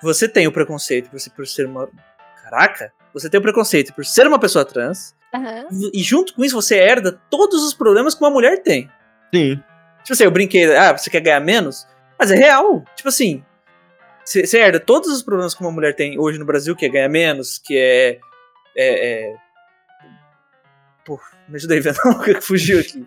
Você 0.00 0.28
tem 0.28 0.46
o 0.46 0.52
preconceito 0.52 1.10
por, 1.10 1.18
ser- 1.18 1.30
por 1.30 1.46
ser 1.46 1.66
uma. 1.66 1.88
Caraca! 2.44 2.92
Você 3.12 3.28
tem 3.28 3.40
o 3.40 3.42
preconceito 3.42 3.92
por 3.94 4.04
ser 4.04 4.28
uma 4.28 4.38
pessoa 4.38 4.64
trans. 4.64 5.12
Aham. 5.34 5.66
E 5.92 6.02
junto 6.04 6.32
com 6.34 6.44
isso 6.44 6.54
você 6.54 6.76
herda 6.76 7.18
todos 7.28 7.64
os 7.64 7.74
problemas 7.74 8.14
que 8.14 8.22
uma 8.22 8.30
mulher 8.30 8.62
tem. 8.62 8.88
Sim. 9.34 9.56
Tipo 10.04 10.12
assim, 10.12 10.24
eu 10.24 10.30
brinquei, 10.30 10.72
ah, 10.76 10.96
você 10.96 11.10
quer 11.10 11.20
ganhar 11.20 11.40
menos? 11.40 11.84
Mas 12.16 12.30
é 12.30 12.36
real. 12.36 12.84
Tipo 12.94 13.08
assim, 13.08 13.42
você 14.24 14.46
você 14.46 14.58
herda 14.58 14.78
todos 14.78 15.10
os 15.10 15.22
problemas 15.22 15.52
que 15.54 15.60
uma 15.62 15.72
mulher 15.72 15.96
tem 15.96 16.16
hoje 16.18 16.38
no 16.38 16.44
Brasil, 16.44 16.76
que 16.76 16.86
é 16.86 16.88
ganhar 16.88 17.08
menos, 17.08 17.58
que 17.58 17.76
é. 17.76 18.20
É. 18.76 19.30
é... 19.30 19.36
Pô, 21.04 21.20
me 21.48 21.58
Venom, 21.80 22.20
que 22.24 22.40
fugiu 22.40 22.80
aqui. 22.80 23.06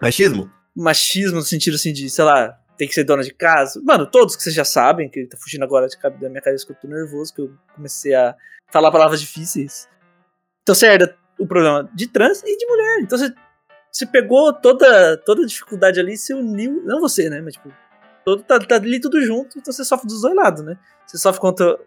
Machismo? 0.00 0.50
Machismo 0.74 1.36
no 1.36 1.42
sentido 1.42 1.74
assim 1.74 1.92
de, 1.92 2.08
sei 2.08 2.24
lá, 2.24 2.58
tem 2.76 2.88
que 2.88 2.94
ser 2.94 3.04
dona 3.04 3.22
de 3.22 3.32
casa. 3.32 3.80
Mano, 3.84 4.06
todos 4.06 4.36
que 4.36 4.42
vocês 4.42 4.54
já 4.54 4.64
sabem, 4.64 5.08
que 5.08 5.26
tá 5.26 5.36
fugindo 5.36 5.64
agora 5.64 5.86
de 5.86 5.96
da 5.96 6.28
minha 6.28 6.40
cabeça 6.40 6.64
que 6.64 6.72
eu 6.72 6.76
tô 6.76 6.88
nervoso, 6.88 7.34
que 7.34 7.40
eu 7.40 7.52
comecei 7.74 8.14
a 8.14 8.34
falar 8.70 8.90
palavras 8.90 9.20
difíceis. 9.20 9.88
Então 10.62 10.74
você 10.74 10.86
herda 10.86 11.16
o 11.38 11.46
problema 11.46 11.88
de 11.94 12.06
trans 12.06 12.42
e 12.44 12.56
de 12.56 12.66
mulher. 12.66 13.00
Então 13.00 13.18
você, 13.18 13.32
você 13.90 14.06
pegou 14.06 14.52
toda, 14.52 15.16
toda 15.18 15.42
a 15.42 15.46
dificuldade 15.46 16.00
ali 16.00 16.14
e 16.14 16.16
se 16.16 16.32
uniu. 16.32 16.82
Não 16.84 17.00
você, 17.00 17.28
né? 17.28 17.40
Mas 17.40 17.54
tipo, 17.54 17.72
todo, 18.24 18.42
tá, 18.42 18.58
tá 18.58 18.76
ali 18.76 19.00
tudo 19.00 19.20
junto, 19.22 19.58
então 19.58 19.72
você 19.72 19.84
sofre 19.84 20.06
dos 20.06 20.22
dois 20.22 20.34
lados, 20.34 20.64
né? 20.64 20.78
Você 21.06 21.18
sofre 21.18 21.40
contra 21.40 21.78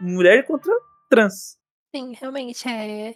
mulher 0.00 0.38
e 0.38 0.42
contra 0.42 0.72
trans. 1.08 1.58
Sim, 1.94 2.14
realmente 2.18 2.66
é. 2.68 3.14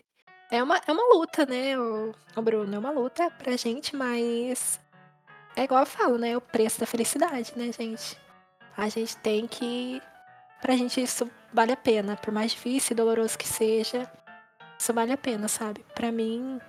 É 0.50 0.62
uma, 0.62 0.80
é 0.86 0.92
uma 0.92 1.14
luta, 1.14 1.44
né, 1.46 1.78
o, 1.78 2.14
o 2.36 2.42
Bruno? 2.42 2.74
É 2.74 2.78
uma 2.78 2.90
luta 2.90 3.30
pra 3.30 3.56
gente, 3.56 3.96
mas. 3.96 4.78
É 5.56 5.64
igual 5.64 5.80
eu 5.80 5.86
falo, 5.86 6.18
né? 6.18 6.36
O 6.36 6.40
preço 6.40 6.78
da 6.78 6.86
felicidade, 6.86 7.52
né, 7.56 7.72
gente? 7.72 8.18
A 8.76 8.88
gente 8.88 9.16
tem 9.18 9.46
que. 9.46 10.00
Pra 10.60 10.76
gente 10.76 11.02
isso 11.02 11.30
vale 11.52 11.72
a 11.72 11.76
pena. 11.76 12.16
Por 12.16 12.32
mais 12.32 12.52
difícil 12.52 12.92
e 12.92 12.96
doloroso 12.96 13.38
que 13.38 13.48
seja, 13.48 14.10
isso 14.78 14.92
vale 14.92 15.12
a 15.12 15.16
pena, 15.18 15.48
sabe? 15.48 15.84
Pra 15.94 16.12
mim. 16.12 16.60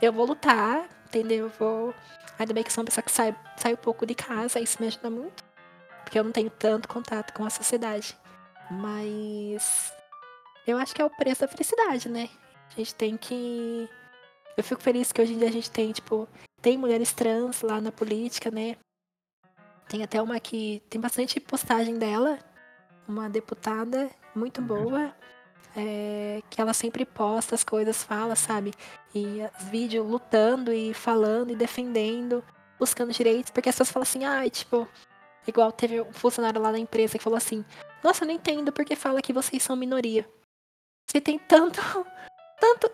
Eu 0.00 0.12
vou 0.12 0.26
lutar, 0.26 0.88
entendeu? 1.06 1.46
Eu 1.46 1.50
vou. 1.50 1.94
Ainda 2.38 2.54
bem 2.54 2.64
que 2.64 2.72
sou 2.72 2.82
uma 2.82 2.86
pessoa 2.86 3.04
que 3.04 3.12
sai, 3.12 3.36
sai 3.56 3.74
um 3.74 3.76
pouco 3.76 4.06
de 4.06 4.14
casa, 4.14 4.58
isso 4.58 4.78
me 4.80 4.86
ajuda 4.88 5.10
muito. 5.10 5.44
Porque 6.02 6.18
eu 6.18 6.24
não 6.24 6.32
tenho 6.32 6.50
tanto 6.50 6.88
contato 6.88 7.32
com 7.34 7.44
a 7.44 7.50
sociedade. 7.50 8.16
Mas. 8.70 9.92
Eu 10.66 10.78
acho 10.78 10.94
que 10.94 11.02
é 11.02 11.04
o 11.04 11.10
preço 11.10 11.40
da 11.40 11.48
felicidade, 11.48 12.08
né? 12.08 12.28
A 12.72 12.78
gente 12.78 12.94
tem 12.94 13.16
que. 13.16 13.88
Eu 14.56 14.62
fico 14.62 14.82
feliz 14.82 15.12
que 15.12 15.20
hoje 15.20 15.32
em 15.32 15.38
dia 15.38 15.48
a 15.48 15.52
gente 15.52 15.70
tem, 15.70 15.92
tipo, 15.92 16.28
tem 16.60 16.78
mulheres 16.78 17.12
trans 17.12 17.62
lá 17.62 17.80
na 17.80 17.90
política, 17.90 18.50
né? 18.50 18.76
Tem 19.88 20.02
até 20.02 20.20
uma 20.22 20.38
que. 20.38 20.82
Tem 20.88 21.00
bastante 21.00 21.40
postagem 21.40 21.98
dela, 21.98 22.38
uma 23.06 23.28
deputada 23.28 24.10
muito 24.34 24.62
boa, 24.62 25.14
é, 25.76 26.42
que 26.48 26.60
ela 26.60 26.72
sempre 26.72 27.04
posta 27.04 27.54
as 27.54 27.64
coisas, 27.64 28.02
fala, 28.02 28.36
sabe? 28.36 28.72
E 29.14 29.40
os 29.58 29.64
vídeos 29.64 30.06
lutando 30.06 30.72
e 30.72 30.94
falando 30.94 31.50
e 31.50 31.56
defendendo, 31.56 32.42
buscando 32.78 33.12
direitos, 33.12 33.50
porque 33.50 33.68
as 33.68 33.74
pessoas 33.74 33.90
falam 33.90 34.04
assim, 34.04 34.24
ai, 34.24 34.48
tipo, 34.50 34.88
igual 35.46 35.72
teve 35.72 36.00
um 36.00 36.12
funcionário 36.12 36.60
lá 36.60 36.72
da 36.72 36.78
empresa 36.78 37.18
que 37.18 37.24
falou 37.24 37.36
assim, 37.36 37.64
nossa, 38.02 38.24
eu 38.24 38.28
não 38.28 38.34
entendo 38.34 38.72
porque 38.72 38.96
fala 38.96 39.22
que 39.22 39.32
vocês 39.32 39.62
são 39.62 39.76
minoria. 39.76 40.26
Você 41.12 41.20
tem 41.20 41.38
tanto. 41.38 41.78
Tanto. 42.58 42.90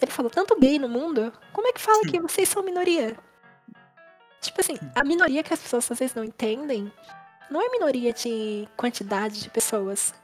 Ele 0.00 0.10
falou 0.10 0.30
tanto 0.30 0.58
gay 0.58 0.78
no 0.78 0.88
mundo. 0.88 1.32
Como 1.52 1.66
é 1.66 1.72
que 1.72 1.80
fala 1.80 2.02
que 2.06 2.20
vocês 2.20 2.48
são 2.48 2.62
minoria? 2.62 3.18
Tipo 4.40 4.60
assim, 4.60 4.76
a 4.94 5.02
minoria 5.04 5.42
que 5.42 5.52
as 5.52 5.60
pessoas 5.60 5.90
às 5.90 5.98
vezes 5.98 6.14
não 6.14 6.24
entendem 6.24 6.90
não 7.50 7.60
é 7.60 7.68
minoria 7.70 8.12
de 8.12 8.68
quantidade 8.76 9.42
de 9.42 9.50
pessoas. 9.50 10.14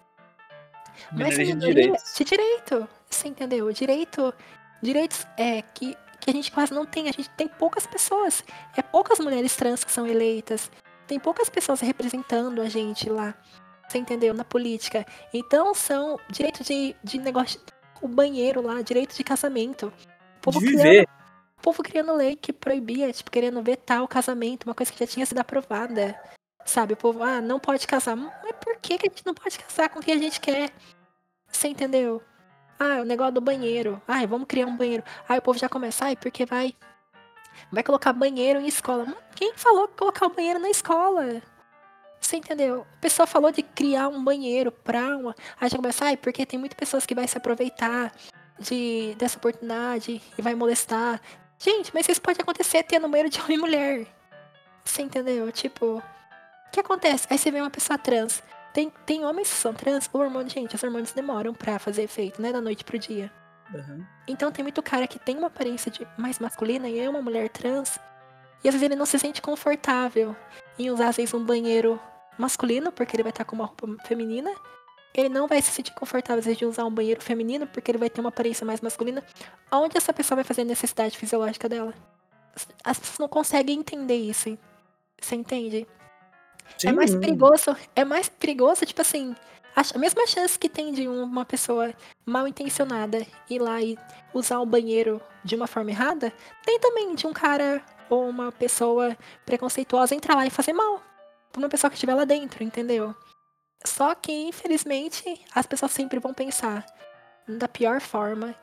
Mas 1.11 1.37
Minoria 1.37 1.45
de 1.47 1.55
minoria 1.55 1.75
direitos. 1.75 2.15
de 2.15 2.25
direito. 2.25 2.89
Você 3.11 3.29
entendeu? 3.29 3.73
Direito. 3.73 4.33
Direitos 4.81 5.27
é 5.37 5.63
que, 5.63 5.97
que 6.21 6.31
a 6.31 6.33
gente 6.33 6.53
quase 6.53 6.73
não 6.73 6.87
tem. 6.87 7.09
A 7.09 7.13
gente 7.13 7.29
tem 7.31 7.49
poucas 7.49 7.87
pessoas. 7.87 8.45
É 8.77 8.83
poucas 8.83 9.19
mulheres 9.19 9.57
trans 9.57 9.83
que 9.85 9.91
são 9.93 10.07
eleitas. 10.07 10.71
Tem 11.07 11.19
poucas 11.19 11.51
pessoas 11.51 11.81
representando 11.81 12.63
a 12.63 12.69
gente 12.69 13.11
lá. 13.11 13.35
Você 13.89 13.99
entendeu? 13.99 14.35
Na 14.35 14.45
política. 14.45 15.07
Então 15.33 15.75
são 15.75 16.19
direito 16.29 16.63
de, 16.65 16.95
de 17.05 17.19
negócio. 17.19 17.61
O 18.03 18.09
banheiro 18.09 18.61
lá, 18.61 18.83
direito 18.83 19.17
de 19.17 19.25
casamento. 19.25 19.93
O 20.39 20.41
povo, 20.43 20.61
De 20.61 20.67
criando, 20.67 20.83
viver. 20.83 21.09
o 21.59 21.63
povo 21.63 21.83
criando 21.83 22.15
lei 22.15 22.37
que 22.37 22.53
proibia, 22.53 23.13
tipo, 23.13 23.31
querendo 23.31 23.63
vetar 23.63 24.03
o 24.03 24.09
casamento, 24.09 24.65
uma 24.65 24.75
coisa 24.75 24.93
que 24.93 24.99
já 24.99 25.07
tinha 25.07 25.25
sido 25.27 25.39
aprovada. 25.39 26.19
Sabe? 26.65 26.95
O 26.95 26.97
povo, 26.97 27.23
ah, 27.23 27.41
não 27.41 27.59
pode 27.61 27.87
casar. 27.87 28.17
Mas 28.17 28.33
por 28.61 28.77
que, 28.79 28.99
que 28.99 29.07
a 29.07 29.11
gente 29.11 29.25
não 29.25 29.35
pode 29.35 29.59
casar 29.59 29.89
com 29.89 30.01
quem 30.01 30.15
a 30.15 30.19
gente 30.19 30.41
quer? 30.41 30.71
Você 31.49 31.69
entendeu? 31.69 32.23
Ah, 32.79 33.01
o 33.01 33.05
negócio 33.05 33.35
do 33.35 33.41
banheiro. 33.41 34.03
Ai, 34.07 34.27
vamos 34.27 34.47
criar 34.49 34.67
um 34.67 34.77
banheiro. 34.77 35.03
Aí 35.29 35.39
o 35.39 35.43
povo 35.43 35.59
já 35.59 35.69
começa, 35.69 36.05
ai, 36.07 36.17
porque 36.17 36.45
vai. 36.45 36.75
Vai 37.73 37.83
colocar 37.83 38.13
banheiro 38.13 38.61
em 38.61 38.67
escola. 38.67 39.07
Quem 39.35 39.55
falou 39.57 39.89
que 39.89 39.97
colocar 39.97 40.27
o 40.27 40.35
banheiro 40.35 40.59
na 40.59 40.69
escola? 40.69 41.41
Você 42.27 42.39
entendeu? 42.39 42.85
A 42.97 43.01
pessoa 43.01 43.25
falou 43.25 43.53
de 43.53 43.63
criar 43.63 44.09
um 44.09 44.25
banheiro 44.25 44.73
pra 44.73 45.17
uma. 45.17 45.33
Aí 45.61 45.69
já 45.69 45.77
começa, 45.77 46.07
ai, 46.07 46.17
porque 46.17 46.45
tem 46.45 46.59
muitas 46.59 46.77
pessoas 46.77 47.07
que 47.07 47.15
vai 47.15 47.29
se 47.29 47.39
aproveitar 47.39 48.13
de, 48.59 49.15
dessa 49.17 49.39
oportunidade 49.39 50.21
e 50.37 50.43
vai 50.43 50.53
molestar. 50.53 51.21
Gente, 51.57 51.95
mas 51.95 52.09
isso 52.09 52.21
pode 52.21 52.41
acontecer 52.41 52.83
tendo 52.83 53.07
banheiro 53.09 53.31
de 53.31 53.41
homem 53.41 53.57
e 53.57 53.61
mulher. 53.61 54.07
Você 54.85 55.03
entendeu? 55.03 55.53
Tipo, 55.53 55.99
o 55.99 56.03
que 56.73 56.81
acontece? 56.81 57.29
Aí 57.31 57.39
você 57.39 57.49
vê 57.49 57.61
uma 57.61 57.71
pessoa 57.71 57.97
trans 57.97 58.43
Tem, 58.75 58.93
tem 59.07 59.25
homens 59.25 59.49
que 59.49 59.57
são 59.59 59.73
trans, 59.73 60.11
o 60.13 60.19
hormônio, 60.19 60.51
gente, 60.51 60.75
os 60.75 60.83
hormônios 60.83 61.13
demoram 61.13 61.55
pra 61.55 61.79
fazer 61.79 62.03
efeito, 62.03 62.43
né? 62.43 62.53
Da 62.53 62.61
noite 62.61 62.83
pro 62.83 62.99
dia. 62.99 63.31
Uhum. 63.73 64.05
Então 64.27 64.51
tem 64.51 64.65
muito 64.65 64.83
cara 64.83 65.07
que 65.07 65.21
tem 65.21 65.39
uma 65.39 65.47
aparência 65.47 65.93
de 65.93 66.05
mais 66.19 66.41
masculina 66.41 66.89
e 66.89 66.99
é 66.99 67.09
uma 67.09 67.23
mulher 67.23 67.49
trans. 67.51 68.01
E 68.65 68.69
às 68.69 68.75
vezes 68.75 68.83
ele 68.83 68.97
não 68.97 69.07
se 69.07 69.17
sente 69.17 69.41
confortável 69.41 70.35
em 70.77 70.91
usar, 70.91 71.11
às 71.11 71.17
vezes, 71.17 71.33
um 71.33 71.45
banheiro 71.45 72.01
masculino, 72.39 72.93
porque 72.93 73.17
ele 73.17 73.23
vai 73.23 73.31
estar 73.31 73.45
com 73.45 73.57
uma 73.57 73.67
roupa 73.67 73.87
feminina. 74.05 74.53
Ele 75.15 75.29
não 75.29 75.47
vai 75.47 75.63
se 75.63 75.71
sentir 75.71 75.95
confortável, 75.95 76.55
de 76.55 76.67
usar 76.67 76.85
um 76.85 76.91
banheiro 76.91 77.23
feminino, 77.23 77.67
porque 77.67 77.91
ele 77.91 77.99
vai 77.99 78.11
ter 78.11 78.21
uma 78.21 78.29
aparência 78.29 78.67
mais 78.67 78.81
masculina. 78.81 79.25
Onde 79.73 79.97
essa 79.97 80.13
pessoa 80.13 80.37
vai 80.37 80.45
fazer 80.45 80.63
a 80.63 80.67
necessidade 80.67 81.17
fisiológica 81.17 81.69
dela? 81.69 81.95
As 82.85 82.99
pessoas 82.99 83.19
não 83.19 83.29
conseguem 83.29 83.79
entender 83.79 84.17
isso. 84.17 84.59
Você 85.21 85.35
entende? 85.35 85.87
Sim, 86.77 86.89
É 86.89 86.93
mais 86.93 87.15
perigoso, 87.15 87.77
é 87.95 88.05
mais 88.05 88.29
perigoso, 88.29 88.85
tipo 88.85 89.01
assim, 89.01 89.35
a 89.77 89.99
mesma 89.99 90.27
chance 90.27 90.59
que 90.59 90.69
tem 90.69 90.93
de 90.93 91.07
uma 91.07 91.45
pessoa 91.45 91.93
mal 92.25 92.49
intencionada 92.49 93.27
ir 93.49 93.59
lá 93.59 93.81
e 93.83 93.99
usar 94.33 94.59
o 94.61 94.67
banheiro 94.67 95.21
de 95.45 95.55
uma 95.55 95.67
forma 95.67 95.91
errada, 95.91 96.33
tem 96.65 96.79
também 96.81 97.15
de 97.15 97.27
um 97.27 97.33
cara 97.33 97.83
ou 98.09 98.29
uma 98.29 98.51
pessoa 98.51 99.17
preconceituosa 99.45 100.15
entrar 100.15 100.35
lá 100.35 100.47
e 100.47 100.51
fazer 100.51 100.73
mal 100.73 101.03
uma 101.57 101.69
pessoa 101.69 101.91
que 101.91 101.97
estiver 101.97 102.15
lá 102.15 102.25
dentro, 102.25 102.63
entendeu? 102.63 103.15
Só 103.85 104.15
que, 104.15 104.33
infelizmente, 104.33 105.25
as 105.55 105.67
pessoas 105.67 105.93
sempre 105.93 106.19
vão 106.19 106.35
pensar 106.35 106.85
da 107.49 107.69
pior 107.69 108.01
forma 108.01 108.55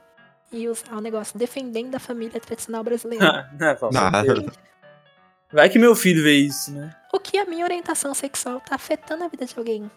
e 0.51 0.67
usar 0.67 0.95
o 0.95 1.01
negócio 1.01 1.37
defendendo 1.37 1.95
a 1.95 1.99
família 1.99 2.39
tradicional 2.39 2.83
brasileira. 2.83 3.49
Não, 3.91 4.01
Ah, 4.01 4.23
Vai 5.51 5.69
que 5.69 5.77
meu 5.79 5.95
filho 5.95 6.23
vê 6.23 6.33
isso, 6.33 6.71
né? 6.71 6.95
O 7.13 7.19
que 7.19 7.37
a 7.37 7.45
minha 7.45 7.63
orientação 7.63 8.13
sexual 8.13 8.59
tá 8.59 8.75
afetando 8.75 9.23
a 9.23 9.27
vida 9.27 9.45
de 9.45 9.53
alguém? 9.57 9.89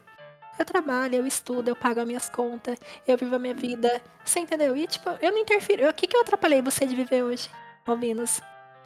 Eu 0.58 0.64
trabalho, 0.64 1.16
eu 1.16 1.26
estudo, 1.26 1.68
eu 1.68 1.76
pago 1.76 2.00
as 2.00 2.06
minhas 2.06 2.30
contas, 2.30 2.78
eu 3.06 3.16
vivo 3.16 3.34
a 3.34 3.38
minha 3.38 3.54
vida. 3.54 4.00
Você 4.24 4.40
entendeu? 4.40 4.76
E 4.76 4.86
tipo, 4.86 5.10
eu 5.20 5.30
não 5.32 5.38
interfiro. 5.38 5.88
O 5.88 5.92
que, 5.94 6.06
que 6.06 6.16
eu 6.16 6.20
atrapalhei 6.20 6.62
você 6.62 6.86
de 6.86 6.94
viver 6.94 7.22
hoje, 7.22 7.50
Albinos? 7.86 8.40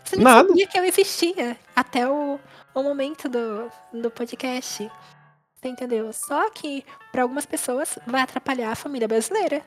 Você 0.04 0.16
nem 0.16 0.24
Nada. 0.24 0.48
sabia 0.48 0.66
que 0.66 0.78
eu 0.78 0.84
existia 0.84 1.56
até 1.74 2.08
o, 2.08 2.38
o 2.74 2.82
momento 2.82 3.28
do, 3.28 3.70
do 3.92 4.10
podcast. 4.10 4.90
Você 5.54 5.68
entendeu? 5.68 6.12
Só 6.12 6.50
que, 6.50 6.84
pra 7.12 7.22
algumas 7.22 7.44
pessoas, 7.46 7.98
vai 8.06 8.22
atrapalhar 8.22 8.72
a 8.72 8.76
família 8.76 9.06
brasileira. 9.06 9.62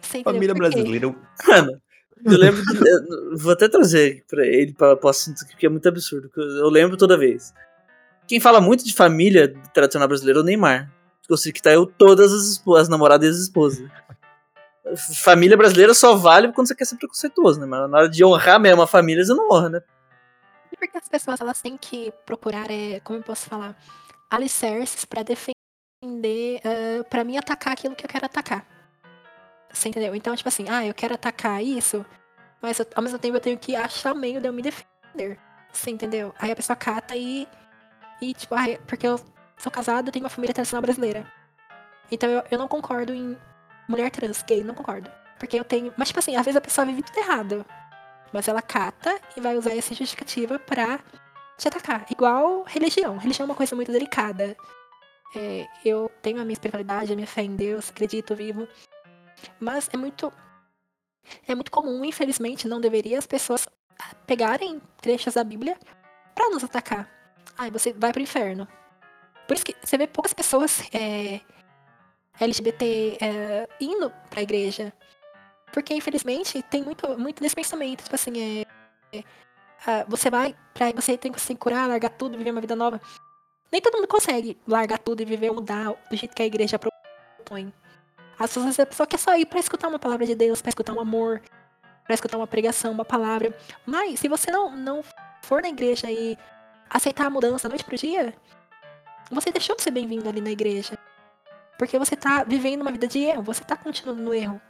Você 0.00 0.18
entendeu? 0.18 0.32
família 0.34 0.54
brasileira. 0.54 1.14
Mano, 1.46 1.80
eu 2.24 2.38
lembro. 2.38 2.62
de- 2.62 2.88
eu 3.32 3.36
vou 3.38 3.52
até 3.52 3.68
trazer 3.68 4.24
pra 4.28 4.44
ele, 4.44 4.72
pra, 4.72 4.96
pro 4.96 5.08
assunto 5.08 5.42
aqui, 5.44 5.52
porque 5.52 5.66
é 5.66 5.68
muito 5.68 5.88
absurdo. 5.88 6.30
Eu 6.36 6.68
lembro 6.68 6.96
toda 6.96 7.16
vez. 7.16 7.54
Quem 8.26 8.40
fala 8.40 8.60
muito 8.60 8.84
de 8.84 8.92
família 8.94 9.48
tradicional 9.72 10.08
brasileira 10.08 10.40
é 10.40 10.42
o 10.42 10.44
Neymar. 10.44 10.90
Consegui 11.28 11.54
que 11.54 11.62
tá 11.62 11.72
eu 11.72 11.86
todas 11.86 12.32
as, 12.32 12.62
as 12.76 12.88
namoradas 12.88 13.26
e 13.26 13.30
as 13.30 13.36
esposas. 13.38 13.88
Família 15.22 15.56
brasileira 15.56 15.94
só 15.94 16.14
vale 16.16 16.52
quando 16.52 16.66
você 16.68 16.74
quer 16.74 16.84
ser 16.84 16.96
preconceituoso, 16.96 17.60
né? 17.60 17.66
Mas 17.66 17.88
na 17.90 17.98
hora 17.98 18.08
de 18.08 18.24
honrar 18.24 18.58
mesmo 18.60 18.82
a 18.82 18.86
família, 18.86 19.24
você 19.24 19.32
não 19.32 19.48
honra, 19.50 19.68
né? 19.68 19.80
Porque 20.76 20.98
as 20.98 21.08
pessoas 21.08 21.40
elas 21.40 21.62
têm 21.62 21.76
que 21.76 22.12
procurar, 22.26 22.68
é, 22.70 22.98
como 23.00 23.18
eu 23.18 23.22
posso 23.22 23.48
falar, 23.48 23.76
alicerces 24.28 25.04
pra 25.04 25.22
defender, 25.22 26.60
eh, 26.64 27.02
pra 27.08 27.22
mim 27.22 27.36
atacar 27.36 27.74
aquilo 27.74 27.94
que 27.94 28.04
eu 28.04 28.08
quero 28.08 28.26
atacar. 28.26 28.66
Você 29.72 29.88
entendeu? 29.88 30.14
Então, 30.16 30.34
tipo 30.34 30.48
assim, 30.48 30.66
ah, 30.68 30.84
eu 30.84 30.92
quero 30.92 31.14
atacar 31.14 31.62
isso, 31.62 32.04
mas 32.60 32.78
eu- 32.80 32.86
ao 32.96 33.02
mesmo 33.02 33.18
tempo 33.18 33.36
eu 33.36 33.40
tenho 33.40 33.56
que 33.58 33.76
achar 33.76 34.12
meio 34.14 34.40
de 34.40 34.48
eu 34.48 34.52
me 34.52 34.60
defender. 34.62 35.38
Você 35.72 35.90
entendeu? 35.90 36.34
Aí 36.38 36.50
a 36.50 36.56
pessoa 36.56 36.76
cata 36.76 37.16
e. 37.16 37.46
E, 38.20 38.34
tipo, 38.34 38.54
ah, 38.54 38.64
porque 38.86 39.06
eu 39.06 39.20
sou 39.56 39.70
casado 39.72 40.08
e 40.08 40.12
tenho 40.12 40.24
uma 40.24 40.28
família 40.30 40.52
tradicional 40.54 40.82
brasileira. 40.82 41.24
Então 42.10 42.28
eu, 42.28 42.42
eu 42.50 42.58
não 42.58 42.68
concordo 42.68 43.14
em 43.14 43.38
mulher 43.88 44.10
trans, 44.10 44.42
gay, 44.42 44.62
não 44.64 44.74
concordo. 44.74 45.10
Porque 45.38 45.58
eu 45.58 45.64
tenho. 45.64 45.92
Mas, 45.96 46.08
tipo 46.08 46.20
assim, 46.20 46.36
às 46.36 46.44
vezes 46.44 46.56
a 46.56 46.60
pessoa 46.60 46.86
vive 46.86 47.02
tudo 47.02 47.18
errado. 47.18 47.66
Mas 48.32 48.48
ela 48.48 48.62
cata 48.62 49.20
e 49.36 49.40
vai 49.40 49.56
usar 49.56 49.76
essa 49.76 49.94
justificativa 49.94 50.58
pra 50.58 51.00
te 51.58 51.68
atacar. 51.68 52.06
Igual 52.10 52.64
religião. 52.64 53.16
Religião 53.16 53.44
é 53.44 53.50
uma 53.50 53.54
coisa 53.54 53.74
muito 53.76 53.92
delicada. 53.92 54.56
É, 55.34 55.66
eu 55.84 56.10
tenho 56.20 56.40
a 56.40 56.44
minha 56.44 56.52
espiritualidade, 56.52 57.12
a 57.12 57.16
minha 57.16 57.26
fé 57.26 57.42
em 57.42 57.56
Deus, 57.56 57.90
acredito, 57.90 58.34
vivo. 58.34 58.68
Mas 59.58 59.88
é 59.92 59.96
muito. 59.96 60.32
É 61.46 61.54
muito 61.54 61.70
comum, 61.70 62.04
infelizmente, 62.04 62.66
não 62.66 62.80
deveria 62.80 63.18
as 63.18 63.26
pessoas 63.26 63.66
pegarem 64.26 64.80
trechos 65.00 65.34
da 65.34 65.44
Bíblia 65.44 65.78
pra 66.34 66.50
nos 66.50 66.64
atacar. 66.64 67.08
Ai, 67.56 67.70
você 67.70 67.92
vai 67.92 68.12
pro 68.12 68.22
inferno. 68.22 68.66
Por 69.46 69.54
isso 69.54 69.64
que 69.64 69.76
você 69.82 69.96
vê 69.98 70.06
poucas 70.06 70.32
pessoas 70.32 70.82
é, 70.92 71.40
LGBT 72.40 73.18
é, 73.20 73.68
indo 73.80 74.10
pra 74.30 74.42
igreja. 74.42 74.92
Porque, 75.72 75.94
infelizmente, 75.94 76.62
tem 76.62 76.82
muito, 76.82 77.18
muito 77.18 77.42
desse 77.42 77.54
pensamento. 77.54 78.04
Tipo 78.04 78.14
assim, 78.14 78.62
é, 79.12 79.18
é, 79.18 79.24
ah, 79.86 80.04
você 80.08 80.30
vai 80.30 80.54
pra 80.74 80.92
você 80.92 81.16
tem 81.16 81.32
que 81.32 81.40
se 81.40 81.54
curar, 81.54 81.88
largar 81.88 82.10
tudo, 82.10 82.36
viver 82.36 82.50
uma 82.50 82.60
vida 82.60 82.76
nova. 82.76 83.00
Nem 83.70 83.80
todo 83.80 83.96
mundo 83.96 84.06
consegue 84.06 84.58
largar 84.66 84.98
tudo 84.98 85.22
e 85.22 85.24
viver 85.24 85.50
mudar 85.50 85.94
do 86.10 86.16
jeito 86.16 86.34
que 86.34 86.42
a 86.42 86.46
igreja 86.46 86.78
propõe. 86.78 87.72
Às 88.38 88.54
vezes 88.54 88.80
a 88.80 88.86
pessoa 88.86 89.06
quer 89.06 89.18
só 89.18 89.36
ir 89.36 89.46
pra 89.46 89.58
escutar 89.60 89.88
uma 89.88 89.98
palavra 89.98 90.26
de 90.26 90.34
Deus, 90.34 90.60
pra 90.60 90.68
escutar 90.68 90.92
um 90.92 91.00
amor, 91.00 91.40
pra 92.04 92.14
escutar 92.14 92.36
uma 92.36 92.46
pregação, 92.46 92.92
uma 92.92 93.04
palavra. 93.04 93.56
Mas 93.86 94.20
se 94.20 94.28
você 94.28 94.50
não, 94.50 94.76
não 94.76 95.02
for 95.42 95.62
na 95.62 95.68
igreja 95.68 96.10
e 96.10 96.36
aceitar 96.90 97.26
a 97.26 97.30
mudança 97.30 97.68
da 97.68 97.70
noite 97.70 97.84
pro 97.84 97.96
dia, 97.96 98.34
você 99.30 99.50
deixou 99.50 99.74
de 99.76 99.82
ser 99.82 99.90
bem-vindo 99.90 100.28
ali 100.28 100.40
na 100.40 100.50
igreja. 100.50 100.98
Porque 101.82 101.98
você 101.98 102.14
tá 102.14 102.44
vivendo 102.44 102.82
uma 102.82 102.92
vida 102.92 103.08
de 103.08 103.18
erro, 103.18 103.42
você 103.42 103.64
tá 103.64 103.76
continuando 103.76 104.22
no 104.22 104.32
erro. 104.32 104.62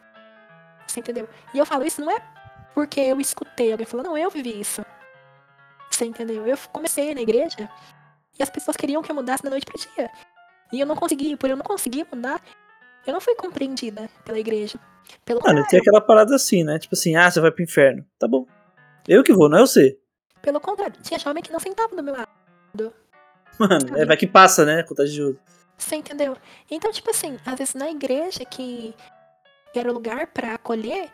Você 0.87 1.01
entendeu? 1.01 1.29
E 1.53 1.59
eu 1.59 1.67
falo 1.67 1.85
isso 1.85 2.01
não 2.01 2.11
é 2.11 2.19
porque 2.73 3.01
eu 3.01 3.21
escutei 3.21 3.71
alguém 3.71 3.87
falando, 3.87 4.07
não, 4.07 4.17
eu 4.17 4.31
vivi 4.31 4.59
isso. 4.59 4.83
Você 5.91 6.07
entendeu? 6.07 6.47
Eu 6.47 6.57
comecei 6.73 7.15
na 7.15 7.21
igreja 7.21 7.69
e 8.39 8.43
as 8.43 8.49
pessoas 8.49 8.79
queriam 8.79 9.03
que 9.03 9.11
eu 9.11 9.15
mudasse 9.15 9.43
da 9.43 9.51
noite 9.51 9.67
pro 9.67 9.79
dia. 9.79 10.11
E 10.73 10.81
eu 10.81 10.87
não 10.87 10.97
consegui, 10.97 11.37
por 11.37 11.51
eu 11.51 11.57
não 11.59 11.63
conseguir 11.63 12.07
mudar, 12.11 12.41
eu 13.07 13.13
não 13.13 13.21
fui 13.21 13.35
compreendida 13.35 14.09
pela 14.25 14.39
igreja. 14.39 14.81
Pelo 15.23 15.43
Mano, 15.43 15.67
tem 15.67 15.81
aquela 15.81 16.01
parada 16.01 16.35
assim, 16.35 16.65
né? 16.65 16.79
Tipo 16.79 16.95
assim, 16.95 17.15
ah, 17.15 17.31
você 17.31 17.43
vai 17.43 17.51
pro 17.51 17.63
inferno. 17.63 18.07
Tá 18.19 18.27
bom. 18.27 18.47
Eu 19.07 19.23
que 19.23 19.35
vou, 19.35 19.51
não 19.51 19.59
é 19.59 19.61
você. 19.61 19.99
Pelo 20.41 20.59
contrário, 20.61 20.95
tinha 21.03 21.21
jovem 21.21 21.43
que 21.43 21.53
não 21.53 21.61
sentava 21.61 21.95
do 21.95 22.03
meu 22.03 22.15
lado. 22.15 22.95
Mano, 23.59 23.99
é, 23.99 24.07
vai 24.07 24.17
que 24.17 24.27
passa, 24.27 24.65
né? 24.65 24.83
Contagioso. 24.83 25.39
Você 25.83 25.97
entendeu? 25.97 26.37
Então, 26.71 26.93
tipo 26.93 27.11
assim, 27.11 27.37
às 27.45 27.59
vezes 27.59 27.75
na 27.75 27.91
igreja 27.91 28.45
que 28.45 28.95
era 29.75 29.91
o 29.91 29.93
lugar 29.93 30.29
pra 30.29 30.55
acolher, 30.55 31.11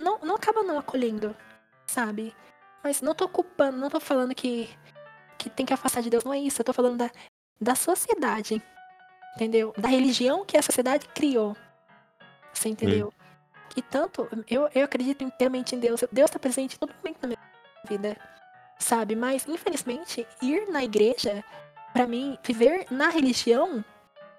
não, 0.00 0.18
não 0.20 0.34
acaba 0.34 0.62
não 0.62 0.78
acolhendo, 0.78 1.36
sabe? 1.86 2.34
Mas 2.82 3.02
não 3.02 3.14
tô 3.14 3.28
culpando, 3.28 3.76
não 3.76 3.90
tô 3.90 4.00
falando 4.00 4.34
que, 4.34 4.70
que 5.36 5.50
tem 5.50 5.66
que 5.66 5.74
afastar 5.74 6.00
de 6.00 6.08
Deus, 6.08 6.24
não 6.24 6.32
é 6.32 6.38
isso. 6.38 6.60
Eu 6.60 6.64
tô 6.64 6.72
falando 6.72 6.96
da, 6.96 7.10
da 7.60 7.74
sociedade, 7.74 8.62
entendeu? 9.36 9.74
Da 9.76 9.88
religião 9.88 10.44
que 10.44 10.56
a 10.56 10.62
sociedade 10.62 11.06
criou. 11.08 11.54
Você 12.52 12.70
entendeu? 12.70 13.12
Que 13.68 13.82
tanto, 13.82 14.26
eu, 14.48 14.70
eu 14.74 14.84
acredito 14.84 15.22
inteiramente 15.22 15.76
em 15.76 15.78
Deus. 15.78 16.02
Deus 16.10 16.30
tá 16.30 16.38
presente 16.38 16.76
em 16.76 16.78
todo 16.78 16.94
momento 16.94 17.18
na 17.20 17.28
minha 17.28 17.38
vida, 17.86 18.16
sabe? 18.78 19.14
Mas, 19.14 19.46
infelizmente, 19.46 20.26
ir 20.40 20.66
na 20.68 20.82
igreja, 20.82 21.44
pra 21.92 22.06
mim, 22.06 22.38
viver 22.42 22.86
na 22.90 23.10
religião 23.10 23.84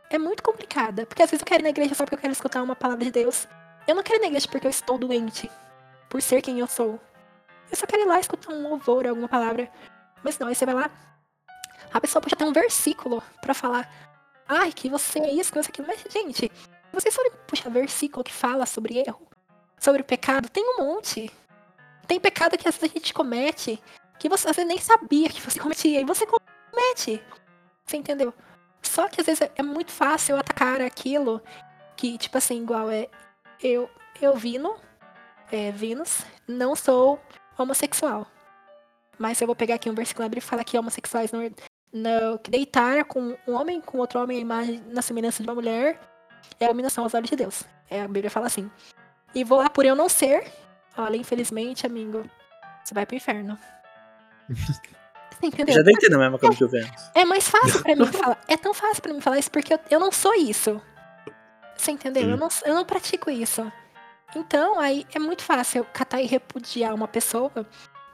é 0.09 0.17
muito 0.17 0.43
complicada. 0.43 1.05
Porque 1.05 1.23
às 1.23 1.29
vezes 1.29 1.41
eu 1.41 1.47
quero 1.47 1.61
ir 1.61 1.63
na 1.63 1.69
igreja 1.69 1.95
só 1.95 2.03
porque 2.03 2.15
eu 2.15 2.19
quero 2.19 2.33
escutar 2.33 2.61
uma 2.63 2.75
palavra 2.75 3.05
de 3.05 3.11
Deus. 3.11 3.47
Eu 3.87 3.95
não 3.95 4.03
quero 4.03 4.19
ir 4.19 4.21
na 4.21 4.27
igreja 4.27 4.47
porque 4.49 4.67
eu 4.67 4.71
estou 4.71 4.97
doente. 4.97 5.49
Por 6.09 6.21
ser 6.21 6.41
quem 6.41 6.59
eu 6.59 6.67
sou. 6.67 6.99
Eu 7.69 7.77
só 7.77 7.85
quero 7.85 8.01
ir 8.01 8.05
lá 8.05 8.19
escutar 8.19 8.51
um 8.51 8.67
louvor, 8.67 9.05
alguma 9.05 9.27
palavra. 9.27 9.71
Mas 10.23 10.37
não, 10.39 10.47
aí 10.47 10.55
você 10.55 10.65
vai 10.65 10.75
lá. 10.75 10.91
A 11.93 12.01
pessoa 12.01 12.21
pode 12.21 12.35
ter 12.35 12.43
um 12.43 12.53
versículo 12.53 13.23
pra 13.41 13.53
falar. 13.53 13.89
Ai, 14.47 14.71
que 14.71 14.89
você 14.89 15.19
é 15.19 15.31
isso, 15.33 15.51
que 15.51 15.61
você 15.61 15.69
é 15.69 15.71
aquilo. 15.71 15.87
Mas, 15.87 16.03
gente, 16.11 16.51
vocês 16.91 17.13
forem 17.13 17.31
puxar 17.47 17.69
versículo 17.69 18.23
que 18.23 18.33
fala 18.33 18.65
sobre 18.65 18.97
erro, 18.97 19.27
sobre 19.79 20.03
pecado, 20.03 20.49
tem 20.49 20.63
um 20.63 20.83
monte. 20.83 21.31
Tem 22.07 22.19
pecado 22.19 22.57
que 22.57 22.67
às 22.67 22.75
vezes 22.75 22.91
a 22.95 22.99
gente 22.99 23.13
comete 23.13 23.81
que 24.17 24.27
você 24.27 24.49
às 24.49 24.55
vezes 24.55 24.67
nem 24.67 24.79
sabia 24.79 25.29
que 25.29 25.41
você 25.41 25.59
cometia. 25.59 26.01
E 26.01 26.03
você 26.03 26.25
comete. 26.25 27.23
Você 27.85 27.97
entendeu? 27.97 28.33
Só 28.81 29.07
que 29.07 29.21
às 29.21 29.25
vezes 29.27 29.41
é- 29.41 29.51
é 29.55 29.63
muito 29.63 29.91
fácil 29.91 30.37
atacar 30.37 30.81
aquilo 30.81 31.41
que, 31.95 32.17
tipo 32.17 32.37
assim, 32.37 32.61
igual 32.61 32.89
é. 32.89 33.07
Eu, 33.61 33.89
eu 34.21 34.35
Vino, 34.35 34.75
é, 35.51 35.71
Vinus, 35.71 36.25
não 36.47 36.75
sou 36.75 37.19
homossexual. 37.57 38.25
Mas 39.17 39.41
eu 39.41 39.47
vou 39.47 39.55
pegar 39.55 39.75
aqui 39.75 39.89
um 39.89 39.93
versículo 39.93 40.29
e 40.33 40.41
falar 40.41 40.63
que 40.63 40.77
homossexuais 40.77 41.31
não, 41.31 41.41
não. 41.91 42.37
que 42.37 42.49
deitar 42.49 43.03
com 43.03 43.37
um 43.45 43.53
homem 43.53 43.81
com 43.81 43.97
outro 43.97 44.21
homem 44.21 44.37
à 44.37 44.41
imagem 44.41 44.81
na 44.87 45.01
semelhança 45.01 45.43
de 45.43 45.49
uma 45.49 45.55
mulher 45.55 45.99
é 46.57 46.65
abominação 46.65 47.03
aos 47.03 47.13
olhos 47.13 47.29
de 47.29 47.35
Deus. 47.35 47.63
É, 47.89 48.01
a 48.01 48.07
Bíblia 48.07 48.29
fala 48.29 48.47
assim. 48.47 48.71
E 49.35 49.43
vou 49.43 49.57
lá 49.57 49.69
por 49.69 49.85
eu 49.85 49.95
não 49.95 50.07
ser. 50.07 50.49
Olha, 50.97 51.17
infelizmente, 51.17 51.85
amigo, 51.85 52.23
você 52.83 52.93
vai 52.93 53.05
pro 53.05 53.15
inferno. 53.15 53.57
Entendeu? 55.41 55.75
Já 55.75 55.81
dei 55.81 55.93
entender 55.93 56.15
a 56.15 56.19
mesma 56.19 56.37
coisa 56.37 56.57
que 56.57 56.63
eu 56.63 56.69
venho. 56.69 56.91
É 57.15 57.23
mais 57.23 57.47
fácil 57.47 57.81
pra 57.81 57.95
mim 57.95 58.05
falar. 58.11 58.41
É 58.47 58.57
tão 58.57 58.73
fácil 58.73 59.01
pra 59.01 59.13
mim 59.13 59.21
falar 59.21 59.39
isso 59.39 59.51
porque 59.51 59.73
eu, 59.73 59.79
eu 59.89 59.99
não 59.99 60.11
sou 60.11 60.33
isso. 60.35 60.81
Você 61.77 61.91
entendeu? 61.91 62.23
Eu 62.23 62.33
Sim. 62.33 62.39
não, 62.39 62.49
eu 62.65 62.75
não 62.75 62.85
pratico 62.85 63.29
isso. 63.29 63.71
Então, 64.35 64.79
aí 64.79 65.05
é 65.13 65.19
muito 65.19 65.43
fácil 65.43 65.79
eu 65.79 65.85
catar 65.85 66.21
e 66.21 66.25
repudiar 66.25 66.93
uma 66.93 67.07
pessoa 67.07 67.51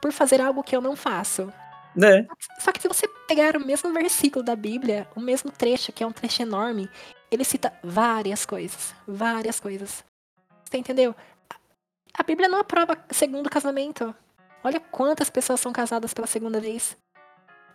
por 0.00 0.12
fazer 0.12 0.40
algo 0.40 0.62
que 0.62 0.74
eu 0.74 0.80
não 0.80 0.94
faço. 0.94 1.52
Né? 1.94 2.26
Só 2.60 2.72
que 2.72 2.80
se 2.80 2.88
você 2.88 3.08
pegar 3.26 3.56
o 3.56 3.64
mesmo 3.64 3.92
versículo 3.92 4.44
da 4.44 4.54
Bíblia, 4.54 5.08
o 5.16 5.20
mesmo 5.20 5.50
trecho, 5.50 5.92
que 5.92 6.04
é 6.04 6.06
um 6.06 6.12
trecho 6.12 6.42
enorme, 6.42 6.88
ele 7.30 7.42
cita 7.42 7.72
várias 7.82 8.46
coisas. 8.46 8.94
Várias 9.06 9.58
coisas. 9.58 10.04
Você 10.64 10.76
entendeu? 10.76 11.14
A 12.14 12.22
Bíblia 12.22 12.48
não 12.48 12.60
aprova 12.60 12.96
segundo 13.10 13.50
casamento. 13.50 14.14
Olha 14.62 14.80
quantas 14.80 15.30
pessoas 15.30 15.60
são 15.60 15.72
casadas 15.72 16.12
pela 16.14 16.26
segunda 16.26 16.60
vez. 16.60 16.96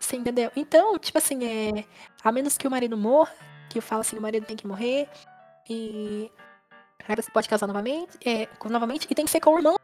Você 0.01 0.15
entendeu? 0.15 0.51
Então, 0.55 0.97
tipo 0.97 1.17
assim, 1.17 1.45
é. 1.45 1.85
A 2.23 2.31
menos 2.31 2.57
que 2.57 2.67
o 2.67 2.71
marido 2.71 2.97
morra, 2.97 3.33
que 3.69 3.77
eu 3.77 3.81
falo 3.81 4.01
assim, 4.01 4.17
o 4.17 4.21
marido 4.21 4.45
tem 4.45 4.57
que 4.57 4.67
morrer. 4.67 5.07
E. 5.69 6.29
Aí 7.07 7.15
você 7.15 7.31
pode 7.31 7.47
casar 7.47 7.67
novamente. 7.67 8.17
É, 8.25 8.49
novamente. 8.67 9.07
E 9.09 9.15
tem 9.15 9.25
que 9.25 9.31
ser 9.31 9.39
com 9.39 9.51
o 9.51 9.57
irmão 9.57 9.75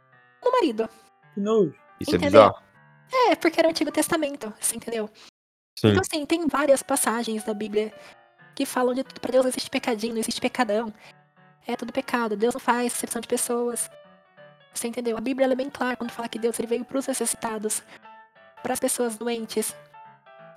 do 0.43 0.51
marido. 0.51 0.89
Que 1.33 1.39
nojo. 1.39 1.75
Isso 1.99 2.15
é 2.15 2.17
Entendeu? 2.17 2.49
bizarro. 2.49 2.63
É, 3.29 3.35
porque 3.35 3.59
era 3.59 3.67
o 3.67 3.71
Antigo 3.71 3.91
Testamento. 3.91 4.51
Você 4.59 4.75
entendeu? 4.75 5.07
Sim. 5.79 5.89
Então, 5.89 6.01
assim, 6.01 6.25
tem 6.25 6.47
várias 6.47 6.81
passagens 6.81 7.43
da 7.43 7.53
Bíblia 7.53 7.93
que 8.55 8.65
falam 8.65 8.95
de 8.95 9.03
pra 9.03 9.31
Deus 9.31 9.45
não 9.45 9.49
existe 9.49 9.69
pecadinho, 9.69 10.13
não 10.13 10.19
existe 10.19 10.41
pecadão. 10.41 10.91
É 11.65 11.75
tudo 11.75 11.93
pecado. 11.93 12.35
Deus 12.35 12.55
não 12.55 12.61
faz 12.61 12.93
exceção 12.93 13.21
de 13.21 13.27
pessoas. 13.27 13.89
Você 14.73 14.87
entendeu? 14.87 15.15
A 15.15 15.21
Bíblia 15.21 15.45
ela 15.45 15.53
é 15.53 15.55
bem 15.55 15.69
clara 15.69 15.95
quando 15.95 16.11
fala 16.11 16.27
que 16.27 16.39
Deus 16.39 16.57
ele 16.59 16.67
veio 16.67 16.85
para 16.85 16.97
os 16.97 17.07
necessitados, 17.07 17.83
para 18.63 18.73
as 18.73 18.79
pessoas 18.79 19.15
doentes. 19.15 19.75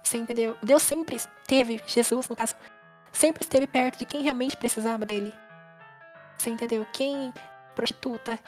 Você 0.02 0.16
entendeu? 0.18 0.56
Deus 0.62 0.82
sempre 0.82 1.16
esteve, 1.16 1.80
Jesus 1.86 2.28
no 2.28 2.36
caso, 2.36 2.54
sempre 3.12 3.42
esteve 3.42 3.66
perto 3.66 3.98
de 3.98 4.06
quem 4.06 4.22
realmente 4.22 4.56
precisava 4.56 5.04
dele. 5.06 5.32
Você 6.38 6.50
entendeu? 6.50 6.86
Quem 6.92 7.32
prostituta. 7.74 8.38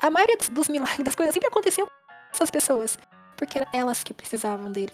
A 0.00 0.10
maioria 0.10 0.36
dos- 0.50 0.68
milagres, 0.68 1.04
das 1.04 1.14
coisas 1.14 1.34
sempre 1.34 1.48
aconteciam 1.48 1.86
com 1.86 1.92
essas 2.32 2.50
pessoas, 2.50 2.98
porque 3.36 3.58
eram 3.58 3.70
elas 3.72 4.02
que 4.02 4.14
precisavam 4.14 4.72
dele. 4.72 4.92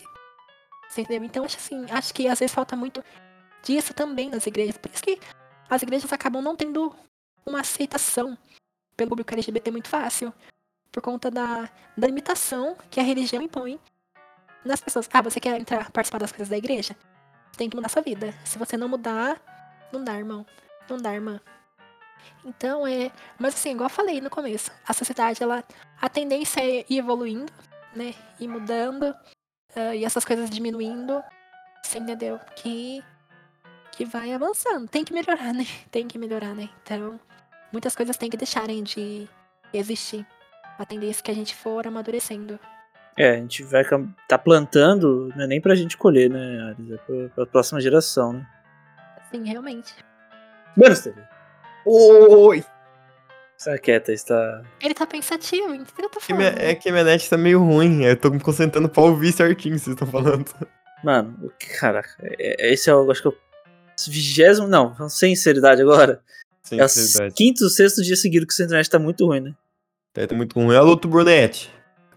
Você 0.89 1.03
entendeu? 1.03 1.25
Então, 1.25 1.45
acho 1.45 1.57
assim, 1.57 1.87
acho 1.91 2.13
que 2.13 2.29
às 2.29 2.39
vezes 2.41 2.55
falta 2.55 2.77
muito 2.77 3.03
disso 3.63 3.95
também 3.95 4.29
nas 4.29 4.47
igrejas. 4.47 4.77
Por 4.77 4.91
isso 4.93 5.03
que 5.03 5.19
as 5.71 5.83
igrejas 5.83 6.13
acabam 6.13 6.43
não 6.43 6.55
tendo 6.57 6.95
uma 7.47 7.61
aceitação 7.61 8.37
pelo 8.97 9.11
público 9.11 9.33
LGBT 9.33 9.71
muito 9.71 9.89
fácil. 9.89 10.33
Por 10.91 11.01
conta 11.01 11.31
da, 11.31 11.71
da 11.97 12.07
limitação 12.07 12.77
que 12.91 13.01
a 13.01 13.03
religião 13.03 13.41
impõe 13.41 13.81
nas 14.65 14.81
pessoas. 14.81 15.09
Ah, 15.13 15.23
você 15.23 15.41
quer 15.41 15.59
entrar, 15.61 15.91
participar 15.91 16.19
das 16.19 16.33
coisas 16.33 16.49
da 16.49 16.57
igreja? 16.57 16.97
Você 17.51 17.59
tem 17.59 17.69
que 17.69 17.77
mudar 17.77 17.89
sua 17.89 18.03
vida. 18.03 18.35
Se 18.45 18.59
você 18.59 18.77
não 18.77 18.89
mudar, 18.89 19.41
não 19.93 20.03
dá, 20.03 20.17
irmão. 20.17 20.47
Não 20.89 20.97
dá, 20.97 21.15
irmã. 21.15 21.41
Então 22.45 22.87
é. 22.87 23.11
Mas 23.39 23.55
assim, 23.55 23.73
igual 23.73 23.89
eu 23.89 23.95
falei 23.95 24.21
no 24.21 24.31
começo, 24.31 24.71
a 24.87 24.93
sociedade, 24.93 25.43
ela. 25.43 25.65
A 26.01 26.09
tendência 26.09 26.61
é 26.61 26.85
ir 26.89 26.99
evoluindo, 26.99 27.53
né? 27.95 28.15
Ir 28.41 28.49
mudando. 28.49 29.15
ah, 29.77 29.95
e 29.95 30.05
essas 30.05 30.25
coisas 30.25 30.51
diminuindo. 30.51 31.23
Você 31.83 31.99
entendeu? 31.99 32.39
Que. 32.57 33.03
Que 33.93 34.05
vai 34.05 34.33
avançando. 34.33 34.89
Tem 34.89 35.05
que 35.05 35.13
melhorar, 35.13 35.53
né? 35.55 35.67
Tem 35.91 36.09
que 36.09 36.19
melhorar, 36.19 36.55
né? 36.55 36.71
Então, 36.83 37.21
muitas 37.71 37.95
coisas 37.95 38.17
têm 38.17 38.31
que 38.31 38.37
deixarem 38.37 38.83
de 38.83 39.29
existir. 39.73 40.27
A 40.79 40.87
tendência 40.87 41.23
que 41.23 41.31
a 41.31 41.35
gente 41.35 41.55
for 41.55 41.87
amadurecendo. 41.87 42.59
É, 43.17 43.31
a 43.33 43.37
gente 43.37 43.63
vai 43.63 43.85
tá 44.29 44.39
plantando, 44.39 45.31
não 45.37 45.45
é 45.45 45.47
nem 45.47 45.61
pra 45.61 45.75
gente 45.75 45.97
colher, 45.97 46.31
né, 46.31 46.61
Ares? 46.71 46.91
É 46.91 46.97
pra, 46.97 47.29
pra 47.35 47.47
próxima 47.47 47.81
geração, 47.81 48.33
né? 48.33 48.47
Sim, 49.31 49.45
realmente. 49.47 49.95
Menos 50.77 51.01
TV. 51.01 51.21
Oi! 51.85 52.65
Está 53.59 53.79
quieta, 53.79 54.13
está. 54.13 54.63
Ele 54.81 54.95
tá 54.95 55.07
pensativo, 55.07 55.73
o 55.75 55.85
que 55.85 56.03
eu 56.05 56.09
tô 56.09 56.19
Que 56.21 56.27
falando? 56.29 56.39
minha- 56.55 56.71
é 56.71 56.75
que 56.75 56.91
minha 56.91 57.05
net 57.05 57.29
tá 57.29 57.37
meio 57.37 57.63
ruim. 57.63 58.03
Eu 58.05 58.17
tô 58.17 58.31
me 58.31 58.41
concentrando 58.41 58.89
pra 58.89 59.03
ouvir 59.03 59.31
certinho 59.33 59.75
o 59.75 59.79
que 59.79 59.85
vocês 59.85 59.95
estão 59.95 60.09
falando. 60.09 60.47
Mano, 61.05 61.37
o 61.43 61.51
que- 61.51 61.69
caraca, 61.79 62.11
é- 62.23 62.69
é- 62.69 62.73
esse 62.73 62.89
é 62.91 62.95
o, 62.95 63.11
acho 63.11 63.21
que 63.23 63.29
é 63.29 63.31
o 63.31 63.37
vigésimo, 64.09 64.67
não, 64.67 64.95
sem 65.09 65.35
sinceridade 65.37 65.81
agora. 65.83 66.21
Sem 66.63 66.81
é 66.81 66.85
o 66.85 66.89
sinceridade. 66.89 67.35
quinto, 67.35 67.69
sexto 67.69 68.03
dia 68.03 68.17
seguido 68.17 68.47
que 68.47 68.55
o 68.55 68.65
internet 68.65 68.89
tá 68.91 68.99
muito 68.99 69.27
ruim, 69.27 69.41
né? 69.41 69.55
Tá, 70.13 70.27
tá 70.27 70.35
muito 70.35 70.59
ruim. 70.59 70.75
Alô, 70.75 70.97
tu 70.97 71.07
Brunete. 71.09 71.71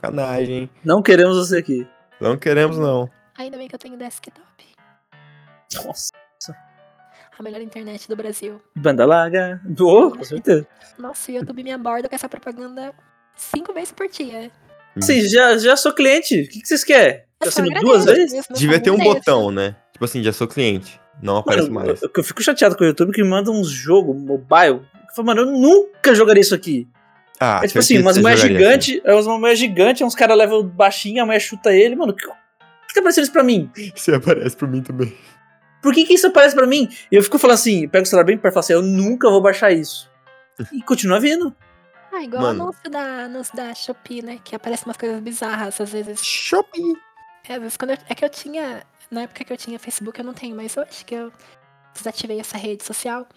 Sacanagem? 0.05 0.69
Não 0.83 1.01
queremos 1.01 1.37
você 1.37 1.57
aqui. 1.57 1.87
Não 2.19 2.37
queremos, 2.37 2.77
não. 2.77 3.09
Ainda 3.37 3.57
bem 3.57 3.67
que 3.67 3.75
eu 3.75 3.79
tenho 3.79 3.97
desktop. 3.97 4.39
Nossa, 5.73 6.11
A 7.37 7.43
melhor 7.43 7.59
internet 7.61 8.07
do 8.07 8.15
Brasil. 8.15 8.61
banda 8.75 9.05
larga. 9.05 9.59
Oh, 9.79 10.11
com 10.11 10.23
certeza. 10.23 10.65
Nossa, 10.97 11.31
o 11.31 11.35
YouTube 11.35 11.63
me 11.63 11.71
aborda 11.71 12.07
com 12.07 12.15
essa 12.15 12.29
propaganda 12.29 12.93
cinco 13.35 13.73
vezes 13.73 13.91
por 13.91 14.07
dia. 14.07 14.51
Sim, 15.01 15.21
já, 15.27 15.57
já 15.57 15.75
sou 15.75 15.93
cliente. 15.93 16.43
O 16.43 16.47
que, 16.49 16.61
que 16.61 16.67
vocês 16.67 16.83
querem? 16.83 17.23
Assino 17.41 17.67
agradeço, 17.67 17.85
duas 17.91 18.05
vezes? 18.05 18.45
Devia 18.55 18.79
ter 18.79 18.91
um 18.91 18.97
botão, 18.97 19.51
né? 19.51 19.75
Tipo 19.91 20.05
assim, 20.05 20.23
já 20.23 20.31
sou 20.31 20.47
cliente. 20.47 20.99
Não 21.21 21.37
aparece 21.37 21.69
Mano, 21.69 21.87
mais. 21.87 22.01
eu, 22.01 22.09
eu 22.15 22.23
fico 22.23 22.41
chateado 22.41 22.77
com 22.77 22.83
o 22.83 22.87
YouTube 22.87 23.11
que 23.11 23.21
me 23.21 23.29
manda 23.29 23.51
uns 23.51 23.67
jogos 23.69 24.15
mobile. 24.15 24.81
Eu 25.09 25.15
falo, 25.15 25.25
mano, 25.27 25.41
eu 25.41 25.45
nunca 25.47 26.15
jogaria 26.15 26.41
isso 26.41 26.55
aqui. 26.55 26.87
Ah, 27.45 27.61
é 27.63 27.67
tipo 27.67 27.79
assim, 27.79 27.99
umas 27.99 28.17
mulheres 28.17 28.41
gigantes, 28.41 29.01
é 29.03 29.13
umas 29.13 29.27
mulheres 29.27 29.59
gigantes, 29.59 30.01
uns 30.01 30.15
caras 30.15 30.37
levam 30.37 30.63
baixinho, 30.63 31.21
a 31.21 31.25
mulher 31.25 31.39
chuta 31.39 31.73
ele. 31.73 31.95
Mano, 31.95 32.11
o 32.11 32.15
que, 32.15 32.25
por 32.25 32.35
que 32.87 32.93
tá 32.93 32.99
aparecendo 32.99 33.23
isso 33.23 33.31
pra 33.33 33.43
mim? 33.43 33.69
Você 33.95 34.13
aparece 34.15 34.55
pra 34.55 34.67
mim 34.67 34.81
também. 34.81 35.15
Por 35.81 35.93
que, 35.93 36.03
que 36.05 36.13
isso 36.13 36.27
aparece 36.27 36.55
pra 36.55 36.65
mim? 36.65 36.89
E 37.11 37.15
eu 37.15 37.21
fico 37.23 37.37
falando 37.37 37.55
assim, 37.55 37.87
pego 37.87 38.03
o 38.03 38.05
celular 38.07 38.25
bem 38.25 38.37
perto 38.37 38.53
e 38.53 38.55
falo 38.55 38.59
assim, 38.63 38.73
eu 38.73 38.81
nunca 38.81 39.29
vou 39.29 39.41
baixar 39.41 39.71
isso. 39.71 40.09
E 40.73 40.81
continua 40.81 41.19
vindo. 41.19 41.55
Ah, 42.11 42.23
igual 42.23 42.41
Mano. 42.41 42.59
o 42.59 42.63
anúncio 42.63 42.89
da, 42.89 43.25
anúncio 43.25 43.55
da 43.55 43.75
Shopee, 43.75 44.21
né? 44.21 44.39
Que 44.43 44.55
aparece 44.55 44.85
umas 44.85 44.97
coisas 44.97 45.19
bizarras 45.19 45.79
às 45.79 45.91
vezes. 45.91 46.23
Shopping. 46.25 46.95
É, 47.47 47.55
às 47.55 47.59
vezes 47.61 47.77
quando 47.77 47.91
eu- 47.91 47.97
é 48.09 48.15
que 48.15 48.23
eu 48.25 48.29
tinha. 48.29 48.83
Na 49.11 49.23
época 49.23 49.43
que 49.43 49.53
eu 49.53 49.57
tinha 49.57 49.77
Facebook, 49.77 50.17
eu 50.17 50.25
não 50.25 50.33
tenho, 50.33 50.55
mas 50.55 50.75
hoje 50.77 51.05
que 51.05 51.13
eu 51.13 51.31
desativei 51.93 52.39
essa 52.39 52.57
rede 52.57 52.83
social. 52.83 53.27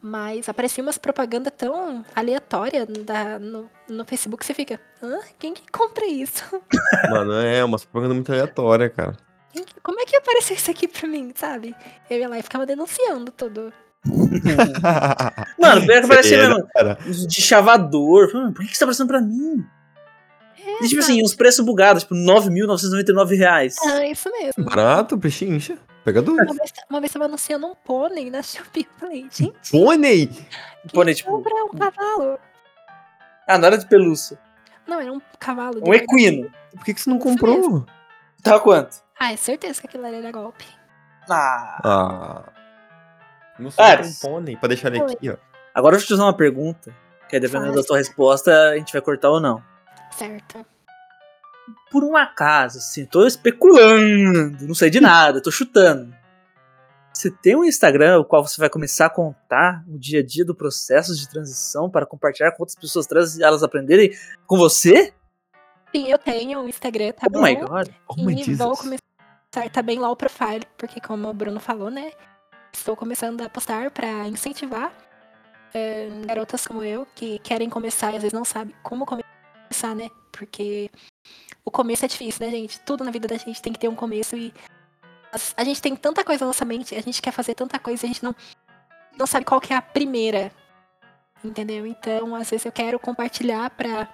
Mas 0.00 0.48
aparecia 0.48 0.82
umas 0.82 0.96
propagandas 0.96 1.52
tão 1.56 2.04
aleatórias 2.14 2.86
da, 3.04 3.38
no, 3.38 3.68
no 3.88 4.04
Facebook, 4.04 4.46
você 4.46 4.54
fica, 4.54 4.80
hã? 5.02 5.18
Quem 5.38 5.52
que 5.52 5.62
compra 5.72 6.06
isso? 6.06 6.44
Mano, 7.10 7.32
é 7.34 7.64
uma 7.64 7.78
propaganda 7.78 8.14
muito 8.14 8.30
aleatória, 8.32 8.88
cara. 8.88 9.16
Quem 9.52 9.64
que- 9.64 9.74
como 9.82 9.98
é 10.00 10.04
que 10.04 10.14
apareceu 10.16 10.54
isso 10.54 10.70
aqui 10.70 10.86
pra 10.86 11.08
mim, 11.08 11.32
sabe? 11.34 11.74
Eu 12.08 12.18
ia 12.18 12.28
lá 12.28 12.38
e 12.38 12.42
ficava 12.42 12.64
denunciando 12.64 13.32
tudo. 13.32 13.72
Mano, 15.58 15.80
pior 15.86 15.98
que 16.00 16.04
aparecia 16.06 16.48
mesmo. 16.48 16.68
De 17.26 17.40
chavador. 17.42 18.32
Mano, 18.32 18.52
por 18.52 18.60
que, 18.60 18.66
que 18.66 18.72
isso 18.72 18.78
tá 18.80 18.84
aparecendo 18.84 19.08
pra 19.08 19.20
mim? 19.20 19.64
É, 20.64 20.84
E 20.84 20.88
tipo 20.88 21.00
assim, 21.00 21.22
uns 21.22 21.34
preços 21.34 21.64
bugados, 21.64 22.02
tipo, 22.04 22.14
9.999 22.14 23.36
reais. 23.36 23.76
Ah, 23.84 24.06
isso 24.06 24.30
mesmo. 24.30 24.64
Barato, 24.64 25.18
pechincha. 25.18 25.76
Pega 26.08 26.22
dois. 26.22 26.38
Uma 26.38 26.54
vez, 26.54 26.72
uma 26.88 27.00
vez 27.00 27.12
tava 27.12 27.24
anunciando 27.26 27.66
um 27.66 27.74
pônei 27.74 28.30
na 28.30 28.42
Shopee. 28.42 28.88
Eu 28.90 28.98
falei, 28.98 29.28
gente, 29.30 29.52
Pônei! 29.70 30.30
Pônei, 30.90 31.14
tipo, 31.14 31.30
compra 31.30 31.54
um 31.64 31.68
cavalo? 31.68 32.38
ah, 33.46 33.58
não 33.58 33.66
era 33.66 33.76
de 33.76 33.86
pelúcia. 33.86 34.38
Não, 34.86 34.98
era 34.98 35.12
um 35.12 35.20
cavalo. 35.38 35.82
de 35.82 35.90
Um 35.90 35.92
equino. 35.92 36.50
Por 36.74 36.82
que, 36.82 36.94
que 36.94 37.00
você 37.02 37.10
não 37.10 37.18
comprou? 37.18 37.84
Tava 38.42 38.58
quanto? 38.60 39.02
Ah, 39.20 39.34
é 39.34 39.36
certeza 39.36 39.82
que 39.82 39.86
aquilo 39.86 40.06
ali 40.06 40.16
era 40.16 40.32
golpe. 40.32 40.64
Ah. 41.28 41.78
Ah. 41.84 42.44
Não 43.58 43.70
sei 43.70 43.84
Ah, 43.84 44.00
um 44.02 44.14
pônei 44.14 44.56
pra 44.56 44.68
deixar 44.68 44.88
ele 44.94 45.12
aqui, 45.12 45.28
ó. 45.28 45.36
Agora 45.74 45.96
eu 45.96 46.00
te 46.00 46.08
fazer 46.08 46.22
uma 46.22 46.32
pergunta. 46.34 46.90
Que 47.28 47.36
aí, 47.36 47.40
dependendo 47.40 47.72
da 47.72 47.74
Faz. 47.74 47.86
tua 47.86 47.98
resposta, 47.98 48.70
a 48.70 48.78
gente 48.78 48.94
vai 48.94 49.02
cortar 49.02 49.28
ou 49.28 49.40
não. 49.40 49.62
Certo. 50.10 50.64
Por 51.90 52.04
um 52.04 52.16
acaso, 52.16 52.78
assim, 52.78 53.06
tô 53.06 53.26
especulando, 53.26 54.66
não 54.66 54.74
sei 54.74 54.90
de 54.90 55.00
nada, 55.00 55.42
tô 55.42 55.50
chutando. 55.50 56.14
Você 57.12 57.30
tem 57.30 57.56
um 57.56 57.64
Instagram 57.64 58.20
o 58.20 58.24
qual 58.24 58.46
você 58.46 58.60
vai 58.60 58.70
começar 58.70 59.06
a 59.06 59.10
contar 59.10 59.82
o 59.88 59.98
dia 59.98 60.20
a 60.20 60.22
dia 60.22 60.44
do 60.44 60.54
processo 60.54 61.16
de 61.16 61.28
transição 61.28 61.90
para 61.90 62.06
compartilhar 62.06 62.52
com 62.52 62.62
outras 62.62 62.76
pessoas 62.78 63.06
trans 63.06 63.36
e 63.36 63.42
elas 63.42 63.62
aprenderem 63.62 64.12
com 64.46 64.56
você? 64.56 65.12
Sim, 65.94 66.08
eu 66.08 66.18
tenho 66.18 66.60
um 66.60 66.68
Instagram, 66.68 67.12
tá 67.12 67.26
Oh 67.26 67.30
bom? 67.30 67.42
my 67.42 67.56
god. 67.56 67.88
Oh 68.06 68.14
my 68.22 68.34
e 68.34 68.54
vou 68.54 68.74
Jesus. 68.74 68.80
começar 68.80 69.70
também 69.72 69.98
lá 69.98 70.10
o 70.10 70.16
profile, 70.16 70.64
porque 70.76 71.00
como 71.00 71.28
o 71.28 71.34
Bruno 71.34 71.58
falou, 71.58 71.90
né? 71.90 72.12
Estou 72.72 72.94
começando 72.94 73.40
a 73.40 73.48
postar 73.48 73.90
pra 73.90 74.28
incentivar 74.28 74.92
eh, 75.74 76.08
garotas 76.26 76.66
como 76.66 76.84
eu, 76.84 77.06
que 77.14 77.38
querem 77.40 77.68
começar 77.68 78.12
e 78.12 78.16
às 78.16 78.22
vezes 78.22 78.32
não 78.32 78.44
sabem 78.44 78.74
como 78.82 79.04
começar, 79.06 79.27
né? 79.94 80.10
Porque 80.32 80.90
o 81.64 81.70
começo 81.70 82.04
é 82.04 82.08
difícil, 82.08 82.44
né, 82.44 82.50
gente? 82.50 82.80
Tudo 82.80 83.04
na 83.04 83.10
vida 83.10 83.28
da 83.28 83.36
gente 83.36 83.62
tem 83.62 83.72
que 83.72 83.78
ter 83.78 83.88
um 83.88 83.94
começo 83.94 84.36
e 84.36 84.52
a 85.56 85.64
gente 85.64 85.82
tem 85.82 85.94
tanta 85.94 86.24
coisa 86.24 86.44
na 86.44 86.48
nossa 86.48 86.64
mente, 86.64 86.94
a 86.94 87.02
gente 87.02 87.20
quer 87.20 87.32
fazer 87.32 87.54
tanta 87.54 87.78
coisa 87.78 88.06
a 88.06 88.08
gente 88.08 88.22
não, 88.22 88.34
não 89.18 89.26
sabe 89.26 89.44
qual 89.44 89.60
que 89.60 89.72
é 89.72 89.76
a 89.76 89.82
primeira. 89.82 90.50
Entendeu? 91.44 91.86
Então, 91.86 92.34
às 92.34 92.50
vezes 92.50 92.66
eu 92.66 92.72
quero 92.72 92.98
compartilhar 92.98 93.70
pra. 93.70 94.08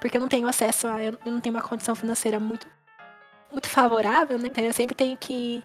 Porque 0.00 0.16
eu 0.16 0.20
não 0.20 0.28
tenho 0.28 0.46
acesso 0.46 0.86
a. 0.86 1.02
Eu 1.02 1.18
não 1.24 1.40
tenho 1.40 1.54
uma 1.54 1.62
condição 1.62 1.94
financeira 1.94 2.38
muito 2.38 2.66
muito 3.50 3.68
favorável, 3.68 4.38
né? 4.38 4.48
Então 4.48 4.64
eu 4.64 4.72
sempre 4.72 4.94
tenho 4.94 5.16
que, 5.16 5.62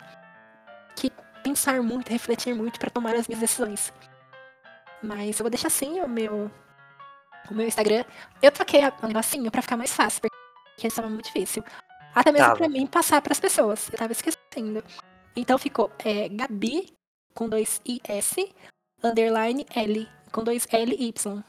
que 0.95 1.11
pensar 1.43 1.81
muito, 1.81 2.09
refletir 2.09 2.55
muito 2.55 2.79
para 2.79 2.89
tomar 2.89 3.15
as 3.15 3.27
minhas 3.27 3.41
decisões. 3.41 3.93
Mas 5.01 5.39
eu 5.39 5.43
vou 5.43 5.49
deixar 5.49 5.67
assim 5.67 5.99
o 5.99 6.07
meu, 6.07 6.49
o 7.49 7.53
meu 7.53 7.67
Instagram. 7.67 8.03
Eu 8.41 8.51
troquei 8.51 8.81
o 8.85 9.07
negocinho 9.07 9.51
pra 9.51 9.61
ficar 9.61 9.77
mais 9.77 9.93
fácil, 9.93 10.21
porque 10.21 10.87
estava 10.87 11.09
muito 11.09 11.25
difícil. 11.25 11.63
Até 12.13 12.31
mesmo 12.31 12.47
Tava. 12.47 12.57
pra 12.57 12.69
mim 12.69 12.85
passar 12.85 13.21
pras 13.21 13.39
pessoas. 13.39 13.89
Eu 13.91 13.97
tava 13.97 14.11
esquecendo. 14.11 14.83
Então 15.35 15.57
ficou 15.57 15.91
é, 16.05 16.29
Gabi 16.29 16.93
com 17.33 17.49
dois 17.49 17.81
IS, 17.85 18.35
underline 19.03 19.65
L, 19.75 20.07
com 20.31 20.43
dois 20.43 20.67
L 20.71 20.95
e 20.95 21.07
Y. 21.07 21.43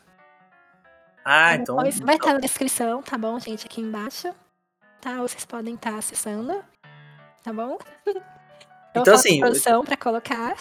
Ah, 1.25 1.55
então. 1.55 1.77
Depois 1.77 2.01
vai 2.01 2.17
estar 2.17 2.35
na 2.35 2.41
descrição, 2.41 3.03
tá 3.03 3.17
bom, 3.17 3.39
gente, 3.39 3.67
aqui 3.67 3.81
embaixo. 3.81 4.35
Tá? 5.01 5.17
Vocês 5.19 5.45
podem 5.45 5.75
estar 5.75 5.95
acessando. 5.95 6.65
Tá 7.43 7.53
bom? 7.53 7.79
Eu 8.95 9.01
Então, 9.03 9.15
assim, 9.15 9.41
produção 9.41 9.85
pra 9.85 9.97
colocar. 9.97 10.55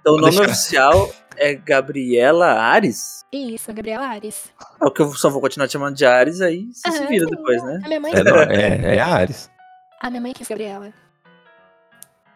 Então 0.00 0.14
o 0.14 0.18
nome 0.20 0.38
oficial 0.40 1.08
é 1.36 1.54
Gabriela 1.54 2.46
Ares. 2.52 3.24
Isso, 3.32 3.72
Gabriela 3.72 4.06
Ares. 4.06 4.52
É 4.80 4.84
o 4.86 4.90
que 4.90 5.02
eu 5.02 5.12
só 5.14 5.28
vou 5.30 5.40
continuar 5.40 5.68
te 5.68 5.72
chamando 5.72 5.94
de 5.96 6.04
Ares, 6.04 6.40
aí 6.40 6.68
você 6.72 6.90
se 6.90 6.98
Aham, 6.98 7.06
vira 7.08 7.24
sim. 7.26 7.30
depois, 7.34 7.62
né? 7.62 7.80
A 7.84 7.88
minha 7.88 8.00
mãe 8.00 8.12
É, 8.12 8.24
não, 8.24 8.36
é, 8.38 8.96
é 8.96 9.00
a 9.00 9.06
Ares. 9.06 9.50
A 10.00 10.10
minha 10.10 10.20
mãe 10.20 10.32
quis 10.32 10.48
Gabriela. 10.48 10.92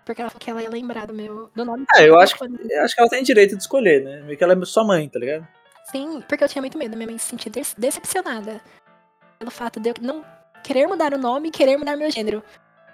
Porque 0.04 0.20
ela 0.20 0.30
falou 0.30 0.40
que 0.40 0.50
ela 0.50 0.62
ia 0.62 0.70
lembrar 0.70 1.06
do 1.06 1.14
meu 1.14 1.50
do 1.54 1.64
nome. 1.64 1.84
Ah, 1.94 2.02
eu 2.02 2.18
acho 2.18 2.36
Quando- 2.36 2.58
Eu 2.68 2.82
acho 2.82 2.94
que 2.94 3.00
ela 3.00 3.10
tem 3.10 3.22
direito 3.22 3.56
de 3.56 3.62
escolher, 3.62 4.02
né? 4.04 4.22
Meio 4.22 4.36
que 4.36 4.42
ela 4.42 4.52
é 4.54 4.64
sua 4.64 4.84
mãe, 4.84 5.08
tá 5.08 5.18
ligado? 5.18 5.46
Sim, 5.90 6.22
porque 6.28 6.42
eu 6.44 6.48
tinha 6.48 6.62
muito 6.62 6.78
medo 6.78 6.90
da 6.92 6.96
minha 6.96 7.08
mãe 7.08 7.18
se 7.18 7.26
sentir 7.26 7.50
decepcionada. 7.76 8.60
Pelo 9.38 9.50
fato 9.50 9.78
de 9.80 9.90
eu 9.90 9.94
não 10.00 10.24
querer 10.62 10.86
mudar 10.86 11.14
o 11.14 11.18
nome 11.18 11.48
e 11.48 11.50
querer 11.50 11.76
mudar 11.76 11.96
meu 11.96 12.10
gênero. 12.10 12.42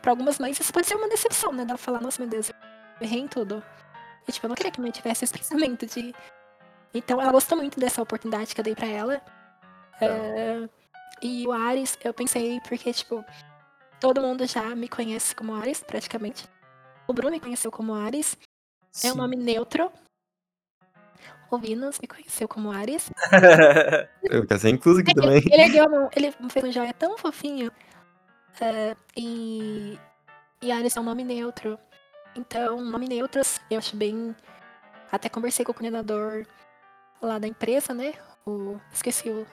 Pra 0.06 0.12
algumas 0.12 0.38
mães 0.38 0.60
isso 0.60 0.72
pode 0.72 0.86
ser 0.86 0.94
uma 0.94 1.08
decepção, 1.08 1.52
né? 1.52 1.64
Dela 1.64 1.76
falar, 1.76 2.00
nossa, 2.00 2.22
meu 2.22 2.30
Deus, 2.30 2.50
eu 2.50 2.54
errei 3.00 3.18
em 3.18 3.26
tudo. 3.26 3.60
E 4.28 4.30
tipo, 4.30 4.46
eu 4.46 4.48
não 4.48 4.54
queria 4.54 4.70
que 4.70 4.78
minha 4.78 4.86
mãe 4.86 4.92
tivesse 4.92 5.24
esse 5.24 5.32
pensamento 5.36 5.84
de. 5.84 6.14
Então 6.94 7.20
ela 7.20 7.32
gostou 7.32 7.58
muito 7.58 7.80
dessa 7.80 8.00
oportunidade 8.00 8.54
que 8.54 8.60
eu 8.60 8.64
dei 8.64 8.76
pra 8.76 8.86
ela. 8.86 9.20
É, 10.00 10.68
E 11.20 11.44
o 11.44 11.50
Ares, 11.50 11.98
eu 12.04 12.14
pensei, 12.14 12.60
porque, 12.60 12.92
tipo, 12.92 13.24
todo 13.98 14.22
mundo 14.22 14.46
já 14.46 14.76
me 14.76 14.86
conhece 14.86 15.34
como 15.34 15.56
Ares, 15.56 15.82
praticamente. 15.82 16.48
O 17.08 17.12
Bruno 17.12 17.32
me 17.32 17.40
conheceu 17.40 17.72
como 17.72 17.92
Ares. 17.92 18.38
É 19.02 19.08
um 19.08 19.10
Sim. 19.10 19.18
nome 19.18 19.34
neutro. 19.34 19.90
O 21.50 21.58
Venus 21.58 21.98
me 21.98 22.06
conheceu 22.06 22.46
como 22.46 22.70
Ares. 22.70 23.10
Eu 24.22 24.46
quero 24.46 24.60
ser 24.60 24.68
incluso 24.68 25.00
aqui 25.00 25.12
também. 25.12 25.42
Ele 25.50 25.62
ergueu 25.62 25.84
a 25.84 25.88
mão, 25.88 26.08
ele 26.14 26.30
fez 26.48 26.64
um 26.64 26.70
joia 26.70 26.94
tão 26.94 27.18
fofinho. 27.18 27.72
É, 28.60 28.96
e, 29.16 29.98
e 30.62 30.72
Ares 30.72 30.96
é 30.96 31.00
um 31.00 31.04
nome 31.04 31.24
neutro. 31.24 31.78
Então, 32.34 32.80
nome 32.80 33.08
neutros, 33.08 33.60
eu 33.70 33.78
acho 33.78 33.96
bem. 33.96 34.34
Até 35.10 35.28
conversei 35.28 35.64
com 35.64 35.72
o 35.72 35.74
coordenador 35.74 36.46
lá 37.22 37.38
da 37.38 37.46
empresa, 37.46 37.94
né? 37.94 38.14
O, 38.46 38.78
esqueci 38.92 39.30
o, 39.30 39.46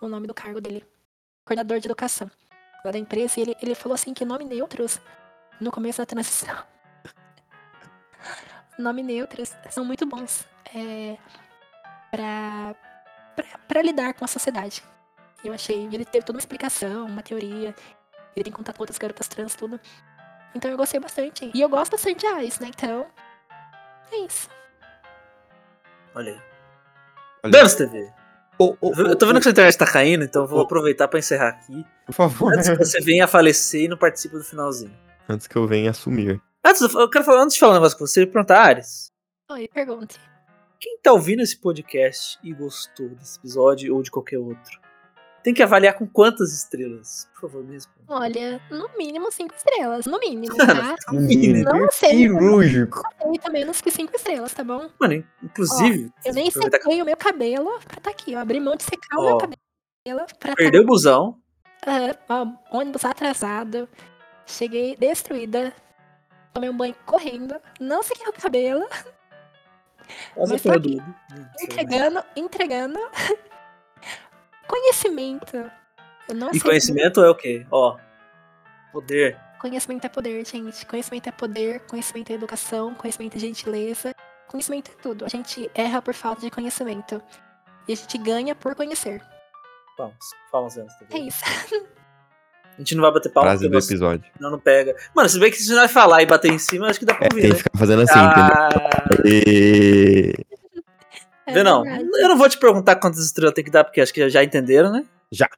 o 0.00 0.08
nome 0.08 0.26
do 0.26 0.34
cargo 0.34 0.60
dele. 0.60 0.84
Coordenador 1.44 1.80
de 1.80 1.86
educação 1.86 2.30
lá 2.84 2.90
da 2.90 2.98
empresa. 2.98 3.38
E 3.38 3.42
ele, 3.42 3.56
ele 3.60 3.74
falou 3.74 3.94
assim 3.94 4.12
que 4.12 4.24
nome 4.24 4.44
neutros, 4.44 5.00
no 5.60 5.70
começo 5.70 5.98
da 5.98 6.06
transição, 6.06 6.56
nome 8.78 9.02
neutros 9.02 9.54
são 9.70 9.84
muito 9.84 10.04
bons 10.06 10.46
é, 10.74 11.16
para 12.10 12.74
para 13.66 13.82
lidar 13.82 14.14
com 14.14 14.24
a 14.24 14.28
sociedade. 14.28 14.82
Eu 15.42 15.52
achei, 15.52 15.86
ele 15.86 16.04
teve 16.04 16.24
toda 16.24 16.36
uma 16.36 16.40
explicação, 16.40 17.06
uma 17.06 17.22
teoria. 17.22 17.74
Ele 18.36 18.44
tem 18.44 18.52
contato 18.52 18.76
com 18.76 18.82
outras 18.82 18.98
garotas 18.98 19.28
trans, 19.28 19.54
tudo. 19.54 19.78
Então 20.54 20.70
eu 20.70 20.76
gostei 20.76 21.00
bastante. 21.00 21.50
E 21.54 21.60
eu 21.60 21.68
gosto 21.68 21.92
bastante 21.92 22.20
de 22.20 22.26
Ares, 22.26 22.58
né? 22.58 22.70
Então, 22.74 23.06
é 24.10 24.16
isso. 24.18 24.48
Olha 26.14 26.32
aí. 26.32 26.40
Olha. 27.44 27.52
Vemos 27.52 27.74
TV. 27.74 28.12
Ô, 28.58 28.76
ô, 28.80 28.92
Eu 28.94 29.16
tô 29.16 29.26
vendo 29.26 29.36
que 29.38 29.42
sua 29.44 29.52
internet 29.52 29.76
tá 29.76 29.86
caindo, 29.86 30.24
então 30.24 30.42
eu 30.42 30.48
vou 30.48 30.60
aproveitar 30.60 31.08
pra 31.08 31.18
encerrar 31.18 31.48
aqui. 31.48 31.84
Por 32.06 32.12
favor. 32.12 32.52
Antes 32.52 32.68
que 32.68 32.76
você 32.76 33.00
venha 33.00 33.24
a 33.24 33.28
falecer 33.28 33.82
e 33.82 33.88
não 33.88 33.96
participe 33.96 34.36
do 34.36 34.44
finalzinho. 34.44 34.96
Antes 35.28 35.46
que 35.46 35.56
eu 35.56 35.66
venha 35.66 35.90
assumir. 35.90 36.40
Antes, 36.64 36.80
eu 36.82 37.08
quero 37.10 37.24
falar, 37.24 37.42
antes 37.42 37.54
de 37.54 37.60
falar 37.60 37.72
um 37.72 37.76
negócio 37.76 37.98
com 37.98 38.06
você, 38.06 38.24
perguntar, 38.26 38.60
Ares, 38.60 39.10
Oi, 39.50 39.68
pergunte. 39.72 40.20
quem 40.78 40.96
tá 41.02 41.12
ouvindo 41.12 41.42
esse 41.42 41.56
podcast 41.58 42.38
e 42.42 42.52
gostou 42.52 43.08
desse 43.08 43.38
episódio 43.38 43.94
ou 43.96 44.02
de 44.02 44.10
qualquer 44.10 44.38
outro, 44.38 44.80
tem 45.42 45.52
que 45.54 45.62
avaliar 45.62 45.94
com 45.94 46.06
quantas 46.06 46.52
estrelas? 46.52 47.28
Por 47.34 47.50
favor, 47.50 47.64
me 47.64 47.72
responda. 47.74 48.04
Olha, 48.08 48.60
no 48.70 48.88
mínimo 48.96 49.30
cinco 49.32 49.54
estrelas. 49.54 50.06
No 50.06 50.18
mínimo, 50.18 50.54
tá? 50.56 50.96
Menino, 51.12 51.64
Não 51.64 51.90
sei. 51.90 52.10
cirúrgico. 52.10 53.00
Aceita 53.20 53.50
menos 53.50 53.80
que 53.80 53.90
cinco 53.90 54.14
estrelas, 54.16 54.52
tá 54.54 54.62
bom? 54.64 54.88
Mano, 55.00 55.24
inclusive, 55.42 56.12
Eu 56.24 56.32
nem 56.34 56.48
aproveitar 56.48 56.78
sequei 56.78 57.02
o 57.02 57.04
meu 57.04 57.16
cabelo 57.16 57.78
pra 57.86 58.00
tá 58.00 58.10
aqui. 58.10 58.32
Eu 58.32 58.38
abri 58.38 58.60
mão 58.60 58.76
de 58.76 58.84
secar 58.84 59.16
o 59.18 59.22
Ó. 59.22 59.24
meu 59.26 59.38
cabelo 59.38 60.26
pra 60.38 60.50
tá 60.50 60.56
perdeu 60.56 60.82
o 60.82 60.86
busão. 60.86 61.38
Ah, 61.84 62.16
ó, 62.28 62.76
ônibus 62.78 63.04
atrasado. 63.04 63.88
Cheguei 64.46 64.96
destruída. 64.96 65.72
Tomei 66.54 66.68
um 66.70 66.76
banho 66.76 66.94
correndo. 67.06 67.56
Não 67.80 68.02
sequei 68.02 68.26
o 68.28 68.32
cabelo. 68.32 68.86
Mas 70.36 70.50
foi 70.50 70.58
tô 70.60 70.70
aqui, 70.72 70.96
do- 70.96 71.14
Entregando, 71.62 72.24
entregando. 72.36 72.98
Conhecimento. 74.66 75.56
Eu 76.28 76.34
não 76.34 76.48
E 76.50 76.52
sei 76.52 76.60
conhecimento 76.62 77.20
é 77.20 77.28
o 77.30 77.34
quê? 77.34 77.66
Ó, 77.70 77.96
poder. 78.92 79.36
Conhecimento 79.60 80.04
é 80.04 80.08
poder, 80.08 80.44
gente. 80.46 80.84
Conhecimento 80.86 81.28
é 81.28 81.32
poder, 81.32 81.80
conhecimento 81.86 82.30
é 82.30 82.34
educação, 82.34 82.94
conhecimento 82.94 83.36
é 83.36 83.40
gentileza. 83.40 84.14
Conhecimento 84.48 84.90
é 84.90 85.02
tudo. 85.02 85.24
A 85.24 85.28
gente 85.28 85.70
erra 85.74 86.02
por 86.02 86.12
falta 86.14 86.40
de 86.42 86.50
conhecimento. 86.50 87.22
E 87.88 87.92
a 87.92 87.96
gente 87.96 88.18
ganha 88.18 88.54
por 88.54 88.74
conhecer. 88.74 89.22
Palmas, 89.96 90.16
palmas 90.50 90.76
antes. 90.78 90.96
tá 90.98 91.04
É 91.10 91.18
isso. 91.18 91.42
A 92.74 92.78
gente 92.78 92.94
não 92.94 93.02
vai 93.02 93.12
bater 93.12 93.28
palmas, 93.30 93.50
Frase 93.52 93.68
do 93.68 93.78
você 93.80 93.92
episódio. 93.92 94.24
não, 94.40 94.50
não 94.52 94.58
pega. 94.58 94.96
Mano, 95.14 95.28
se 95.28 95.38
bem 95.38 95.50
que 95.50 95.58
se 95.58 95.66
você 95.66 95.74
vai 95.74 95.88
falar 95.88 96.22
e 96.22 96.26
bater 96.26 96.50
em 96.50 96.58
cima, 96.58 96.86
acho 96.88 96.98
que 96.98 97.04
dá 97.04 97.12
pra 97.14 97.26
É, 97.26 97.28
ouvir, 97.30 97.42
tem 97.42 97.50
que 97.50 97.56
né? 97.58 97.62
ficar 97.62 97.78
fazendo 97.78 98.00
assim, 98.00 98.18
entendeu? 98.18 98.54
Ah, 98.54 99.08
E... 99.26 100.34
É 101.46 101.52
Vê 101.54 101.62
não, 101.62 101.82
verdade. 101.82 102.08
eu 102.14 102.28
não 102.28 102.38
vou 102.38 102.48
te 102.48 102.58
perguntar 102.58 102.96
quantas 102.96 103.24
estrelas 103.24 103.54
tem 103.54 103.64
que 103.64 103.70
dar, 103.70 103.84
porque 103.84 104.00
acho 104.00 104.12
que 104.14 104.28
já 104.28 104.44
entenderam, 104.44 104.92
né? 104.92 105.04
Já. 105.30 105.48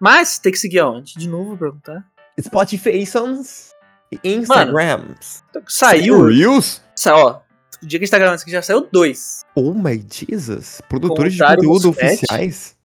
Mas 0.00 0.38
tem 0.38 0.52
que 0.52 0.58
seguir 0.58 0.80
aonde? 0.80 1.14
De 1.16 1.28
novo, 1.28 1.50
vou 1.50 1.58
perguntar. 1.58 2.04
Spotify 2.40 3.04
sons 3.06 3.72
e 4.10 4.18
Instagrams. 4.36 5.42
Saiu, 5.68 6.26
Reels? 6.26 6.82
sa- 6.94 7.16
ó, 7.16 7.40
o 7.82 7.86
dia 7.86 7.98
que 7.98 8.04
a 8.04 8.06
gente 8.06 8.10
tá 8.10 8.18
gravando 8.18 8.36
isso 8.36 8.44
aqui 8.44 8.52
já 8.52 8.62
saiu 8.62 8.88
dois. 8.90 9.42
Oh 9.54 9.72
my 9.72 10.04
Jesus. 10.10 10.80
Produtores 10.88 11.34
de 11.34 11.44
conteúdo 11.44 11.90
oficiais. 11.90 12.76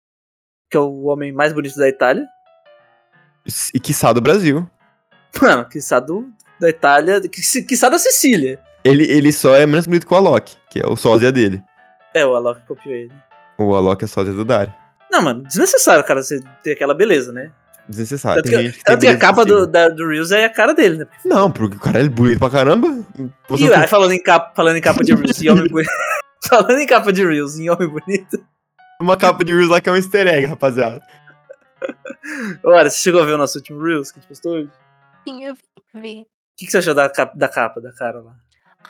Que 0.71 0.77
é 0.77 0.81
o 0.81 1.05
homem 1.05 1.33
mais 1.33 1.53
bonito 1.53 1.77
da 1.77 1.89
Itália. 1.89 2.27
E 3.75 3.81
quiçá 3.81 4.13
do 4.13 4.21
Brasil. 4.21 4.69
Mano, 5.41 5.65
que 5.67 5.79
do, 6.07 6.29
da 6.61 6.69
Itália, 6.69 7.21
que, 7.21 7.63
que 7.63 7.77
da 7.89 7.99
Sicília. 7.99 8.61
Ele, 8.85 9.05
ele 9.05 9.33
só 9.33 9.55
é 9.55 9.67
menos 9.67 9.87
bonito 9.87 10.07
que 10.07 10.13
o 10.13 10.17
Alok, 10.17 10.57
que 10.71 10.81
é 10.81 10.87
o 10.87 10.97
sósia 10.97 11.33
dele. 11.33 11.63
É, 12.15 12.25
o 12.25 12.35
Alok 12.35 12.61
copiou 12.67 12.95
ele. 12.95 13.13
O 13.59 13.75
Alok 13.75 14.05
é 14.05 14.07
sósia 14.07 14.33
do 14.33 14.45
Dario. 14.45 14.73
Não, 15.11 15.23
mano, 15.23 15.43
desnecessário, 15.45 16.05
cara, 16.05 16.23
você 16.23 16.41
ter 16.63 16.73
aquela 16.73 16.95
beleza, 16.95 17.33
né? 17.33 17.51
Desnecessário. 17.89 18.43
Tanto 18.43 18.55
Tem 18.55 18.71
que, 18.71 18.85
tanto 18.85 19.01
que 19.01 19.07
a 19.07 19.17
capa 19.19 19.45
do, 19.47 19.67
da- 19.67 19.89
do 19.89 20.07
Reels 20.07 20.31
é 20.31 20.45
a 20.45 20.51
cara 20.53 20.75
dele, 20.75 20.99
né? 20.99 21.07
Não, 21.25 21.51
porque 21.51 21.77
o 21.77 21.81
cara 21.81 22.01
é 22.05 22.09
bonito 22.09 22.39
pra 22.39 22.51
caramba. 22.51 22.89
Você 23.49 23.65
E 23.65 23.71
não- 23.71 23.77
aí, 23.79 23.89
falando 23.89 24.13
em 24.13 24.23
capa, 24.23 24.53
falando 24.55 24.77
em 24.77 24.81
capa 24.83 25.03
de 25.03 25.15
Reels 25.15 25.41
e 25.41 25.49
homem 25.49 25.69
bonito. 25.69 25.91
falando 26.47 26.79
em 26.79 26.87
capa 26.87 27.11
de 27.13 27.25
Reels 27.27 27.59
e 27.59 27.71
homem 27.71 27.89
bonito. 27.89 28.45
Uma 29.01 29.17
capa 29.17 29.43
de 29.45 29.55
Reels 29.55 29.71
lá 29.71 29.81
que 29.81 29.89
é 29.89 29.93
um 29.93 29.97
easter 29.97 30.27
egg, 30.27 30.45
rapaziada. 30.47 31.01
Olha, 32.65 32.91
você 32.91 32.99
chegou 32.99 33.23
a 33.23 33.25
ver 33.25 33.33
o 33.33 33.39
nosso 33.39 33.57
último 33.59 33.83
Reels 33.83 34.11
que 34.13 34.19
a 34.19 34.21
gente 34.21 34.29
postou 34.29 34.53
hoje? 34.53 34.69
O 34.69 35.31
Sim, 35.31 35.45
eu 35.45 35.55
vi. 35.95 36.27
que, 36.57 36.67
que 36.67 36.71
você 36.73 36.79
achou 36.79 36.95
da 36.95 37.09
capa, 37.09 37.37
da 37.37 37.49
capa, 37.49 37.81
da 37.81 37.93
cara 37.93 38.21
lá? 38.21 38.33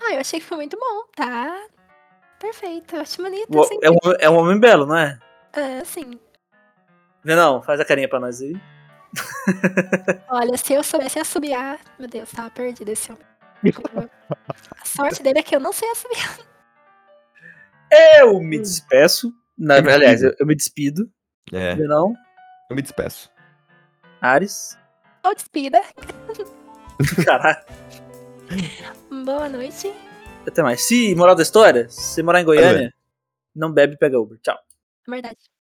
Ah, 0.02 0.14
eu 0.14 0.20
achei 0.20 0.40
que 0.40 0.46
foi 0.46 0.56
muito 0.56 0.76
bom, 0.78 1.04
tá? 1.14 1.54
Perfeito, 2.39 2.94
eu 2.97 3.01
acho 3.02 3.23
bonito. 3.23 3.56
O- 3.56 3.62
assim. 3.62 3.78
É 3.82 3.90
um, 3.90 3.97
é 4.20 4.31
um 4.31 4.36
homem 4.36 4.59
belo, 4.59 4.86
não 4.86 4.97
é? 4.97 5.19
É, 5.52 5.85
sim. 5.85 6.19
Vê 7.24 7.35
não, 7.35 7.60
faz 7.62 7.81
a 7.81 7.85
carinha 7.85 8.09
pra 8.09 8.20
nós 8.20 8.40
aí. 8.40 8.55
Olha, 10.28 10.56
se 10.56 10.73
eu 10.74 10.82
soubesse 10.82 11.19
assobiar, 11.19 11.78
meu 11.98 12.09
Deus, 12.09 12.31
tava 12.31 12.51
perdido 12.51 12.89
esse 12.90 13.10
homem. 13.10 13.24
A 14.81 14.85
sorte 14.85 15.23
dele 15.23 15.40
é 15.40 15.43
que 15.43 15.55
eu 15.56 15.60
não 15.60 15.73
sei 15.73 15.90
assobiar. 15.90 16.39
Eu 18.20 18.39
me 18.40 18.59
despeço. 18.59 19.32
Na, 19.59 19.77
aliás, 19.77 20.23
eu, 20.23 20.35
eu 20.39 20.47
me 20.47 20.55
despido. 20.55 21.10
É, 21.52 21.74
Vê 21.74 21.85
não? 21.85 22.15
eu 22.70 22.77
me 22.77 22.82
despeço. 22.82 23.31
Ares. 24.20 24.78
Tô 25.23 25.35
despida. 25.35 25.81
Caralho. 27.24 27.65
Boa 29.24 29.48
noite. 29.48 29.93
Até 30.47 30.62
mais. 30.62 30.82
Se, 30.82 31.15
moral 31.15 31.35
da 31.35 31.43
história, 31.43 31.89
se 31.89 32.01
você 32.01 32.23
morar 32.23 32.40
em 32.40 32.44
Goiânia, 32.44 32.93
não 33.55 33.73
bebe 33.73 33.94
e 33.94 33.98
pega 33.98 34.19
Uber. 34.19 34.39
Tchau. 34.40 34.59
Verdade. 35.06 35.39